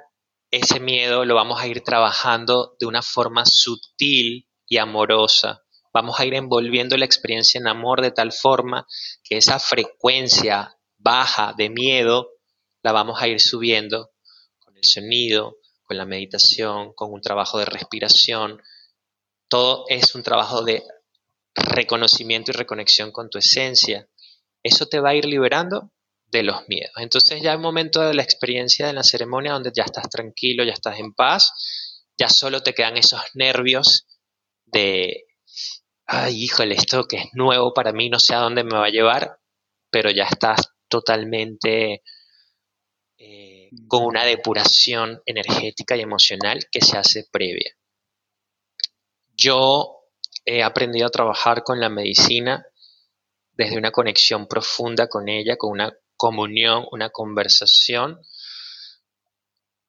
ese 0.52 0.80
miedo 0.80 1.26
lo 1.26 1.36
vamos 1.36 1.62
a 1.62 1.68
ir 1.68 1.82
trabajando 1.82 2.76
de 2.80 2.88
una 2.88 3.02
forma 3.02 3.44
sutil 3.46 4.48
y 4.68 4.78
amorosa. 4.78 5.64
Vamos 5.94 6.20
a 6.20 6.26
ir 6.26 6.34
envolviendo 6.36 6.98
la 6.98 7.06
experiencia 7.06 7.60
en 7.60 7.68
amor 7.68 8.02
de 8.02 8.12
tal 8.12 8.32
forma 8.32 8.88
que 9.24 9.38
esa 9.38 9.60
frecuencia 9.60 10.78
baja 10.98 11.54
de 11.58 11.70
miedo 11.70 12.32
la 12.84 12.92
vamos 12.92 13.22
a 13.22 13.28
ir 13.28 13.40
subiendo 13.40 14.12
con 14.60 14.76
el 14.78 14.84
sonido, 14.84 15.58
con 15.84 15.98
la 15.98 16.06
meditación, 16.06 16.94
con 16.94 17.12
un 17.12 17.22
trabajo 17.22 17.58
de 17.58 17.66
respiración. 17.66 18.62
Todo 19.48 19.86
es 19.88 20.14
un 20.16 20.24
trabajo 20.24 20.64
de 20.64 20.84
reconocimiento 21.56 22.52
y 22.52 22.54
reconexión 22.54 23.12
con 23.12 23.30
tu 23.30 23.40
esencia 23.40 24.08
eso 24.70 24.88
te 24.88 25.00
va 25.00 25.10
a 25.10 25.16
ir 25.16 25.26
liberando 25.26 25.92
de 26.32 26.44
los 26.44 26.68
miedos. 26.68 26.94
Entonces 26.98 27.42
ya 27.42 27.54
el 27.54 27.60
momento 27.60 28.02
de 28.02 28.14
la 28.14 28.24
experiencia 28.24 28.88
de 28.88 28.94
la 28.94 29.04
ceremonia 29.04 29.54
donde 29.54 29.72
ya 29.76 29.84
estás 29.84 30.10
tranquilo, 30.10 30.64
ya 30.64 30.74
estás 30.74 31.00
en 31.00 31.14
paz, 31.14 32.06
ya 32.18 32.30
solo 32.30 32.62
te 32.62 32.74
quedan 32.74 32.98
esos 32.98 33.22
nervios 33.34 34.08
de, 34.66 35.26
ay, 36.06 36.44
híjole, 36.44 36.76
esto 36.76 37.06
que 37.06 37.18
es 37.18 37.26
nuevo 37.34 37.74
para 37.74 37.92
mí, 37.92 38.10
no 38.10 38.20
sé 38.20 38.36
a 38.36 38.40
dónde 38.40 38.64
me 38.64 38.78
va 38.78 38.86
a 38.86 38.92
llevar, 38.92 39.40
pero 39.90 40.12
ya 40.12 40.26
estás 40.26 40.74
totalmente 40.88 42.04
eh, 43.18 43.70
con 43.88 44.06
una 44.06 44.26
depuración 44.26 45.22
energética 45.26 45.96
y 45.96 46.02
emocional 46.02 46.68
que 46.72 46.82
se 46.82 46.98
hace 46.98 47.28
previa. 47.32 47.76
Yo 49.36 50.00
he 50.46 50.64
aprendido 50.64 51.08
a 51.08 51.12
trabajar 51.12 51.64
con 51.64 51.80
la 51.80 51.90
medicina 51.90 52.66
desde 53.60 53.78
una 53.78 53.92
conexión 53.92 54.48
profunda 54.48 55.10
con 55.10 55.28
ella, 55.28 55.58
con 55.58 55.72
una 55.72 55.94
comunión, 56.16 56.86
una 56.94 57.10
conversación 57.10 58.22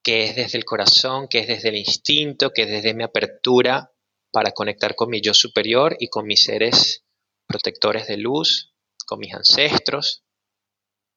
que 0.03 0.25
es 0.25 0.35
desde 0.35 0.59
el 0.59 0.65
corazón, 0.65 1.29
que 1.29 1.39
es 1.39 1.47
desde 1.47 1.69
el 1.69 1.77
instinto, 1.77 2.51
que 2.51 2.63
es 2.63 2.69
desde 2.69 2.95
mi 2.95 3.05
apertura 3.05 3.93
para 4.33 4.51
conectar 4.51 4.97
con 4.97 5.09
mi 5.09 5.21
yo 5.21 5.35
superior 5.35 5.97
y 6.01 6.09
con 6.09 6.27
mis 6.27 6.43
seres 6.43 7.05
protectores 7.47 8.09
de 8.09 8.17
luz, 8.17 8.75
con 9.07 9.21
mis 9.21 9.33
ancestros. 9.33 10.25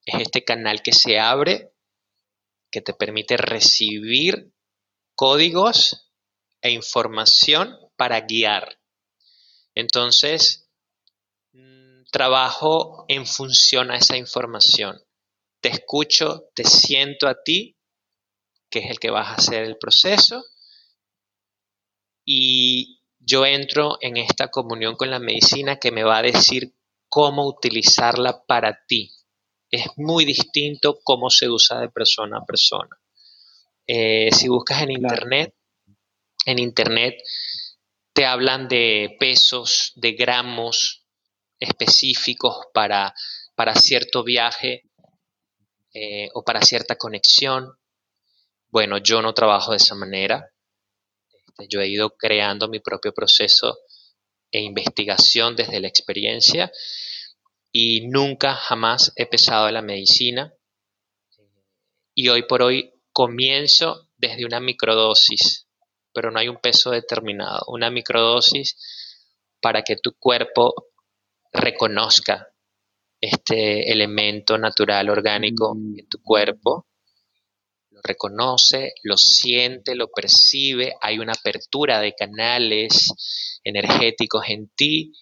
Es 0.05 0.21
este 0.21 0.43
canal 0.43 0.83
que 0.83 0.93
se 0.93 1.17
abre, 1.17 1.73
que 2.69 2.81
te 2.81 2.93
permite 2.93 3.35
recibir 3.35 4.53
códigos 5.15 6.11
e 6.61 6.69
información 6.69 7.79
para 7.95 8.21
guiar. 8.21 8.79
Entonces, 9.73 10.62
trabajo 12.13 13.05
en 13.07 13.25
función 13.25 13.89
a 13.89 13.97
esa 13.97 14.15
información. 14.15 15.01
Te 15.59 15.69
escucho, 15.69 16.43
te 16.53 16.63
siento 16.63 17.27
a 17.27 17.41
ti, 17.43 17.75
que 18.69 18.79
es 18.79 18.91
el 18.91 18.99
que 18.99 19.09
vas 19.09 19.29
a 19.29 19.35
hacer 19.35 19.63
el 19.63 19.77
proceso, 19.77 20.45
y 22.23 23.01
yo 23.19 23.45
entro 23.45 23.97
en 23.99 24.17
esta 24.17 24.49
comunión 24.49 24.95
con 24.95 25.09
la 25.09 25.17
medicina 25.17 25.79
que 25.79 25.91
me 25.91 26.03
va 26.03 26.19
a 26.19 26.21
decir 26.21 26.75
cómo 27.09 27.47
utilizarla 27.47 28.45
para 28.45 28.85
ti. 28.85 29.11
Es 29.71 29.87
muy 29.97 30.23
distinto 30.23 30.99
cómo 31.03 31.31
se 31.31 31.49
usa 31.49 31.79
de 31.79 31.89
persona 31.89 32.37
a 32.37 32.45
persona. 32.45 32.95
Eh, 33.87 34.29
si 34.31 34.47
buscas 34.49 34.83
en 34.83 34.91
internet, 34.91 35.55
en 36.45 36.59
internet 36.59 37.15
te 38.13 38.27
hablan 38.27 38.67
de 38.67 39.17
pesos, 39.19 39.93
de 39.95 40.11
gramos 40.11 41.02
específicos 41.63 42.67
para, 42.73 43.13
para 43.55 43.75
cierto 43.75 44.23
viaje 44.23 44.83
eh, 45.93 46.29
o 46.33 46.43
para 46.43 46.61
cierta 46.61 46.95
conexión. 46.95 47.77
Bueno, 48.69 48.97
yo 48.97 49.21
no 49.21 49.33
trabajo 49.33 49.71
de 49.71 49.77
esa 49.77 49.95
manera. 49.95 50.49
Este, 51.31 51.67
yo 51.69 51.81
he 51.81 51.87
ido 51.87 52.15
creando 52.17 52.67
mi 52.67 52.79
propio 52.79 53.13
proceso 53.13 53.79
e 54.51 54.61
investigación 54.61 55.55
desde 55.55 55.79
la 55.79 55.87
experiencia 55.87 56.71
y 57.71 58.07
nunca 58.07 58.53
jamás 58.53 59.11
he 59.15 59.25
pesado 59.25 59.69
la 59.71 59.81
medicina. 59.81 60.53
Y 62.15 62.29
hoy 62.29 62.43
por 62.43 62.61
hoy 62.61 62.93
comienzo 63.11 64.09
desde 64.17 64.45
una 64.45 64.59
microdosis, 64.59 65.67
pero 66.13 66.29
no 66.29 66.39
hay 66.39 66.47
un 66.47 66.61
peso 66.61 66.91
determinado. 66.91 67.63
Una 67.67 67.89
microdosis 67.89 68.77
para 69.59 69.81
que 69.81 69.95
tu 69.95 70.13
cuerpo 70.17 70.92
reconozca 71.53 72.49
este 73.21 73.91
elemento 73.91 74.57
natural 74.57 75.09
orgánico 75.09 75.75
mm. 75.75 75.99
en 75.99 76.09
tu 76.09 76.21
cuerpo 76.21 76.87
reconoce, 78.03 78.93
lo 79.03 79.17
siente, 79.17 79.95
lo 79.95 80.09
percibe, 80.09 80.93
hay 81.01 81.19
una 81.19 81.33
apertura 81.33 81.99
de 81.99 82.13
canales 82.13 83.59
energéticos 83.63 84.43
en 84.49 84.69
ti, 84.75 85.13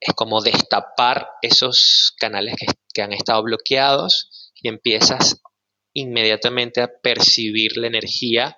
es 0.00 0.14
como 0.14 0.40
destapar 0.40 1.28
esos 1.42 2.14
canales 2.18 2.54
que, 2.92 3.02
han 3.02 3.12
estado 3.12 3.42
bloqueados 3.42 4.52
y 4.54 4.68
empiezas 4.68 5.40
inmediatamente 5.94 6.82
a 6.82 6.90
percibir 7.02 7.76
la 7.76 7.86
energía 7.86 8.56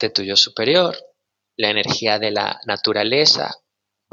de 0.00 0.10
tu 0.10 0.22
yo 0.22 0.36
superior, 0.36 0.96
la 1.56 1.70
energía 1.70 2.18
de 2.18 2.32
la 2.32 2.60
naturaleza. 2.66 3.54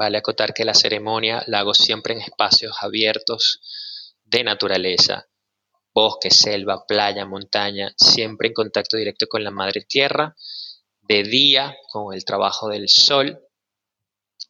Vale 0.00 0.16
acotar 0.16 0.54
que 0.54 0.64
la 0.64 0.72
ceremonia 0.72 1.44
la 1.46 1.58
hago 1.58 1.74
siempre 1.74 2.14
en 2.14 2.22
espacios 2.22 2.74
abiertos 2.80 4.14
de 4.24 4.42
naturaleza. 4.42 5.28
Bosque, 5.92 6.30
selva, 6.30 6.86
playa, 6.86 7.26
montaña, 7.26 7.92
siempre 7.98 8.48
en 8.48 8.54
contacto 8.54 8.96
directo 8.96 9.26
con 9.26 9.44
la 9.44 9.50
madre 9.50 9.82
tierra, 9.82 10.34
de 11.02 11.22
día 11.22 11.76
con 11.92 12.14
el 12.14 12.24
trabajo 12.24 12.70
del 12.70 12.88
sol, 12.88 13.46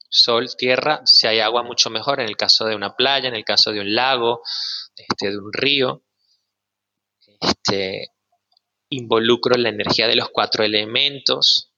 sol, 0.08 0.54
tierra, 0.56 1.02
si 1.04 1.26
hay 1.26 1.40
agua 1.40 1.64
mucho 1.64 1.90
mejor. 1.90 2.20
En 2.20 2.28
el 2.28 2.36
caso 2.36 2.66
de 2.66 2.76
una 2.76 2.94
playa, 2.94 3.28
en 3.28 3.34
el 3.34 3.44
caso 3.44 3.72
de 3.72 3.80
un 3.80 3.92
lago, 3.92 4.42
este, 4.94 5.30
de 5.30 5.38
un 5.38 5.52
río, 5.52 6.04
este, 7.40 8.10
involucro 8.88 9.56
la 9.56 9.70
energía 9.70 10.06
de 10.06 10.14
los 10.14 10.28
cuatro 10.28 10.62
elementos 10.62 11.69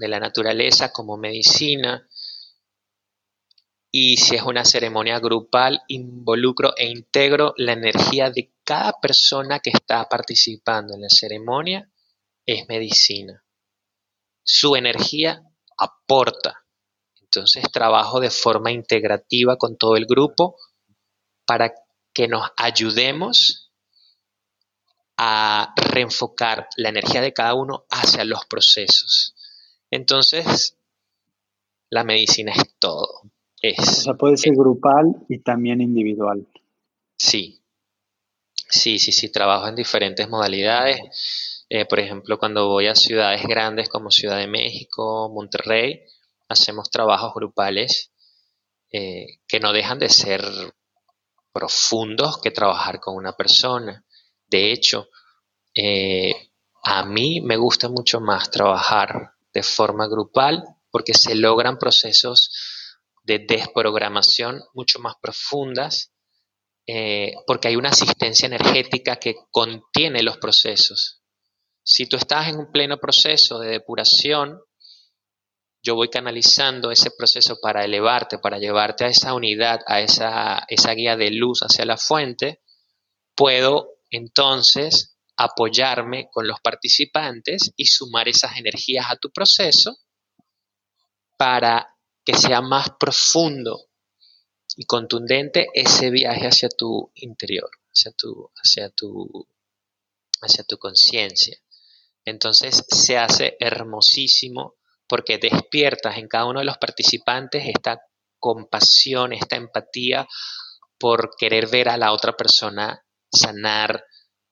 de 0.00 0.08
la 0.08 0.18
naturaleza 0.18 0.92
como 0.92 1.16
medicina, 1.16 2.08
y 3.92 4.18
si 4.18 4.36
es 4.36 4.42
una 4.42 4.64
ceremonia 4.64 5.18
grupal, 5.18 5.82
involucro 5.88 6.74
e 6.76 6.88
integro 6.88 7.54
la 7.56 7.72
energía 7.72 8.30
de 8.30 8.52
cada 8.64 9.00
persona 9.00 9.58
que 9.58 9.70
está 9.70 10.08
participando 10.08 10.94
en 10.94 11.02
la 11.02 11.08
ceremonia, 11.08 11.90
es 12.46 12.68
medicina. 12.68 13.44
Su 14.44 14.76
energía 14.76 15.42
aporta. 15.76 16.64
Entonces 17.20 17.64
trabajo 17.72 18.20
de 18.20 18.30
forma 18.30 18.70
integrativa 18.70 19.56
con 19.56 19.76
todo 19.76 19.96
el 19.96 20.06
grupo 20.06 20.56
para 21.44 21.72
que 22.12 22.28
nos 22.28 22.48
ayudemos 22.56 23.72
a 25.16 25.74
reenfocar 25.76 26.68
la 26.76 26.88
energía 26.88 27.20
de 27.20 27.32
cada 27.32 27.54
uno 27.54 27.86
hacia 27.90 28.24
los 28.24 28.46
procesos. 28.46 29.34
Entonces, 29.90 30.76
la 31.90 32.04
medicina 32.04 32.52
es 32.52 32.74
todo. 32.78 33.22
O 33.62 33.82
sea, 33.82 34.14
puede 34.14 34.36
ser 34.36 34.54
grupal 34.54 35.16
y 35.28 35.38
también 35.40 35.80
individual. 35.80 36.46
Sí. 37.16 37.60
Sí, 38.54 38.98
sí, 38.98 39.12
sí, 39.12 39.30
trabajo 39.30 39.66
en 39.68 39.76
diferentes 39.76 40.28
modalidades. 40.28 41.66
Eh, 41.68 41.84
por 41.84 42.00
ejemplo, 42.00 42.38
cuando 42.38 42.68
voy 42.68 42.86
a 42.86 42.94
ciudades 42.94 43.42
grandes 43.42 43.88
como 43.88 44.10
Ciudad 44.10 44.38
de 44.38 44.46
México, 44.46 45.28
Monterrey, 45.32 46.02
hacemos 46.48 46.90
trabajos 46.90 47.34
grupales 47.34 48.10
eh, 48.92 49.40
que 49.46 49.60
no 49.60 49.72
dejan 49.72 49.98
de 49.98 50.08
ser 50.08 50.42
profundos 51.52 52.40
que 52.40 52.50
trabajar 52.50 53.00
con 53.00 53.16
una 53.16 53.32
persona. 53.36 54.04
De 54.48 54.72
hecho, 54.72 55.08
eh, 55.74 56.50
a 56.82 57.04
mí 57.04 57.40
me 57.40 57.56
gusta 57.56 57.88
mucho 57.88 58.20
más 58.20 58.50
trabajar 58.50 59.32
de 59.52 59.62
forma 59.62 60.06
grupal 60.08 60.64
porque 60.90 61.14
se 61.14 61.34
logran 61.34 61.78
procesos 61.78 62.50
de 63.22 63.44
desprogramación 63.46 64.62
mucho 64.74 64.98
más 64.98 65.14
profundas, 65.20 66.12
eh, 66.86 67.34
porque 67.46 67.68
hay 67.68 67.76
una 67.76 67.90
asistencia 67.90 68.46
energética 68.46 69.16
que 69.16 69.36
contiene 69.50 70.22
los 70.22 70.38
procesos. 70.38 71.22
Si 71.82 72.06
tú 72.06 72.16
estás 72.16 72.48
en 72.48 72.56
un 72.56 72.72
pleno 72.72 72.98
proceso 72.98 73.58
de 73.58 73.70
depuración, 73.70 74.60
yo 75.82 75.94
voy 75.94 76.08
canalizando 76.08 76.90
ese 76.90 77.10
proceso 77.16 77.58
para 77.60 77.84
elevarte, 77.84 78.38
para 78.38 78.58
llevarte 78.58 79.04
a 79.04 79.08
esa 79.08 79.34
unidad, 79.34 79.80
a 79.86 80.00
esa, 80.00 80.64
esa 80.68 80.92
guía 80.92 81.16
de 81.16 81.30
luz 81.30 81.60
hacia 81.60 81.86
la 81.86 81.96
fuente, 81.96 82.62
puedo 83.34 83.94
entonces 84.10 85.16
apoyarme 85.42 86.28
con 86.30 86.46
los 86.46 86.60
participantes 86.60 87.72
y 87.76 87.86
sumar 87.86 88.28
esas 88.28 88.56
energías 88.56 89.06
a 89.08 89.16
tu 89.16 89.30
proceso 89.30 89.96
para 91.38 91.96
que 92.24 92.36
sea 92.36 92.60
más 92.60 92.90
profundo 92.98 93.86
y 94.76 94.84
contundente 94.84 95.68
ese 95.72 96.10
viaje 96.10 96.46
hacia 96.46 96.68
tu 96.68 97.10
interior, 97.14 97.70
hacia 97.90 98.12
tu, 98.12 98.50
hacia 98.56 98.90
tu, 98.90 99.48
hacia 100.42 100.64
tu 100.64 100.76
conciencia. 100.76 101.58
Entonces 102.24 102.84
se 102.88 103.16
hace 103.16 103.56
hermosísimo 103.58 104.74
porque 105.08 105.38
despiertas 105.38 106.18
en 106.18 106.28
cada 106.28 106.44
uno 106.44 106.60
de 106.60 106.66
los 106.66 106.76
participantes 106.76 107.64
esta 107.66 108.00
compasión, 108.38 109.32
esta 109.32 109.56
empatía 109.56 110.28
por 110.98 111.30
querer 111.38 111.66
ver 111.68 111.88
a 111.88 111.96
la 111.96 112.12
otra 112.12 112.36
persona 112.36 113.02
sanar, 113.32 114.04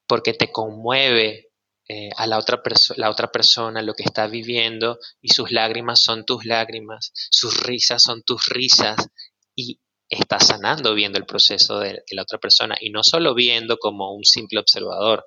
porque 0.09 0.33
te 0.33 0.51
conmueve 0.51 1.51
eh, 1.89 2.11
a 2.17 2.27
la 2.27 2.39
otra, 2.39 2.61
la 2.97 3.11
otra 3.11 3.31
persona 3.31 3.83
lo 3.83 3.95
que 3.95 4.03
está 4.03 4.27
viviendo 4.27 4.99
y 5.23 5.29
sus 5.29 5.53
lágrimas 5.53 6.03
son 6.03 6.25
tus 6.25 6.45
lágrimas, 6.45 7.13
sus 7.15 7.63
risas 7.63 8.03
son 8.03 8.23
tus 8.23 8.47
risas 8.47 9.09
y 9.55 9.81
estás 10.09 10.49
sanando 10.49 10.95
viendo 10.95 11.19
el 11.19 11.27
proceso 11.27 11.79
de, 11.79 12.03
la 12.11 12.23
otra 12.23 12.39
persona 12.39 12.77
y 12.81 12.91
no 12.91 13.03
solo 13.03 13.35
viendo 13.35 13.77
como 13.79 14.15
un 14.15 14.25
simple 14.25 14.59
observador, 14.59 15.25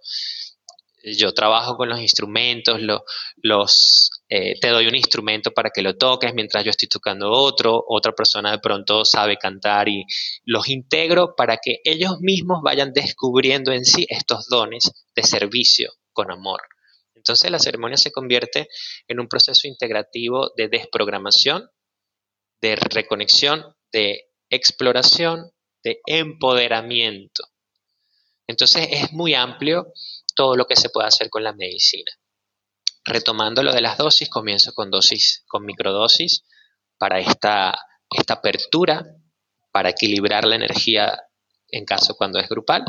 yo 1.03 1.33
trabajo 1.33 1.75
con 1.75 1.89
los 1.89 1.99
instrumentos, 1.99 2.79
los, 3.37 4.09
eh, 4.29 4.59
te 4.59 4.69
doy 4.69 4.87
un 4.87 4.95
instrumento 4.95 5.51
para 5.51 5.69
que 5.69 5.81
lo 5.81 5.97
toques 5.97 6.33
mientras 6.33 6.63
yo 6.63 6.69
estoy 6.69 6.87
tocando 6.87 7.31
otro, 7.31 7.83
otra 7.87 8.13
persona 8.13 8.51
de 8.51 8.59
pronto 8.59 9.03
sabe 9.05 9.37
cantar 9.37 9.89
y 9.89 10.05
los 10.43 10.69
integro 10.69 11.35
para 11.35 11.57
que 11.57 11.77
ellos 11.83 12.19
mismos 12.19 12.61
vayan 12.63 12.93
descubriendo 12.93 13.71
en 13.71 13.85
sí 13.85 14.05
estos 14.09 14.47
dones 14.47 14.91
de 15.15 15.23
servicio 15.23 15.91
con 16.13 16.31
amor. 16.31 16.61
Entonces 17.15 17.51
la 17.51 17.59
ceremonia 17.59 17.97
se 17.97 18.11
convierte 18.11 18.67
en 19.07 19.19
un 19.19 19.27
proceso 19.27 19.67
integrativo 19.67 20.51
de 20.57 20.69
desprogramación, 20.69 21.69
de 22.61 22.75
reconexión, 22.75 23.75
de 23.91 24.25
exploración, 24.49 25.51
de 25.83 25.99
empoderamiento. 26.05 27.43
Entonces 28.47 28.87
es 28.91 29.13
muy 29.13 29.33
amplio 29.33 29.93
todo 30.41 30.55
lo 30.55 30.65
que 30.65 30.75
se 30.75 30.89
puede 30.89 31.07
hacer 31.07 31.29
con 31.29 31.43
la 31.43 31.53
medicina. 31.53 32.11
Retomando 33.05 33.61
lo 33.61 33.71
de 33.71 33.81
las 33.81 33.95
dosis, 33.95 34.27
comienzo 34.27 34.73
con 34.73 34.89
dosis, 34.89 35.43
con 35.47 35.63
microdosis 35.63 36.43
para 36.97 37.19
esta, 37.19 37.77
esta 38.09 38.33
apertura, 38.33 39.05
para 39.71 39.89
equilibrar 39.89 40.45
la 40.45 40.55
energía 40.55 41.15
en 41.67 41.85
caso 41.85 42.15
cuando 42.15 42.39
es 42.39 42.49
grupal. 42.49 42.83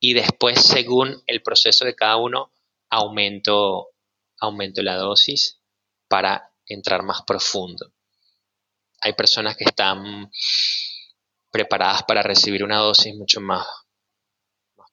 Y 0.00 0.14
después, 0.14 0.62
según 0.62 1.22
el 1.26 1.42
proceso 1.42 1.84
de 1.84 1.94
cada 1.94 2.16
uno, 2.16 2.54
aumento, 2.88 3.88
aumento 4.40 4.82
la 4.82 4.96
dosis 4.96 5.60
para 6.08 6.54
entrar 6.64 7.02
más 7.02 7.20
profundo. 7.26 7.92
Hay 9.02 9.12
personas 9.12 9.58
que 9.58 9.64
están 9.64 10.30
preparadas 11.50 12.04
para 12.04 12.22
recibir 12.22 12.64
una 12.64 12.78
dosis 12.78 13.14
mucho 13.14 13.42
más 13.42 13.66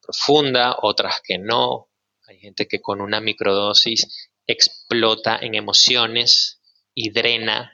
profunda, 0.06 0.77
otras 0.82 1.22
que 1.23 1.38
no. 1.38 1.88
Hay 2.27 2.40
gente 2.40 2.68
que 2.68 2.82
con 2.82 3.02
una 3.02 3.22
microdosis 3.22 4.30
explota 4.48 5.38
en 5.38 5.56
emociones 5.56 6.61
y 6.94 7.11
drena. 7.11 7.72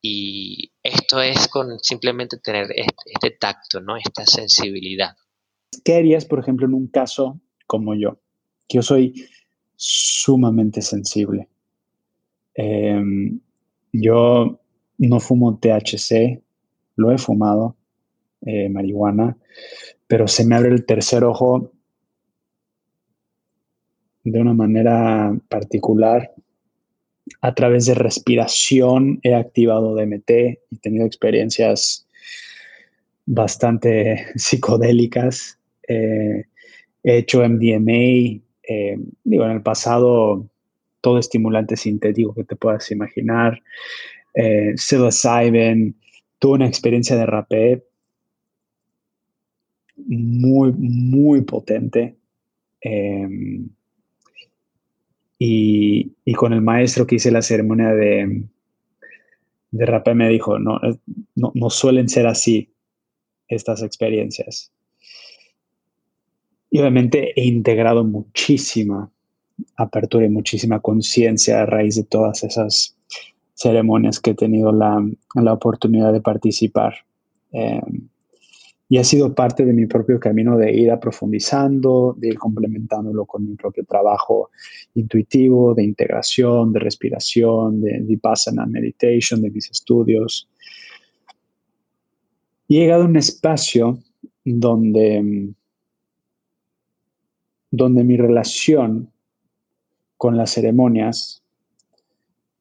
Y 0.00 0.72
esto 0.82 1.20
es 1.20 1.48
con 1.48 1.78
simplemente 1.80 2.38
tener 2.38 2.68
este, 2.74 3.30
tacto, 3.32 3.80
¿no? 3.80 3.96
Esta 3.96 4.24
sensibilidad. 4.26 5.16
¿Qué 5.84 5.96
harías, 5.96 6.24
por 6.24 6.38
ejemplo, 6.38 6.66
en 6.66 6.74
un 6.74 6.88
caso 6.88 7.40
como 7.66 7.94
yo? 7.94 8.20
Que 8.68 8.76
yo 8.76 8.82
soy 8.82 9.28
sumamente 9.76 10.82
sensible. 10.82 11.48
Em, 12.54 13.40
yo 13.92 14.60
no 14.98 15.20
fumo 15.20 15.58
THC, 15.58 16.42
lo 16.96 17.12
he 17.12 17.18
fumado, 17.18 17.76
eh, 18.42 18.68
marihuana, 18.68 19.36
pero 20.08 20.26
se 20.26 20.44
me 20.44 20.56
abre 20.56 20.70
el 20.70 20.84
tercer 20.84 21.22
ojo 21.22 21.70
de 24.24 24.40
una 24.40 24.54
manera 24.54 25.38
particular. 25.48 26.32
A 27.42 27.54
través 27.54 27.86
de 27.86 27.94
respiración 27.94 29.20
he 29.22 29.34
activado 29.34 29.94
DMT 29.94 30.30
y 30.70 30.78
tenido 30.80 31.06
experiencias 31.06 32.06
bastante 33.26 34.26
psicodélicas. 34.34 35.58
Eh, 35.86 36.44
he 37.04 37.18
hecho 37.18 37.46
MDMA. 37.46 38.40
Eh, 38.70 38.98
digo, 39.24 39.44
en 39.44 39.50
el 39.50 39.62
pasado 39.62 40.48
todo 41.02 41.18
estimulante 41.18 41.76
sintético 41.76 42.34
que 42.34 42.44
te 42.44 42.56
puedas 42.56 42.90
imaginar. 42.90 43.62
Eh, 44.34 44.72
psilocybin. 44.74 45.94
Tuve 46.38 46.54
una 46.54 46.66
experiencia 46.66 47.14
de 47.16 47.26
rapé 47.26 47.84
muy, 50.16 50.72
muy 50.72 51.42
potente. 51.42 52.16
Em, 52.80 53.68
y, 55.38 56.12
con 56.34 56.52
el 56.52 56.60
maestro 56.60 57.06
que 57.06 57.16
hice 57.16 57.30
la 57.30 57.42
ceremonia 57.42 57.88
de, 57.94 58.44
de 59.70 59.86
rapé 59.86 60.14
me 60.14 60.28
dijo, 60.28 60.58
no, 60.58 60.80
no, 61.34 61.52
no 61.54 61.70
suelen 61.70 62.08
ser 62.08 62.26
así 62.26 62.72
estas 63.48 63.82
experiencias. 63.82 64.72
Y 66.70 66.80
obviamente 66.80 67.32
he 67.40 67.46
integrado 67.46 68.04
muchísima 68.04 69.10
apertura 69.76 70.26
y 70.26 70.30
muchísima 70.30 70.80
conciencia 70.80 71.62
a 71.62 71.66
raíz 71.66 71.96
de 71.96 72.04
todas 72.04 72.44
esas 72.44 72.96
ceremonias 73.54 74.20
que 74.20 74.30
he 74.30 74.34
tenido 74.34 74.72
la, 74.72 75.04
la 75.34 75.52
oportunidad 75.52 76.12
de 76.12 76.20
participar. 76.20 76.94
Em, 77.52 78.08
y 78.90 78.96
ha 78.96 79.04
sido 79.04 79.34
parte 79.34 79.66
de 79.66 79.74
mi 79.74 79.86
propio 79.86 80.18
camino 80.18 80.56
de 80.56 80.72
ir 80.72 80.90
aprofundizando, 80.90 82.14
de 82.18 82.28
ir 82.28 82.38
complementándolo 82.38 83.26
con 83.26 83.46
mi 83.46 83.54
propio 83.54 83.84
trabajo 83.84 84.50
intuitivo, 84.94 85.74
de 85.74 85.84
integración, 85.84 86.72
de 86.72 86.80
respiración, 86.80 87.82
de 87.82 88.00
vipassana 88.00 88.64
meditation, 88.64 89.42
de 89.42 89.50
mis 89.50 89.70
estudios. 89.70 90.48
Y 92.66 92.78
he 92.78 92.80
llegado 92.80 93.02
a 93.02 93.06
un 93.06 93.16
espacio 93.16 93.98
donde, 94.42 95.52
donde 97.70 98.04
mi 98.04 98.16
relación 98.16 99.10
con 100.16 100.38
las 100.38 100.52
ceremonias 100.52 101.42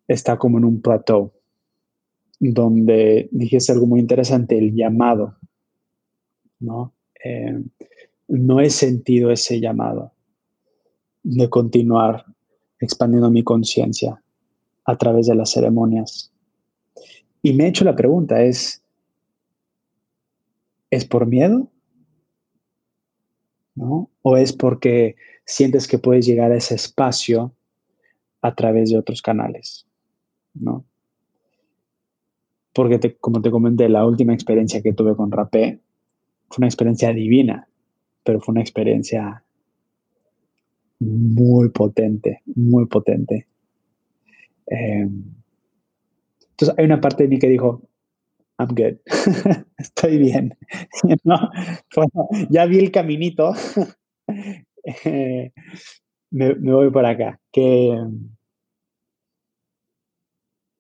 está 0.10 0.38
como 0.38 0.58
en 0.58 0.66
un 0.66 0.82
plateau, 0.82 1.32
donde 2.40 3.30
dijiste 3.32 3.72
algo 3.72 3.88
muy 3.88 4.02
interesante, 4.02 4.58
el 4.58 4.76
llamado 4.76 5.38
¿no? 6.60 6.94
Eh, 7.24 7.64
no 8.28 8.60
he 8.60 8.70
sentido 8.70 9.32
ese 9.32 9.60
llamado 9.60 10.12
de 11.24 11.50
continuar 11.50 12.26
expandiendo 12.80 13.30
mi 13.32 13.44
conciencia 13.44 14.22
a 14.86 14.98
través 14.98 15.28
de 15.28 15.36
las 15.36 15.52
ceremonias. 15.52 16.32
Y 17.42 17.54
me 17.54 17.66
he 17.66 17.70
hecho 17.70 17.86
la 17.86 17.96
pregunta, 17.96 18.42
¿es, 18.42 18.84
¿es 20.90 21.06
por 21.06 21.26
miedo? 21.26 21.70
¿No? 23.76 24.10
¿O 24.22 24.38
es 24.38 24.54
porque 24.54 25.16
sientes 25.46 25.88
que 25.88 26.00
puedes 26.00 26.26
llegar 26.26 26.52
a 26.52 26.58
ese 26.58 26.76
espacio 26.76 27.54
a 28.42 28.56
través 28.56 28.90
de 28.90 28.98
otros 28.98 29.22
canales? 29.22 29.86
¿No? 30.54 30.86
Porque, 32.74 33.18
como 33.20 33.42
te 33.42 33.52
comenté, 33.52 33.90
la 33.90 34.06
última 34.06 34.34
experiencia 34.34 34.82
que 34.82 34.94
tuve 34.94 35.16
con 35.16 35.32
Rapé 35.32 35.80
fue 36.50 36.58
una 36.60 36.68
experiencia 36.68 37.14
divina, 37.14 37.68
pero 38.24 38.40
fue 38.40 38.54
una 38.54 38.62
experiencia 38.62 39.44
muy 41.00 41.70
potente, 41.70 42.42
muy 42.56 42.86
potente. 42.88 43.48
Em, 44.68 45.24
entonces 46.52 46.76
hay 46.78 46.86
una 46.86 47.00
parte 47.00 47.24
de 47.24 47.30
mí 47.30 47.40
que 47.40 47.48
dijo, 47.48 47.82
I'm 48.60 48.70
good, 48.70 48.98
estoy 49.78 50.18
bien. 50.18 50.58
ya 52.50 52.66
vi 52.66 52.80
el 52.80 52.92
caminito, 52.92 53.54
me, 56.32 56.56
me, 56.56 56.74
voy 56.74 56.90
por 56.90 57.06
acá. 57.06 57.40
¿Qué, 57.52 57.96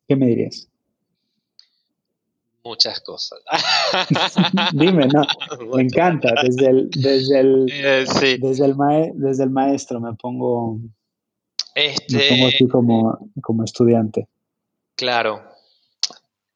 ¿Qué 0.08 0.16
me 0.16 0.28
dirías? 0.28 0.70
Muchas 2.68 3.00
cosas. 3.00 3.40
Dime, 4.74 5.08
no, 5.08 5.24
me 5.76 5.84
encanta. 5.84 6.34
Desde 6.44 6.68
el, 6.70 6.90
desde 6.92 7.40
el, 7.40 7.66
eh, 7.72 8.06
desde, 8.40 8.66
el 8.66 8.76
desde 9.16 9.44
el 9.44 9.50
maestro 9.50 10.00
me 10.00 10.14
pongo, 10.14 10.80
este, 11.74 12.16
me 12.16 12.30
pongo 12.30 12.48
así 12.48 12.68
como, 12.68 13.32
como 13.42 13.64
estudiante. 13.64 14.28
Claro. 14.96 15.44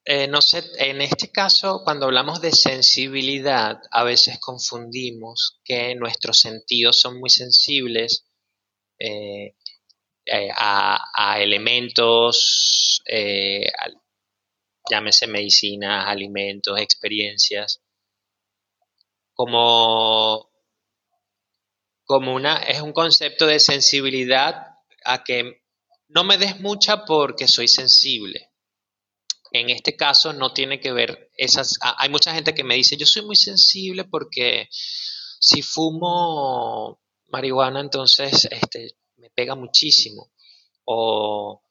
Eh, 0.03 0.27
no 0.27 0.41
sé, 0.41 0.63
en 0.79 0.99
este 1.01 1.31
caso, 1.31 1.81
cuando 1.83 2.07
hablamos 2.07 2.41
de 2.41 2.51
sensibilidad, 2.51 3.79
a 3.91 4.03
veces 4.03 4.39
confundimos 4.39 5.59
que 5.63 5.95
nuestros 5.95 6.39
sentidos 6.39 6.99
son 6.99 7.19
muy 7.19 7.29
sensibles 7.29 8.25
eh, 8.97 9.53
a, 10.55 10.99
a, 11.15 11.39
elementos, 11.41 13.03
llámese 14.91 15.25
medicinas, 15.27 16.05
alimentos, 16.07 16.79
experiencias, 16.79 17.81
como, 19.33 20.49
como 22.03 22.35
una, 22.35 22.57
es 22.57 22.81
un 22.81 22.91
concepto 22.91 23.47
de 23.47 23.59
sensibilidad 23.59 24.67
a 25.05 25.23
que 25.23 25.63
no 26.09 26.23
me 26.25 26.37
des 26.37 26.59
mucha 26.59 27.05
porque 27.05 27.47
soy 27.47 27.67
sensible. 27.67 28.49
En 29.53 29.69
este 29.69 29.95
caso 29.95 30.33
no 30.33 30.53
tiene 30.53 30.79
que 30.79 30.91
ver 30.91 31.29
esas, 31.35 31.77
hay 31.81 32.09
mucha 32.09 32.33
gente 32.33 32.53
que 32.53 32.63
me 32.63 32.75
dice, 32.75 32.97
yo 32.97 33.05
soy 33.05 33.25
muy 33.25 33.35
sensible 33.35 34.05
porque 34.05 34.67
si 34.71 35.61
fumo 35.61 37.01
marihuana 37.29 37.79
entonces 37.79 38.47
este, 38.51 38.97
me 39.17 39.29
pega 39.29 39.55
muchísimo. 39.55 40.31
O 40.85 41.63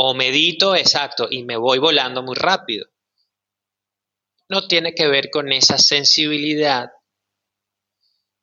o 0.00 0.14
medito, 0.14 0.76
exacto, 0.76 1.26
y 1.28 1.42
me 1.42 1.56
voy 1.56 1.78
volando 1.78 2.22
muy 2.22 2.36
rápido. 2.36 2.86
No 4.48 4.68
tiene 4.68 4.94
que 4.94 5.08
ver 5.08 5.28
con 5.30 5.50
esa 5.52 5.76
sensibilidad 5.76 6.90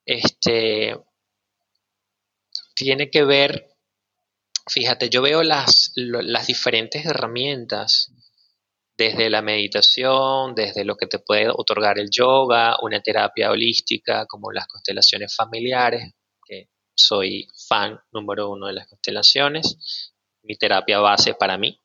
este, 0.06 0.95
tiene 2.76 3.10
que 3.10 3.23
ver, 3.23 3.68
fíjate, 4.69 5.10
yo 5.10 5.22
veo 5.22 5.41
las, 5.44 5.91
las 5.95 6.48
diferentes 6.48 7.06
herramientas 7.06 8.11
desde 8.98 9.30
la 9.30 9.41
meditación, 9.41 10.56
desde 10.56 10.86
lo 10.86 10.95
que 10.95 11.07
te 11.07 11.19
puede 11.19 11.49
otorgar 11.49 11.99
el 11.99 12.10
yoga, 12.11 12.77
una 12.82 13.02
terapia 13.02 13.52
holística 13.52 14.26
como 14.26 14.52
las 14.52 14.68
constelaciones 14.68 15.36
familiares, 15.36 16.14
que 16.45 16.69
soy 16.95 17.48
fan 17.68 17.99
número 18.11 18.49
uno 18.52 18.68
de 18.68 18.73
las 18.73 18.88
constelaciones, 18.88 20.14
mi 20.45 20.55
terapia 20.55 20.99
base 20.99 21.34
para 21.34 21.57
mí 21.57 21.80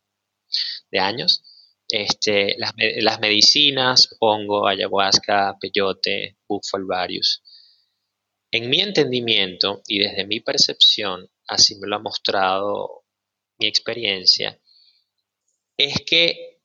de 0.90 0.98
años. 0.98 1.44
Este, 1.88 2.54
las, 2.58 2.72
las 2.76 3.20
medicinas, 3.20 4.16
pongo 4.18 4.68
ayahuasca, 4.68 5.56
peyote, 5.60 6.38
varios. 6.86 7.42
En 8.52 8.68
mi 8.68 8.80
entendimiento 8.80 9.82
y 9.86 9.98
desde 9.98 10.26
mi 10.26 10.40
percepción, 10.40 11.30
así 11.46 11.76
me 11.76 11.88
lo 11.88 11.96
ha 11.96 12.00
mostrado 12.00 13.04
mi 13.58 13.66
experiencia, 13.66 14.60
es 15.76 16.02
que 16.06 16.60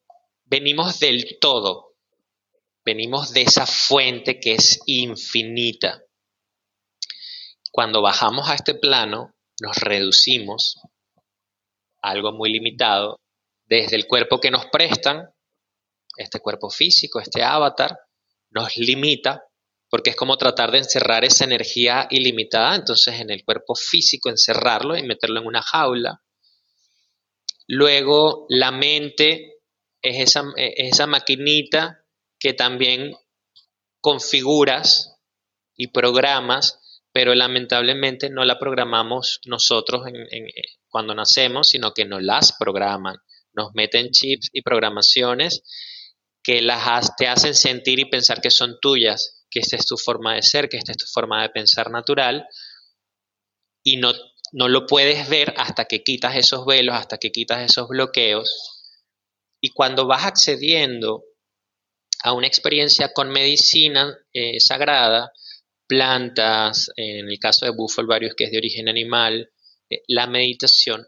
venimos 0.46 1.00
del 1.00 1.38
todo, 1.40 1.96
venimos 2.84 3.34
de 3.34 3.44
esa 3.44 3.66
fuente 3.66 4.40
que 4.40 4.56
es 4.56 4.80
infinita. 4.86 6.04
Cuando 7.72 8.02
bajamos 8.02 8.50
a 8.50 8.56
este 8.56 8.74
plano, 8.74 9.36
nos 9.60 9.78
reducimos 9.78 10.80
algo 12.10 12.32
muy 12.32 12.52
limitado, 12.52 13.20
desde 13.66 13.96
el 13.96 14.08
cuerpo 14.08 14.40
que 14.40 14.52
nos 14.52 14.68
prestan, 14.68 15.30
este 16.18 16.40
cuerpo 16.40 16.70
físico, 16.70 17.20
este 17.20 17.44
avatar, 17.44 17.98
nos 18.52 18.78
limita, 18.78 19.44
porque 19.90 20.12
es 20.12 20.16
como 20.16 20.38
tratar 20.38 20.72
de 20.72 20.80
encerrar 20.80 21.26
esa 21.26 21.46
energía 21.46 22.08
ilimitada, 22.10 22.76
entonces 22.76 23.20
en 23.20 23.30
el 23.30 23.44
cuerpo 23.44 23.76
físico 23.76 24.30
encerrarlo 24.30 24.98
y 24.98 25.04
meterlo 25.04 25.42
en 25.42 25.48
una 25.48 25.62
jaula. 25.62 26.22
Luego 27.68 28.46
la 28.50 28.72
mente 28.72 29.56
es 30.02 30.30
esa, 30.30 30.44
esa 30.56 31.08
maquinita 31.08 32.04
que 32.40 32.54
también 32.54 33.16
configuras 34.00 35.18
y 35.76 35.88
programas, 35.88 36.80
pero 37.16 37.34
lamentablemente 37.34 38.30
no 38.30 38.44
la 38.44 38.60
programamos 38.60 39.40
nosotros 39.46 40.02
cuando 40.90 41.16
nacemos, 41.16 41.70
sino 41.70 41.94
que 41.94 42.04
nos 42.04 42.22
las 42.22 42.52
programan, 42.60 43.16
nos 43.54 43.70
meten 43.74 44.10
chips 44.12 44.50
y 44.52 44.62
programaciones 44.62 45.64
que 46.44 46.62
las 46.62 47.16
te 47.16 47.30
hacen 47.30 47.56
sentir 47.56 48.00
y 48.00 48.10
pensar 48.10 48.42
que 48.42 48.52
son 48.52 48.80
tuyas, 48.82 49.46
que 49.50 49.62
esta 49.62 49.78
es 49.78 49.86
tu 49.86 49.96
forma 49.96 50.36
de 50.36 50.44
ser, 50.44 50.68
que 50.68 50.76
esta 50.76 50.92
es 50.92 50.98
tu 50.98 51.06
forma 51.06 51.42
de 51.42 51.52
pensar 51.52 51.90
natural, 51.90 52.46
y 53.82 53.96
no, 53.96 54.12
no 54.52 54.68
lo 54.68 54.86
puedes 54.86 55.30
ver 55.30 55.54
hasta 55.56 55.86
que 55.86 56.04
quitas 56.04 56.36
esos 56.36 56.66
velos, 56.66 56.96
hasta 56.96 57.18
que 57.18 57.32
quitas 57.32 57.64
esos 57.64 57.88
bloqueos, 57.88 58.84
y 59.62 59.70
cuando 59.70 60.06
vas 60.06 60.26
accediendo 60.26 61.24
a 62.24 62.34
una 62.34 62.48
experiencia 62.48 63.14
con 63.14 63.30
medicina 63.30 64.14
eh, 64.34 64.60
sagrada, 64.60 65.32
plantas, 65.88 66.90
en 66.96 67.30
el 67.30 67.40
caso 67.40 67.66
de 67.66 67.74
varios 68.08 68.34
que 68.36 68.46
es 68.46 68.52
de 68.52 68.58
origen 68.58 68.90
animal, 68.90 69.52
eh, 69.90 70.02
la 70.08 70.28
meditación, 70.28 71.08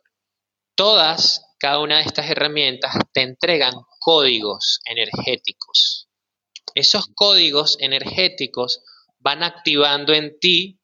todas, 0.76 1.42
cada 1.60 1.80
una 1.80 1.98
de 1.98 2.04
estas 2.04 2.30
herramientas 2.30 2.94
te 3.14 3.22
entregan 3.22 3.74
códigos 4.00 4.80
energéticos. 4.86 6.10
Esos 6.76 7.08
códigos 7.16 7.78
energéticos 7.80 8.84
van 9.20 9.44
activando 9.44 10.14
en 10.14 10.40
ti 10.40 10.80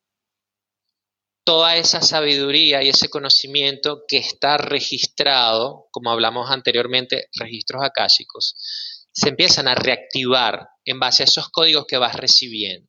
toda 1.45 1.77
esa 1.77 2.01
sabiduría 2.01 2.81
y 2.81 2.89
ese 2.89 3.09
conocimiento 3.09 4.03
que 4.07 4.17
está 4.17 4.57
registrado, 4.57 5.87
como 5.91 6.09
hablamos 6.09 6.49
anteriormente, 6.49 7.27
registros 7.37 7.83
akáshicos, 7.83 8.55
se 9.11 9.29
empiezan 9.29 9.67
a 9.67 9.75
reactivar 9.75 10.67
en 10.85 10.99
base 10.99 11.23
a 11.23 11.25
esos 11.25 11.49
códigos 11.49 11.85
que 11.85 11.97
vas 11.97 12.15
recibiendo. 12.15 12.87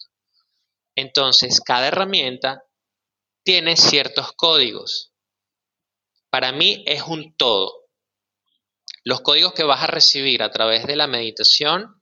Entonces, 0.97 1.61
cada 1.61 1.89
herramienta 1.89 2.65
tiene 3.45 3.77
ciertos 3.77 4.33
códigos. 4.33 5.13
Para 6.31 6.53
mí 6.53 6.83
es 6.87 7.03
un 7.03 7.37
todo. 7.37 7.85
Los 9.05 9.21
códigos 9.21 9.53
que 9.53 9.65
vas 9.65 9.83
a 9.83 9.87
recibir 9.87 10.43
a 10.43 10.51
través 10.51 10.87
de 10.87 10.97
la 10.97 11.07
meditación 11.07 12.01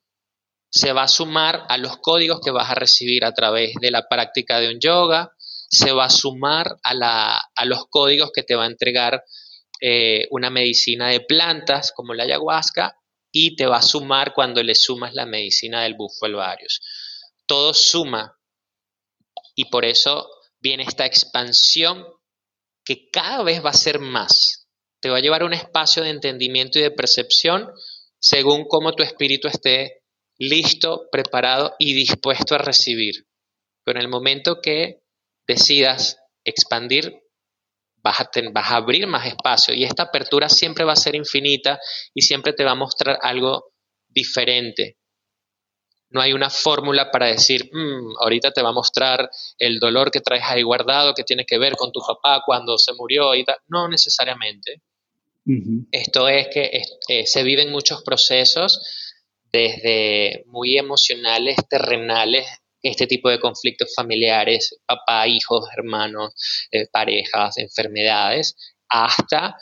se 0.70 0.92
va 0.92 1.02
a 1.02 1.08
sumar 1.08 1.66
a 1.68 1.76
los 1.76 1.98
códigos 1.98 2.40
que 2.40 2.50
vas 2.50 2.70
a 2.70 2.74
recibir 2.74 3.24
a 3.24 3.34
través 3.34 3.74
de 3.80 3.90
la 3.90 4.08
práctica 4.08 4.58
de 4.58 4.70
un 4.70 4.80
yoga, 4.80 5.32
se 5.68 5.92
va 5.92 6.06
a 6.06 6.10
sumar 6.10 6.76
a, 6.82 7.64
los 7.64 7.86
códigos 7.88 8.30
que 8.32 8.42
te 8.42 8.54
va 8.54 8.64
a 8.64 8.68
entregar 8.68 9.22
eh, 9.80 10.28
una 10.30 10.48
medicina 10.48 11.08
de 11.08 11.20
plantas 11.20 11.92
como 11.92 12.14
la 12.14 12.22
ayahuasca 12.22 12.96
y 13.32 13.56
te 13.56 13.66
va 13.66 13.78
a 13.78 13.82
sumar 13.82 14.32
cuando 14.32 14.62
le 14.62 14.74
sumas 14.74 15.12
la 15.12 15.26
medicina 15.26 15.82
del 15.82 15.94
bufo 15.94 16.26
alvarius. 16.26 16.80
Todo 17.46 17.74
suma 17.74 18.38
y 19.54 19.66
por 19.66 19.84
eso 19.84 20.28
viene 20.60 20.84
esta 20.84 21.06
expansión 21.06 22.06
que 22.84 23.10
cada 23.10 23.42
vez 23.42 23.64
va 23.64 23.70
a 23.70 23.74
ser 23.74 23.98
más. 23.98 24.68
Te 25.00 25.10
va 25.10 25.18
a 25.18 25.20
llevar 25.20 25.42
un 25.44 25.52
espacio 25.52 26.02
de 26.02 26.10
entendimiento 26.10 26.78
y 26.78 26.82
de 26.82 26.90
percepción 26.90 27.70
según 28.18 28.66
cómo 28.68 28.92
tu 28.92 29.02
espíritu 29.02 29.48
esté 29.48 30.02
listo, 30.38 31.08
preparado 31.10 31.74
y 31.78 31.94
dispuesto 31.94 32.54
a 32.54 32.58
recibir. 32.58 33.26
Pero 33.84 33.98
en 33.98 34.04
el 34.04 34.10
momento 34.10 34.60
que 34.60 35.02
decidas 35.46 36.18
expandir, 36.44 37.22
vas 37.96 38.20
a 38.20 38.76
abrir 38.76 39.06
más 39.06 39.26
espacio 39.26 39.74
y 39.74 39.84
esta 39.84 40.04
apertura 40.04 40.48
siempre 40.48 40.84
va 40.84 40.92
a 40.92 40.96
ser 40.96 41.14
infinita 41.14 41.78
y 42.14 42.22
siempre 42.22 42.52
te 42.52 42.64
va 42.64 42.72
a 42.72 42.76
mostrar 42.76 43.18
algo 43.22 43.72
diferente. 44.08 44.98
No 46.12 46.20
hay 46.20 46.32
una 46.32 46.50
fórmula 46.50 47.10
para 47.10 47.26
decir, 47.26 47.70
mm, 47.72 48.16
ahorita 48.20 48.52
te 48.52 48.62
va 48.62 48.70
a 48.70 48.72
mostrar 48.72 49.30
el 49.58 49.78
dolor 49.78 50.10
que 50.10 50.20
traes 50.20 50.44
ahí 50.44 50.62
guardado, 50.62 51.14
que 51.14 51.24
tiene 51.24 51.44
que 51.44 51.58
ver 51.58 51.74
con 51.76 51.90
tu 51.90 52.00
papá 52.00 52.42
cuando 52.44 52.78
se 52.78 52.92
murió 52.94 53.34
y 53.34 53.44
tal. 53.44 53.56
No 53.68 53.88
necesariamente. 53.88 54.82
Esto 55.90 56.28
es 56.28 56.48
que 56.48 56.82
eh, 57.08 57.26
se 57.26 57.42
viven 57.42 57.72
muchos 57.72 58.02
procesos 58.02 58.80
desde 59.52 60.44
muy 60.46 60.78
emocionales, 60.78 61.56
terrenales, 61.68 62.46
este 62.80 63.06
tipo 63.06 63.28
de 63.28 63.40
conflictos 63.40 63.92
familiares, 63.94 64.78
papá, 64.86 65.26
hijos, 65.26 65.66
hermanos, 65.76 66.32
eh, 66.70 66.86
parejas, 66.92 67.58
enfermedades, 67.58 68.56
hasta 68.88 69.56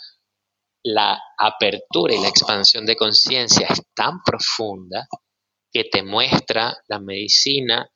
la 0.82 1.18
apertura 1.38 2.14
y 2.14 2.20
la 2.20 2.28
expansión 2.28 2.86
de 2.86 2.96
conciencia 2.96 3.66
es 3.68 3.82
tan 3.94 4.22
profunda 4.24 5.06
que 5.72 5.84
te 5.84 6.02
muestra 6.02 6.76
la 6.88 6.98
medicina 6.98 7.90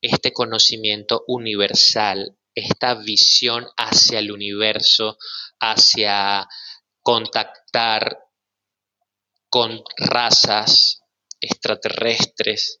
este 0.00 0.32
conocimiento 0.32 1.24
universal, 1.28 2.36
esta 2.54 2.94
visión 2.94 3.66
hacia 3.78 4.18
el 4.18 4.30
universo, 4.32 5.16
hacia 5.58 6.46
contactar 7.00 8.18
con 9.48 9.82
razas 9.96 11.00
extraterrestres, 11.40 12.80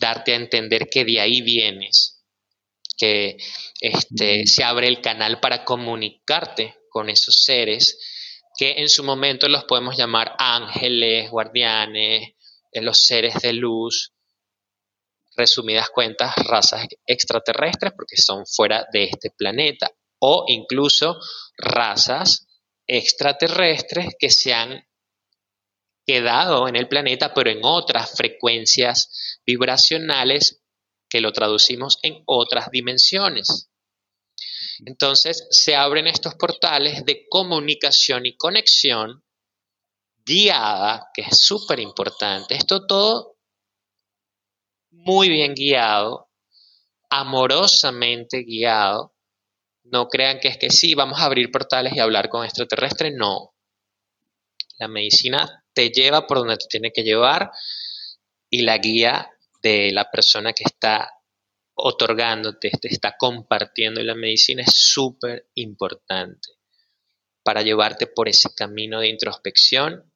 darte 0.00 0.32
a 0.32 0.36
entender 0.36 0.88
que 0.90 1.04
de 1.04 1.20
ahí 1.20 1.42
vienes, 1.42 2.24
que 2.96 3.36
este, 3.80 4.46
se 4.46 4.64
abre 4.64 4.88
el 4.88 5.02
canal 5.02 5.40
para 5.40 5.62
comunicarte 5.64 6.74
con 6.88 7.10
esos 7.10 7.42
seres 7.44 7.98
que 8.56 8.76
en 8.78 8.88
su 8.88 9.04
momento 9.04 9.48
los 9.48 9.64
podemos 9.64 9.98
llamar 9.98 10.34
ángeles, 10.38 11.30
guardianes, 11.30 12.35
eh, 12.76 12.82
los 12.82 13.00
seres 13.00 13.34
de 13.42 13.52
luz, 13.52 14.12
resumidas 15.36 15.90
cuentas, 15.90 16.34
razas 16.36 16.86
extraterrestres 17.06 17.92
porque 17.96 18.16
son 18.16 18.46
fuera 18.46 18.86
de 18.92 19.04
este 19.04 19.30
planeta, 19.30 19.90
o 20.18 20.44
incluso 20.48 21.18
razas 21.56 22.46
extraterrestres 22.86 24.14
que 24.18 24.30
se 24.30 24.54
han 24.54 24.86
quedado 26.06 26.68
en 26.68 26.76
el 26.76 26.88
planeta, 26.88 27.34
pero 27.34 27.50
en 27.50 27.60
otras 27.62 28.12
frecuencias 28.16 29.40
vibracionales 29.44 30.62
que 31.08 31.20
lo 31.20 31.32
traducimos 31.32 31.98
en 32.02 32.22
otras 32.26 32.70
dimensiones. 32.70 33.70
Entonces 34.84 35.46
se 35.50 35.74
abren 35.74 36.06
estos 36.06 36.34
portales 36.34 37.04
de 37.04 37.26
comunicación 37.28 38.26
y 38.26 38.36
conexión 38.36 39.24
guiada, 40.26 41.10
que 41.14 41.22
es 41.22 41.38
súper 41.40 41.78
importante. 41.78 42.56
Esto 42.56 42.84
todo 42.86 43.36
muy 44.90 45.28
bien 45.28 45.54
guiado, 45.54 46.28
amorosamente 47.08 48.42
guiado. 48.42 49.14
No 49.84 50.08
crean 50.08 50.40
que 50.40 50.48
es 50.48 50.58
que 50.58 50.70
sí, 50.70 50.94
vamos 50.94 51.20
a 51.20 51.26
abrir 51.26 51.52
portales 51.52 51.94
y 51.94 52.00
hablar 52.00 52.28
con 52.28 52.44
extraterrestres. 52.44 53.14
No. 53.14 53.54
La 54.78 54.88
medicina 54.88 55.64
te 55.72 55.90
lleva 55.90 56.26
por 56.26 56.38
donde 56.38 56.56
te 56.56 56.66
tiene 56.68 56.92
que 56.92 57.04
llevar 57.04 57.52
y 58.50 58.62
la 58.62 58.78
guía 58.78 59.30
de 59.62 59.92
la 59.92 60.10
persona 60.10 60.52
que 60.52 60.64
está 60.64 61.12
otorgándote, 61.74 62.70
te 62.80 62.88
está 62.88 63.16
compartiendo 63.16 64.02
la 64.02 64.14
medicina 64.14 64.62
es 64.62 64.74
súper 64.74 65.48
importante 65.54 66.48
para 67.42 67.62
llevarte 67.62 68.06
por 68.06 68.28
ese 68.28 68.52
camino 68.54 69.00
de 69.00 69.08
introspección 69.08 70.12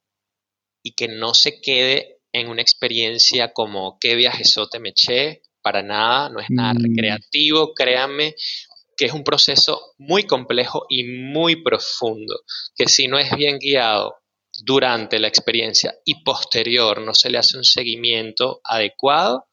y 0.82 0.92
que 0.94 1.08
no 1.08 1.34
se 1.34 1.60
quede 1.60 2.20
en 2.32 2.48
una 2.48 2.62
experiencia 2.62 3.52
como 3.52 3.98
qué 4.00 4.14
viajesote 4.14 4.78
me 4.78 4.90
eché, 4.90 5.42
para 5.62 5.82
nada, 5.82 6.30
no 6.30 6.40
es 6.40 6.46
nada 6.48 6.74
mm. 6.74 6.82
recreativo, 6.82 7.74
créanme 7.74 8.34
que 8.96 9.06
es 9.06 9.12
un 9.12 9.24
proceso 9.24 9.94
muy 9.98 10.24
complejo 10.24 10.84
y 10.88 11.04
muy 11.04 11.62
profundo, 11.62 12.42
que 12.76 12.86
si 12.86 13.08
no 13.08 13.18
es 13.18 13.34
bien 13.34 13.58
guiado 13.58 14.14
durante 14.62 15.18
la 15.18 15.28
experiencia 15.28 15.94
y 16.04 16.22
posterior 16.22 17.00
no 17.00 17.14
se 17.14 17.30
le 17.30 17.38
hace 17.38 17.56
un 17.56 17.64
seguimiento 17.64 18.60
adecuado, 18.62 19.46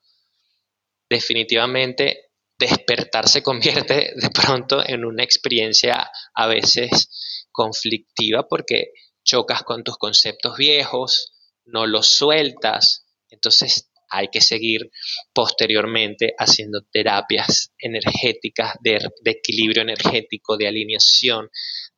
definitivamente 1.09 2.25
despertar 2.59 3.29
se 3.29 3.41
convierte 3.41 4.11
de 4.15 4.29
pronto 4.31 4.83
en 4.85 5.05
una 5.05 5.23
experiencia 5.23 6.09
a 6.33 6.47
veces 6.47 7.47
conflictiva 7.51 8.47
porque 8.47 8.91
chocas 9.27 9.61
con 9.63 9.83
tus 9.83 9.97
conceptos 9.97 10.57
viejos, 10.57 11.33
no 11.65 11.85
los 11.85 12.15
sueltas, 12.15 13.05
entonces 13.29 13.91
hay 14.09 14.29
que 14.29 14.41
seguir 14.41 14.89
posteriormente 15.33 16.33
haciendo 16.37 16.81
terapias 16.91 17.73
energéticas 17.77 18.73
de, 18.79 18.99
equilibrio 19.25 19.81
energético, 19.81 20.57
de 20.57 20.67
alineación, 20.67 21.49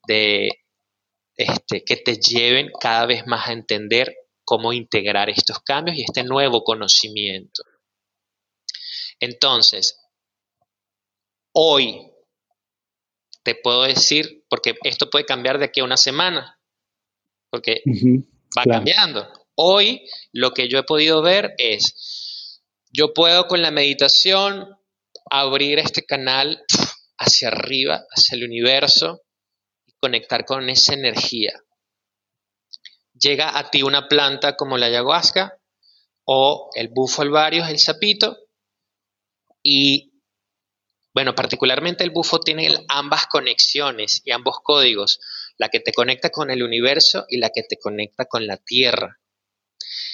de 0.07 0.49
este, 1.37 1.83
que 1.85 1.97
te 1.97 2.17
lleven 2.17 2.71
cada 2.79 3.05
vez 3.05 3.27
más 3.27 3.47
a 3.47 3.53
entender 3.53 4.13
cómo 4.43 4.73
integrar 4.73 5.29
estos 5.29 5.59
cambios 5.59 5.97
y 5.97 6.01
este 6.01 6.23
nuevo 6.23 6.63
conocimiento. 6.63 7.63
Entonces, 9.19 9.99
hoy 11.53 12.11
te 13.43 13.53
puedo 13.55 13.83
decir, 13.83 14.45
porque 14.49 14.75
esto 14.83 15.09
puede 15.09 15.25
cambiar 15.25 15.59
de 15.59 15.65
aquí 15.65 15.81
a 15.81 15.83
una 15.83 15.97
semana, 15.97 16.58
porque 17.49 17.81
va 18.57 18.63
cambiando. 18.63 19.27
Hoy 19.55 20.01
lo 20.31 20.51
que 20.51 20.69
yo 20.69 20.79
he 20.79 20.83
podido 20.83 21.21
ver 21.21 21.53
es, 21.57 22.61
yo 22.91 23.13
puedo 23.13 23.47
con 23.47 23.61
la 23.61 23.71
meditación 23.71 24.67
abrir 25.29 25.79
este 25.79 26.05
canal 26.05 26.63
hacia 27.17 27.49
arriba, 27.49 28.05
hacia 28.09 28.35
el 28.35 28.45
universo, 28.45 29.21
y 29.85 29.93
conectar 29.99 30.45
con 30.45 30.69
esa 30.69 30.93
energía. 30.93 31.53
Llega 33.13 33.57
a 33.57 33.69
ti 33.69 33.83
una 33.83 34.07
planta 34.07 34.55
como 34.55 34.77
la 34.77 34.85
ayahuasca 34.85 35.59
o 36.23 36.69
el 36.75 36.87
bufo 36.87 37.21
alvarius, 37.21 37.67
el 37.69 37.79
sapito, 37.79 38.37
y 39.61 40.13
bueno, 41.13 41.35
particularmente 41.35 42.03
el 42.03 42.11
bufo 42.11 42.39
tiene 42.39 42.85
ambas 42.87 43.25
conexiones 43.27 44.21
y 44.23 44.31
ambos 44.31 44.59
códigos, 44.63 45.19
la 45.59 45.69
que 45.69 45.81
te 45.81 45.91
conecta 45.91 46.31
con 46.31 46.49
el 46.49 46.63
universo 46.63 47.25
y 47.29 47.37
la 47.37 47.51
que 47.51 47.63
te 47.63 47.77
conecta 47.77 48.25
con 48.25 48.47
la 48.47 48.57
tierra. 48.57 49.19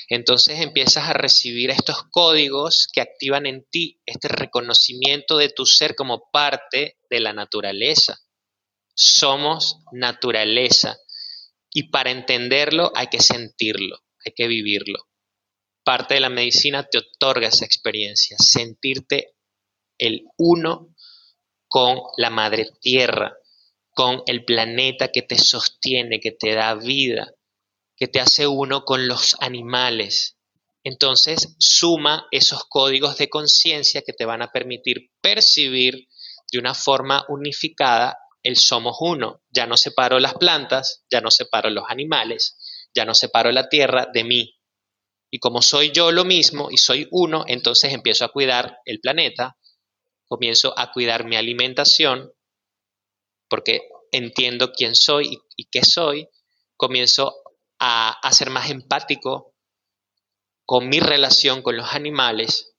Entonces 0.09 0.59
empiezas 0.59 1.07
a 1.07 1.13
recibir 1.13 1.69
estos 1.69 2.03
códigos 2.09 2.87
que 2.91 3.01
activan 3.01 3.45
en 3.45 3.63
ti 3.69 4.01
este 4.05 4.27
reconocimiento 4.27 5.37
de 5.37 5.49
tu 5.49 5.65
ser 5.65 5.95
como 5.95 6.29
parte 6.31 6.97
de 7.09 7.19
la 7.19 7.31
naturaleza. 7.31 8.19
Somos 8.95 9.79
naturaleza 9.91 10.97
y 11.71 11.89
para 11.89 12.11
entenderlo 12.11 12.91
hay 12.95 13.07
que 13.07 13.19
sentirlo, 13.19 13.99
hay 14.25 14.33
que 14.33 14.47
vivirlo. 14.47 15.07
Parte 15.83 16.15
de 16.15 16.21
la 16.21 16.29
medicina 16.29 16.87
te 16.89 16.97
otorga 16.97 17.49
esa 17.49 17.65
experiencia, 17.65 18.37
sentirte 18.39 19.35
el 19.99 20.25
uno 20.37 20.95
con 21.67 21.99
la 22.17 22.29
madre 22.29 22.71
tierra, 22.81 23.37
con 23.95 24.23
el 24.27 24.43
planeta 24.43 25.07
que 25.07 25.21
te 25.21 25.37
sostiene, 25.37 26.19
que 26.19 26.31
te 26.31 26.53
da 26.53 26.75
vida, 26.75 27.31
que 27.95 28.07
te 28.07 28.19
hace 28.19 28.45
uno 28.45 28.83
con 28.83 29.07
los 29.07 29.37
animales. 29.39 30.37
Entonces 30.83 31.55
suma 31.57 32.27
esos 32.29 32.65
códigos 32.65 33.17
de 33.17 33.29
conciencia 33.29 34.03
que 34.05 34.11
te 34.11 34.25
van 34.25 34.41
a 34.41 34.51
permitir 34.51 35.11
percibir 35.21 36.07
de 36.51 36.59
una 36.59 36.75
forma 36.75 37.25
unificada 37.29 38.19
el 38.43 38.57
somos 38.57 38.97
uno. 38.99 39.41
Ya 39.49 39.65
no 39.65 39.77
separo 39.77 40.19
las 40.19 40.33
plantas, 40.33 41.05
ya 41.09 41.21
no 41.21 41.31
separo 41.31 41.69
los 41.69 41.85
animales, 41.87 42.59
ya 42.93 43.05
no 43.05 43.15
separo 43.15 43.51
la 43.51 43.69
tierra 43.69 44.09
de 44.13 44.23
mí. 44.25 44.55
Y 45.31 45.39
como 45.39 45.61
soy 45.61 45.91
yo 45.91 46.11
lo 46.11 46.25
mismo 46.25 46.69
y 46.69 46.77
soy 46.77 47.07
uno, 47.11 47.45
entonces 47.47 47.93
empiezo 47.93 48.25
a 48.25 48.31
cuidar 48.31 48.77
el 48.83 48.99
planeta, 48.99 49.57
comienzo 50.27 50.77
a 50.77 50.91
cuidar 50.91 51.25
mi 51.25 51.37
alimentación, 51.37 52.34
porque 53.55 53.87
entiendo 54.11 54.73
quién 54.73 54.95
soy 54.95 55.39
y, 55.55 55.69
qué 55.71 55.81
soy, 55.81 56.27
comienzo 56.75 57.33
a, 57.79 58.19
ser 58.33 58.49
más 58.49 58.69
empático 58.69 59.55
con 60.65 60.89
mi 60.89 60.99
relación 60.99 61.61
con 61.61 61.77
los 61.77 61.93
animales. 61.93 62.73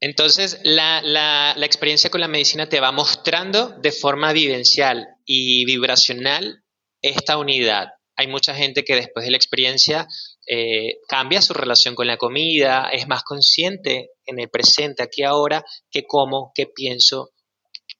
Entonces, 0.00 0.58
la, 0.64 1.54
experiencia 1.62 2.10
con 2.10 2.20
la 2.20 2.26
medicina 2.26 2.68
te 2.68 2.80
va 2.80 2.90
mostrando 2.90 3.68
de 3.78 3.92
forma 3.92 4.32
vivencial 4.32 5.06
y 5.24 5.64
vibracional 5.66 6.64
esta 7.00 7.38
unidad. 7.38 7.90
Hay 8.16 8.26
mucha 8.26 8.56
gente 8.56 8.82
que 8.82 8.96
después 8.96 9.24
de 9.24 9.30
la 9.30 9.36
experiencia 9.36 10.08
eh, 10.48 10.98
cambia 11.06 11.42
su 11.42 11.54
relación 11.54 11.94
con 11.94 12.08
la 12.08 12.16
comida, 12.16 12.88
es 12.90 13.06
más 13.06 13.22
consciente 13.22 14.10
en 14.26 14.40
el 14.40 14.50
presente, 14.50 15.04
aquí 15.04 15.22
ahora, 15.22 15.64
que 15.92 16.02
como, 16.02 16.50
qué 16.56 16.66
pienso, 16.66 17.30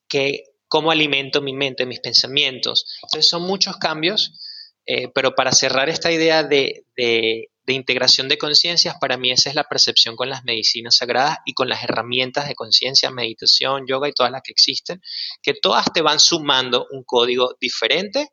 que, 0.09 0.43
cómo 0.69 0.91
alimento 0.91 1.41
mi 1.41 1.53
mente, 1.53 1.87
mis 1.87 2.01
pensamientos. 2.01 2.87
Entonces 3.03 3.29
son 3.29 3.43
muchos 3.43 3.77
cambios, 3.77 4.39
eh, 4.87 5.09
pero 5.15 5.35
para 5.35 5.53
cerrar 5.53 5.89
esta 5.89 6.13
idea 6.13 6.45
de, 6.45 6.85
de, 6.97 7.51
de 7.65 7.73
integración 7.73 8.29
de 8.29 8.39
conciencias, 8.39 8.97
para 9.01 9.17
mí 9.17 9.31
esa 9.31 9.49
es 9.51 9.55
la 9.55 9.65
percepción 9.65 10.17
con 10.17 10.31
las 10.31 10.45
medicinas 10.45 10.97
sagradas 10.97 11.39
y 11.45 11.53
con 11.53 11.69
las 11.69 11.83
herramientas 11.85 12.49
de 12.49 12.55
conciencia, 12.55 13.11
meditación, 13.11 13.87
yoga 13.87 14.09
y 14.09 14.13
todas 14.13 14.33
las 14.33 14.43
que 14.43 14.53
existen, 14.53 15.03
que 15.43 15.55
todas 15.55 15.93
te 15.93 16.03
van 16.03 16.21
sumando 16.21 16.87
un 16.91 17.05
código 17.05 17.57
diferente 17.61 18.31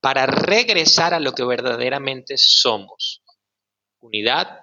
para 0.00 0.26
regresar 0.26 1.14
a 1.14 1.20
lo 1.20 1.32
que 1.32 1.44
verdaderamente 1.44 2.34
somos 2.36 3.22
unidad 4.00 4.60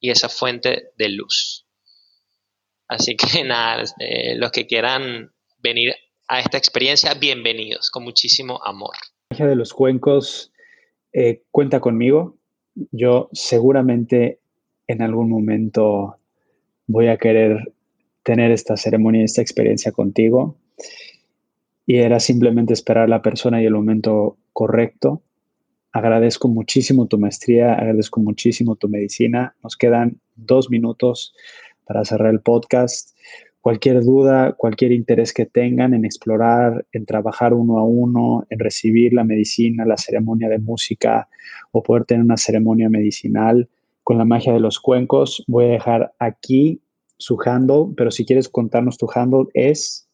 y 0.00 0.10
esa 0.10 0.28
fuente 0.28 0.90
de 0.96 1.08
luz. 1.08 1.66
Así 2.88 3.16
que 3.16 3.42
nada, 3.44 3.84
eh, 3.98 4.34
los 4.36 4.50
que 4.50 4.66
quieran 4.66 5.32
venir 5.58 5.94
a 6.32 6.40
esta 6.40 6.56
experiencia, 6.56 7.12
bienvenidos, 7.12 7.90
con 7.90 8.04
muchísimo 8.04 8.58
amor. 8.64 8.94
La 9.38 9.46
de 9.46 9.54
los 9.54 9.74
cuencos 9.74 10.50
eh, 11.12 11.42
cuenta 11.50 11.80
conmigo. 11.80 12.38
Yo 12.90 13.28
seguramente 13.32 14.40
en 14.86 15.02
algún 15.02 15.28
momento 15.28 16.16
voy 16.86 17.08
a 17.08 17.18
querer 17.18 17.74
tener 18.22 18.50
esta 18.50 18.78
ceremonia, 18.78 19.22
esta 19.24 19.42
experiencia 19.42 19.92
contigo. 19.92 20.56
Y 21.84 21.96
era 21.96 22.18
simplemente 22.18 22.72
esperar 22.72 23.10
la 23.10 23.20
persona 23.20 23.60
y 23.60 23.66
el 23.66 23.74
momento 23.74 24.38
correcto 24.54 25.22
Agradezco 25.92 26.48
muchísimo 26.48 27.06
tu 27.06 27.18
maestría, 27.18 27.74
agradezco 27.74 28.18
muchísimo 28.18 28.76
tu 28.76 28.88
medicina. 28.88 29.54
Nos 29.62 29.76
quedan 29.76 30.18
dos 30.36 30.70
minutos 30.70 31.34
para 31.84 32.02
cerrar 32.06 32.32
el 32.32 32.40
podcast. 32.40 33.14
Cualquier 33.62 34.02
duda, 34.02 34.52
cualquier 34.52 34.92
interés 34.92 35.32
que 35.32 35.46
tengan 35.46 35.94
en 35.94 36.04
explorar, 36.04 36.84
en 36.92 37.06
trabajar 37.06 37.54
uno 37.54 37.78
a 37.78 37.84
uno, 37.84 38.44
en 38.50 38.58
recibir 38.58 39.14
la 39.14 39.24
medicina, 39.24 39.86
la 39.86 39.96
ceremonia 39.96 40.50
de 40.50 40.58
música 40.58 41.28
o 41.70 41.82
poder 41.82 42.04
tener 42.04 42.24
una 42.24 42.36
ceremonia 42.36 42.90
medicinal 42.90 43.68
con 44.04 44.18
la 44.18 44.24
magia 44.24 44.52
de 44.52 44.60
los 44.60 44.80
cuencos, 44.80 45.44
voy 45.46 45.66
a 45.66 45.68
dejar 45.68 46.12
aquí 46.18 46.82
su 47.18 47.38
handle, 47.44 47.94
pero 47.96 48.10
si 48.10 48.26
quieres 48.26 48.48
contarnos 48.48 48.98
tu 48.98 49.08
handle 49.14 49.46
es... 49.54 50.08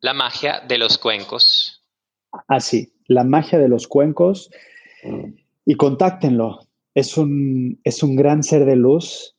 La 0.00 0.14
magia 0.14 0.62
de 0.68 0.78
los 0.78 0.98
cuencos. 0.98 1.82
Así, 2.48 2.92
ah, 2.92 3.00
la 3.08 3.24
magia 3.24 3.58
de 3.58 3.68
los 3.68 3.88
cuencos 3.88 4.50
y 5.64 5.74
contáctenlo. 5.74 6.60
Es 6.94 7.16
un, 7.16 7.80
es 7.84 8.02
un 8.02 8.14
gran 8.14 8.42
ser 8.42 8.64
de 8.64 8.76
luz. 8.76 9.34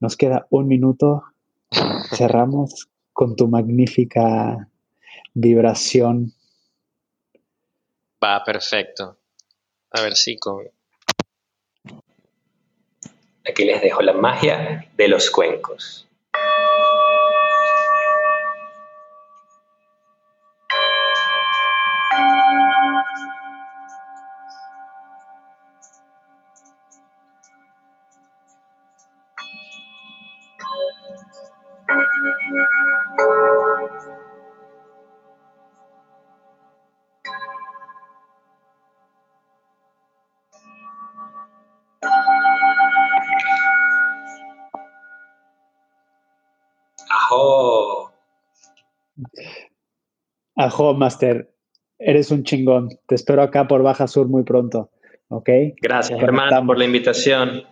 Nos 0.00 0.16
queda 0.16 0.46
un 0.50 0.66
minuto. 0.66 1.22
Cerramos 2.14 2.88
con 3.12 3.36
tu 3.36 3.48
magnífica 3.48 4.68
vibración. 5.34 6.32
Va, 8.22 8.42
perfecto. 8.44 9.18
A 9.90 10.00
ver 10.00 10.16
si 10.16 10.38
con... 10.38 10.68
Aquí 13.48 13.64
les 13.64 13.80
dejo 13.80 14.02
la 14.02 14.12
magia 14.12 14.88
de 14.96 15.08
los 15.08 15.30
cuencos. 15.30 16.07
Ajo, 50.78 50.94
Master. 50.94 51.50
Eres 51.98 52.30
un 52.30 52.44
chingón. 52.44 52.88
Te 53.08 53.16
espero 53.16 53.42
acá 53.42 53.66
por 53.66 53.82
Baja 53.82 54.06
Sur 54.06 54.28
muy 54.28 54.44
pronto. 54.44 54.92
¿Ok? 55.26 55.50
Gracias, 55.82 56.22
hermano, 56.22 56.64
por 56.64 56.78
la 56.78 56.84
invitación. 56.84 57.64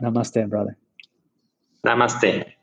Namaste, 0.00 0.44
brother. 0.44 0.76
Namaste. 1.82 2.57